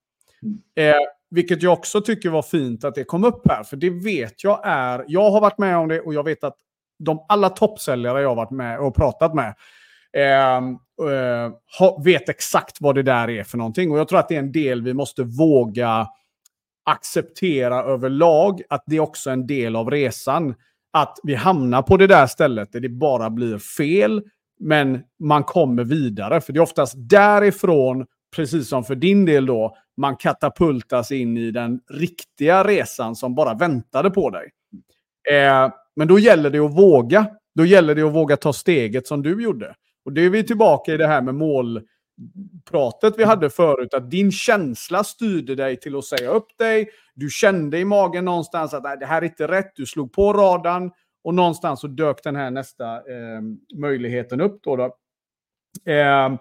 Eh, 0.76 0.95
vilket 1.30 1.62
jag 1.62 1.72
också 1.72 2.01
tycker 2.01 2.30
var 2.30 2.42
fint 2.42 2.84
att 2.84 2.95
det 2.95 3.05
kom 3.05 3.24
upp 3.24 3.49
här, 3.49 3.62
för 3.62 3.76
det 3.76 3.90
vet 3.90 4.45
jag 4.45 4.61
är... 4.64 5.04
Jag 5.08 5.30
har 5.30 5.41
varit 5.41 5.58
med 5.58 5.76
om 5.76 5.88
det 5.88 6.00
och 6.00 6.14
jag 6.14 6.25
vet 6.25 6.45
att 6.45 6.57
de 6.99 7.25
alla 7.29 7.49
toppsäljare 7.49 8.22
jag 8.22 8.29
har 8.29 8.37
varit 8.37 8.50
med 8.50 8.79
och 8.79 8.95
pratat 8.95 9.34
med 9.34 9.54
ehm, 10.16 10.79
eh, 11.11 11.45
eh, 11.80 12.03
vet 12.04 12.29
exakt 12.29 12.76
vad 12.80 12.95
det 12.95 13.03
där 13.03 13.30
är 13.30 13.45
för 13.45 13.58
någonting. 13.58 13.91
Och 13.92 13.99
jag 13.99 14.08
tror 14.08 14.18
att 14.18 14.29
det 14.29 14.34
är 14.34 14.38
en 14.38 14.53
del 14.53 14.83
vi 14.83 14.95
måste 14.95 15.22
våga 15.22 16.08
acceptera 16.84 17.83
överlag, 17.83 18.62
att 18.68 18.84
det 18.87 18.96
är 18.96 19.00
också 19.00 19.30
en 19.30 19.46
del 19.46 19.76
av 19.76 19.91
resan. 19.91 20.54
Att 20.92 21.18
vi 21.22 21.34
hamnar 21.34 21.83
på 21.83 21.96
det 21.96 22.07
där 22.07 22.26
stället 22.26 22.72
där 22.72 22.80
det 22.80 22.88
bara 22.88 23.30
blir 23.30 23.58
fel, 23.58 24.22
men 24.61 25.03
man 25.18 25.45
kommer 25.45 25.84
vidare. 25.84 26.41
För 26.41 26.53
det 26.53 26.58
är 26.58 26.62
oftast 26.62 26.95
därifrån, 26.96 28.07
precis 28.34 28.68
som 28.68 28.84
för 28.84 28.94
din 28.94 29.24
del 29.24 29.46
då, 29.46 29.76
man 29.96 30.16
katapultas 30.16 31.12
in 31.12 31.36
i 31.36 31.50
den 31.50 31.80
riktiga 31.90 32.64
resan 32.64 33.16
som 33.16 33.34
bara 33.34 33.54
väntade 33.54 34.11
på 34.11 34.30
dig. 34.30 34.50
Eh, 35.30 35.72
men 35.96 36.08
då 36.08 36.18
gäller 36.18 36.50
det 36.50 36.58
att 36.58 36.76
våga. 36.76 37.26
Då 37.54 37.64
gäller 37.64 37.94
det 37.94 38.02
att 38.02 38.14
våga 38.14 38.36
ta 38.36 38.52
steget 38.52 39.06
som 39.06 39.22
du 39.22 39.42
gjorde. 39.42 39.74
Och 40.04 40.12
det 40.12 40.20
är 40.20 40.30
vi 40.30 40.44
tillbaka 40.44 40.94
i 40.94 40.96
det 40.96 41.06
här 41.06 41.22
med 41.22 41.34
målpratet 41.34 43.18
vi 43.18 43.24
hade 43.24 43.50
förut. 43.50 43.94
Att 43.94 44.11
din 44.11 44.32
känsla 44.32 45.04
styrde 45.04 45.54
dig 45.54 45.76
till 45.76 45.96
att 45.96 46.04
säga 46.04 46.30
upp 46.30 46.58
dig. 46.58 46.88
Du 47.14 47.30
kände 47.30 47.78
i 47.78 47.84
magen 47.84 48.24
någonstans 48.24 48.74
att 48.74 49.00
det 49.00 49.06
här 49.06 49.22
är 49.22 49.26
inte 49.26 49.48
rätt. 49.48 49.72
Du 49.76 49.86
slog 49.86 50.12
på 50.12 50.32
radarn 50.32 50.90
och 51.24 51.34
någonstans 51.34 51.80
så 51.80 51.86
dök 51.86 52.24
den 52.24 52.36
här 52.36 52.50
nästa 52.50 52.96
eh, 52.96 53.40
möjligheten 53.74 54.40
upp. 54.40 54.62
Då, 54.62 54.76
då. 54.76 54.84
Eh, 55.92 56.34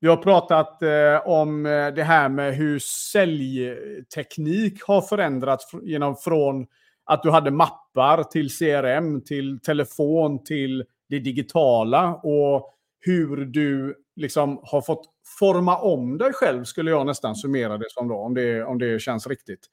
vi 0.00 0.08
har 0.08 0.16
pratat 0.16 0.82
eh, 0.82 1.28
om 1.28 1.66
eh, 1.66 1.88
det 1.88 2.02
här 2.02 2.28
med 2.28 2.54
hur 2.54 2.78
säljteknik 2.78 4.82
har 4.82 5.00
förändrats 5.00 5.70
genom 5.82 6.16
från 6.16 6.66
att 7.04 7.22
du 7.22 7.30
hade 7.30 7.50
mappar 7.50 8.22
till 8.22 8.50
CRM, 8.50 9.24
till 9.24 9.60
telefon, 9.60 10.44
till 10.44 10.84
det 11.08 11.18
digitala 11.18 12.14
och 12.14 12.74
hur 13.00 13.36
du 13.36 13.96
liksom 14.16 14.60
har 14.62 14.80
fått 14.80 15.04
forma 15.38 15.78
om 15.78 16.18
dig 16.18 16.32
själv, 16.32 16.64
skulle 16.64 16.90
jag 16.90 17.06
nästan 17.06 17.36
summera 17.36 17.78
det 17.78 17.90
som 17.90 18.08
då, 18.08 18.16
om 18.16 18.34
det, 18.34 18.64
om 18.64 18.78
det 18.78 19.02
känns 19.02 19.26
riktigt. 19.26 19.66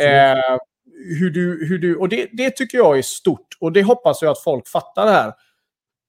Eh, 0.00 0.58
hur 1.18 1.30
du, 1.30 1.66
hur 1.68 1.78
du, 1.78 1.96
och 1.96 2.08
det, 2.08 2.28
det 2.32 2.50
tycker 2.50 2.78
jag 2.78 2.98
är 2.98 3.02
stort 3.02 3.56
och 3.60 3.72
det 3.72 3.82
hoppas 3.82 4.22
jag 4.22 4.30
att 4.30 4.42
folk 4.42 4.68
fattar 4.68 5.06
det 5.06 5.12
här. 5.12 5.32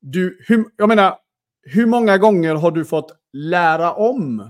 Du, 0.01 0.43
hur, 0.47 0.65
jag 0.77 0.89
menar, 0.89 1.15
hur 1.63 1.85
många 1.85 2.17
gånger 2.17 2.55
har 2.55 2.71
du 2.71 2.85
fått 2.85 3.22
lära 3.33 3.93
om 3.93 4.49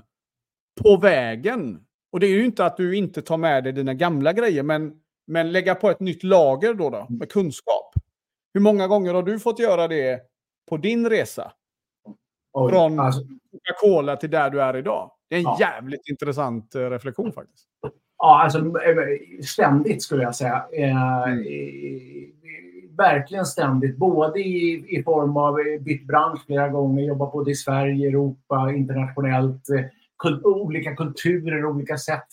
på 0.82 0.98
vägen? 0.98 1.86
Och 2.12 2.20
det 2.20 2.28
är 2.28 2.32
ju 2.32 2.46
inte 2.46 2.66
att 2.66 2.78
du 2.78 2.96
inte 2.96 3.22
tar 3.22 3.38
med 3.38 3.64
dig 3.64 3.74
dina 3.74 3.94
gamla 3.94 4.34
grejer, 4.34 4.64
men, 4.64 4.94
men 5.28 5.52
lägga 5.52 5.76
på 5.76 5.90
ett 5.90 6.00
nytt 6.00 6.24
lager 6.24 6.74
då, 6.74 6.90
då 6.90 7.08
med 7.10 7.32
kunskap. 7.32 7.94
Hur 8.54 8.62
många 8.62 8.88
gånger 8.88 9.14
har 9.14 9.24
du 9.24 9.40
fått 9.40 9.60
göra 9.60 9.88
det 9.88 10.22
på 10.70 10.78
din 10.78 11.10
resa? 11.10 11.52
Oj, 12.54 12.72
Från 12.72 13.00
alltså, 13.00 13.22
Coca-Cola 13.22 14.16
till 14.16 14.32
där 14.32 14.50
du 14.50 14.62
är 14.62 14.78
idag. 14.78 15.12
Det 15.30 15.36
är 15.36 15.40
en 15.40 15.44
ja. 15.44 15.58
jävligt 15.60 16.08
intressant 16.10 16.76
eh, 16.76 16.90
reflektion 16.90 17.32
faktiskt. 17.32 17.68
Ja, 18.18 18.44
alltså 18.44 18.74
ständigt 19.44 20.04
skulle 20.04 20.24
jag 20.24 20.36
säga. 20.36 20.66
Eh, 20.74 21.24
mm. 21.24 21.44
Verkligen 22.98 23.46
ständigt. 23.46 23.98
Både 23.98 24.40
i, 24.40 24.86
i 25.00 25.04
form 25.04 25.38
av 25.38 25.56
bytt 25.80 26.08
bransch 26.08 26.46
flera 26.46 26.70
gånger, 26.70 27.04
jobbat 27.04 27.32
både 27.32 27.52
i 27.52 27.56
Sverige, 27.56 28.08
Europa, 28.08 28.72
internationellt. 28.76 29.70
Eh, 29.70 29.86
kul, 30.24 30.46
olika 30.46 30.96
kulturer, 30.96 31.66
olika 31.66 31.98
sätt. 31.98 32.28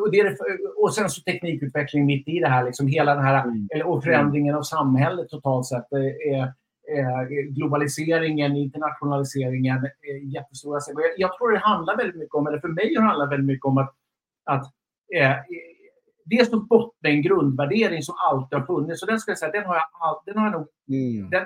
Och, 0.00 0.10
det, 0.12 0.36
och 0.76 0.94
sen 0.94 1.10
så 1.10 1.22
teknikutveckling 1.22 2.06
mitt 2.06 2.28
i 2.28 2.38
det 2.38 2.48
här. 2.48 2.64
Liksom 2.64 2.86
hela 2.86 3.14
den 3.14 3.24
här 3.24 3.44
mm. 3.44 3.86
och 3.86 4.04
förändringen 4.04 4.54
av 4.54 4.62
samhället 4.62 5.28
totalt 5.28 5.66
sett. 5.66 5.92
Är, 5.92 6.52
Eh, 6.88 7.22
globaliseringen, 7.48 8.56
internationaliseringen, 8.56 9.76
eh, 9.84 10.28
jättestora 10.34 10.80
jag, 10.86 11.12
jag 11.16 11.38
tror 11.38 11.52
det 11.52 11.58
handlar 11.58 11.96
väldigt 11.96 12.16
mycket 12.16 12.34
om, 12.34 12.46
eller 12.46 12.58
för 12.58 12.68
mig 12.68 12.96
handlar 12.96 13.26
det 13.26 13.30
väldigt 13.30 13.46
mycket 13.46 13.64
om 13.64 13.78
att, 13.78 13.94
att 14.44 14.64
eh, 15.14 15.36
dels 16.36 16.50
så 16.50 16.60
bottna 16.60 17.08
en 17.08 17.22
grundvärdering 17.22 18.02
som 18.02 18.14
alltid 18.30 18.58
har 18.58 18.66
funnits. 18.66 19.02
Och 19.02 19.08
den 19.08 19.20
ska 19.20 19.30
jag 19.30 19.38
säga, 19.38 19.52
den 19.52 19.64
har 19.64 19.74
jag, 19.74 20.22
den 20.26 20.38
har 20.38 20.44
jag 20.44 20.52
nog, 20.52 20.68
mm. 20.88 21.30
den, 21.30 21.44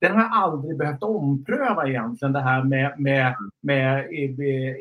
den 0.00 0.12
har 0.12 0.22
jag 0.22 0.32
aldrig 0.32 0.78
behövt 0.78 1.02
ompröva 1.02 1.88
egentligen. 1.88 2.32
Det 2.32 2.40
här 2.40 2.64
med, 2.64 2.94
med, 3.00 3.34
med, 3.62 4.06
med 4.38 4.76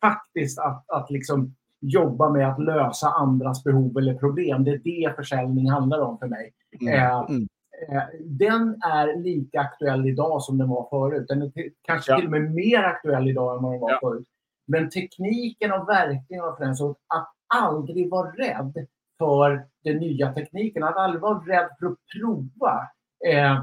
faktiskt 0.00 0.58
att, 0.58 0.90
att 0.90 1.10
liksom 1.10 1.54
jobba 1.80 2.30
med 2.30 2.48
att 2.48 2.62
lösa 2.62 3.08
andras 3.08 3.64
behov 3.64 3.98
eller 3.98 4.14
problem. 4.14 4.64
Det 4.64 4.70
är 4.70 4.78
det 4.78 5.16
försäljning 5.16 5.70
handlar 5.70 6.00
om 6.00 6.18
för 6.18 6.26
mig. 6.26 6.52
Mm. 6.80 6.94
Eh, 6.94 7.24
mm. 7.28 7.48
Eh, 7.88 8.02
den 8.20 8.82
är 8.82 9.22
lika 9.22 9.60
aktuell 9.60 10.06
idag 10.06 10.42
som 10.42 10.58
den 10.58 10.68
var 10.68 10.88
förut. 10.90 11.28
Den 11.28 11.42
är 11.42 11.52
kanske 11.82 12.12
ja. 12.12 12.16
till 12.16 12.26
och 12.26 12.30
med 12.30 12.54
mer 12.54 12.82
aktuell 12.82 13.28
idag 13.28 13.56
än 13.56 13.62
vad 13.62 13.72
den 13.72 13.80
var 13.80 13.90
ja. 13.90 13.98
förut. 14.02 14.26
Men 14.66 14.90
tekniken 14.90 15.72
och 15.72 15.88
verktygen 15.88 16.44
av 16.44 16.56
den, 16.58 16.76
så 16.76 16.90
att 16.90 17.32
aldrig 17.54 18.10
vara 18.10 18.30
rädd 18.30 18.86
för 19.18 19.66
den 19.84 19.96
nya 19.96 20.32
tekniken, 20.32 20.84
att 20.84 20.96
aldrig 20.96 21.22
vara 21.22 21.38
rädd 21.38 21.68
för 21.80 21.86
att 21.86 21.98
prova. 22.18 22.88
Eh, 23.26 23.58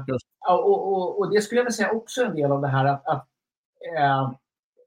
och, 0.48 0.92
och, 0.92 1.18
och, 1.18 1.34
det 1.34 1.40
skulle 1.40 1.58
jag 1.58 1.64
vilja 1.64 1.76
säga 1.76 1.92
också 1.92 2.24
en 2.24 2.36
del 2.36 2.52
av 2.52 2.60
det 2.60 2.68
här 2.68 2.84
att, 2.84 3.06
att 3.06 3.26
eh, 3.96 4.32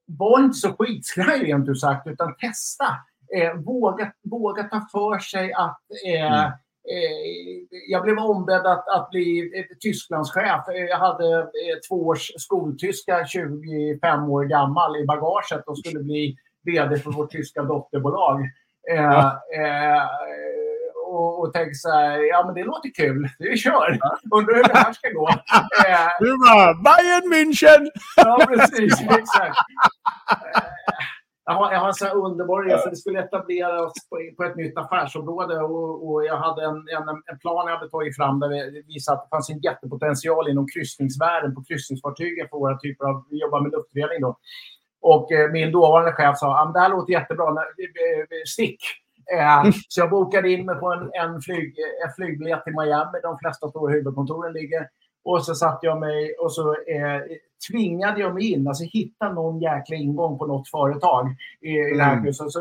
var 0.05 0.39
inte 0.39 0.57
så 0.57 0.73
skitskraj 0.73 1.39
rent 1.39 1.69
ut 1.69 1.79
sagt, 1.79 2.07
utan 2.07 2.35
testa. 2.35 2.85
Eh, 3.35 3.53
våga, 3.53 4.13
våga 4.23 4.63
ta 4.63 4.87
för 4.91 5.19
sig 5.19 5.53
att 5.53 5.81
eh, 6.05 6.37
mm 6.37 6.51
Eh, 6.89 7.77
jag 7.87 8.03
blev 8.03 8.17
ombedd 8.17 8.65
att, 8.65 8.87
att 8.87 9.09
bli 9.09 9.51
Tysklandschef. 9.79 10.63
Jag 10.89 10.97
hade 10.97 11.37
eh, 11.37 11.77
två 11.89 12.07
års 12.07 12.31
skoltyska, 12.37 13.25
25 13.27 14.29
år 14.29 14.43
gammal, 14.43 14.97
i 14.97 15.05
bagaget 15.05 15.67
och 15.67 15.77
skulle 15.77 16.03
bli 16.03 16.37
VD 16.63 16.97
för 16.97 17.11
vårt 17.11 17.31
tyska 17.31 17.63
dotterbolag. 17.63 18.41
Eh, 18.91 19.03
ja. 19.03 19.41
Eh, 19.55 20.03
och, 21.07 21.39
och 21.39 21.53
tänkte 21.53 21.75
så 21.75 21.89
här, 21.89 22.19
ja 22.29 22.43
men 22.45 22.55
det 22.55 22.63
låter 22.63 22.89
kul, 22.95 23.29
vi 23.39 23.57
kör. 23.57 23.99
Undrar 24.35 24.55
hur 24.55 24.63
det 24.63 24.77
här 24.77 24.93
ska 24.93 25.09
gå. 25.09 25.29
Eh, 25.87 26.09
du 26.19 26.37
bara, 26.37 26.73
Bayern 26.73 27.33
München! 27.33 27.87
ja, 28.15 28.45
precis, 28.47 29.01
exakt. 29.01 29.57
Jag 31.45 31.53
har, 31.53 31.71
jag 31.73 31.79
har 31.79 31.87
en 31.87 31.93
sån 31.93 32.07
här 32.07 32.15
underbar 32.15 32.63
resa. 32.63 32.89
Vi 32.89 32.95
skulle 32.95 33.19
etablera 33.19 33.85
oss 33.85 34.09
på, 34.09 34.15
på 34.37 34.43
ett 34.43 34.55
nytt 34.55 34.77
affärsområde 34.77 35.59
och, 35.59 36.07
och 36.07 36.25
jag 36.25 36.37
hade 36.37 36.65
en, 36.65 36.75
en, 36.75 37.09
en, 37.31 37.39
plan 37.39 37.67
jag 37.67 37.77
hade 37.77 37.89
tagit 37.89 38.15
fram 38.15 38.39
där 38.39 38.49
vi 38.49 38.83
visade 38.87 39.17
att 39.17 39.23
det 39.23 39.35
fanns 39.35 39.49
en 39.49 39.59
jättepotential 39.59 40.49
inom 40.49 40.65
kryssningsvärlden 40.73 41.55
på 41.55 41.63
kryssningsfartygen 41.63 42.47
för 42.49 42.57
våra 42.57 42.77
typer 42.77 43.05
av... 43.05 43.25
Vi 43.29 43.41
jobbar 43.41 43.61
med 43.61 43.71
luftledning 43.71 44.21
då. 44.21 44.37
Och 45.13 45.31
eh, 45.31 45.51
min 45.51 45.71
dåvarande 45.71 46.11
chef 46.11 46.37
sa 46.37 46.63
att 46.63 46.73
det 46.73 46.79
här 46.79 46.89
låter 46.89 47.13
jättebra, 47.13 47.55
stick. 48.45 48.79
Eh, 49.33 49.59
mm. 49.59 49.71
så 49.87 50.01
jag 50.01 50.09
bokade 50.09 50.51
in 50.51 50.65
mig 50.65 50.75
på 50.75 50.93
en, 50.93 51.11
en, 51.13 51.41
flyg, 51.41 51.75
en 52.05 52.13
flygbiljett 52.15 52.63
till 52.63 52.73
Miami. 52.73 53.19
De 53.23 53.37
flesta 53.37 53.69
stora 53.69 53.93
huvudkontoren 53.93 54.53
ligger. 54.53 54.87
Och 55.23 55.45
så 55.45 55.55
satte 55.55 55.85
jag 55.85 55.99
mig 55.99 56.35
och 56.39 56.53
så 56.53 56.69
eh, 56.69 57.21
tvingade 57.71 58.19
jag 58.19 58.33
mig 58.33 58.51
in, 58.51 58.67
alltså 58.67 58.83
hitta 58.83 59.33
någon 59.33 59.59
jäkla 59.59 59.95
ingång 59.95 60.37
på 60.37 60.45
något 60.45 60.69
företag 60.69 61.35
i, 61.61 61.69
i 61.69 61.93
det 61.97 62.03
här 62.03 62.17
mm. 62.17 62.33
Så, 62.33 62.49
så 62.49 62.59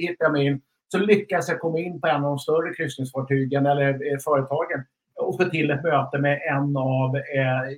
hittade 0.00 0.24
jag 0.24 0.32
mig 0.32 0.46
in. 0.46 0.60
Så 0.88 0.98
lyckades 0.98 1.48
jag 1.48 1.60
komma 1.60 1.78
in 1.78 2.00
på 2.00 2.06
en 2.06 2.24
av 2.24 2.30
de 2.30 2.38
större 2.38 2.74
kryssningsfartygen 2.74 3.66
eller 3.66 3.88
eh, 3.88 4.18
företagen 4.24 4.84
och 5.16 5.36
få 5.36 5.44
till 5.44 5.70
ett 5.70 5.82
möte 5.82 6.18
med 6.18 6.40
en 6.50 6.76
av 6.76 7.16
eh, 7.16 7.76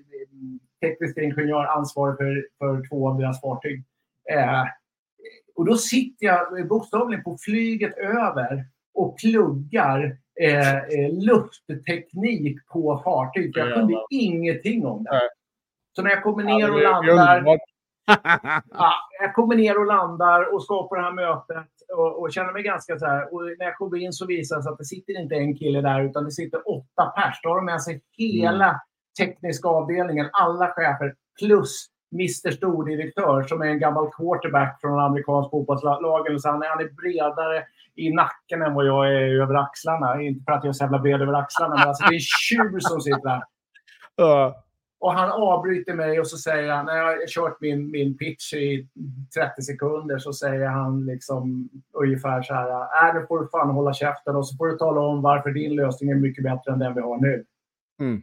teknisk 0.81 1.19
ingenjör 1.19 1.65
ansvarig 1.65 2.17
för, 2.17 2.47
för 2.59 2.89
två 2.89 3.09
av 3.09 3.19
deras 3.19 3.41
fartyg. 3.41 3.85
Eh, 4.33 4.65
och 5.55 5.65
då 5.65 5.77
sitter 5.77 6.27
jag 6.27 6.69
bokstavligen 6.69 7.25
på 7.25 7.37
flyget 7.41 7.99
över 7.99 8.65
och 8.95 9.19
pluggar 9.19 10.19
eh, 10.41 10.77
eh 10.77 11.13
luftteknik 11.13 12.67
på 12.73 13.01
fartyg. 13.05 13.53
Jag 13.55 13.75
kunde 13.75 14.05
ingenting 14.11 14.87
om 14.87 15.05
det. 15.05 15.21
Så 15.97 16.03
när 16.03 16.11
jag 16.11 16.23
kommer 16.23 16.45
ner 16.45 16.73
och 16.73 16.83
landar... 16.83 17.59
ja, 18.71 18.93
jag 19.21 19.35
kommer 19.35 19.57
ner 19.57 19.79
och 19.79 19.87
landar 19.87 20.55
och 20.55 20.63
ska 20.63 20.89
på 20.89 20.95
det 20.95 21.03
här 21.03 21.13
mötet 21.13 21.71
och, 21.97 22.21
och 22.21 22.33
känner 22.33 22.53
mig 22.53 22.63
ganska 22.63 22.99
så 22.99 23.07
här. 23.07 23.35
Och 23.35 23.43
när 23.43 23.65
jag 23.65 23.77
kommer 23.77 23.97
in 23.97 24.13
så 24.13 24.27
visar 24.27 24.57
det 24.57 24.63
sig 24.63 24.73
att 24.73 24.79
det 24.79 24.85
sitter 24.85 25.21
inte 25.21 25.35
en 25.35 25.57
kille 25.57 25.81
där 25.81 26.05
utan 26.05 26.25
det 26.25 26.31
sitter 26.31 26.69
åtta 26.69 27.07
pers. 27.07 27.41
Då 27.43 27.49
har 27.49 27.57
de 27.57 27.65
med 27.65 27.83
sig 27.83 28.03
hela 28.19 28.65
mm. 28.65 28.79
tekniska 29.19 29.69
avdelningen, 29.69 30.29
alla 30.33 30.69
chefer 30.69 31.15
plus 31.39 31.87
Mr 32.15 32.51
Stordirektör 32.51 33.43
som 33.43 33.63
är 33.63 33.67
en 33.67 33.79
gammal 33.79 34.11
quarterback 34.11 34.81
från 34.81 35.01
amerikansk 35.01 35.51
fotbollslagen. 35.51 36.41
Så 36.41 36.49
han, 36.49 36.63
är, 36.63 36.69
han 36.69 36.81
är 36.81 36.91
bredare 36.91 37.65
i 37.95 38.11
nacken 38.11 38.63
än 38.63 38.75
vad 38.75 38.87
jag 38.87 39.07
är 39.07 39.43
över 39.43 39.55
axlarna. 39.55 40.23
Inte 40.23 40.45
för 40.45 40.53
att 40.53 40.65
jag 40.65 40.69
är 40.69 40.73
så 40.73 40.85
jävla 40.85 40.99
bred 40.99 41.23
över 41.23 41.33
axlarna, 41.33 41.75
men 41.75 41.89
alltså, 41.89 42.05
det 42.09 42.15
är 42.15 42.21
tjur 42.21 42.81
som 42.81 43.01
sitter 43.01 43.23
där. 43.23 43.43
Uh. 44.23 44.55
Och 44.99 45.13
han 45.13 45.31
avbryter 45.31 45.95
mig 45.95 46.21
och 46.21 46.27
så 46.27 46.37
säger 46.37 46.73
han, 46.73 46.87
när 46.87 46.97
jag 46.97 47.05
har 47.05 47.27
kört 47.27 47.61
min, 47.61 47.91
min 47.91 48.17
pitch 48.17 48.55
i 48.55 48.89
30 49.39 49.63
sekunder, 49.63 50.19
så 50.19 50.33
säger 50.33 50.67
han 50.67 51.07
liksom 51.07 51.69
ungefär 51.93 52.43
så 52.43 52.55
här, 52.55 52.71
äh, 53.09 53.15
nu 53.15 53.27
får 53.27 53.41
du 53.41 53.49
fan 53.49 53.71
hålla 53.71 53.93
käften 53.93 54.37
och 54.37 54.49
så 54.49 54.57
får 54.57 54.67
du 54.67 54.77
tala 54.77 55.01
om 55.01 55.23
varför 55.23 55.51
din 55.51 55.77
lösning 55.77 56.11
är 56.11 56.15
mycket 56.15 56.45
bättre 56.45 56.73
än 56.73 56.79
den 56.79 56.95
vi 56.95 57.01
har 57.01 57.17
nu. 57.21 57.45
Mm. 58.01 58.23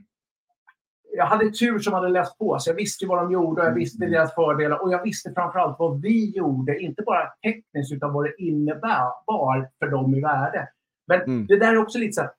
Jag 1.14 1.26
hade 1.26 1.50
tur 1.50 1.80
som 1.80 1.94
hade 1.94 2.10
läst 2.10 2.38
på, 2.38 2.60
så 2.60 2.70
jag 2.70 2.76
visste 2.76 3.08
vad 3.08 3.18
de 3.18 3.32
gjorde 3.32 3.62
och 3.62 3.68
jag 3.68 3.74
visste 3.74 4.04
mm. 4.04 4.12
deras 4.12 4.36
fördelar. 4.36 4.84
Och 4.84 4.92
jag 4.92 5.04
visste 5.04 5.34
framförallt 5.34 5.80
vad 5.80 6.02
vi 6.02 6.38
gjorde, 6.38 6.80
inte 6.80 7.02
bara 7.02 7.28
tekniskt, 7.44 7.94
utan 7.94 8.14
vad 8.14 8.26
det 8.26 8.42
innebar 8.42 9.70
för 9.80 9.88
dem 9.88 10.16
i 10.16 10.22
värde. 10.22 10.68
Men 11.08 11.22
mm. 11.22 11.46
det 11.48 11.60
där 11.60 11.74
är 11.74 11.78
också 11.78 12.00
lite 12.00 12.14
så 12.14 12.22
här, 12.22 12.32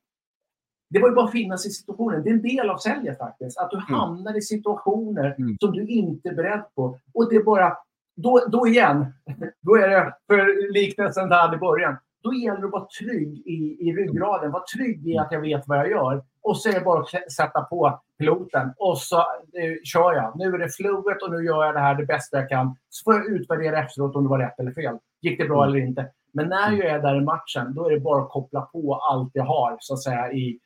det 0.90 0.98
var 0.98 1.08
ju 1.08 1.14
bara 1.14 1.24
att 1.24 1.32
finnas 1.32 1.66
i 1.66 1.70
situationen. 1.70 2.22
Det 2.22 2.30
är 2.30 2.34
en 2.34 2.42
del 2.42 2.70
av 2.70 2.76
säljet 2.76 3.18
faktiskt. 3.18 3.58
Att 3.58 3.70
du 3.70 3.76
mm. 3.76 4.00
hamnar 4.00 4.36
i 4.38 4.42
situationer 4.42 5.34
mm. 5.38 5.56
som 5.60 5.72
du 5.72 5.86
inte 5.86 6.28
är 6.28 6.34
beredd 6.34 6.64
på. 6.74 6.98
Och 7.14 7.30
det 7.30 7.36
är 7.36 7.42
bara... 7.42 7.76
Då, 8.16 8.46
då 8.48 8.66
igen, 8.66 9.06
då 9.60 9.76
är 9.76 9.88
det 9.88 10.14
för 10.26 10.72
liknelsen 10.72 11.28
där 11.28 11.54
i 11.54 11.58
början. 11.58 11.96
Då 12.22 12.34
gäller 12.34 12.60
det 12.60 12.66
att 12.66 12.72
vara 12.72 12.86
trygg 13.00 13.38
i, 13.46 13.88
i 13.88 13.92
ryggraden. 13.92 14.52
Var 14.52 14.64
trygg 14.76 15.08
i 15.08 15.18
att 15.18 15.32
jag 15.32 15.40
vet 15.40 15.68
vad 15.68 15.78
jag 15.78 15.90
gör. 15.90 16.22
Och 16.42 16.56
så 16.56 16.68
är 16.68 16.72
det 16.72 16.80
bara 16.80 17.00
att 17.00 17.32
sätta 17.32 17.62
på 17.62 18.00
piloten 18.18 18.72
och 18.76 18.98
så 18.98 19.16
eh, 19.18 19.74
kör 19.84 20.12
jag. 20.12 20.32
Nu 20.36 20.54
är 20.54 20.58
det 20.58 20.68
flowet 20.68 21.22
och 21.22 21.30
nu 21.30 21.44
gör 21.44 21.64
jag 21.64 21.74
det 21.74 21.80
här 21.80 21.94
det 21.94 22.06
bästa 22.06 22.38
jag 22.38 22.48
kan. 22.48 22.76
Så 22.88 23.04
får 23.04 23.14
jag 23.14 23.26
utvärdera 23.26 23.84
efteråt 23.84 24.16
om 24.16 24.22
det 24.22 24.30
var 24.30 24.38
rätt 24.38 24.58
eller 24.58 24.72
fel. 24.72 24.98
Gick 25.20 25.38
det 25.38 25.48
bra 25.48 25.64
mm. 25.64 25.74
eller 25.74 25.86
inte? 25.86 26.08
Men 26.32 26.48
när 26.48 26.72
jag 26.72 26.86
är 26.86 26.98
där 26.98 27.16
i 27.16 27.20
matchen, 27.20 27.74
då 27.74 27.86
är 27.86 27.90
det 27.90 28.00
bara 28.00 28.22
att 28.22 28.30
koppla 28.30 28.60
på 28.60 28.94
allt 28.94 29.30
jag 29.32 29.44
har 29.44 29.76
så 29.80 29.94
att 29.94 30.02
säga 30.02 30.32
i 30.32 30.58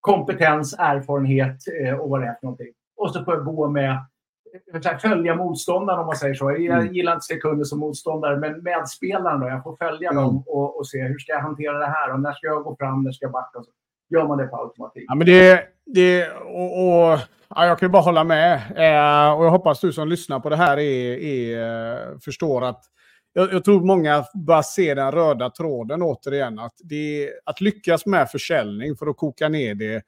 kompetens, 0.00 0.74
erfarenhet 0.78 1.56
eh, 1.82 1.94
och 1.94 2.10
vad 2.10 2.20
det 2.20 2.26
är 2.26 2.34
för 2.40 2.46
någonting. 2.46 2.72
Och 2.96 3.10
så 3.10 3.24
får 3.24 3.34
jag 3.34 3.44
gå 3.44 3.68
med 3.68 3.90
eh, 4.74 4.98
följa 4.98 5.34
motståndaren 5.34 6.00
om 6.00 6.06
man 6.06 6.16
säger 6.16 6.34
så. 6.34 6.50
Jag 6.50 6.60
mm. 6.60 6.94
gillar 6.94 7.14
inte 7.14 7.24
sekunder 7.24 7.64
som 7.64 7.78
motståndare, 7.78 8.36
men 8.36 8.62
medspelaren 8.62 9.40
då. 9.40 9.48
Jag 9.48 9.62
får 9.62 9.76
följa 9.76 10.10
mm. 10.10 10.22
dem 10.22 10.44
och, 10.46 10.78
och, 10.78 10.86
se 10.86 11.02
hur 11.02 11.18
ska 11.18 11.32
jag 11.32 11.40
hantera 11.40 11.78
det 11.78 11.86
här 11.86 12.12
och 12.12 12.20
när 12.20 12.32
ska 12.32 12.46
jag 12.46 12.64
gå 12.64 12.76
fram, 12.76 13.02
när 13.02 13.12
ska 13.12 13.24
jag 13.24 13.32
backa 13.32 13.58
och 13.58 13.64
så 13.64 13.70
gör 14.08 14.28
man 14.28 14.38
det 14.38 14.46
på 14.46 14.56
automatik. 14.56 15.04
Ja, 15.08 15.14
men 15.14 15.26
det, 15.26 15.62
det, 15.86 16.30
och, 16.30 16.88
och 16.88 17.18
ja, 17.48 17.66
jag 17.66 17.78
kan 17.78 17.90
bara 17.90 18.02
hålla 18.02 18.24
med. 18.24 18.54
Eh, 18.54 19.38
och 19.38 19.44
jag 19.44 19.50
hoppas 19.50 19.80
du 19.80 19.92
som 19.92 20.08
lyssnar 20.08 20.40
på 20.40 20.48
det 20.48 20.56
här 20.56 20.76
är, 20.78 21.16
är, 21.16 22.12
eh, 22.12 22.18
förstår 22.18 22.64
att 22.64 22.84
jag, 23.32 23.52
jag, 23.52 23.64
tror 23.64 23.80
många 23.80 24.24
bara 24.34 24.62
ser 24.62 24.96
den 24.96 25.12
röda 25.12 25.50
tråden 25.50 26.02
återigen. 26.02 26.58
Att, 26.58 26.74
det, 26.78 27.30
att 27.44 27.60
lyckas 27.60 28.06
med 28.06 28.30
försäljning 28.30 28.96
för 28.96 29.06
att 29.06 29.16
koka 29.16 29.48
ner 29.48 29.74
det. 29.74 30.02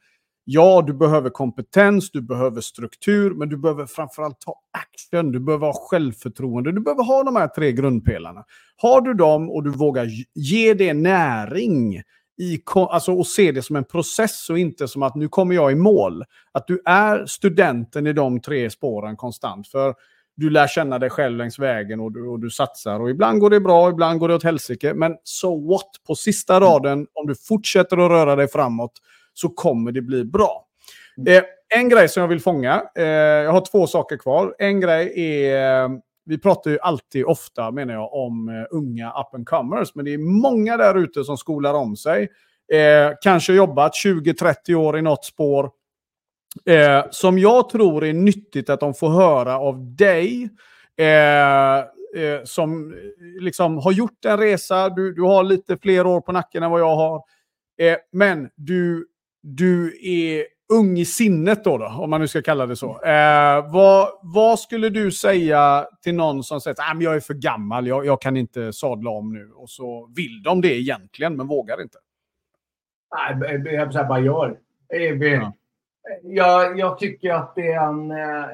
Ja, 0.45 0.83
du 0.87 0.93
behöver 0.93 1.31
kompetens, 1.31 2.11
du 2.11 2.23
behöver 2.23 2.61
struktur, 2.61 3.35
men 3.35 3.49
du 3.49 3.57
behöver 3.57 3.87
framförallt 3.87 4.41
ta 4.41 4.55
action. 4.71 5.33
Du 5.33 5.41
behöver 5.41 5.67
ha 5.67 5.89
självförtroende. 5.91 6.73
Du 6.73 6.81
behöver 6.81 7.05
ha 7.05 7.23
de 7.23 7.37
här 7.37 7.49
tre 7.49 7.73
grundpelarna. 7.73 8.45
Har 8.77 9.01
du 9.01 9.15
dem 9.15 9.51
och 9.51 9.65
du 9.65 9.71
vågar 9.71 10.09
ge 10.35 10.75
det 10.75 10.95
näring 10.95 12.03
i, 12.41 12.63
alltså, 12.75 13.13
och 13.13 13.27
se 13.27 13.53
det 13.53 13.63
som 13.63 13.77
en 13.77 13.85
process 13.85 14.51
och 14.51 14.59
inte 14.59 14.89
som 14.89 15.03
att 15.03 15.15
nu 15.15 15.29
kommer 15.29 15.55
jag 15.55 15.73
i 15.73 15.75
mål. 15.75 16.25
Att 16.53 16.67
du 16.67 16.83
är 16.85 17.27
studenten 17.27 18.07
i 18.07 18.13
de 18.13 18.41
tre 18.41 18.71
spåren 18.71 19.17
konstant. 19.17 19.69
För 19.69 19.95
du 20.37 20.51
lär 20.51 20.67
känna 20.67 20.99
dig 20.99 21.11
själv 21.11 21.37
längs 21.37 21.59
vägen 21.59 22.01
och 22.01 22.13
du, 22.13 22.29
och 22.29 22.41
du 22.41 22.51
satsar. 22.51 23.01
Och 23.01 23.11
ibland 23.11 23.41
går 23.41 23.51
det 23.51 23.61
bra, 23.61 23.91
ibland 23.91 24.21
går 24.21 24.29
det 24.29 24.35
åt 24.35 24.43
helsike. 24.43 24.95
Men 24.95 25.17
so 25.25 25.69
what? 25.69 25.91
På 26.07 26.15
sista 26.15 26.57
mm. 26.57 26.69
raden, 26.69 27.07
om 27.15 27.27
du 27.27 27.35
fortsätter 27.35 27.97
att 27.97 28.11
röra 28.11 28.37
dig 28.37 28.49
framåt, 28.49 28.93
så 29.35 29.49
kommer 29.49 29.93
det 29.93 30.03
bli 30.03 30.25
bra. 30.25 30.67
Mm. 31.19 31.37
Eh, 31.37 31.43
en 31.79 31.89
grej 31.89 32.09
som 32.09 32.21
jag 32.21 32.29
vill 32.29 32.41
fånga, 32.41 32.83
eh, 32.97 33.05
jag 33.05 33.53
har 33.53 33.65
två 33.71 33.87
saker 33.87 34.17
kvar. 34.17 34.55
En 34.59 34.81
grej 34.81 35.21
är, 35.21 35.91
vi 36.31 36.39
pratar 36.39 36.71
ju 36.71 36.79
alltid 36.79 37.25
ofta 37.25 37.71
menar 37.71 37.95
jag 37.95 38.15
om 38.15 38.49
eh, 38.49 38.77
unga 38.77 39.11
up 39.11 39.35
and 39.35 39.49
comers, 39.49 39.95
men 39.95 40.05
det 40.05 40.15
är 40.15 40.19
många 40.19 40.77
där 40.77 40.99
ute 40.99 41.25
som 41.25 41.37
skolar 41.37 41.75
om 41.75 41.97
sig. 41.97 42.29
Eh, 42.73 43.13
kanske 43.21 43.53
jobbat 43.53 43.93
20-30 44.05 44.75
år 44.75 44.99
i 44.99 45.03
något 45.03 45.25
spår, 45.25 45.71
eh, 46.67 47.05
som 47.11 47.39
jag 47.39 47.69
tror 47.69 48.05
är 48.05 48.13
nyttigt 48.13 48.71
att 48.71 48.81
de 48.81 48.95
får 48.95 49.09
höra 49.09 49.59
av 49.59 49.97
dig. 49.97 50.49
Eh, 50.97 51.79
eh, 51.79 52.45
som 52.45 52.93
eh, 52.93 52.99
liksom 53.43 53.79
har 53.79 53.93
gjort 53.93 54.25
en 54.25 54.39
resa, 54.39 54.89
du, 54.89 55.15
du 55.15 55.23
har 55.23 55.45
lite 55.45 55.79
fler 55.79 56.07
år 56.07 56.21
på 56.21 56.33
nacken 56.33 56.63
än 56.63 56.71
vad 56.71 56.81
jag 56.81 56.97
har. 56.97 57.23
Eh, 57.81 57.97
men 58.13 58.49
du, 58.57 59.07
du 59.43 59.99
är 60.03 60.45
ung 60.73 60.99
i 60.99 61.05
sinnet 61.05 61.65
då, 61.65 61.79
då, 61.79 61.87
om 61.87 62.11
man 62.11 62.21
nu 62.21 62.29
ska 62.29 62.43
kalla 62.43 62.67
det 62.67 62.77
så. 62.77 63.03
Eh, 63.03 63.73
vad, 63.73 64.09
vad 64.23 64.59
skulle 64.59 64.89
du 64.89 65.13
säga 65.13 65.87
till 66.03 66.15
någon 66.15 66.43
som 66.43 66.61
säger 66.61 66.73
att 66.73 66.97
ah, 66.97 67.01
jag 67.01 67.17
är 67.17 67.21
för 67.21 67.35
gammal, 67.35 67.87
jag, 67.87 68.07
jag 68.07 68.21
kan 68.21 68.37
inte 68.37 68.73
sadla 68.73 69.11
om 69.11 69.33
nu. 69.33 69.51
Och 69.55 69.71
så 69.71 70.13
vill 70.17 70.43
de 70.43 70.61
det 70.61 70.81
egentligen, 70.81 71.37
men 71.37 71.47
vågar 71.47 71.83
inte. 71.83 71.99
Nej, 73.15 73.63
jag 73.75 74.09
bara 74.09 74.21
gör. 74.21 74.59
Ja 74.89 75.53
jag, 76.23 76.79
jag 76.79 76.99
tycker 76.99 77.31
att 77.31 77.55
det 77.55 77.73
är 77.73 77.89
en... 77.89 78.11
Eh, 78.11 78.47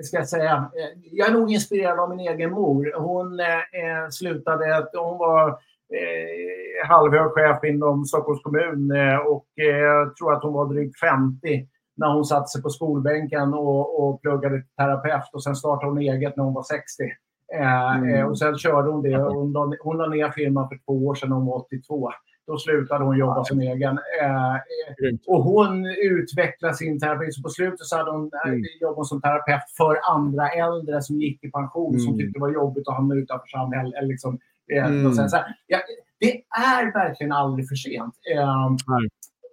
ska 0.00 0.16
jag 0.16 0.28
säga? 0.28 0.70
Eh, 0.76 0.98
jag 1.12 1.28
är 1.28 1.32
nog 1.32 1.52
inspirerad 1.52 2.00
av 2.00 2.10
min 2.10 2.20
egen 2.20 2.50
mor. 2.50 2.92
Hon 2.96 3.40
eh, 3.40 4.08
slutade... 4.10 4.88
Hon 4.92 5.18
var 5.18 5.58
eh, 5.94 6.88
halvhög 6.88 7.30
chef 7.30 7.64
inom 7.64 8.04
Stockholms 8.04 8.42
kommun 8.42 8.90
eh, 8.90 9.16
och 9.16 9.58
eh, 9.58 10.08
tror 10.08 10.32
att 10.32 10.42
hon 10.42 10.52
var 10.52 10.74
drygt 10.74 11.00
50 11.00 11.68
när 11.96 12.14
hon 12.14 12.24
satte 12.24 12.48
sig 12.48 12.62
på 12.62 12.68
skolbänken 12.68 13.54
och, 13.54 14.08
och 14.08 14.22
pluggade 14.22 14.62
terapeut. 14.76 15.30
Och 15.32 15.42
sen 15.42 15.56
startade 15.56 15.90
hon 15.90 15.98
eget 15.98 16.36
när 16.36 16.44
hon 16.44 16.54
var 16.54 16.62
60. 16.62 17.02
Eh, 17.54 17.96
mm. 17.96 18.28
och 18.28 18.38
sen 18.38 18.58
körde 18.58 18.90
hon 18.90 19.02
det. 19.02 19.16
Hon, 19.16 19.76
hon 19.82 19.96
la 19.96 20.06
ner 20.06 20.30
firman 20.30 20.68
för 20.68 20.78
två 20.86 21.06
år 21.06 21.14
sedan 21.14 21.28
när 21.28 21.36
hon 21.36 21.46
var 21.46 21.56
82. 21.56 22.10
Då 22.46 22.58
slutade 22.58 23.04
hon 23.04 23.18
jobba 23.18 23.44
som 23.44 23.60
egen. 23.60 23.98
Och 25.26 25.44
hon 25.44 25.86
utvecklade 25.86 26.74
sin 26.74 27.00
terapi. 27.00 27.32
Så 27.32 27.42
på 27.42 27.48
slutet 27.48 27.80
så 27.80 27.96
hade 27.96 28.10
hon 28.10 28.30
mm. 28.46 28.62
jobbat 28.80 29.06
som 29.06 29.20
terapeut 29.20 29.62
för 29.76 29.98
andra 30.14 30.48
äldre 30.48 31.02
som 31.02 31.20
gick 31.20 31.44
i 31.44 31.50
pension, 31.50 31.94
mm. 31.94 32.00
som 32.00 32.18
tyckte 32.18 32.38
det 32.38 32.40
var 32.40 32.52
jobbigt 32.52 32.88
att 32.88 32.94
hamna 32.94 33.14
utanför 33.14 33.46
samhället. 33.46 34.04
Liksom, 34.04 34.38
eh, 34.74 34.86
mm. 34.86 35.14
så 35.14 35.36
här, 35.36 35.56
ja, 35.66 35.78
det 36.20 36.42
är 36.56 36.92
verkligen 36.92 37.32
aldrig 37.32 37.68
för 37.68 37.76
sent. 37.76 38.14
Eh, 38.34 38.76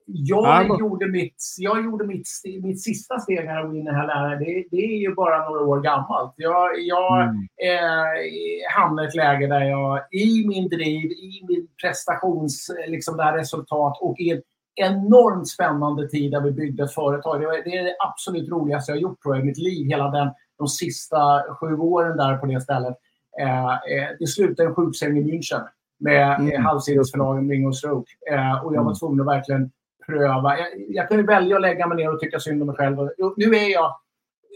jag, 0.07 0.67
ja, 0.67 0.77
gjorde 0.79 1.07
mitt, 1.07 1.43
jag 1.57 1.85
gjorde 1.85 2.05
mitt, 2.05 2.27
mitt 2.63 2.81
sista 2.81 3.19
steg 3.19 3.45
här 3.47 3.65
och 3.65 3.75
in 3.75 3.81
i 3.81 3.85
den 3.85 3.95
här 3.95 4.07
läraren. 4.07 4.39
Det, 4.39 4.65
det, 4.71 4.77
är 4.77 4.97
ju 4.97 5.15
bara 5.15 5.49
några 5.49 5.61
år 5.61 5.81
gammalt. 5.81 6.33
Jag, 6.37 6.79
jag 6.79 7.21
mm. 7.21 7.47
eh, 7.63 8.77
hamnade 8.77 9.07
i 9.07 9.09
ett 9.09 9.15
läge 9.15 9.47
där 9.47 9.63
jag 9.63 9.99
i 10.11 10.47
min 10.47 10.69
driv, 10.69 11.11
i 11.11 11.45
min 11.47 11.67
prestations, 11.81 12.71
liksom 12.87 13.17
där 13.17 13.33
resultat 13.33 13.97
och 14.01 14.19
i 14.19 14.31
en 14.31 14.41
enormt 14.75 15.47
spännande 15.47 16.07
tid 16.07 16.31
där 16.31 16.41
vi 16.41 16.51
byggde 16.51 16.83
ett 16.83 16.93
företag. 16.93 17.41
Det, 17.41 17.45
var, 17.45 17.53
det 17.53 17.77
är 17.77 17.83
det 17.83 17.95
absolut 17.99 18.49
roligaste 18.49 18.91
jag 18.91 18.97
har 18.97 19.01
gjort 19.01 19.21
tror 19.21 19.35
jag, 19.35 19.43
i 19.43 19.47
mitt 19.47 19.57
liv. 19.57 19.87
Hela 19.87 20.09
den, 20.09 20.29
de 20.57 20.67
sista 20.67 21.43
sju 21.59 21.77
åren 21.77 22.17
där 22.17 22.37
på 22.37 22.45
det 22.45 22.61
stället. 22.61 22.95
Eh, 23.41 23.73
eh, 23.73 24.09
det 24.19 24.27
slutade 24.27 24.69
en 24.69 24.75
sjuksäng 24.75 25.17
i 25.17 25.21
München 25.21 25.67
med 25.99 26.39
mm. 26.39 26.63
halvsidesförlamning 26.63 27.67
och 27.67 27.77
stroke. 27.77 28.11
Eh, 28.31 28.65
och 28.65 28.75
jag 28.75 28.83
var 28.83 28.91
mm. 28.91 28.95
tvungen 28.95 29.21
att 29.21 29.27
verkligen 29.27 29.71
pröva. 30.05 30.59
Jag, 30.59 30.67
jag 30.89 31.09
kan 31.09 31.25
välja 31.25 31.55
att 31.55 31.61
lägga 31.61 31.87
mig 31.87 31.97
ner 31.97 32.13
och 32.13 32.19
tycka 32.19 32.39
synd 32.39 32.61
om 32.61 32.67
mig 32.67 32.75
själv. 32.75 32.97
Nu 33.37 33.45
är 33.55 33.71
jag... 33.71 33.95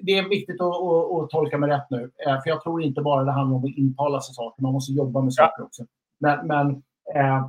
Det 0.01 0.17
är 0.17 0.29
viktigt 0.29 0.61
att, 0.61 0.67
att, 0.67 1.11
att 1.11 1.29
tolka 1.29 1.57
mig 1.57 1.69
rätt 1.69 1.89
nu. 1.89 2.11
Eh, 2.27 2.41
för 2.41 2.49
jag 2.49 2.63
tror 2.63 2.83
inte 2.83 3.01
bara 3.01 3.23
det 3.23 3.31
handlar 3.31 3.57
om 3.57 3.65
att 3.65 3.77
intala 3.77 4.21
sig 4.21 4.35
saker. 4.35 4.61
Man 4.61 4.73
måste 4.73 4.93
jobba 4.93 5.21
med 5.21 5.33
saker 5.33 5.63
också. 5.63 5.83
Men, 6.19 6.47
men 6.47 6.69
eh, 7.15 7.45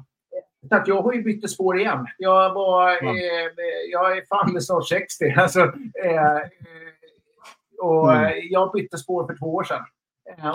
jag 0.86 1.02
har 1.02 1.12
ju 1.12 1.22
bytt 1.22 1.50
spår 1.50 1.78
igen. 1.78 2.06
Jag, 2.18 2.54
var, 2.54 2.90
eh, 2.90 3.50
jag 3.90 4.16
är 4.16 4.22
fan 4.28 4.60
snart 4.60 4.88
60. 4.88 5.34
Alltså, 5.36 5.60
eh, 6.04 6.40
och 7.78 8.14
mm. 8.14 8.32
Jag 8.50 8.72
bytte 8.72 8.98
spår 8.98 9.26
för 9.26 9.38
två 9.38 9.54
år 9.54 9.64
sedan. 9.64 9.84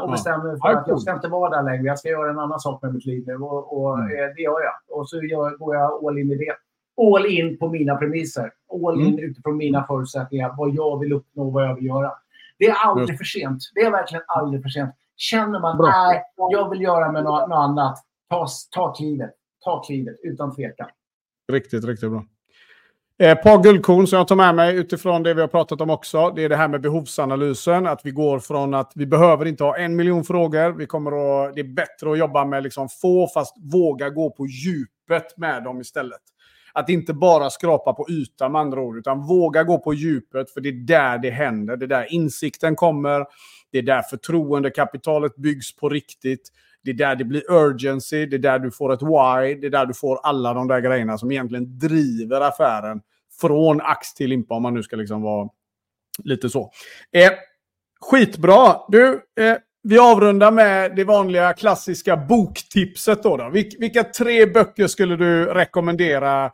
Och 0.01 0.11
bestämde 0.11 0.47
mig 0.47 0.57
för 0.61 0.69
att 0.69 0.87
jag 0.87 1.01
ska 1.01 1.13
inte 1.13 1.27
vara 1.27 1.49
där 1.49 1.63
längre. 1.63 1.83
Jag 1.83 1.99
ska 1.99 2.09
göra 2.09 2.29
en 2.29 2.39
annan 2.39 2.59
sak 2.59 2.81
med 2.81 2.93
mitt 2.93 3.05
liv 3.05 3.23
nu. 3.27 3.35
Och, 3.35 3.81
och 3.81 3.99
mm. 3.99 4.11
Eh, 4.11 4.35
det 4.35 4.41
gör 4.41 4.61
jag. 4.61 4.99
Och 4.99 5.09
så 5.09 5.23
gör, 5.23 5.57
går 5.57 5.75
jag 5.75 6.05
all 6.05 6.17
in 6.17 6.31
i 6.31 6.35
det 6.35 6.55
all 6.97 7.25
in 7.25 7.57
på 7.57 7.69
mina 7.69 7.95
premisser. 7.95 8.51
All 8.87 9.01
in 9.01 9.07
mm. 9.07 9.19
utifrån 9.19 9.57
mina 9.57 9.87
förutsättningar. 9.87 10.53
Vad 10.57 10.69
jag 10.75 10.99
vill 10.99 11.13
uppnå 11.13 11.47
och 11.47 11.53
vad 11.53 11.63
jag 11.63 11.75
vill 11.75 11.85
göra. 11.85 12.11
Det 12.59 12.65
är 12.65 12.75
aldrig 12.75 13.09
mm. 13.09 13.17
för 13.17 13.25
sent. 13.25 13.63
Det 13.73 13.81
är 13.81 13.91
verkligen 13.91 14.23
aldrig 14.27 14.61
för 14.63 14.69
sent. 14.69 14.95
Känner 15.15 15.59
man 15.59 15.85
att 15.85 16.51
jag 16.51 16.69
vill 16.69 16.81
göra 16.81 17.11
med 17.11 17.23
något, 17.23 17.49
något 17.49 17.57
annat, 17.57 17.97
ta, 18.29 18.47
ta 18.71 18.93
klivet. 18.93 19.31
Ta 19.63 19.83
klivet 19.83 20.15
utan 20.23 20.55
tvekan. 20.55 20.87
Riktigt, 21.51 21.85
riktigt 21.85 22.09
bra. 22.09 22.25
Eh, 23.19 23.31
ett 23.31 23.43
par 23.43 23.63
guldkorn 23.63 24.07
som 24.07 24.17
jag 24.17 24.27
tar 24.27 24.35
med 24.35 24.55
mig 24.55 24.75
utifrån 24.75 25.23
det 25.23 25.33
vi 25.33 25.41
har 25.41 25.47
pratat 25.47 25.81
om 25.81 25.89
också. 25.89 26.31
Det 26.35 26.43
är 26.43 26.49
det 26.49 26.55
här 26.55 26.67
med 26.67 26.81
behovsanalysen. 26.81 27.87
Att 27.87 28.01
vi 28.03 28.11
går 28.11 28.39
från 28.39 28.73
att 28.73 28.91
vi 28.95 29.05
behöver 29.05 29.45
inte 29.45 29.63
ha 29.63 29.77
en 29.77 29.95
miljon 29.95 30.23
frågor. 30.23 30.71
Vi 30.71 30.85
kommer 30.85 31.11
att, 31.11 31.55
det 31.55 31.61
är 31.61 31.73
bättre 31.73 32.11
att 32.11 32.17
jobba 32.17 32.45
med 32.45 32.63
liksom 32.63 32.89
få, 33.01 33.27
fast 33.33 33.55
våga 33.73 34.09
gå 34.09 34.29
på 34.29 34.47
djupet 34.47 35.37
med 35.37 35.63
dem 35.63 35.81
istället. 35.81 36.21
Att 36.73 36.89
inte 36.89 37.13
bara 37.13 37.49
skrapa 37.49 37.93
på 37.93 38.05
ytan 38.09 38.51
med 38.51 38.61
andra 38.61 38.81
ord, 38.81 38.97
utan 38.97 39.27
våga 39.27 39.63
gå 39.63 39.79
på 39.79 39.93
djupet, 39.93 40.51
för 40.51 40.61
det 40.61 40.69
är 40.69 40.87
där 40.87 41.17
det 41.17 41.29
händer. 41.29 41.77
Det 41.77 41.85
är 41.85 41.87
där 41.87 42.13
insikten 42.13 42.75
kommer. 42.75 43.25
Det 43.71 43.77
är 43.77 43.83
där 43.83 44.01
förtroendekapitalet 44.01 45.35
byggs 45.35 45.75
på 45.75 45.89
riktigt. 45.89 46.51
Det 46.85 46.91
är 46.91 46.95
där 46.95 47.15
det 47.15 47.23
blir 47.23 47.51
urgency, 47.51 48.25
det 48.25 48.35
är 48.35 48.39
där 48.39 48.59
du 48.59 48.71
får 48.71 48.93
ett 48.93 49.01
why, 49.01 49.61
det 49.61 49.67
är 49.67 49.69
där 49.69 49.85
du 49.85 49.93
får 49.93 50.19
alla 50.23 50.53
de 50.53 50.67
där 50.67 50.79
grejerna 50.79 51.17
som 51.17 51.31
egentligen 51.31 51.79
driver 51.79 52.41
affären 52.41 53.01
från 53.41 53.81
ax 53.81 54.13
till 54.13 54.29
limpa, 54.29 54.55
om 54.55 54.63
man 54.63 54.73
nu 54.73 54.83
ska 54.83 54.95
liksom 54.95 55.21
vara 55.21 55.49
lite 56.23 56.49
så. 56.49 56.71
Eh, 57.11 57.31
skitbra! 58.01 58.75
Du, 58.87 59.21
eh, 59.39 59.57
vi 59.83 59.99
avrundar 59.99 60.51
med 60.51 60.95
det 60.95 61.03
vanliga 61.03 61.53
klassiska 61.53 62.17
boktipset. 62.17 63.23
Då, 63.23 63.37
då. 63.37 63.49
vilka 63.79 64.03
tre 64.03 64.45
böcker 64.45 64.87
skulle 64.87 65.15
du 65.15 65.45
rekommendera 65.45 66.51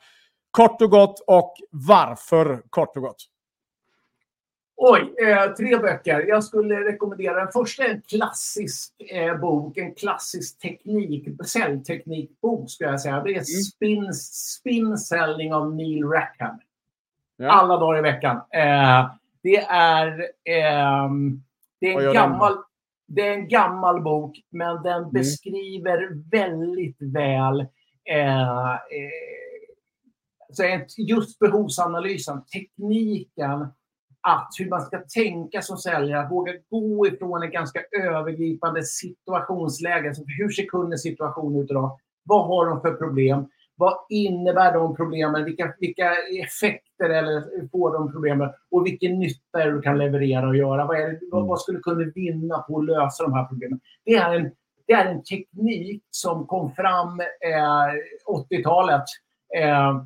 kort 0.51 0.81
och 0.81 0.89
gott 0.89 1.23
och 1.27 1.53
varför 1.71 2.61
kort 2.69 2.97
och 2.97 3.01
gott? 3.03 3.25
Oj, 4.83 5.13
eh, 5.27 5.53
tre 5.53 5.77
böcker. 5.77 6.25
Jag 6.27 6.43
skulle 6.43 6.75
rekommendera 6.75 7.39
den 7.39 7.51
första 7.51 7.85
en 7.85 8.01
klassisk 8.01 8.93
eh, 9.11 9.37
bok, 9.37 9.77
en 9.77 9.95
klassisk 9.95 10.59
teknik, 10.59 11.27
säljteknikbok 11.45 12.69
skulle 12.69 12.89
jag 12.89 13.01
säga. 13.01 13.23
Det 13.23 13.29
är 13.29 13.33
mm. 13.33 13.43
Spin, 13.43 14.13
Spin 14.13 14.97
av 15.53 15.75
Neil 15.75 16.03
Rackham. 16.03 16.59
Ja. 17.37 17.51
Alla 17.51 17.77
dagar 17.77 17.99
i 17.99 18.01
veckan. 18.01 18.37
Eh, 18.37 19.11
det 19.43 19.57
är, 19.69 20.27
ehm, 20.45 21.43
det 21.79 21.93
är 21.93 22.07
en 22.07 22.13
gammal... 22.13 22.53
Det 23.07 23.27
är 23.27 23.33
en 23.33 23.47
gammal 23.47 24.01
bok, 24.01 24.39
men 24.49 24.83
den 24.83 24.99
mm. 24.99 25.11
beskriver 25.11 26.29
väldigt 26.31 26.97
väl 26.99 27.67
just 30.97 31.39
behovsanalysen, 31.39 32.45
tekniken, 32.45 33.67
att 34.21 34.49
hur 34.59 34.69
man 34.69 34.81
ska 34.81 35.03
tänka 35.15 35.61
som 35.61 35.77
säljare, 35.77 36.19
att 36.19 36.31
våga 36.31 36.53
gå 36.69 37.07
ifrån 37.07 37.43
ett 37.43 37.51
ganska 37.51 37.79
övergripande 38.01 38.83
situationsläge. 38.83 40.07
Alltså 40.07 40.23
hur 40.37 40.49
ser 40.49 40.65
kundens 40.65 41.01
situation 41.01 41.55
ut 41.55 41.71
idag? 41.71 41.99
Vad 42.23 42.47
har 42.47 42.65
de 42.65 42.81
för 42.81 42.93
problem? 42.93 43.47
vad 43.81 43.97
innebär 44.09 44.73
de 44.73 44.95
problemen? 44.95 45.45
Vilka, 45.45 45.73
vilka 45.79 46.11
effekter 46.43 47.09
eller 47.09 47.67
får 47.71 47.93
de 47.93 48.11
problemen? 48.11 48.49
Och 48.71 48.85
vilken 48.85 49.19
nytta 49.19 49.61
är 49.61 49.65
det 49.65 49.71
du 49.71 49.81
kan 49.81 49.97
leverera 49.97 50.47
och 50.47 50.55
göra? 50.55 50.85
Vad, 50.85 50.97
det, 50.97 51.19
vad, 51.31 51.47
vad 51.47 51.61
skulle 51.61 51.79
kunna 51.79 52.11
vinna 52.15 52.57
på 52.57 52.79
att 52.79 52.85
lösa 52.85 53.23
de 53.23 53.33
här 53.33 53.45
problemen? 53.45 53.79
Det 54.05 54.13
är 54.13 54.35
en, 54.35 54.51
det 54.87 54.93
är 54.93 55.05
en 55.05 55.23
teknik 55.23 56.03
som 56.09 56.47
kom 56.47 56.71
fram 56.71 57.19
eh, 57.19 58.35
80-talet 58.51 59.03
eh, 59.57 60.03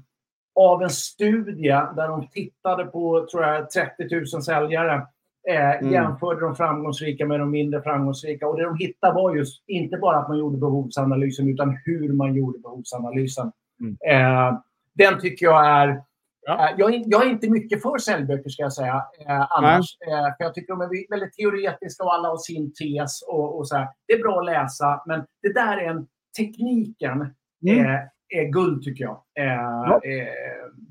av 0.56 0.84
en 0.84 0.90
studie 0.90 1.70
där 1.96 2.08
de 2.08 2.28
tittade 2.28 2.86
på 2.86 3.28
tror 3.32 3.44
jag, 3.44 3.70
30 3.70 4.16
000 4.16 4.44
säljare. 4.44 5.08
Eh, 5.50 5.72
mm. 5.72 5.94
Jämförde 5.94 6.42
de 6.42 6.56
framgångsrika 6.56 7.26
med 7.26 7.40
de 7.40 7.52
mindre 7.52 7.82
framgångsrika. 7.82 8.48
Och 8.48 8.58
det 8.58 8.64
de 8.64 8.78
hittade 8.78 9.14
var 9.14 9.36
just 9.36 9.64
inte 9.68 9.98
bara 9.98 10.18
att 10.18 10.28
man 10.28 10.38
gjorde 10.38 10.58
behovsanalysen 10.58 11.50
utan 11.50 11.78
hur 11.86 12.14
man 12.14 12.36
gjorde 12.36 12.60
behovsanalysen. 12.60 13.52
Mm. 13.80 13.98
Eh, 14.08 14.60
den 14.94 15.20
tycker 15.20 15.46
jag 15.46 15.68
är... 15.68 16.02
Ja. 16.42 16.70
Eh, 16.70 16.76
jag, 16.78 16.94
är 16.94 17.04
jag, 17.06 17.26
är 17.26 17.30
inte 17.30 17.50
mycket 17.50 17.82
för 17.82 17.98
säljböcker 17.98 18.50
ska 18.50 18.64
jag 18.64 18.74
säga 18.74 19.04
eh, 19.28 19.58
annars. 19.58 19.98
Eh, 20.08 20.38
för 20.38 20.44
jag 20.44 20.54
tycker 20.54 20.74
de 20.74 20.82
är 20.82 21.10
väldigt 21.10 21.34
teoretiska 21.34 22.04
och 22.04 22.14
alla 22.14 22.30
har 22.30 22.38
sin 22.38 22.74
tes. 22.74 23.22
Och, 23.22 23.58
och 23.58 23.68
så 23.68 23.76
här. 23.76 23.88
Det 24.08 24.14
är 24.14 24.20
bra 24.20 24.40
att 24.40 24.46
läsa 24.46 25.04
men 25.06 25.26
det 25.42 25.54
där 25.54 25.78
är 25.78 25.90
en 25.90 26.08
tekniken. 26.38 27.34
Mm. 27.68 28.08
Är 28.30 28.44
guld 28.44 28.84
tycker 28.84 29.04
jag. 29.04 29.22
Eh, 29.40 29.46
ja. 29.46 30.02
eh, 30.04 30.28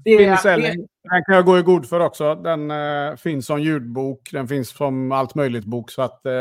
det, 0.04 0.18
finns 0.18 0.42
det, 0.42 0.56
den 1.10 1.24
kan 1.26 1.34
jag 1.34 1.44
gå 1.44 1.58
i 1.58 1.62
god 1.62 1.88
för 1.88 2.00
också. 2.00 2.34
Den 2.34 2.70
eh, 2.70 3.16
finns 3.16 3.46
som 3.46 3.60
ljudbok, 3.60 4.28
den 4.32 4.48
finns 4.48 4.68
som 4.68 5.12
allt 5.12 5.34
möjligt 5.34 5.64
bok. 5.64 5.90
Så 5.90 6.02
att, 6.02 6.26
eh, 6.26 6.32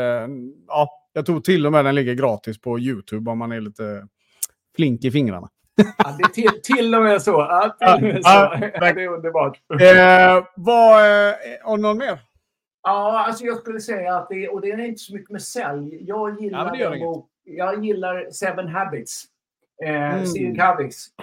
ja, 0.68 0.88
jag 1.12 1.26
tror 1.26 1.40
till 1.40 1.66
och 1.66 1.72
med 1.72 1.84
den 1.84 1.94
ligger 1.94 2.14
gratis 2.14 2.60
på 2.60 2.78
YouTube 2.78 3.30
om 3.30 3.38
man 3.38 3.52
är 3.52 3.60
lite 3.60 4.06
flink 4.76 5.04
i 5.04 5.10
fingrarna. 5.10 5.48
Ja, 5.98 6.16
det 6.18 6.24
är 6.24 6.28
till, 6.28 6.62
till 6.62 6.94
och 6.94 7.02
med 7.02 7.22
så. 7.22 7.30
Ja, 7.30 7.76
till 7.78 7.94
och 7.94 8.14
med 8.14 8.24
så. 8.24 8.30
Ja, 8.30 8.92
det 8.94 9.04
är 9.04 9.08
underbart. 9.08 9.60
Eh, 9.80 10.44
vad, 10.56 11.00
eh, 11.00 11.34
har 11.62 11.76
någon 11.76 11.98
mer? 11.98 12.18
Ja, 12.82 13.24
alltså 13.26 13.44
jag 13.44 13.56
skulle 13.56 13.80
säga 13.80 14.16
att 14.16 14.28
det, 14.28 14.48
och 14.48 14.60
det 14.60 14.70
är 14.70 14.78
inte 14.78 14.98
så 14.98 15.14
mycket 15.14 15.30
med 15.30 15.42
sälj. 15.42 15.98
Jag 16.00 16.40
gillar, 16.42 16.76
ja, 16.76 16.98
bok, 16.98 17.28
jag 17.44 17.84
gillar 17.84 18.30
Seven 18.30 18.68
Habits. 18.68 19.24
Eh, 19.82 20.14
mm. 20.14 20.26
Stephen 20.26 20.56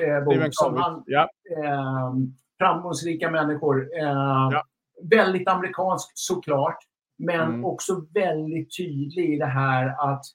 eh, 0.01 0.23
bok. 0.23 0.49
Som 0.51 0.77
han, 0.77 1.03
ja. 1.05 1.29
eh, 1.57 2.13
framgångsrika 2.59 3.31
människor. 3.31 3.89
Eh, 3.97 4.49
ja. 4.51 4.63
Väldigt 5.03 5.47
amerikansk 5.47 6.11
såklart. 6.13 6.77
Men 7.17 7.41
mm. 7.41 7.65
också 7.65 8.05
väldigt 8.13 8.77
tydlig 8.77 9.33
i 9.33 9.37
det 9.37 9.45
här 9.45 10.11
att 10.11 10.25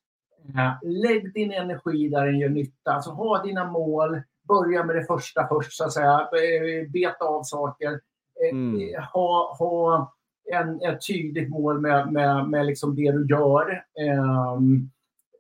eh, 0.55 0.72
lägg 0.82 1.34
din 1.34 1.52
energi 1.52 2.09
där 2.09 2.26
den 2.26 2.38
gör 2.38 2.48
nytta. 2.48 2.93
Alltså 2.93 3.10
ha 3.10 3.43
dina 3.43 3.70
mål. 3.70 4.22
Börja 4.48 4.84
med 4.84 4.97
det 4.97 5.05
första 5.05 5.48
först 5.48 5.72
så 5.72 5.84
att 5.84 5.93
säga. 5.93 6.20
Eh, 6.20 6.90
beta 6.90 7.24
av 7.24 7.43
saker. 7.43 8.01
Mm. 8.52 8.80
Ha, 9.12 9.56
ha 9.59 10.12
en, 10.52 10.80
ett 10.82 11.06
tydligt 11.06 11.51
mål 11.51 11.80
med, 11.80 12.12
med, 12.12 12.48
med 12.48 12.66
liksom 12.66 12.94
det 12.94 13.12
du 13.12 13.26
gör. 13.26 13.84
Um, 14.56 14.90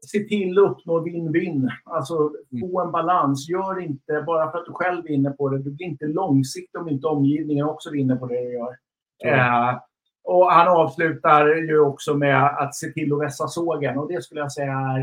se 0.06 0.18
till 0.18 0.58
att 0.58 0.70
uppnå 0.70 1.00
vinn-vinn. 1.00 1.70
Alltså 1.84 2.32
få 2.60 2.80
en 2.80 2.92
balans. 2.92 3.48
Gör 3.48 3.80
inte 3.80 4.24
bara 4.26 4.50
för 4.50 4.58
att 4.58 4.66
du 4.66 4.72
själv 4.72 5.04
vinner 5.04 5.30
på 5.30 5.48
det. 5.48 5.58
Du 5.58 5.70
blir 5.70 5.86
inte 5.86 6.06
långsiktig 6.06 6.80
om 6.80 6.88
inte 6.88 7.06
omgivningen 7.06 7.66
också 7.66 7.90
vinner 7.90 8.16
på 8.16 8.26
det 8.26 8.40
du 8.40 8.52
gör. 8.52 8.76
Eh, 9.24 9.78
och 10.24 10.52
han 10.52 10.68
avslutar 10.68 11.46
ju 11.46 11.80
också 11.80 12.14
med 12.14 12.44
att 12.44 12.74
se 12.74 12.92
till 12.92 13.12
att 13.12 13.20
vässa 13.20 13.48
sågen. 13.48 13.98
Och 13.98 14.12
det 14.12 14.22
skulle 14.22 14.40
jag 14.40 14.52
säga 14.52 14.72
är 14.72 15.00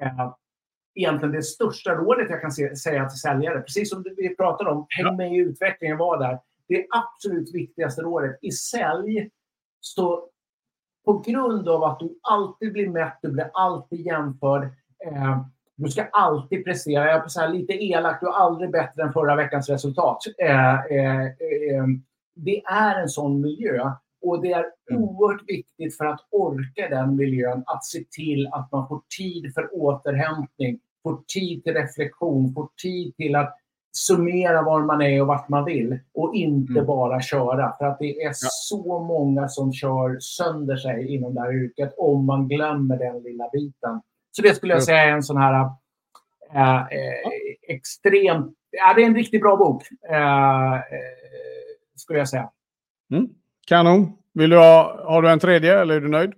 eh, 0.00 0.32
egentligen 0.94 1.34
det 1.34 1.42
största 1.42 1.94
rådet 1.94 2.30
jag 2.30 2.40
kan 2.40 2.52
se, 2.52 2.76
säga 2.76 3.08
till 3.08 3.20
säljare. 3.20 3.60
Precis 3.60 3.90
som 3.90 4.04
vi 4.16 4.36
pratade 4.36 4.70
om, 4.70 4.86
häng 4.88 5.16
med 5.16 5.32
i 5.32 5.36
utvecklingen, 5.36 5.96
var 5.96 6.18
där. 6.18 6.38
Det 6.68 6.86
absolut 6.90 7.54
viktigaste 7.54 8.02
rådet 8.02 8.38
i 8.42 8.50
sälj, 8.50 9.30
stå 9.80 10.28
på 11.04 11.18
grund 11.18 11.68
av 11.68 11.84
att 11.84 12.00
du 12.00 12.18
alltid 12.22 12.72
blir 12.72 12.88
mätt, 12.88 13.18
du 13.22 13.32
blir 13.32 13.50
alltid 13.54 14.00
jämförd. 14.06 14.62
Eh, 15.06 15.40
du 15.76 15.90
ska 15.90 16.04
alltid 16.04 16.64
prestera. 16.64 17.06
Jag 17.06 17.24
är 17.24 17.28
så 17.28 17.40
här 17.40 17.48
lite 17.48 17.72
elak, 17.72 18.20
du 18.20 18.26
är 18.26 18.32
aldrig 18.32 18.70
bättre 18.70 19.02
än 19.02 19.12
förra 19.12 19.36
veckans 19.36 19.68
resultat. 19.68 20.18
Eh, 20.38 20.74
eh, 20.74 21.24
eh 21.24 21.84
det 22.34 22.62
är 22.64 23.00
en 23.00 23.08
sån 23.08 23.40
miljö. 23.40 23.90
Och 24.22 24.42
det 24.42 24.52
är 24.52 24.64
mm. 24.90 25.02
oerhört 25.02 25.42
viktigt 25.46 25.96
för 25.96 26.04
att 26.04 26.20
orka 26.30 26.88
den 26.88 27.16
miljön 27.16 27.62
att 27.66 27.84
se 27.84 28.04
till 28.10 28.48
att 28.52 28.72
man 28.72 28.88
får 28.88 29.00
tid 29.18 29.54
för 29.54 29.68
återhämtning, 29.72 30.80
får 31.02 31.22
tid 31.34 31.64
till 31.64 31.74
reflektion, 31.74 32.54
får 32.54 32.68
tid 32.82 33.16
till 33.16 33.36
att 33.36 33.54
summera 33.92 34.62
var 34.62 34.80
man 34.80 35.02
är 35.02 35.20
och 35.20 35.26
vart 35.26 35.48
man 35.48 35.64
vill 35.64 35.98
och 36.14 36.34
inte 36.34 36.72
mm. 36.72 36.86
bara 36.86 37.20
köra. 37.20 37.72
För 37.78 37.84
att 37.84 37.98
det 37.98 38.22
är 38.22 38.28
ja. 38.28 38.32
så 38.50 38.98
många 39.00 39.48
som 39.48 39.72
kör 39.72 40.16
sönder 40.20 40.76
sig 40.76 41.14
inom 41.14 41.34
det 41.34 41.40
här 41.40 41.64
yrket 41.64 41.94
om 41.98 42.26
man 42.26 42.48
glömmer 42.48 42.98
den 42.98 43.22
lilla 43.22 43.48
biten. 43.52 44.00
Så 44.30 44.42
det 44.42 44.54
skulle 44.54 44.72
jag 44.72 44.82
säga 44.82 45.04
är 45.04 45.08
en 45.08 45.22
sån 45.22 45.36
här 45.36 45.70
äh, 46.54 46.76
äh, 46.76 46.86
extremt... 47.68 48.54
Ja, 48.70 48.94
det 48.94 49.02
är 49.02 49.06
en 49.06 49.14
riktigt 49.14 49.40
bra 49.40 49.56
bok, 49.56 49.82
äh, 50.10 50.80
skulle 51.96 52.18
jag 52.18 52.28
säga. 52.28 52.50
Mm. 53.12 53.28
Kanon. 53.66 54.12
Vill 54.32 54.50
du 54.50 54.56
ha, 54.56 55.00
har 55.04 55.22
du 55.22 55.30
en 55.30 55.38
tredje 55.38 55.80
eller 55.80 55.94
är 55.94 56.00
du 56.00 56.08
nöjd? 56.08 56.32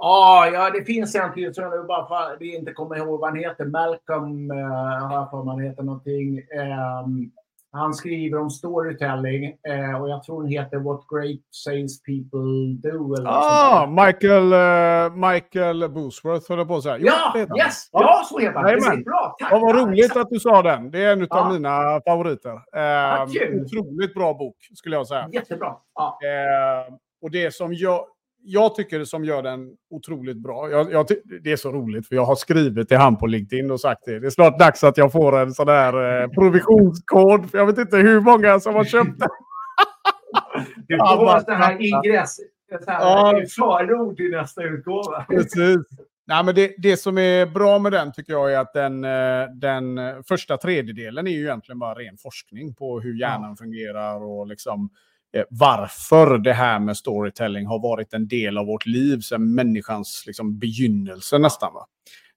Ah, 0.00 0.46
ja, 0.46 0.70
det 0.70 0.84
finns 0.84 1.14
en 1.14 1.34
till 1.34 1.54
som 1.54 1.64
jag 1.64 1.86
bara 1.86 2.06
för 2.06 2.36
vi 2.38 2.56
inte 2.56 2.72
kommer 2.72 2.96
ihåg 2.96 3.20
vad 3.20 3.30
han 3.30 3.38
heter. 3.38 3.64
Malcolm, 3.64 4.50
uh, 4.50 5.06
har 5.06 5.14
jag 5.14 5.30
för 5.30 5.42
mig 5.44 5.54
han 5.54 5.64
heter 5.64 5.82
någonting. 5.82 6.38
Um, 6.38 7.30
han 7.72 7.94
skriver 7.94 8.40
om 8.40 8.50
storytelling 8.50 9.44
uh, 9.44 10.00
och 10.00 10.08
jag 10.08 10.22
tror 10.22 10.42
den 10.42 10.52
heter 10.52 10.78
What 10.78 11.00
Great 11.08 11.40
Sales 11.50 12.02
People 12.02 12.90
Do. 12.90 13.14
Eller 13.14 13.30
ah, 13.30 13.86
Michael, 13.86 14.52
uh, 14.52 15.30
Michael 15.30 15.88
Boosworth 15.90 16.52
höll 16.52 16.66
på 16.66 16.76
att 16.76 16.82
säga. 16.82 16.98
Ja, 16.98 17.34
yes! 17.36 17.88
ja, 17.92 18.22
så 18.24 18.38
heter 18.38 18.54
han. 18.54 18.64
Precis, 18.64 19.04
bra, 19.04 19.36
tack. 19.38 19.52
vad 19.52 19.76
roligt 19.76 20.04
exakt. 20.04 20.20
att 20.20 20.30
du 20.30 20.40
sa 20.40 20.62
den. 20.62 20.90
Det 20.90 21.04
är 21.04 21.12
en 21.12 21.22
av 21.22 21.28
ja. 21.30 21.52
mina 21.52 22.00
favoriter. 22.06 22.52
Uh, 22.52 23.62
otroligt 23.62 24.14
bra 24.14 24.34
bok, 24.34 24.56
skulle 24.74 24.96
jag 24.96 25.06
säga. 25.06 25.28
Jättebra. 25.32 25.76
Ja. 25.94 26.18
och 27.22 27.30
det 27.30 27.54
som 27.54 27.74
jag 27.74 28.04
jag 28.42 28.74
tycker 28.74 28.98
det 28.98 29.06
som 29.06 29.24
gör 29.24 29.42
den 29.42 29.70
otroligt 29.90 30.36
bra. 30.36 30.70
Jag, 30.70 30.92
jag, 30.92 31.06
det 31.42 31.52
är 31.52 31.56
så 31.56 31.72
roligt 31.72 32.08
för 32.08 32.14
jag 32.14 32.24
har 32.24 32.34
skrivit 32.34 32.88
till 32.88 32.96
han 32.96 33.16
på 33.16 33.26
LinkedIn 33.26 33.70
och 33.70 33.80
sagt 33.80 34.04
det. 34.04 34.20
Det 34.20 34.26
är 34.26 34.30
snart 34.30 34.58
dags 34.58 34.84
att 34.84 34.96
jag 34.96 35.12
får 35.12 35.38
en 35.38 35.52
sån 35.52 35.66
där 35.66 36.22
eh, 36.22 36.28
provisionskod. 36.28 37.50
För 37.50 37.58
jag 37.58 37.66
vet 37.66 37.78
inte 37.78 37.96
hur 37.96 38.20
många 38.20 38.60
som 38.60 38.74
har 38.74 38.84
köpt 38.84 39.18
den. 39.18 39.28
Du 40.88 40.96
får 40.96 41.46
det 41.46 41.54
här 41.54 41.76
ingress. 41.80 42.36
Ja. 42.86 43.42
Förord 43.56 44.16
till 44.16 44.30
nästa 44.30 44.62
utgåva. 44.62 45.24
Precis. 45.28 45.78
Nej, 46.26 46.44
men 46.44 46.54
det, 46.54 46.74
det 46.78 46.96
som 46.96 47.18
är 47.18 47.46
bra 47.46 47.78
med 47.78 47.92
den 47.92 48.12
tycker 48.12 48.32
jag 48.32 48.52
är 48.52 48.58
att 48.58 48.72
den, 48.72 49.04
eh, 49.04 49.46
den 49.54 49.98
första 50.28 50.56
tredjedelen 50.56 51.26
är 51.26 51.30
ju 51.30 51.42
egentligen 51.42 51.78
bara 51.78 51.94
ren 51.94 52.16
forskning 52.22 52.74
på 52.74 53.00
hur 53.00 53.20
hjärnan 53.20 53.50
ja. 53.50 53.56
fungerar 53.56 54.24
och 54.24 54.46
liksom 54.46 54.90
Eh, 54.90 55.17
varför 55.50 56.38
det 56.38 56.52
här 56.52 56.78
med 56.78 56.96
storytelling 56.96 57.66
har 57.66 57.78
varit 57.78 58.14
en 58.14 58.28
del 58.28 58.58
av 58.58 58.66
vårt 58.66 58.86
liv 58.86 59.20
sedan 59.20 59.54
människans 59.54 60.24
liksom, 60.26 60.58
begynnelse 60.58 61.38
nästan. 61.38 61.74
Va? 61.74 61.86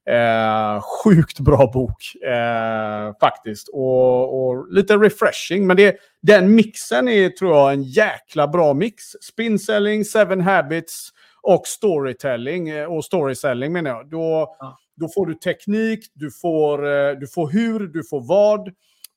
Eh, 0.09 0.81
sjukt 0.81 1.39
bra 1.39 1.71
bok 1.73 2.23
eh, 2.25 3.17
faktiskt. 3.19 3.67
Och, 3.67 4.47
och, 4.47 4.73
lite 4.73 4.97
refreshing. 4.97 5.67
Men 5.67 5.77
det, 5.77 5.95
den 6.21 6.55
mixen 6.55 7.07
är 7.07 7.29
tror 7.29 7.55
jag 7.55 7.73
en 7.73 7.83
jäkla 7.83 8.47
bra 8.47 8.73
mix. 8.73 9.03
Spinselling, 9.21 10.05
seven 10.05 10.41
habits 10.41 11.09
och 11.41 11.67
storytelling. 11.67 12.69
Eh, 12.69 12.85
och 12.85 13.05
storyselling 13.05 13.73
menar 13.73 13.91
jag. 13.91 14.09
Då, 14.09 14.55
ja. 14.59 14.77
då 14.95 15.07
får 15.09 15.25
du 15.25 15.33
teknik, 15.33 15.99
du 16.13 16.31
får, 16.31 16.87
eh, 16.87 17.11
du 17.11 17.27
får 17.27 17.49
hur, 17.49 17.79
du 17.79 18.03
får 18.09 18.27
vad. 18.27 18.69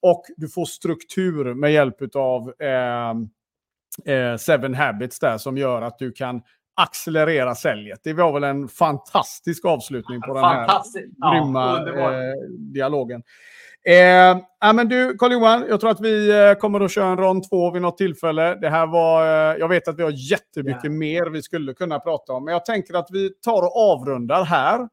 Och 0.03 0.25
du 0.37 0.49
får 0.49 0.65
struktur 0.65 1.55
med 1.55 1.73
hjälp 1.73 1.97
av 2.15 2.49
eh, 2.49 3.15
eh, 4.07 4.37
Seven 4.37 4.75
Habits 4.75 5.19
där 5.19 5.39
som 5.39 5.57
gör 5.57 5.83
att 5.83 5.99
du 5.99 6.13
kan 6.13 6.43
accelerera 6.77 7.55
säljet. 7.55 8.01
Det 8.05 8.13
var 8.13 8.33
väl 8.33 8.45
en 8.45 8.69
fantastisk 8.69 9.65
avslutning 9.65 10.21
på 10.21 10.35
den 10.35 10.45
här 10.45 10.69
grymma 11.33 11.79
eh, 11.79 12.35
dialogen. 12.59 13.23
Eh, 13.87 14.39
ja, 14.61 14.73
men 14.73 14.89
du, 14.89 15.17
Carl-Johan, 15.19 15.65
jag 15.69 15.81
tror 15.81 15.91
att 15.91 16.01
vi 16.01 16.31
eh, 16.31 16.55
kommer 16.55 16.81
att 16.81 16.93
köra 16.93 17.07
en 17.07 17.19
rond 17.19 17.49
två 17.49 17.71
vid 17.71 17.83
något 17.83 17.99
tillfälle. 17.99 18.55
Det 18.55 18.71
här 18.71 18.87
var, 18.87 19.23
eh, 19.25 19.59
jag 19.59 19.69
vet 19.69 19.89
att 19.89 19.99
vi 19.99 20.03
har 20.03 20.31
jättemycket 20.31 20.85
yeah. 20.85 20.97
mer 20.97 21.31
vi 21.31 21.43
skulle 21.43 21.75
kunna 21.75 21.99
prata 21.99 22.33
om, 22.33 22.45
men 22.45 22.53
jag 22.53 22.65
tänker 22.65 22.95
att 22.95 23.09
vi 23.11 23.31
tar 23.31 23.63
och 23.63 23.77
avrundar 23.77 24.45
här. 24.45 24.89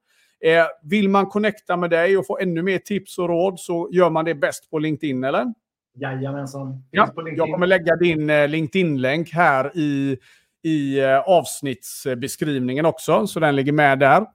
Eh, 0.45 0.65
vill 0.84 1.10
man 1.10 1.26
connecta 1.26 1.78
med 1.78 1.90
dig 1.90 2.18
och 2.18 2.28
få 2.28 2.38
ännu 2.40 2.61
mer 2.61 2.78
tips 2.78 3.18
och 3.18 3.30
råd 3.30 3.60
så 3.60 3.90
gör 3.91 4.10
man 4.10 4.26
det 4.26 4.36
bäst 4.36 4.69
på 4.72 4.80
LinkedIn, 4.80 5.23
eller? 5.23 5.45
Jajamensan. 5.93 6.84
Ja, 6.91 7.13
jag 7.15 7.51
kommer 7.51 7.68
lägga 7.68 7.95
din 7.95 8.30
eh, 8.30 8.47
LinkedIn-länk 8.47 9.30
här 9.34 9.77
i, 9.77 10.18
i 10.63 10.99
eh, 10.99 11.19
avsnittsbeskrivningen 11.19 12.85
också, 12.85 13.27
så 13.27 13.39
den 13.39 13.55
ligger 13.55 13.72
med 13.72 13.99
där. 13.99 14.26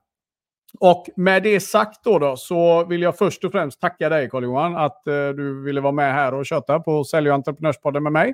Och 0.79 1.05
med 1.15 1.43
det 1.43 1.59
sagt 1.59 2.03
då, 2.03 2.19
då 2.19 2.37
så 2.37 2.85
vill 2.85 3.01
jag 3.01 3.17
först 3.17 3.43
och 3.43 3.51
främst 3.51 3.81
tacka 3.81 4.09
dig 4.09 4.29
Carl-Johan 4.29 4.77
att 4.77 5.07
eh, 5.07 5.29
du 5.29 5.63
ville 5.63 5.81
vara 5.81 5.91
med 5.91 6.13
här 6.13 6.33
och 6.33 6.45
köta 6.45 6.79
på 6.79 7.03
Sälj 7.03 7.29
och 7.29 7.35
entreprenörspodden 7.35 8.03
med 8.03 8.11
mig. 8.11 8.33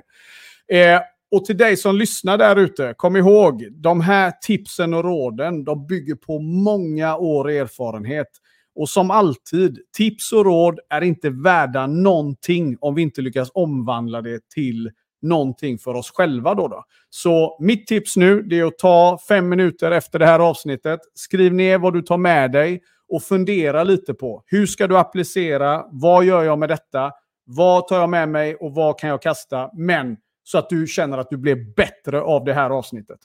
Eh, 0.68 1.00
och 1.30 1.44
till 1.44 1.56
dig 1.56 1.76
som 1.76 1.96
lyssnar 1.96 2.38
där 2.38 2.56
ute, 2.56 2.94
kom 2.96 3.16
ihåg, 3.16 3.66
de 3.70 4.00
här 4.00 4.32
tipsen 4.40 4.94
och 4.94 5.04
råden, 5.04 5.64
de 5.64 5.86
bygger 5.86 6.14
på 6.14 6.38
många 6.38 7.16
år 7.16 7.50
erfarenhet. 7.50 8.28
Och 8.74 8.88
som 8.88 9.10
alltid, 9.10 9.78
tips 9.96 10.32
och 10.32 10.44
råd 10.44 10.80
är 10.90 11.00
inte 11.00 11.30
värda 11.30 11.86
någonting 11.86 12.76
om 12.80 12.94
vi 12.94 13.02
inte 13.02 13.22
lyckas 13.22 13.50
omvandla 13.54 14.22
det 14.22 14.48
till 14.48 14.90
någonting 15.22 15.78
för 15.78 15.94
oss 15.94 16.10
själva. 16.10 16.54
Då, 16.54 16.68
då. 16.68 16.84
Så 17.10 17.56
mitt 17.60 17.86
tips 17.86 18.16
nu 18.16 18.42
det 18.42 18.58
är 18.58 18.64
att 18.64 18.78
ta 18.78 19.18
fem 19.28 19.48
minuter 19.48 19.90
efter 19.90 20.18
det 20.18 20.26
här 20.26 20.40
avsnittet. 20.40 21.00
Skriv 21.14 21.54
ner 21.54 21.78
vad 21.78 21.92
du 21.92 22.02
tar 22.02 22.16
med 22.16 22.52
dig 22.52 22.82
och 23.08 23.22
fundera 23.22 23.84
lite 23.84 24.14
på 24.14 24.42
hur 24.46 24.66
ska 24.66 24.86
du 24.86 24.98
applicera? 24.98 25.84
Vad 25.90 26.24
gör 26.24 26.42
jag 26.42 26.58
med 26.58 26.68
detta? 26.68 27.12
Vad 27.46 27.88
tar 27.88 28.00
jag 28.00 28.10
med 28.10 28.28
mig 28.28 28.54
och 28.54 28.74
vad 28.74 28.98
kan 28.98 29.10
jag 29.10 29.22
kasta? 29.22 29.70
Men 29.74 30.16
så 30.44 30.58
att 30.58 30.68
du 30.68 30.86
känner 30.86 31.18
att 31.18 31.30
du 31.30 31.36
blir 31.36 31.74
bättre 31.76 32.20
av 32.20 32.44
det 32.44 32.54
här 32.54 32.70
avsnittet. 32.70 33.18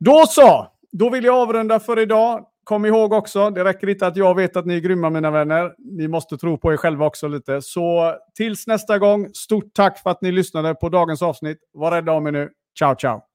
Då 0.00 0.24
så! 0.28 0.66
Då 0.92 1.10
vill 1.10 1.24
jag 1.24 1.36
avrunda 1.36 1.80
för 1.80 1.98
idag. 1.98 2.46
Kom 2.70 2.86
ihåg 2.86 3.12
också, 3.12 3.50
det 3.50 3.64
räcker 3.64 3.88
inte 3.88 4.06
att 4.06 4.16
jag 4.16 4.34
vet 4.34 4.56
att 4.56 4.66
ni 4.66 4.76
är 4.76 4.80
grymma 4.80 5.10
mina 5.10 5.30
vänner. 5.30 5.74
Ni 5.78 6.08
måste 6.08 6.36
tro 6.36 6.58
på 6.58 6.72
er 6.72 6.76
själva 6.76 7.06
också 7.06 7.28
lite. 7.28 7.62
Så 7.62 8.14
tills 8.34 8.66
nästa 8.66 8.98
gång, 8.98 9.28
stort 9.34 9.74
tack 9.74 9.98
för 9.98 10.10
att 10.10 10.22
ni 10.22 10.32
lyssnade 10.32 10.74
på 10.74 10.88
dagens 10.88 11.22
avsnitt. 11.22 11.58
Var 11.72 11.90
rädda 11.90 12.12
om 12.12 12.26
er 12.26 12.32
nu. 12.32 12.48
Ciao, 12.78 12.94
ciao! 12.94 13.29